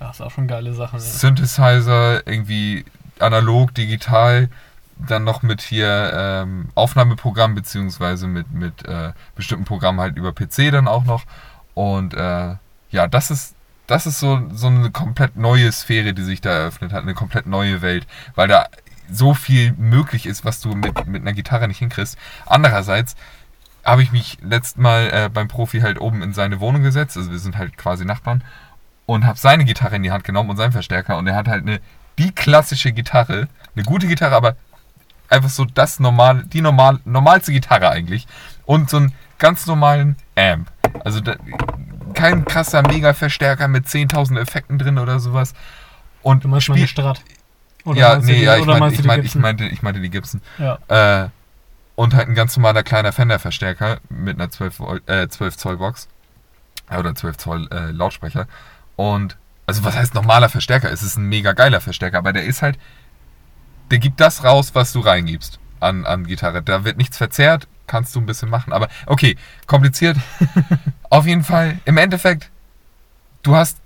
Das 0.00 0.16
ist 0.16 0.20
auch 0.22 0.30
schon 0.30 0.48
geile 0.48 0.74
Sachen. 0.74 0.98
Synthesizer, 0.98 2.26
irgendwie 2.26 2.84
analog, 3.20 3.74
digital, 3.74 4.48
dann 4.96 5.24
noch 5.24 5.42
mit 5.42 5.60
hier 5.60 6.12
ähm, 6.14 6.68
Aufnahmeprogramm, 6.74 7.54
beziehungsweise 7.54 8.26
mit, 8.26 8.50
mit 8.50 8.84
äh, 8.86 9.12
bestimmten 9.34 9.64
Programmen 9.64 10.00
halt 10.00 10.16
über 10.16 10.32
PC 10.32 10.72
dann 10.72 10.88
auch 10.88 11.04
noch. 11.04 11.24
Und 11.74 12.14
äh, 12.14 12.56
ja, 12.90 13.06
das 13.08 13.30
ist, 13.30 13.54
das 13.90 14.06
ist 14.06 14.20
so, 14.20 14.40
so 14.52 14.68
eine 14.68 14.90
komplett 14.90 15.36
neue 15.36 15.70
Sphäre, 15.72 16.14
die 16.14 16.22
sich 16.22 16.40
da 16.40 16.50
eröffnet 16.50 16.92
hat, 16.92 17.02
eine 17.02 17.14
komplett 17.14 17.46
neue 17.46 17.82
Welt, 17.82 18.06
weil 18.36 18.46
da 18.46 18.66
so 19.10 19.34
viel 19.34 19.72
möglich 19.72 20.26
ist, 20.26 20.44
was 20.44 20.60
du 20.60 20.74
mit, 20.74 21.06
mit 21.08 21.22
einer 21.22 21.32
Gitarre 21.32 21.66
nicht 21.66 21.78
hinkriegst. 21.78 22.16
Andererseits 22.46 23.16
habe 23.84 24.02
ich 24.02 24.12
mich 24.12 24.38
letztes 24.42 24.76
Mal 24.76 25.10
äh, 25.12 25.28
beim 25.28 25.48
Profi 25.48 25.80
halt 25.80 26.00
oben 26.00 26.22
in 26.22 26.32
seine 26.32 26.60
Wohnung 26.60 26.82
gesetzt, 26.82 27.16
also 27.16 27.32
wir 27.32 27.40
sind 27.40 27.58
halt 27.58 27.76
quasi 27.76 28.04
Nachbarn, 28.04 28.44
und 29.06 29.26
habe 29.26 29.38
seine 29.38 29.64
Gitarre 29.64 29.96
in 29.96 30.04
die 30.04 30.12
Hand 30.12 30.22
genommen 30.22 30.50
und 30.50 30.56
seinen 30.56 30.70
Verstärker 30.70 31.18
und 31.18 31.26
er 31.26 31.34
hat 31.34 31.48
halt 31.48 31.66
eine, 31.66 31.80
die 32.16 32.30
klassische 32.30 32.92
Gitarre, 32.92 33.48
eine 33.74 33.84
gute 33.84 34.06
Gitarre, 34.06 34.36
aber 34.36 34.56
einfach 35.28 35.50
so 35.50 35.64
das 35.64 35.98
normale, 35.98 36.44
die 36.44 36.60
normal, 36.60 37.00
normalste 37.04 37.50
Gitarre 37.50 37.90
eigentlich 37.90 38.28
und 38.66 38.88
so 38.88 38.98
einen 38.98 39.12
ganz 39.38 39.66
normalen 39.66 40.14
Amp. 40.36 40.70
Also 41.04 41.20
da, 41.20 41.34
kein 42.20 42.44
krasser 42.44 42.82
Mega-Verstärker 42.82 43.68
mit 43.68 43.86
10.000 43.86 44.38
Effekten 44.40 44.78
drin 44.78 44.98
oder 44.98 45.18
sowas. 45.20 45.54
Und 46.22 46.44
Du 46.44 46.48
meinst 46.48 46.68
meine 46.68 46.86
Strat. 46.86 47.22
ja, 47.86 48.10
meinst 48.10 48.28
du 48.28 48.32
nee, 48.32 48.38
die- 48.38 48.44
ja, 48.44 48.56
ich, 48.56 48.62
oder 48.62 48.78
mein, 48.78 48.92
ich, 48.92 49.04
mein, 49.04 49.24
ich, 49.24 49.34
meinte, 49.34 49.64
ich 49.64 49.82
meinte 49.82 50.00
die 50.00 50.10
Gibson. 50.10 50.40
Ja. 50.58 50.78
Äh, 51.24 51.28
und 51.96 52.14
halt 52.14 52.28
ein 52.28 52.34
ganz 52.34 52.56
normaler 52.56 52.82
kleiner 52.82 53.12
Fender-Verstärker 53.12 53.98
mit 54.08 54.36
einer 54.38 54.50
12, 54.50 54.80
Volt- 54.80 55.08
äh, 55.08 55.28
12 55.28 55.56
Zoll 55.56 55.76
Box. 55.78 56.08
Äh, 56.90 56.98
Oder 56.98 57.14
12 57.14 57.36
Zoll 57.36 57.68
äh, 57.70 57.90
Lautsprecher. 57.90 58.46
Und, 58.96 59.36
also 59.66 59.84
was 59.84 59.96
heißt 59.96 60.14
normaler 60.14 60.48
Verstärker? 60.48 60.90
Es 60.90 61.02
ist 61.02 61.16
ein 61.16 61.24
mega 61.24 61.52
geiler 61.52 61.80
Verstärker, 61.80 62.18
aber 62.18 62.32
der 62.32 62.44
ist 62.44 62.62
halt, 62.62 62.78
der 63.90 63.98
gibt 63.98 64.20
das 64.20 64.44
raus, 64.44 64.70
was 64.74 64.92
du 64.92 65.00
reingibst 65.00 65.58
an, 65.80 66.04
an 66.06 66.26
Gitarre. 66.26 66.62
Da 66.62 66.84
wird 66.84 66.96
nichts 66.98 67.16
verzerrt, 67.16 67.66
kannst 67.86 68.14
du 68.14 68.20
ein 68.20 68.26
bisschen 68.26 68.50
machen, 68.50 68.72
aber 68.72 68.88
okay, 69.06 69.36
kompliziert. 69.66 70.16
Auf 71.10 71.26
jeden 71.26 71.44
Fall, 71.44 71.78
im 71.84 71.96
Endeffekt, 71.98 72.50
du 73.42 73.56
hast 73.56 73.78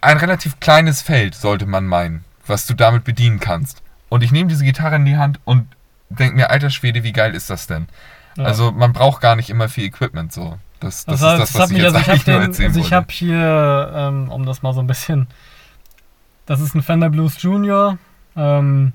ein 0.00 0.16
relativ 0.16 0.60
kleines 0.60 1.02
Feld, 1.02 1.34
sollte 1.34 1.66
man 1.66 1.86
meinen, 1.86 2.24
was 2.46 2.66
du 2.66 2.74
damit 2.74 3.04
bedienen 3.04 3.40
kannst. 3.40 3.82
Und 4.08 4.22
ich 4.22 4.32
nehme 4.32 4.48
diese 4.48 4.64
Gitarre 4.64 4.96
in 4.96 5.04
die 5.04 5.16
Hand 5.16 5.40
und 5.44 5.66
denke 6.08 6.36
mir, 6.36 6.50
alter 6.50 6.70
Schwede, 6.70 7.02
wie 7.02 7.12
geil 7.12 7.34
ist 7.34 7.50
das 7.50 7.66
denn? 7.66 7.88
Ja. 8.36 8.44
Also 8.44 8.72
man 8.72 8.92
braucht 8.92 9.20
gar 9.20 9.36
nicht 9.36 9.50
immer 9.50 9.68
viel 9.68 9.84
Equipment 9.84 10.32
so. 10.32 10.58
Das, 10.78 11.04
das, 11.04 11.20
Das, 11.20 11.30
heißt, 11.30 11.34
ist 11.34 11.40
das, 11.40 11.52
das 11.52 11.54
was 11.54 11.60
hat 11.60 11.70
ich 11.70 11.76
mich, 11.76 11.82
jetzt 11.82 11.94
also 11.94 12.00
ich 12.00 12.08
eigentlich 12.08 12.26
nur 12.26 12.34
habe 12.36 12.44
erzählen 12.44 12.68
also 12.68 12.80
ich 12.80 12.92
habe 12.92 13.06
hier, 13.10 13.92
ähm, 13.94 14.28
um 14.30 14.46
das 14.46 14.62
mal 14.62 14.72
so 14.72 14.80
ein 14.80 14.86
bisschen, 14.86 15.26
das 16.46 16.60
ist 16.60 16.74
ein 16.74 16.82
Fender 16.82 17.10
Blues 17.10 17.42
Junior 17.42 17.98
ähm, 18.36 18.92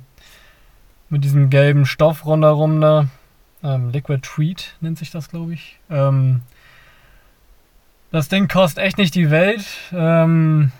mit 1.10 1.24
diesem 1.24 1.50
gelben 1.50 1.86
Stoff 1.86 2.26
rundherum 2.26 2.82
da, 2.82 3.08
ähm, 3.64 3.92
Liquid 3.92 4.22
Treat 4.22 4.76
nennt 4.82 4.98
sich 4.98 5.12
das, 5.12 5.30
glaube 5.30 5.54
ich. 5.54 5.80
Ähm, 5.90 6.42
das 8.16 8.30
Ding 8.30 8.48
kostet 8.48 8.82
echt 8.84 8.98
nicht 8.98 9.14
die 9.14 9.30
Welt, 9.30 9.66
ähm, 9.92 10.72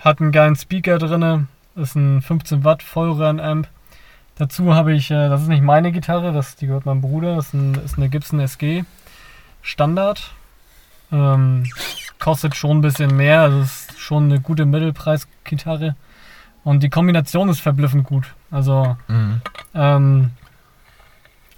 hat 0.00 0.20
einen 0.20 0.32
geilen 0.32 0.54
Speaker 0.54 0.98
drinne, 0.98 1.46
ist 1.76 1.94
ein 1.96 2.20
15 2.20 2.62
Watt 2.62 2.82
Vollröhren-Amp. 2.82 3.68
Dazu 4.36 4.74
habe 4.74 4.92
ich, 4.92 5.10
äh, 5.10 5.28
das 5.30 5.42
ist 5.42 5.48
nicht 5.48 5.62
meine 5.62 5.92
Gitarre, 5.92 6.32
das, 6.32 6.56
die 6.56 6.66
gehört 6.66 6.84
meinem 6.84 7.00
Bruder, 7.00 7.36
das 7.36 7.46
ist, 7.46 7.54
ein, 7.54 7.74
ist 7.84 7.96
eine 7.96 8.10
Gibson 8.10 8.38
SG 8.40 8.84
Standard. 9.62 10.32
Ähm, 11.10 11.64
kostet 12.18 12.54
schon 12.54 12.78
ein 12.78 12.82
bisschen 12.82 13.16
mehr, 13.16 13.40
also 13.40 13.60
ist 13.60 13.98
schon 13.98 14.24
eine 14.24 14.40
gute 14.40 14.66
Mittelpreis-Gitarre. 14.66 15.96
Und 16.64 16.82
die 16.82 16.90
Kombination 16.90 17.48
ist 17.48 17.60
verblüffend 17.60 18.04
gut. 18.04 18.34
Also, 18.50 18.96
Mhm. 19.08 19.40
ähm, 19.74 20.30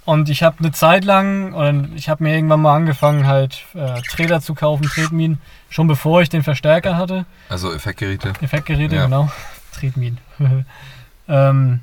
und 0.06 0.30
ich 0.30 0.42
habe 0.42 0.60
eine 0.60 0.72
Zeit 0.72 1.04
lang, 1.04 1.52
oder 1.52 1.74
ich 1.96 2.08
habe 2.08 2.24
mir 2.24 2.34
irgendwann 2.34 2.62
mal 2.62 2.74
angefangen, 2.74 3.26
halt 3.26 3.64
äh, 3.74 4.00
Träder 4.10 4.40
zu 4.40 4.54
kaufen, 4.54 4.84
Tretminen, 4.84 5.40
schon 5.68 5.86
bevor 5.88 6.22
ich 6.22 6.28
den 6.30 6.42
Verstärker 6.42 6.96
hatte. 6.96 7.26
Also 7.48 7.74
Effektgeräte. 7.74 8.32
Effektgeräte, 8.40 8.96
Ja. 8.96 9.04
genau. 9.04 9.30
Tretminen. 9.72 10.18
ähm, 11.28 11.80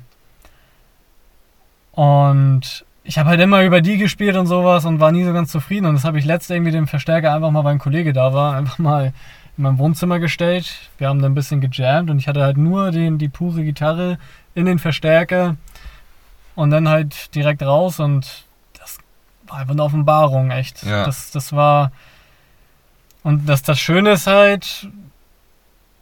und 1.92 2.84
ich 3.04 3.18
habe 3.18 3.28
halt 3.28 3.40
immer 3.40 3.62
über 3.62 3.80
die 3.80 3.98
gespielt 3.98 4.36
und 4.36 4.46
sowas 4.46 4.84
und 4.84 4.98
war 4.98 5.12
nie 5.12 5.24
so 5.24 5.32
ganz 5.32 5.52
zufrieden. 5.52 5.86
Und 5.86 5.94
das 5.94 6.04
habe 6.04 6.18
ich 6.18 6.24
letzt 6.24 6.50
irgendwie 6.50 6.72
dem 6.72 6.88
Verstärker 6.88 7.34
einfach 7.34 7.50
mal, 7.50 7.62
weil 7.62 7.72
ein 7.72 7.78
Kollege 7.78 8.12
da 8.12 8.32
war, 8.32 8.56
einfach 8.56 8.78
mal 8.78 9.12
in 9.56 9.62
mein 9.62 9.78
Wohnzimmer 9.78 10.18
gestellt. 10.18 10.90
Wir 10.98 11.08
haben 11.08 11.20
da 11.20 11.26
ein 11.26 11.34
bisschen 11.34 11.60
gejammt 11.60 12.10
und 12.10 12.18
ich 12.18 12.26
hatte 12.26 12.42
halt 12.42 12.56
nur 12.56 12.90
den, 12.90 13.18
die 13.18 13.28
pure 13.28 13.62
Gitarre 13.62 14.18
in 14.54 14.66
den 14.66 14.78
Verstärker 14.78 15.56
und 16.54 16.70
dann 16.70 16.88
halt 16.88 17.34
direkt 17.34 17.62
raus 17.62 18.00
und 18.00 18.44
das 18.78 18.98
war 19.46 19.58
einfach 19.58 19.72
eine 19.72 19.82
Offenbarung, 19.82 20.50
echt. 20.50 20.82
Ja. 20.84 21.04
Das, 21.04 21.30
das 21.30 21.52
war. 21.52 21.92
Und 23.22 23.46
das, 23.48 23.62
das 23.62 23.78
Schöne 23.80 24.12
ist 24.12 24.26
halt, 24.26 24.88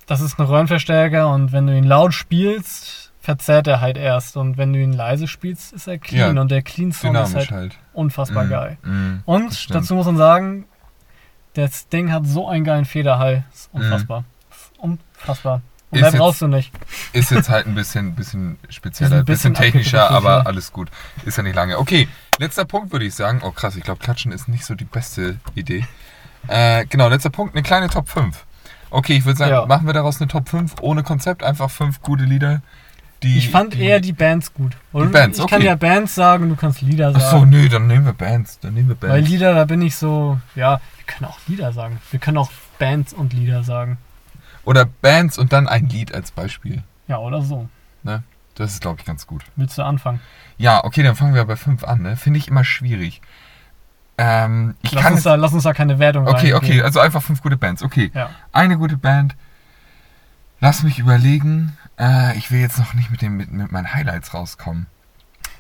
das 0.07 0.21
ist 0.21 0.39
ein 0.39 0.45
Röhrenverstärker 0.47 1.29
und 1.29 1.53
wenn 1.53 1.67
du 1.67 1.77
ihn 1.77 1.85
laut 1.85 2.13
spielst, 2.15 3.13
verzerrt 3.21 3.69
er 3.69 3.81
halt 3.81 3.97
erst. 3.97 4.37
Und 4.37 4.57
wenn 4.59 4.73
du 4.73 4.81
ihn 4.83 4.93
leise 4.93 5.29
spielst, 5.29 5.73
ist 5.73 5.87
er 5.87 5.99
clean. 5.99 6.35
Ja, 6.35 6.41
und 6.43 6.51
der 6.51 6.63
Clean 6.63 6.91
Sound 6.93 7.17
ist 7.17 7.35
halt 7.37 7.51
halt. 7.53 7.79
unfassbar 7.93 8.45
Mm, 8.45 8.51
geil. 8.51 8.79
mm, 8.83 9.19
Und 9.25 9.73
dazu 9.73 9.95
muss 9.95 10.07
man 10.07 10.17
sagen, 10.17 10.65
das 11.55 11.89
Ding 11.89 12.11
hat 12.11 12.27
so 12.27 12.49
einen 12.49 12.65
geilen 12.65 12.85
Federhall. 12.85 13.45
Das 13.51 13.61
ist 13.61 13.71
unfassbar. 13.73 14.25
Das 14.51 14.59
ist 14.59 14.73
unfassbar. 14.79 15.61
Und 15.93 16.01
mehr 16.01 16.09
jetzt- 16.11 16.19
brauchst 16.19 16.41
du 16.43 16.49
nicht. 16.49 16.73
Ist 17.13 17.31
jetzt 17.31 17.49
halt 17.51 17.67
ein 17.67 17.75
bisschen, 17.75 18.15
bisschen 18.15 18.59
spezieller, 18.71 19.19
ein 19.19 19.25
bisschen, 19.25 19.53
bisschen 19.53 19.55
technischer, 19.55 20.11
aber 20.11 20.47
alles 20.47 20.73
gut. 20.73 20.89
Ist 21.25 21.37
ja 21.37 21.43
nicht 21.43 21.55
lange. 21.55 21.79
Okay, 21.79 22.09
letzter 22.39 22.65
Punkt 22.65 22.93
würde 22.93 23.05
ich 23.05 23.15
sagen. 23.15 23.41
Oh 23.45 23.51
krass, 23.53 23.77
ich 23.77 23.85
glaube, 23.85 24.01
Klatschen 24.03 24.33
ist 24.33 24.49
nicht 24.49 24.65
so 24.65 24.75
die 24.75 24.85
beste 24.87 25.37
Idee. 25.55 25.87
Äh, 26.49 26.87
genau, 26.87 27.09
letzter 27.09 27.31
Punkt, 27.31 27.55
eine 27.55 27.63
kleine 27.63 27.89
Top 27.89 28.09
5. 28.09 28.45
Okay, 28.91 29.15
ich 29.17 29.25
würde 29.25 29.39
sagen, 29.39 29.53
Ja. 29.53 29.67
machen 29.67 29.87
wir 29.87 29.93
daraus 29.95 30.21
eine 30.21 30.29
Top 30.29 30.49
5 30.49 30.75
ohne 30.81 31.03
Konzept, 31.03 31.43
einfach 31.43 31.71
fünf 31.71 32.01
gute 32.03 32.25
Lieder. 32.25 32.63
Die, 33.23 33.39
Ich 33.39 33.51
fand 33.51 33.75
die, 33.75 33.83
eher 33.83 34.01
die 34.01 34.13
Bands 34.13 34.53
gut. 34.53 34.77
Oder 34.93 35.07
Bands, 35.07 35.39
ich 35.39 35.47
kann 35.47 35.59
okay. 35.61 35.67
ja 35.69 35.77
Bands 35.77 36.15
sagen, 36.15 36.49
du 36.49 36.57
kannst 36.57 36.81
Lieder 36.83 37.13
sagen. 37.13 37.39
so, 37.41 37.45
nö, 37.45 37.69
dann 37.69 37.87
nehmen 37.87 38.05
wir 38.05 38.13
Bands. 38.15 38.59
Dann 38.59 38.75
nehmen 38.75 38.89
wir 38.89 38.97
Weil 39.01 39.11
Bands. 39.21 39.31
Lieder, 39.31 39.55
da 39.55 39.65
bin 39.65 39.81
ich 39.83 39.95
so, 39.95 40.41
ja, 40.57 40.81
wir 40.97 41.05
können 41.07 41.31
auch 41.31 41.39
Lieder 41.47 41.73
sagen. 41.73 42.01
Wir 42.11 42.19
können 42.19 42.39
auch 42.39 42.51
Bands 42.81 43.13
und 43.13 43.33
Lieder 43.33 43.63
sagen. 43.63 43.99
Oder 44.65 44.85
Bands 44.85 45.39
und 45.39 45.53
dann 45.53 45.67
ein 45.69 45.89
Lied 45.89 46.15
als 46.15 46.31
Beispiel. 46.31 46.83
Ja, 47.09 47.19
oder 47.19 47.43
so. 47.43 47.69
Das 48.55 48.73
ist, 48.73 48.83
glaube 48.83 49.01
ich, 49.01 49.07
ganz 49.07 49.27
gut. 49.27 49.43
Willst 49.57 49.79
du 49.79 49.83
anfangen? 49.83 50.21
Ja, 50.59 50.85
okay, 50.85 51.03
dann 51.03 51.17
fangen 51.17 51.35
wir 51.35 51.45
bei 51.47 51.57
5 51.57 51.85
an. 51.85 52.03
Ne? 52.03 52.17
Finde 52.17 52.39
ich 52.39 52.49
immer 52.49 52.65
schwierig. 52.65 53.23
Ähm, 54.19 54.75
ich 54.83 54.93
Lass 54.93 55.03
kann 55.03 55.15
uns, 55.15 55.23
da, 55.23 55.37
lass 55.37 55.55
uns 55.55 55.63
da 55.63 55.73
keine 55.73 55.99
Wertung 55.99 56.27
Okay, 56.27 56.53
reingeben. 56.53 56.57
okay, 56.59 56.83
also 56.83 57.01
einfach 57.01 57.23
fünf 57.23 57.43
gute 57.43 57.57
Bands. 57.57 57.83
Okay, 57.83 58.11
Ja. 58.15 58.29
eine 58.53 58.77
gute 58.77 58.99
Band. 58.99 59.35
Lass 60.61 60.83
mich 60.83 60.99
überlegen. 60.99 61.77
Äh, 61.99 62.37
ich 62.37 62.51
will 62.51 62.61
jetzt 62.61 62.79
noch 62.79 62.93
nicht 62.93 63.11
mit, 63.11 63.23
dem, 63.23 63.39
mit, 63.39 63.51
mit 63.51 63.73
meinen 63.73 63.93
Highlights 63.95 64.35
rauskommen. 64.35 64.87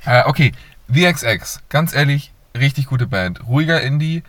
Äh, 0.04 0.24
okay, 0.26 0.52
VXX. 0.92 1.62
Ganz 1.70 1.94
ehrlich, 1.94 2.32
richtig 2.56 2.86
gute 2.86 3.06
Band. 3.06 3.46
Ruhiger 3.46 3.80
Indie. 3.80 4.22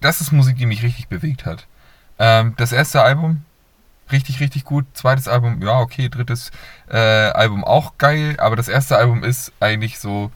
Das 0.00 0.20
ist 0.20 0.32
Musik, 0.32 0.56
die 0.58 0.66
mich 0.66 0.82
richtig 0.82 1.06
bewegt 1.08 1.46
hat. 1.46 1.66
Ähm, 2.18 2.54
das 2.56 2.72
erste 2.72 3.02
Album, 3.02 3.44
richtig, 4.10 4.40
richtig 4.40 4.64
gut. 4.64 4.86
Zweites 4.94 5.28
Album, 5.28 5.62
ja, 5.62 5.78
okay. 5.78 6.08
Drittes 6.08 6.50
äh, 6.88 6.96
Album 6.96 7.64
auch 7.64 7.98
geil. 7.98 8.36
Aber 8.38 8.56
das 8.56 8.68
erste 8.68 8.96
Album 8.96 9.22
ist 9.24 9.52
eigentlich 9.60 9.98
so 9.98 10.30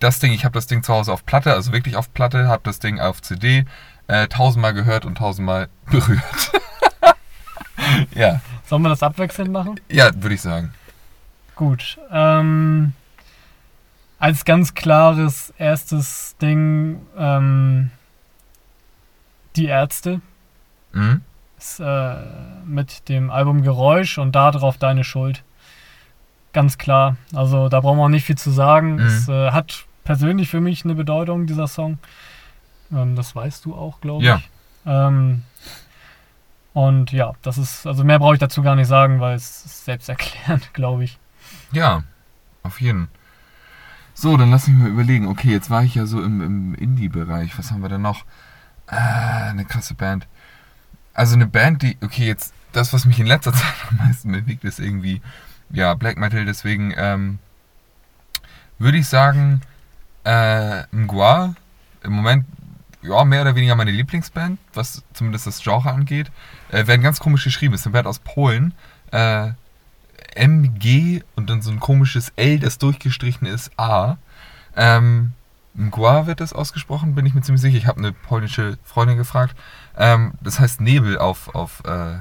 das 0.00 0.18
Ding. 0.18 0.32
Ich 0.32 0.44
habe 0.44 0.54
das 0.54 0.66
Ding 0.66 0.82
zu 0.82 0.92
Hause 0.92 1.12
auf 1.12 1.24
Platte, 1.24 1.52
also 1.52 1.72
wirklich 1.72 1.96
auf 1.96 2.12
Platte. 2.12 2.48
Habe 2.48 2.62
das 2.64 2.78
Ding 2.78 3.00
auf 3.00 3.22
CD 3.22 3.64
äh, 4.08 4.28
tausendmal 4.28 4.74
gehört 4.74 5.04
und 5.04 5.16
tausendmal 5.18 5.68
berührt. 5.90 6.52
ja, 8.14 8.40
Sollen 8.66 8.82
wir 8.82 8.88
das 8.88 9.02
abwechselnd 9.02 9.50
machen? 9.52 9.78
ja, 9.88 10.10
würde 10.14 10.34
ich 10.34 10.40
sagen. 10.40 10.72
Gut. 11.54 11.98
Ähm, 12.10 12.94
als 14.18 14.44
ganz 14.44 14.74
klares 14.74 15.52
erstes 15.58 16.34
Ding 16.40 17.00
ähm, 17.16 17.90
die 19.54 19.66
Ärzte 19.66 20.20
Mhm. 20.94 21.20
ist, 21.58 21.80
äh, 21.80 22.16
mit 22.64 23.08
dem 23.08 23.30
Album 23.30 23.62
Geräusch 23.62 24.18
und 24.18 24.32
darauf 24.32 24.78
deine 24.78 25.04
Schuld. 25.04 25.42
Ganz 26.52 26.78
klar. 26.78 27.16
Also 27.34 27.68
da 27.68 27.80
brauchen 27.80 27.98
wir 27.98 28.04
auch 28.04 28.08
nicht 28.08 28.24
viel 28.24 28.38
zu 28.38 28.50
sagen. 28.50 28.94
Mhm. 28.94 29.00
Es 29.00 29.28
äh, 29.28 29.50
hat 29.50 29.86
persönlich 30.04 30.48
für 30.48 30.60
mich 30.60 30.84
eine 30.84 30.94
Bedeutung, 30.94 31.46
dieser 31.46 31.66
Song. 31.66 31.98
Ähm, 32.92 33.16
das 33.16 33.34
weißt 33.34 33.64
du 33.64 33.74
auch, 33.74 34.00
glaube 34.00 34.22
ich. 34.22 34.28
Ja. 34.28 34.40
Ähm, 34.86 35.42
und 36.72 37.12
ja, 37.12 37.32
das 37.42 37.58
ist, 37.58 37.86
also 37.86 38.04
mehr 38.04 38.18
brauche 38.18 38.34
ich 38.34 38.40
dazu 38.40 38.62
gar 38.62 38.74
nicht 38.74 38.88
sagen, 38.88 39.20
weil 39.20 39.36
es 39.36 39.64
ist 39.64 39.84
selbsterklärend, 39.84 40.74
glaube 40.74 41.04
ich. 41.04 41.18
Ja, 41.72 42.02
auf 42.62 42.80
jeden. 42.80 43.08
So, 44.12 44.36
dann 44.36 44.50
lass 44.50 44.68
mich 44.68 44.76
mal 44.76 44.88
überlegen. 44.88 45.26
Okay, 45.26 45.50
jetzt 45.50 45.70
war 45.70 45.82
ich 45.82 45.96
ja 45.96 46.06
so 46.06 46.22
im, 46.22 46.40
im 46.40 46.74
Indie-Bereich. 46.74 47.58
Was 47.58 47.72
haben 47.72 47.82
wir 47.82 47.88
denn 47.88 48.02
noch? 48.02 48.24
Äh, 48.86 48.94
eine 48.96 49.64
krasse 49.64 49.94
Band. 49.94 50.28
Also 51.14 51.34
eine 51.34 51.46
Band, 51.46 51.82
die, 51.82 51.96
okay, 52.02 52.26
jetzt, 52.26 52.52
das, 52.72 52.92
was 52.92 53.04
mich 53.04 53.18
in 53.18 53.26
letzter 53.26 53.52
Zeit 53.54 53.74
am 53.90 53.96
meisten 53.96 54.32
bewegt, 54.32 54.64
ist 54.64 54.80
irgendwie, 54.80 55.22
ja, 55.70 55.94
Black 55.94 56.18
Metal. 56.18 56.44
Deswegen 56.44 56.92
ähm, 56.96 57.38
würde 58.78 58.98
ich 58.98 59.06
sagen, 59.06 59.62
äh, 60.24 60.82
Mgwa, 60.90 61.54
im 62.02 62.12
Moment, 62.12 62.44
ja, 63.02 63.24
mehr 63.24 63.42
oder 63.42 63.54
weniger 63.54 63.76
meine 63.76 63.90
Lieblingsband, 63.90 64.58
was 64.72 65.02
zumindest 65.12 65.46
das 65.46 65.62
Genre 65.62 65.90
angeht. 65.90 66.30
Äh, 66.70 66.86
werden 66.86 67.02
ganz 67.02 67.20
komisch 67.20 67.44
geschrieben. 67.44 67.74
Ist 67.74 67.86
eine 67.86 67.92
Band 67.92 68.06
aus 68.06 68.18
Polen. 68.18 68.72
Äh, 69.10 69.52
MG 70.34 71.22
und 71.36 71.50
dann 71.50 71.62
so 71.62 71.70
ein 71.70 71.80
komisches 71.80 72.32
L, 72.36 72.58
das 72.58 72.78
durchgestrichen 72.78 73.46
ist, 73.46 73.70
A. 73.78 74.16
Ähm, 74.76 75.32
Mgła 75.74 76.26
wird 76.26 76.40
das 76.40 76.52
ausgesprochen, 76.52 77.14
bin 77.14 77.26
ich 77.26 77.34
mir 77.34 77.42
ziemlich 77.42 77.62
sicher. 77.62 77.76
Ich 77.76 77.86
habe 77.86 77.98
eine 77.98 78.12
polnische 78.12 78.78
Freundin 78.84 79.16
gefragt. 79.16 79.56
Ähm, 79.96 80.32
das 80.40 80.60
heißt 80.60 80.80
Nebel 80.80 81.18
auf, 81.18 81.54
auf, 81.54 81.82
äh, 81.84 82.16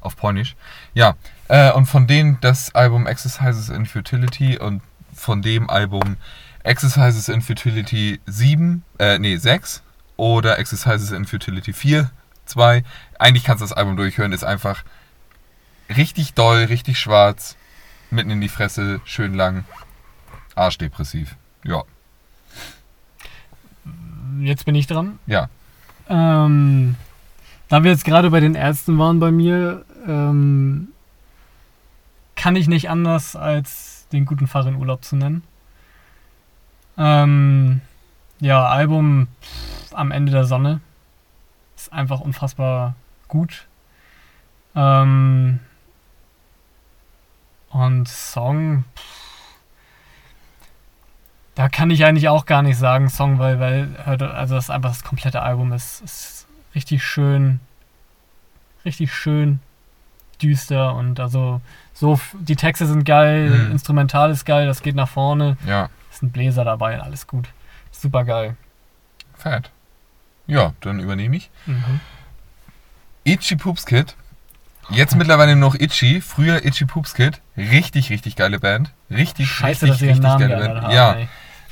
auf 0.00 0.16
Polnisch. 0.16 0.56
Ja, 0.94 1.14
äh, 1.48 1.72
und 1.72 1.86
von 1.86 2.06
denen 2.06 2.38
das 2.40 2.74
Album 2.74 3.06
Exercises 3.06 3.68
in 3.68 3.86
Futility 3.86 4.58
und 4.58 4.82
von 5.14 5.42
dem 5.42 5.68
Album 5.70 6.16
Exercises 6.62 7.28
in 7.28 7.40
Futility 7.40 8.20
7, 8.26 8.84
äh, 8.98 9.18
nee, 9.18 9.36
6 9.36 9.82
oder 10.16 10.58
Exercises 10.58 11.10
in 11.12 11.24
Futility 11.24 11.72
4, 11.72 12.10
2. 12.46 12.84
Eigentlich 13.18 13.44
kannst 13.44 13.62
du 13.62 13.64
das 13.64 13.72
Album 13.72 13.96
durchhören, 13.96 14.32
ist 14.32 14.44
einfach 14.44 14.84
richtig 15.96 16.34
doll, 16.34 16.64
richtig 16.64 16.98
schwarz, 16.98 17.56
mitten 18.10 18.30
in 18.30 18.40
die 18.40 18.48
Fresse, 18.48 19.00
schön 19.04 19.34
lang, 19.34 19.64
arschdepressiv. 20.54 21.36
Ja, 21.64 21.84
Jetzt 24.40 24.64
bin 24.64 24.74
ich 24.74 24.86
dran. 24.86 25.18
ja. 25.26 25.48
Ähm, 26.08 26.96
da 27.68 27.84
wir 27.84 27.90
jetzt 27.90 28.04
gerade 28.04 28.30
bei 28.30 28.40
den 28.40 28.54
Ärzten 28.54 28.98
waren 28.98 29.20
bei 29.20 29.30
mir, 29.30 29.84
ähm, 30.06 30.88
kann 32.34 32.56
ich 32.56 32.68
nicht 32.68 32.88
anders 32.88 33.36
als 33.36 34.06
den 34.12 34.24
guten 34.24 34.46
Fahrer 34.46 34.68
in 34.68 34.76
Urlaub 34.76 35.04
zu 35.04 35.16
nennen. 35.16 35.42
Ähm, 36.96 37.80
ja, 38.40 38.66
Album 38.66 39.28
pff, 39.42 39.94
am 39.94 40.10
Ende 40.10 40.32
der 40.32 40.44
Sonne 40.44 40.80
ist 41.76 41.92
einfach 41.92 42.20
unfassbar 42.20 42.94
gut. 43.28 43.66
Ähm, 44.74 45.60
und 47.70 48.08
Song, 48.08 48.84
pff, 48.96 49.17
da 51.58 51.68
kann 51.68 51.90
ich 51.90 52.04
eigentlich 52.04 52.28
auch 52.28 52.46
gar 52.46 52.62
nicht 52.62 52.76
sagen 52.78 53.08
Song, 53.08 53.40
weil, 53.40 53.58
weil 53.58 53.96
also 54.06 54.54
das 54.54 54.70
einfach 54.70 54.90
das 54.90 55.02
komplette 55.02 55.42
Album 55.42 55.72
ist, 55.72 56.00
ist 56.02 56.46
richtig 56.76 57.02
schön, 57.02 57.58
richtig 58.84 59.12
schön 59.12 59.58
düster 60.40 60.94
und 60.94 61.18
also 61.18 61.60
so 61.92 62.20
die 62.38 62.54
Texte 62.54 62.86
sind 62.86 63.04
geil, 63.04 63.50
Mhm. 63.50 63.72
Instrumental 63.72 64.30
ist 64.30 64.44
geil, 64.44 64.66
das 64.68 64.82
geht 64.82 64.94
nach 64.94 65.08
vorne, 65.08 65.56
Ja, 65.66 65.90
ist 66.12 66.22
ein 66.22 66.30
Bläser 66.30 66.62
dabei, 66.64 67.00
alles 67.00 67.26
gut, 67.26 67.48
super 67.90 68.24
geil. 68.24 68.56
fett. 69.34 69.70
Ja, 70.46 70.74
dann 70.80 71.00
übernehme 71.00 71.36
ich. 71.36 71.50
Mhm. 71.66 72.00
Itchy 73.24 73.56
Poops 73.56 73.84
Kid. 73.84 74.14
Jetzt 74.90 75.14
mittlerweile 75.16 75.54
nur 75.56 75.68
noch 75.70 75.74
Itchy. 75.74 76.20
Früher 76.22 76.64
Itchy 76.64 76.86
Poops 76.86 77.12
Kid. 77.14 77.42
Richtig, 77.56 78.08
richtig 78.10 78.36
geile 78.36 78.58
Band. 78.58 78.90
Richtig, 79.10 79.48
Scheiße, 79.50 79.84
richtig, 79.86 80.08
richtig 80.08 80.22
Namen 80.22 80.48
geile 80.48 80.56
Band. 80.68 80.82
haben. 80.82 80.94
ja, 80.94 81.12
ey. 81.14 81.28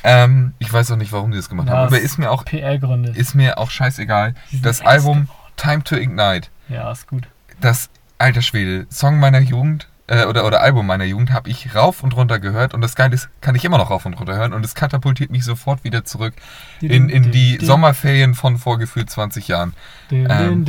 Ähm, 0.06 0.54
ich 0.60 0.72
weiß 0.72 0.92
auch 0.92 0.96
nicht, 0.96 1.12
warum 1.12 1.32
die 1.32 1.36
das 1.36 1.48
gemacht 1.48 1.68
haben. 1.68 1.88
Aber 1.88 1.98
ist 1.98 2.16
mir 2.16 2.30
auch, 2.30 2.44
PR-Gründe. 2.44 3.10
ist 3.10 3.34
mir 3.34 3.58
auch 3.58 3.70
scheißegal. 3.70 4.34
Das 4.62 4.80
Album. 4.80 5.28
Time 5.56 5.82
to 5.84 5.96
Ignite. 5.96 6.48
Ja, 6.68 6.92
ist 6.92 7.08
gut. 7.08 7.26
Das, 7.60 7.88
alter 8.18 8.42
Schwede, 8.42 8.86
Song 8.90 9.18
meiner 9.18 9.40
Jugend. 9.40 9.88
äh, 10.08 10.24
oder, 10.26 10.46
oder 10.46 10.60
Album 10.60 10.86
meiner 10.86 11.04
Jugend 11.04 11.32
habe 11.32 11.50
ich 11.50 11.74
rauf 11.74 12.02
und 12.04 12.14
runter 12.14 12.38
gehört 12.38 12.74
und 12.74 12.80
das 12.80 12.94
Geile 12.94 13.14
ist, 13.14 13.28
kann 13.40 13.54
ich 13.56 13.64
immer 13.64 13.78
noch 13.78 13.90
rauf 13.90 14.06
und 14.06 14.14
runter 14.14 14.36
hören 14.36 14.52
und 14.52 14.64
es 14.64 14.74
katapultiert 14.76 15.30
mich 15.30 15.44
sofort 15.44 15.82
wieder 15.82 16.04
zurück 16.04 16.34
in, 16.80 17.08
in 17.08 17.32
die 17.32 17.58
Sommerferien 17.60 18.34
von 18.34 18.58
vor 18.58 18.78
gefühlt 18.78 19.10
20 19.10 19.48
Jahren. 19.48 19.72
Ähm, 20.12 20.64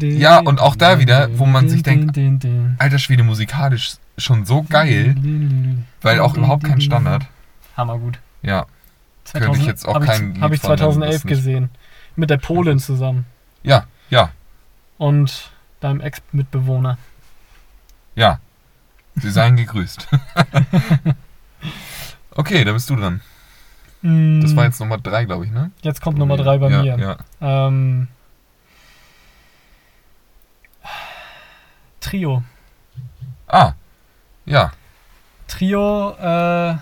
ja, 0.00 0.38
und 0.40 0.60
auch 0.60 0.76
da 0.76 0.98
wieder, 0.98 1.30
wo 1.38 1.46
man 1.46 1.68
sich 1.70 1.82
denkt, 1.82 2.18
alter 2.78 2.98
Schwede, 2.98 3.22
musikalisch 3.22 3.94
schon 4.18 4.44
so 4.44 4.64
geil, 4.64 5.14
weil 6.02 6.20
auch 6.20 6.36
überhaupt 6.36 6.64
kein 6.64 6.80
Standard. 6.80 7.26
Hammergut. 7.78 8.18
Ja. 8.42 8.66
Könnte 9.32 9.58
ich 9.58 9.66
jetzt 9.66 9.86
auch 9.88 9.94
Habe 9.94 10.04
kein 10.06 10.36
ich, 10.36 10.40
hab 10.42 10.52
ich 10.52 10.62
Lied 10.62 10.62
von 10.62 10.70
nennen, 10.70 10.78
2011 10.80 11.14
das 11.14 11.24
nicht- 11.24 11.30
gesehen. 11.36 11.70
Mit 12.16 12.28
der 12.30 12.36
Polin 12.38 12.78
zusammen. 12.78 13.24
Ja, 13.62 13.84
ja, 14.10 14.30
Und 14.98 15.50
deinem 15.80 16.00
Ex-Mitbewohner. 16.02 16.98
ja. 18.14 18.40
Sie 19.20 19.30
seien 19.30 19.56
gegrüßt. 19.56 20.06
okay, 22.36 22.64
da 22.64 22.72
bist 22.72 22.88
du 22.88 22.94
dran. 22.94 23.20
Das 24.00 24.54
war 24.54 24.64
jetzt 24.64 24.78
Nummer 24.78 24.96
drei, 24.98 25.24
glaube 25.24 25.44
ich, 25.44 25.50
ne? 25.50 25.72
Jetzt 25.82 26.00
kommt 26.00 26.18
Nummer 26.18 26.36
3 26.36 26.58
bei 26.58 26.70
ja, 26.70 26.96
mir. 26.96 27.18
Ja. 27.40 27.66
Ähm, 27.66 28.06
Trio. 32.00 32.44
Ah, 33.48 33.72
ja. 34.46 34.70
Trio, 35.48 36.12
äh, 36.12 36.76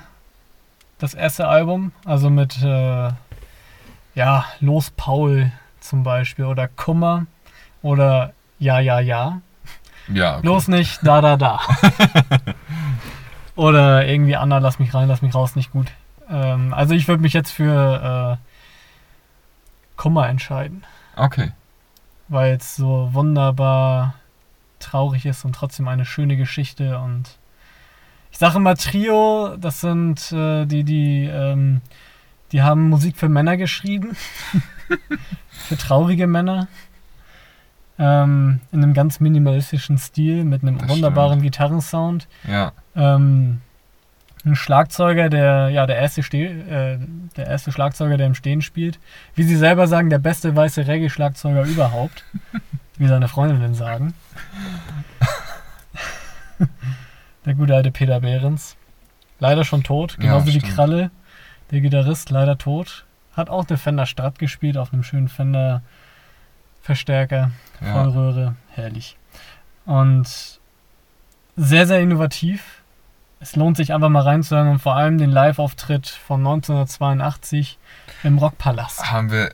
das 0.98 1.14
erste 1.14 1.48
Album, 1.48 1.92
also 2.04 2.30
mit, 2.30 2.62
äh, 2.62 3.10
ja, 4.14 4.44
Los 4.60 4.90
Paul 4.90 5.52
zum 5.80 6.02
Beispiel 6.02 6.46
oder 6.46 6.68
Kummer 6.68 7.26
oder 7.82 8.32
Ja, 8.58 8.80
Ja, 8.80 9.00
Ja. 9.00 9.40
Ja, 10.08 10.36
okay. 10.38 10.46
Los 10.46 10.68
nicht, 10.68 11.00
da, 11.02 11.20
da, 11.20 11.36
da. 11.36 11.60
oder 13.56 14.06
irgendwie 14.06 14.36
Anna, 14.36 14.58
lass 14.58 14.78
mich 14.78 14.94
rein, 14.94 15.08
lass 15.08 15.20
mich 15.20 15.34
raus, 15.34 15.56
nicht 15.56 15.72
gut. 15.72 15.88
Ähm, 16.30 16.72
also 16.72 16.94
ich 16.94 17.08
würde 17.08 17.22
mich 17.22 17.32
jetzt 17.32 17.50
für 17.50 18.38
äh, 18.38 19.96
Kummer 19.96 20.28
entscheiden. 20.28 20.84
Okay. 21.16 21.52
weil 22.28 22.54
es 22.56 22.76
so 22.76 23.08
wunderbar 23.12 24.14
traurig 24.78 25.24
ist 25.26 25.44
und 25.44 25.54
trotzdem 25.54 25.88
eine 25.88 26.04
schöne 26.04 26.36
Geschichte 26.36 26.98
und 26.98 27.38
ich 28.36 28.40
sage 28.40 28.58
immer 28.58 28.76
Trio, 28.76 29.56
das 29.56 29.80
sind 29.80 30.30
äh, 30.30 30.66
die, 30.66 30.84
die, 30.84 31.24
ähm, 31.24 31.80
die 32.52 32.60
haben 32.60 32.90
Musik 32.90 33.16
für 33.16 33.30
Männer 33.30 33.56
geschrieben, 33.56 34.14
für 35.48 35.78
traurige 35.78 36.26
Männer, 36.26 36.68
ähm, 37.98 38.60
in 38.72 38.82
einem 38.82 38.92
ganz 38.92 39.20
minimalistischen 39.20 39.96
Stil 39.96 40.44
mit 40.44 40.60
einem 40.60 40.76
Das 40.76 40.86
wunderbaren 40.86 41.40
Gitarrensound. 41.40 42.28
Ja. 42.46 42.72
Ähm, 42.94 43.62
ein 44.44 44.54
Schlagzeuger, 44.54 45.30
der 45.30 45.70
ja 45.70 45.86
der 45.86 45.96
erste 45.96 46.22
Ste 46.22 46.44
äh, 46.44 46.98
der 47.38 47.46
erste 47.46 47.72
Schlagzeuger, 47.72 48.18
der 48.18 48.26
im 48.26 48.34
Stehen 48.34 48.60
spielt. 48.60 48.98
Wie 49.34 49.44
sie 49.44 49.56
selber 49.56 49.86
sagen, 49.86 50.10
der 50.10 50.18
beste 50.18 50.54
weiße 50.54 50.86
Reggae-Schlagzeuger 50.86 51.62
überhaupt. 51.64 52.22
Wie 52.98 53.08
seine 53.08 53.28
Freundinnen 53.28 53.72
sagen. 53.72 54.12
der 57.46 57.54
gute 57.54 57.74
alte 57.74 57.90
Peter 57.90 58.20
Behrens. 58.20 58.76
Leider 59.38 59.64
schon 59.64 59.82
tot, 59.82 60.12
Ja, 60.12 60.24
genauso 60.24 60.46
wie 60.46 60.58
stimmt. 60.58 60.74
Kralle, 60.74 61.10
der 61.70 61.80
Gitarrist, 61.80 62.30
leider 62.30 62.58
tot. 62.58 63.04
Hat 63.32 63.50
auch 63.50 63.66
eine 63.68 63.78
Fender 63.78 64.06
Strat 64.06 64.38
gespielt 64.38 64.76
auf 64.76 64.92
einem 64.92 65.02
schönen 65.02 65.28
Fender 65.28 65.82
Verstärker. 66.80 67.50
Ja. 67.80 67.92
Vollröhre, 67.92 68.54
herrlich. 68.70 69.16
Und 69.84 70.60
sehr, 71.56 71.86
sehr 71.86 72.00
innovativ. 72.00 72.82
Es 73.40 73.54
lohnt 73.56 73.76
sich 73.76 73.92
einfach 73.92 74.08
mal 74.08 74.22
reinzuhören 74.22 74.68
und 74.68 74.78
vor 74.78 74.96
allem 74.96 75.18
den 75.18 75.30
Live-Auftritt 75.30 76.06
von 76.08 76.40
1982 76.40 77.78
im 78.22 78.38
Rockpalast. 78.38 79.10
Haben 79.10 79.30
wir 79.30 79.50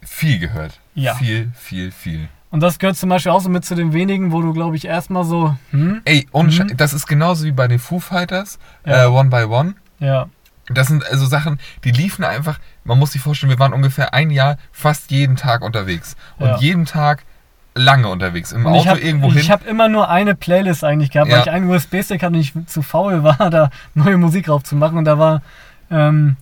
viel 0.00 0.38
gehört. 0.38 0.80
Ja. 0.94 1.14
Viel, 1.14 1.52
viel, 1.54 1.90
viel. 1.90 2.28
Und 2.52 2.60
das 2.60 2.78
gehört 2.78 2.96
zum 2.96 3.08
Beispiel 3.08 3.32
auch 3.32 3.40
so 3.40 3.48
mit 3.48 3.64
zu 3.64 3.74
den 3.74 3.92
wenigen, 3.92 4.30
wo 4.30 4.40
du, 4.42 4.52
glaube 4.52 4.76
ich, 4.76 4.84
erstmal 4.84 5.24
so, 5.24 5.56
hm, 5.72 6.02
Ey, 6.04 6.28
ohne. 6.32 6.50
Schei- 6.52 6.74
das 6.76 6.92
ist 6.92 7.06
genauso 7.08 7.44
wie 7.44 7.50
bei 7.52 7.66
den 7.66 7.78
Foo 7.80 7.98
Fighters, 7.98 8.58
Ja. 8.86 9.04
äh, 9.04 9.06
One 9.08 9.30
by 9.30 9.44
One. 9.44 9.74
ja, 9.98 10.28
Das 10.68 10.86
sind 10.86 11.04
also 11.10 11.26
Sachen, 11.26 11.58
die 11.82 11.90
liefen 11.90 12.24
einfach, 12.24 12.60
man 12.84 12.98
muss 12.98 13.12
sich 13.12 13.20
vorstellen, 13.20 13.50
wir 13.50 13.58
waren 13.58 13.72
ungefähr 13.72 14.14
ein 14.14 14.30
Jahr 14.30 14.58
fast 14.70 15.10
jeden 15.10 15.34
Tag 15.36 15.62
unterwegs. 15.62 16.14
Und 16.38 16.46
Ja. 16.48 16.56
jeden 16.58 16.84
Tag 16.84 17.24
lange 17.74 18.06
unterwegs. 18.08 18.52
Im 18.52 18.66
Und 18.66 18.72
Auto 18.74 18.82
ich 18.82 18.88
habe 18.88 19.00
irgendwo 19.00 19.32
hin. 19.32 19.48
hab 19.50 19.66
immer 19.66 19.88
nur 19.88 20.08
eine 20.10 20.34
Playlist 20.34 20.84
eigentlich 20.84 21.10
gehabt, 21.10 21.30
Ja. 21.30 21.38
weil 21.38 21.42
ich 21.44 21.50
einen 21.50 21.68
USB-Stick 21.70 22.22
hatte 22.22 22.34
und 22.34 22.40
ich 22.40 22.52
zu 22.66 22.82
faul 22.82 23.22
war, 23.24 23.36
da 23.50 23.70
neue 23.94 24.18
Musik 24.18 24.44
drauf 24.46 24.62
zu 24.62 24.76
machen. 24.76 24.98
Und 24.98 25.04
da 25.06 25.18
war 25.18 25.40
ähm, 25.90 26.36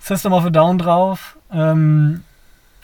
System 0.00 0.32
of 0.32 0.44
a 0.44 0.50
Down 0.50 0.78
drauf. 0.78 1.36
Ähm, 1.52 2.22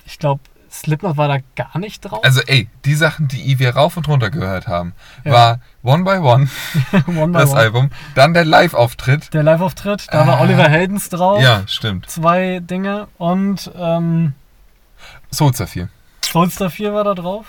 ich 0.04 0.18
glaube, 0.18 0.40
Slipknot 0.70 1.16
war 1.16 1.26
da 1.28 1.38
gar 1.56 1.78
nicht 1.78 2.00
drauf. 2.02 2.22
also 2.24 2.40
ey, 2.46 2.68
die 2.84 2.94
Sachen, 2.94 3.26
die 3.28 3.58
wir 3.58 3.74
rauf 3.74 3.96
und 3.96 4.06
runter 4.06 4.30
gehört 4.30 4.68
haben, 4.68 4.94
Ja. 5.24 5.32
war 5.32 5.60
One 5.82 6.04
by 6.04 6.18
One, 6.18 6.48
One 7.08 7.28
by 7.32 7.38
das 7.40 7.50
One. 7.50 7.60
Album, 7.60 7.90
dann 8.14 8.34
der 8.34 8.44
Live-Auftritt. 8.44 9.34
Der 9.34 9.42
Live-Auftritt, 9.42 10.06
da 10.12 10.26
war 10.26 10.38
Ah. 10.38 10.40
Oliver 10.42 10.68
Heldens 10.68 11.08
drauf. 11.08 11.42
Ja, 11.42 11.62
stimmt. 11.66 12.08
Zwei 12.08 12.60
Dinge 12.60 13.08
und 13.18 13.70
ähm, 13.76 14.34
Soul 15.32 15.52
Zephyr. 15.54 15.88
Soulstar 16.24 16.70
4 16.70 16.94
war 16.94 17.02
da 17.04 17.14
drauf. 17.14 17.46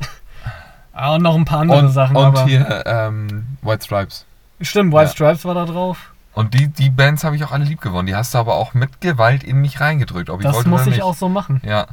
ah, 0.92 1.14
und 1.14 1.22
noch 1.22 1.36
ein 1.36 1.44
paar 1.44 1.60
andere 1.60 1.78
Und, 1.80 1.88
Sachen. 1.92 2.16
und 2.16 2.24
aber 2.24 2.44
hier 2.46 2.82
ähm, 2.86 3.46
White 3.62 3.84
Stripes. 3.84 4.26
Stimmt, 4.60 4.92
White 4.92 5.04
Ja. 5.04 5.10
Stripes 5.10 5.44
war 5.44 5.54
da 5.54 5.64
drauf. 5.64 6.11
Und 6.34 6.54
die, 6.54 6.68
die 6.68 6.88
Bands 6.90 7.24
habe 7.24 7.36
ich 7.36 7.44
auch 7.44 7.52
alle 7.52 7.64
lieb 7.64 7.80
gewonnen. 7.80 8.06
Die 8.06 8.14
hast 8.14 8.32
du 8.34 8.38
aber 8.38 8.54
auch 8.54 8.72
mit 8.74 9.00
Gewalt 9.00 9.44
in 9.44 9.60
mich 9.60 9.80
reingedrückt, 9.80 10.30
ob 10.30 10.40
ich 10.40 10.46
Das 10.46 10.54
wollte 10.56 10.68
muss 10.70 10.80
oder 10.82 10.90
ich 10.90 10.96
nicht. 10.96 11.02
auch 11.04 11.14
so 11.14 11.28
machen. 11.28 11.60
Ja. 11.64 11.86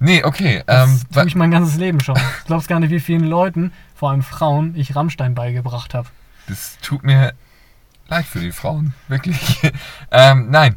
Nee, 0.00 0.24
okay. 0.24 0.64
Das 0.66 0.88
Ähm, 0.88 1.00
tue 1.12 1.26
ich 1.26 1.34
mein 1.36 1.52
ganzes 1.52 1.76
Leben 1.76 2.00
schon. 2.00 2.16
Du 2.16 2.20
glaubst 2.46 2.66
gar 2.68 2.80
nicht, 2.80 2.90
wie 2.90 2.98
vielen 2.98 3.22
Leuten, 3.24 3.72
vor 3.94 4.10
allem 4.10 4.22
Frauen, 4.22 4.74
ich 4.74 4.96
Rammstein 4.96 5.34
beigebracht 5.36 5.94
habe. 5.94 6.08
Das 6.48 6.76
tut 6.82 7.04
mir 7.04 7.34
leid 8.08 8.24
für 8.26 8.40
die 8.40 8.50
Frauen, 8.50 8.94
wirklich. 9.08 9.60
ähm, 10.10 10.50
nein. 10.50 10.76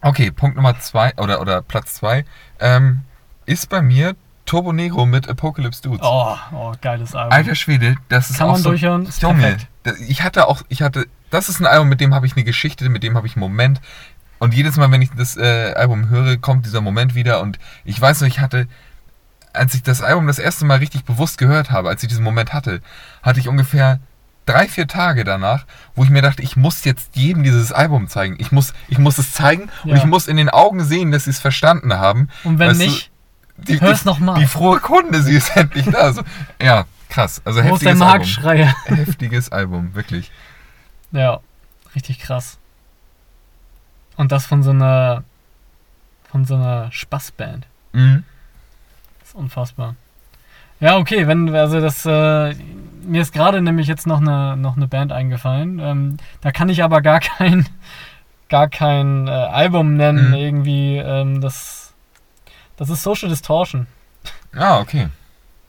Okay, 0.00 0.30
Punkt 0.30 0.56
Nummer 0.56 0.78
zwei 0.80 1.12
oder, 1.18 1.40
oder 1.42 1.60
Platz 1.60 1.94
zwei 1.94 2.24
ähm, 2.60 3.00
ist 3.44 3.68
bei 3.68 3.82
mir 3.82 4.14
Turbo 4.48 4.72
Negro 4.72 5.06
mit 5.06 5.28
Apocalypse 5.28 5.82
Dudes. 5.82 6.00
Oh, 6.02 6.34
oh 6.54 6.72
geiles 6.80 7.14
Album. 7.14 7.32
Alter 7.32 7.54
Schwede, 7.54 7.96
das 8.08 8.30
ist 8.30 8.38
Kann 8.38 8.48
auch 8.48 8.52
man 8.52 8.62
so. 8.62 8.70
durchhören, 8.70 9.06
ist 9.06 9.20
Junge, 9.22 9.42
perfekt. 9.84 10.00
ich 10.08 10.22
hatte 10.22 10.48
auch, 10.48 10.62
ich 10.68 10.82
hatte, 10.82 11.06
das 11.30 11.48
ist 11.48 11.60
ein 11.60 11.66
Album, 11.66 11.88
mit 11.88 12.00
dem 12.00 12.14
habe 12.14 12.26
ich 12.26 12.34
eine 12.34 12.44
Geschichte, 12.44 12.88
mit 12.88 13.02
dem 13.02 13.16
habe 13.16 13.26
ich 13.26 13.36
einen 13.36 13.40
Moment. 13.40 13.80
Und 14.38 14.54
jedes 14.54 14.76
Mal, 14.76 14.90
wenn 14.90 15.02
ich 15.02 15.10
das 15.16 15.36
äh, 15.36 15.74
Album 15.76 16.08
höre, 16.08 16.36
kommt 16.38 16.64
dieser 16.64 16.80
Moment 16.80 17.14
wieder. 17.14 17.40
Und 17.42 17.58
ich 17.84 18.00
weiß 18.00 18.20
noch, 18.20 18.28
ich 18.28 18.38
hatte, 18.40 18.68
als 19.52 19.74
ich 19.74 19.82
das 19.82 20.00
Album 20.00 20.26
das 20.26 20.38
erste 20.38 20.64
Mal 20.64 20.78
richtig 20.78 21.04
bewusst 21.04 21.38
gehört 21.38 21.70
habe, 21.70 21.88
als 21.88 22.02
ich 22.02 22.08
diesen 22.08 22.24
Moment 22.24 22.52
hatte, 22.52 22.80
hatte 23.22 23.40
ich 23.40 23.48
ungefähr 23.48 24.00
drei, 24.46 24.66
vier 24.66 24.86
Tage 24.86 25.24
danach, 25.24 25.66
wo 25.94 26.04
ich 26.04 26.10
mir 26.10 26.22
dachte, 26.22 26.42
ich 26.42 26.56
muss 26.56 26.84
jetzt 26.84 27.16
jedem 27.16 27.42
dieses 27.42 27.70
Album 27.72 28.08
zeigen. 28.08 28.36
Ich 28.38 28.50
muss, 28.52 28.72
ich 28.88 28.98
muss 28.98 29.18
es 29.18 29.32
zeigen 29.34 29.68
und 29.84 29.90
Ja. 29.90 29.96
ich 29.96 30.04
muss 30.06 30.26
in 30.26 30.36
den 30.38 30.48
Augen 30.48 30.82
sehen, 30.84 31.10
dass 31.10 31.24
sie 31.24 31.30
es 31.30 31.40
verstanden 31.40 31.92
haben. 31.94 32.28
Und 32.44 32.58
wenn 32.58 32.70
Weißt 32.70 32.78
nicht, 32.78 33.10
die, 33.58 33.80
hör's 33.80 34.02
die, 34.02 34.08
noch 34.08 34.18
mal. 34.18 34.38
Die 34.38 34.46
frohe 34.46 34.80
Kunde, 34.80 35.22
sie 35.22 35.34
ist 35.36 35.50
endlich 35.56 35.86
da. 35.86 36.12
So, 36.12 36.22
ja, 36.62 36.84
krass. 37.08 37.42
Also 37.44 37.62
wo 37.64 37.74
ist 37.74 37.82
der 37.84 37.92
heftiges 37.92 38.00
Album. 38.00 38.08
Marktschreier? 38.08 38.74
Heftiges 38.86 39.52
Album, 39.52 39.94
wirklich. 39.94 40.30
Ja, 41.12 41.40
richtig 41.94 42.18
krass. 42.20 42.58
Und 44.16 44.32
das 44.32 44.46
von 44.46 44.62
so 44.62 44.70
einer, 44.70 45.22
von 46.30 46.44
so 46.44 46.54
einer 46.56 46.90
Spaßband. 46.92 47.66
Mhm. 47.92 48.24
Das 49.20 49.28
ist 49.30 49.34
unfassbar. 49.34 49.94
Ja, 50.80 50.96
okay, 50.96 51.26
wenn, 51.26 51.52
also 51.54 51.80
das, 51.80 52.04
äh, 52.06 52.54
mir 53.02 53.22
ist 53.22 53.32
gerade 53.32 53.60
nämlich 53.62 53.88
jetzt 53.88 54.06
noch 54.06 54.20
eine, 54.20 54.56
noch 54.56 54.76
eine 54.76 54.86
Band 54.86 55.10
eingefallen. 55.12 55.78
Ähm, 55.80 56.16
da 56.40 56.52
kann 56.52 56.68
ich 56.68 56.84
aber 56.84 57.00
gar 57.02 57.18
kein, 57.20 57.68
gar 58.48 58.68
kein 58.68 59.26
äh, 59.26 59.30
Album 59.30 59.94
nennen, 59.94 60.28
Mhm. 60.28 60.34
irgendwie. 60.34 60.96
Ähm, 60.98 61.40
das, 61.40 61.87
das 62.78 62.88
ist 62.88 63.02
Social 63.02 63.28
Distortion. 63.28 63.86
Ah, 64.56 64.80
okay. 64.80 65.08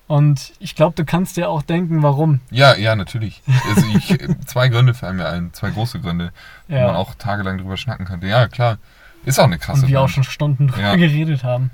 Und 0.07 0.53
ich 0.59 0.73
glaube, 0.75 0.95
du 0.95 1.05
kannst 1.05 1.37
dir 1.37 1.49
auch 1.49 1.61
denken, 1.61 2.01
warum. 2.01 2.39
Ja, 2.49 2.75
ja, 2.75 2.95
natürlich. 2.95 3.43
Also 3.67 3.85
ich, 3.95 4.17
zwei 4.47 4.69
Gründe 4.69 4.93
fallen 4.95 5.17
mir 5.17 5.27
ein, 5.29 5.53
zwei 5.53 5.69
große 5.69 5.99
Gründe, 5.99 6.31
wo 6.67 6.73
man 6.75 6.83
Ja. 6.83 6.95
auch 6.95 7.13
tagelang 7.15 7.57
drüber 7.59 7.77
schnacken 7.77 8.05
könnte. 8.05 8.25
Ja, 8.25 8.47
klar. 8.47 8.77
Ist 9.25 9.37
auch 9.39 9.43
eine 9.43 9.59
krasse 9.59 9.83
Und 9.83 9.89
wir 9.91 10.01
auch 10.01 10.09
schon 10.09 10.23
Stunden 10.23 10.67
drüber 10.69 10.81
Ja. 10.81 10.95
geredet 10.95 11.43
haben. 11.43 11.69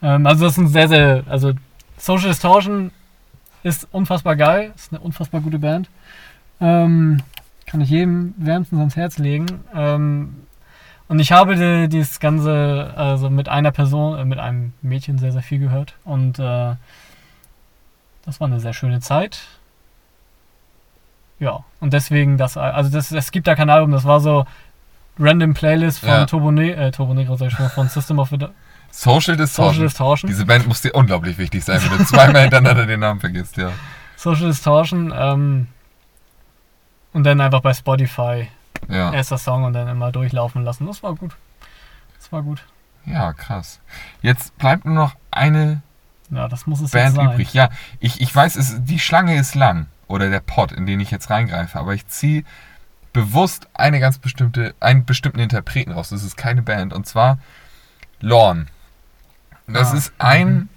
Ähm, 0.00 0.26
also 0.26 0.44
das 0.44 0.52
ist 0.54 0.58
ein 0.58 0.68
sehr, 0.68 0.88
sehr, 0.88 1.24
also 1.28 1.52
Social 1.98 2.28
Distortion 2.28 2.90
ist 3.62 3.86
unfassbar 3.92 4.36
geil, 4.36 4.72
ist 4.74 4.92
eine 4.92 5.00
unfassbar 5.00 5.40
gute 5.42 5.58
Band. 5.58 5.88
Ähm, 6.60 7.20
kann 7.66 7.80
ich 7.80 7.90
jedem 7.90 8.32
wärmstens 8.38 8.78
ans 8.78 8.96
Herz 8.96 9.18
legen. 9.18 9.46
Ähm, 9.74 10.36
und 11.08 11.18
ich 11.18 11.32
habe 11.32 11.54
die, 11.56 11.88
dieses 11.88 12.18
Ganze 12.20 12.92
also 12.96 13.30
mit 13.30 13.48
einer 13.48 13.70
Person, 13.72 14.18
äh, 14.18 14.24
mit 14.24 14.38
einem 14.38 14.72
Mädchen 14.82 15.18
sehr, 15.18 15.32
sehr 15.32 15.42
viel 15.42 15.58
gehört. 15.58 15.94
Und 16.04 16.38
äh, 16.38 16.74
das 18.24 18.40
war 18.40 18.46
eine 18.46 18.60
sehr 18.60 18.72
schöne 18.72 19.00
Zeit. 19.00 19.42
ja, 21.38 21.60
und 21.80 21.92
deswegen 21.92 22.38
das, 22.38 22.56
also 22.56 22.90
das, 22.90 23.12
es 23.12 23.30
gibt 23.32 23.46
da 23.46 23.54
kein 23.54 23.68
Album, 23.70 23.90
das 23.92 24.04
war 24.04 24.20
so 24.20 24.46
random 25.18 25.54
Playlist 25.54 26.00
von 26.00 26.08
Ja. 26.08 26.26
Turbo, 26.26 26.50
ne 26.50 26.72
äh, 26.74 26.90
Turbo 26.90 27.14
Negro, 27.14 27.36
sag 27.36 27.48
ich 27.48 27.54
schon, 27.54 27.68
von 27.68 27.88
System 27.88 28.18
of 28.18 28.32
a. 28.32 28.50
Social 28.90 29.36
Distortion. 29.36 29.74
Social 29.74 29.86
Distortion. 29.88 30.28
Diese 30.28 30.46
Band 30.46 30.66
muss 30.66 30.80
dir 30.80 30.92
unglaublich 30.94 31.36
wichtig 31.36 31.64
sein, 31.64 31.80
wenn 31.82 31.98
du 31.98 32.04
zweimal 32.04 32.42
hintereinander 32.42 32.86
den 32.86 33.00
Namen 33.00 33.20
vergisst, 33.20 33.56
ja. 33.56 33.72
Social 34.16 34.46
Distortion, 34.46 35.12
ähm, 35.14 35.66
und 37.12 37.24
dann 37.24 37.40
einfach 37.40 37.60
bei 37.60 37.74
Spotify 37.74 38.48
Ja, 38.88 39.12
erster 39.12 39.38
Song 39.38 39.64
und 39.64 39.72
dann 39.72 39.88
immer 39.88 40.12
durchlaufen 40.12 40.62
lassen. 40.64 40.86
Das 40.86 41.02
war 41.02 41.14
gut. 41.14 41.36
Das 42.18 42.32
war 42.32 42.42
gut. 42.42 42.64
ja 43.06 43.32
krass. 43.32 43.80
Jetzt 44.22 44.56
bleibt 44.58 44.84
nur 44.84 44.94
noch 44.94 45.14
eine 45.30 45.82
Ja, 46.30 46.48
das 46.48 46.66
muss 46.66 46.80
es 46.80 46.90
Band 46.90 47.16
übrig. 47.16 47.52
Ja, 47.54 47.70
ich, 48.00 48.20
ich 48.20 48.34
weiß, 48.34 48.56
es, 48.56 48.84
die 48.84 48.98
Schlange 48.98 49.36
ist 49.36 49.54
lang. 49.54 49.86
Oder 50.06 50.28
der 50.30 50.40
Pot, 50.40 50.72
in 50.72 50.86
den 50.86 51.00
ich 51.00 51.10
jetzt 51.10 51.30
reingreife. 51.30 51.78
Aber 51.78 51.94
ich 51.94 52.06
ziehe 52.08 52.44
bewusst 53.12 53.68
eine 53.74 54.00
ganz 54.00 54.18
bestimmte, 54.18 54.74
einen 54.80 55.04
bestimmten 55.06 55.38
Interpreten 55.38 55.92
raus. 55.92 56.10
Das 56.10 56.22
ist 56.22 56.36
keine 56.36 56.62
Band. 56.62 56.92
Und 56.92 57.06
zwar 57.06 57.38
Lorne. 58.20 58.66
Das 59.66 59.92
Ah, 59.92 59.96
ist 59.96 60.12
ein 60.18 60.48
mhm. 60.54 60.68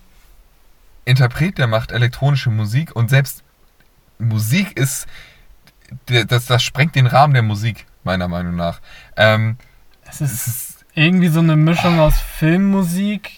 Interpret, 1.05 1.57
der 1.57 1.67
macht 1.67 1.91
elektronische 1.91 2.49
Musik. 2.51 2.95
Und 2.95 3.09
selbst 3.09 3.43
Musik 4.19 4.77
ist, 4.77 5.07
das, 6.05 6.45
das 6.45 6.63
sprengt 6.63 6.95
den 6.95 7.07
Rahmen 7.07 7.33
der 7.33 7.43
Musik, 7.43 7.85
meiner 8.03 8.27
Meinung 8.27 8.55
nach. 8.55 8.79
Ähm, 9.15 9.57
Es 10.09 10.21
es 10.21 10.31
ist 10.31 10.47
ist, 10.47 10.85
irgendwie 10.93 11.27
so 11.27 11.39
eine 11.39 11.55
Mischung 11.55 11.99
aus 11.99 12.15
Filmmusik. 12.19 13.31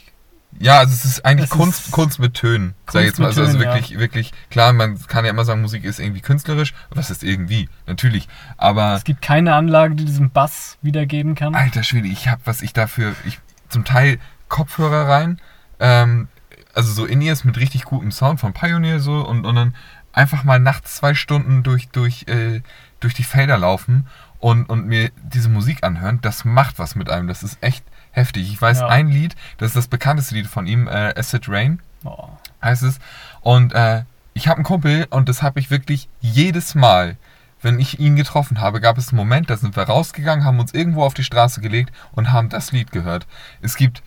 ja, 0.59 0.79
also 0.79 0.93
es 0.93 1.05
ist 1.05 1.25
eigentlich 1.25 1.45
Es 1.51 1.57
Kunst, 1.57 1.85
ist 1.85 1.91
Kunst 1.91 2.19
mit 2.19 2.33
Tönen, 2.33 2.73
sag 2.87 2.93
Kunst 2.93 2.95
ich 3.01 3.05
jetzt 3.07 3.19
mal. 3.19 3.27
Also, 3.27 3.41
also 3.41 3.53
Tönen, 3.53 3.63
ja. 3.63 3.73
wirklich, 3.75 3.99
wirklich, 3.99 4.31
klar, 4.49 4.73
man 4.73 4.99
kann 5.07 5.25
ja 5.25 5.31
immer 5.31 5.45
sagen, 5.45 5.61
Musik 5.61 5.83
ist 5.83 5.99
irgendwie 5.99 6.21
künstlerisch. 6.21 6.73
Was 6.89 7.09
ist 7.11 7.23
irgendwie? 7.23 7.69
Natürlich. 7.85 8.27
Aber 8.57 8.95
Es 8.95 9.03
gibt 9.03 9.21
keine 9.21 9.53
Anlage, 9.55 9.95
die 9.95 10.05
diesen 10.05 10.31
Bass 10.31 10.77
wiedergeben 10.81 11.35
kann. 11.35 11.55
alter 11.55 11.83
Schwede, 11.83 12.07
ich 12.07 12.27
habe, 12.27 12.41
was 12.45 12.61
ich 12.61 12.73
dafür, 12.73 13.13
ich 13.25 13.39
zum 13.69 13.85
Teil 13.85 14.19
Kopfhörer 14.47 15.07
rein, 15.07 15.39
ähm, 15.79 16.27
also 16.73 16.91
so 16.93 17.05
In-Ears 17.05 17.43
mit 17.43 17.57
richtig 17.57 17.83
gutem 17.83 18.11
Sound 18.11 18.39
von 18.39 18.53
Pioneer 18.53 18.99
so 18.99 19.25
und, 19.27 19.45
und 19.45 19.55
dann 19.55 19.75
einfach 20.13 20.43
mal 20.43 20.59
nachts 20.59 20.95
zwei 20.97 21.13
Stunden 21.13 21.63
durch, 21.63 21.89
durch, 21.89 22.25
äh, 22.27 22.61
durch 22.99 23.13
die 23.13 23.23
Felder 23.23 23.57
laufen 23.57 24.07
und, 24.39 24.65
und 24.69 24.85
mir 24.87 25.11
diese 25.23 25.49
Musik 25.49 25.83
anhören, 25.83 26.19
das 26.21 26.45
macht 26.45 26.79
was 26.79 26.95
mit 26.95 27.09
einem. 27.09 27.27
Das 27.27 27.43
ist 27.43 27.57
echt 27.61 27.83
heftig. 28.11 28.51
Ich 28.51 28.61
weiß 28.61 28.79
Ja. 28.79 28.87
ein 28.87 29.07
Lied, 29.09 29.35
das 29.57 29.67
ist 29.69 29.75
das 29.75 29.87
bekannteste 29.87 30.35
Lied 30.35 30.47
von 30.47 30.65
ihm, 30.67 30.87
äh, 30.87 31.13
Acid 31.17 31.47
Rain 31.49 31.79
Oh. 32.05 32.29
heißt 32.61 32.83
es. 32.83 32.99
Und 33.41 33.73
äh, 33.73 34.03
ich 34.33 34.47
habe 34.47 34.57
einen 34.57 34.63
Kumpel 34.65 35.05
und 35.09 35.27
das 35.29 35.41
habe 35.41 35.59
ich 35.59 35.69
wirklich 35.69 36.07
jedes 36.21 36.73
Mal, 36.75 37.17
wenn 37.61 37.77
ich 37.77 37.99
ihn 37.99 38.15
getroffen 38.15 38.61
habe, 38.61 38.79
gab 38.79 38.97
es 38.97 39.09
einen 39.09 39.17
Moment, 39.17 39.49
da 39.49 39.57
sind 39.57 39.75
wir 39.75 39.83
rausgegangen, 39.83 40.45
haben 40.45 40.59
uns 40.61 40.73
irgendwo 40.73 41.03
auf 41.03 41.13
die 41.13 41.25
Straße 41.25 41.59
gelegt 41.59 41.93
und 42.13 42.31
haben 42.31 42.47
das 42.47 42.71
Lied 42.71 42.91
gehört. 42.93 43.27
Es 43.61 43.75
gibt 43.75 44.01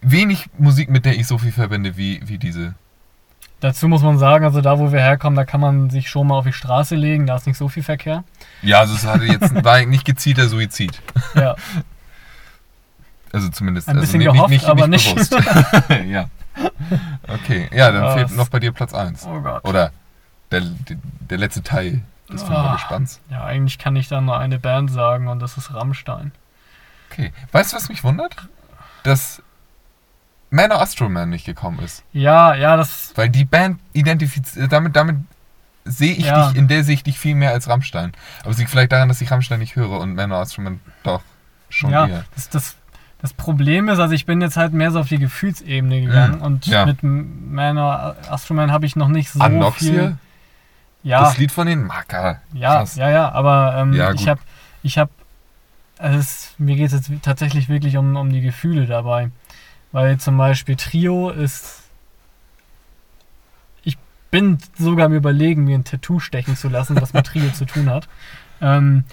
wenig 0.00 0.48
Musik, 0.58 0.88
mit 0.90 1.04
der 1.04 1.16
ich 1.16 1.26
so 1.26 1.38
viel 1.38 1.52
verbinde 1.52 1.96
wie, 1.96 2.20
wie 2.26 2.38
diese. 2.38 2.74
Dazu 3.60 3.88
muss 3.88 4.02
man 4.02 4.18
sagen, 4.18 4.44
also 4.44 4.60
da, 4.60 4.78
wo 4.78 4.92
wir 4.92 5.00
herkommen, 5.00 5.36
da 5.36 5.44
kann 5.44 5.60
man 5.60 5.90
sich 5.90 6.08
schon 6.08 6.28
mal 6.28 6.36
auf 6.36 6.44
die 6.46 6.52
Straße 6.52 6.94
legen, 6.94 7.26
da 7.26 7.34
ist 7.36 7.46
nicht 7.46 7.56
so 7.56 7.68
viel 7.68 7.82
Verkehr. 7.82 8.22
Ja, 8.62 8.78
also 8.80 8.94
es 8.94 9.04
hatte 9.04 9.24
jetzt 9.24 9.52
war 9.64 9.84
nicht 9.84 10.04
gezielter 10.04 10.48
Suizid. 10.48 11.00
Ja, 11.34 11.56
Also 13.32 13.48
zumindest 13.50 13.88
Ein 13.88 13.96
also 13.98 14.06
bisschen 14.06 14.20
nicht, 14.20 14.32
gehofft, 14.32 14.50
nicht, 14.50 14.64
aber 14.64 14.86
nicht 14.86 15.14
nicht. 15.16 15.30
bewusst. 15.30 15.90
ja. 16.08 16.30
Okay, 17.28 17.68
ja, 17.74 17.92
dann 17.92 18.02
Ah, 18.04 18.14
fehlt 18.14 18.34
noch 18.36 18.48
bei 18.48 18.58
dir 18.58 18.72
Platz 18.72 18.94
1. 18.94 19.26
oh 19.26 19.40
Gott. 19.40 19.64
Oder 19.68 19.92
der, 20.50 20.62
der 21.28 21.36
letzte 21.38 21.62
Teil 21.62 22.00
des 22.32 22.42
Ah. 22.44 22.46
Fünfergespanns. 22.46 23.20
Ja, 23.30 23.44
eigentlich 23.44 23.78
kann 23.78 23.96
ich 23.96 24.08
da 24.08 24.20
nur 24.22 24.38
eine 24.38 24.58
Band 24.58 24.90
sagen 24.90 25.28
und 25.28 25.40
das 25.40 25.58
ist 25.58 25.74
Rammstein. 25.74 26.32
Okay. 27.10 27.32
Weißt 27.52 27.72
du, 27.72 27.76
was 27.76 27.88
mich 27.90 28.02
wundert? 28.02 28.34
Dass 29.02 29.42
Man 30.50 30.72
of 30.72 30.80
Astro 30.80 31.08
Man 31.08 31.30
nicht 31.30 31.44
gekommen 31.44 31.78
ist. 31.80 32.02
Ja, 32.12 32.54
ja, 32.54 32.76
das. 32.76 33.12
Weil 33.16 33.28
die 33.28 33.44
Band 33.44 33.80
identifiziert, 33.92 34.72
damit, 34.72 34.96
damit 34.96 35.16
sehe 35.84 36.12
ich 36.14 36.26
Ja. 36.26 36.48
dich, 36.48 36.56
in 36.58 36.68
der 36.68 36.84
sehe 36.84 36.94
ich 36.94 37.02
dich 37.02 37.18
viel 37.18 37.34
mehr 37.34 37.50
als 37.52 37.68
Rammstein. 37.68 38.12
Aber 38.42 38.50
es 38.50 38.58
liegt 38.58 38.70
vielleicht 38.70 38.92
daran, 38.92 39.08
dass 39.08 39.20
ich 39.20 39.30
Rammstein 39.30 39.58
nicht 39.58 39.76
höre 39.76 40.00
und 40.00 40.14
Man 40.14 40.32
of 40.32 40.38
Astro 40.40 40.62
Man 40.62 40.80
doch 41.02 41.22
schon 41.70 41.90
ja, 41.90 42.06
eher. 42.06 42.24
das, 42.34 42.48
das, 42.48 42.76
das 43.20 43.32
Problem 43.34 43.88
ist, 43.88 43.98
also 43.98 44.14
ich 44.14 44.24
bin 44.26 44.40
jetzt 44.40 44.56
halt 44.56 44.72
mehr 44.72 44.90
so 44.90 45.00
auf 45.00 45.08
die 45.08 45.18
Gefühlsebene 45.18 46.00
gegangen 46.02 46.38
Mm, 46.38 46.42
und 46.42 46.66
ja. 46.66 46.86
mit 46.86 46.98
meiner 47.02 48.16
Astroman 48.30 48.70
habe 48.72 48.86
ich 48.86 48.96
noch 48.96 49.08
nicht 49.08 49.30
so 49.30 49.40
Anoxia? 49.40 49.92
viel. 49.92 50.16
Ja, 51.02 51.20
Das 51.22 51.36
Lied 51.38 51.52
von 51.52 51.66
den 51.66 51.84
Macker. 51.84 52.40
ja, 52.54 52.78
Krass. 52.78 52.96
ja, 52.96 53.10
ja, 53.10 53.30
aber 53.32 53.74
ähm, 53.78 53.92
Ja, 53.92 54.12
ich 54.12 54.28
habe, 54.28 54.40
ich 54.82 54.98
habe, 54.98 55.10
also 55.98 56.18
es, 56.18 56.54
mir 56.58 56.76
geht 56.76 56.86
es 56.86 56.92
jetzt 56.92 57.10
tatsächlich 57.22 57.68
wirklich 57.68 57.96
um, 57.96 58.16
um 58.16 58.30
die 58.32 58.40
Gefühle 58.40 58.86
dabei. 58.86 59.30
Weil 59.92 60.18
zum 60.18 60.36
Beispiel 60.36 60.76
Trio 60.76 61.30
ist. 61.30 61.82
Ich 63.82 63.96
bin 64.30 64.58
sogar 64.76 65.06
am 65.06 65.14
überlegen, 65.14 65.64
mir 65.64 65.78
ein 65.78 65.84
Tattoo 65.84 66.20
stechen 66.20 66.56
zu 66.56 66.68
lassen, 66.68 67.00
was 67.00 67.12
mit 67.14 67.26
Trio 67.26 67.50
zu 67.52 67.64
tun 67.64 67.88
hat. 67.90 68.08
Ähm, 68.60 69.04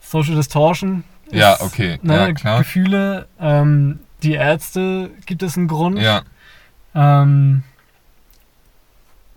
Social 0.00 0.34
Distortion. 0.34 1.04
Ist, 1.26 1.34
Ja, 1.34 1.56
okay, 1.60 1.98
Ne, 2.02 2.14
ja, 2.16 2.32
klar. 2.32 2.58
Gefühle. 2.58 3.26
Ähm, 3.40 4.00
die 4.22 4.32
Ärzte 4.34 5.10
gibt 5.26 5.42
es 5.42 5.56
einen 5.56 5.68
Grund. 5.68 5.98
Ja, 5.98 6.22
Ähm, 6.94 7.62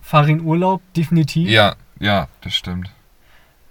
Farin 0.02 0.40
Urlaub, 0.42 0.82
definitiv. 0.94 1.48
ja, 1.48 1.74
ja, 1.98 2.28
das 2.42 2.54
stimmt. 2.54 2.90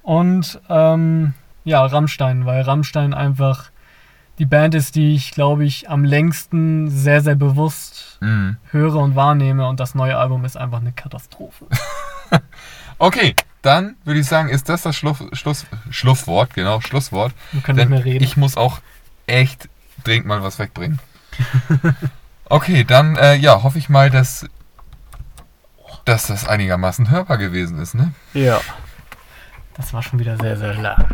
Und 0.02 0.60
ähm, 0.70 1.34
ja, 1.64 1.86
Rammstein, 1.86 2.46
weil 2.46 2.62
Rammstein 2.64 3.14
einfach 3.14 3.70
die 4.40 4.46
Band 4.46 4.76
ist, 4.76 4.96
die 4.96 5.16
ich, 5.16 5.32
glaube 5.32 5.66
ich, 5.66 5.90
am 5.90 6.04
längsten 6.04 6.90
sehr, 6.90 7.22
sehr 7.22 7.36
bewusst 7.36 8.18
Mhm. 8.22 8.58
höre 8.72 8.96
und 8.96 9.16
wahrnehme. 9.16 9.68
Und 9.68 9.80
das 9.80 9.94
neue 9.94 10.18
Album 10.18 10.46
ist 10.46 10.56
einfach 10.58 10.80
eine 10.80 10.92
Katastrophe. 10.92 11.66
Okay, 12.98 13.36
dann 13.62 13.98
würde 14.06 14.22
ich 14.22 14.26
sagen, 14.26 14.48
ist 14.48 14.70
das 14.70 14.84
das 14.84 14.96
Schluff, 14.96 15.22
Schluss, 15.34 15.66
Schlusswort, 15.90 16.54
genau, 16.54 16.80
Schlusswort. 16.80 17.34
Wir 17.52 17.62
können 17.62 17.78
Denn 17.78 17.90
nicht 17.90 18.06
mehr 18.06 18.06
reden. 18.06 18.24
ich 18.24 18.38
muss 18.38 18.56
auch 18.56 18.80
echt 19.28 19.68
dringend 20.06 20.28
mal 20.28 20.42
was 20.42 20.60
wegbringen. 20.60 21.00
okay, 22.50 22.86
dann 22.86 23.18
äh, 23.18 23.36
ja, 23.36 23.64
hoffe 23.64 23.80
ich 23.80 23.90
mal, 23.90 24.10
dass, 24.10 24.46
dass 26.06 26.28
das 26.28 26.48
einigermaßen 26.48 27.10
hörbar 27.10 27.38
gewesen 27.38 27.80
ist, 27.80 27.96
ne? 27.96 28.14
ja. 28.34 28.62
Das 29.74 29.92
war 29.92 30.02
schon 30.02 30.20
wieder 30.20 30.38
sehr, 30.38 30.56
sehr 30.56 30.74
lang. 30.76 31.06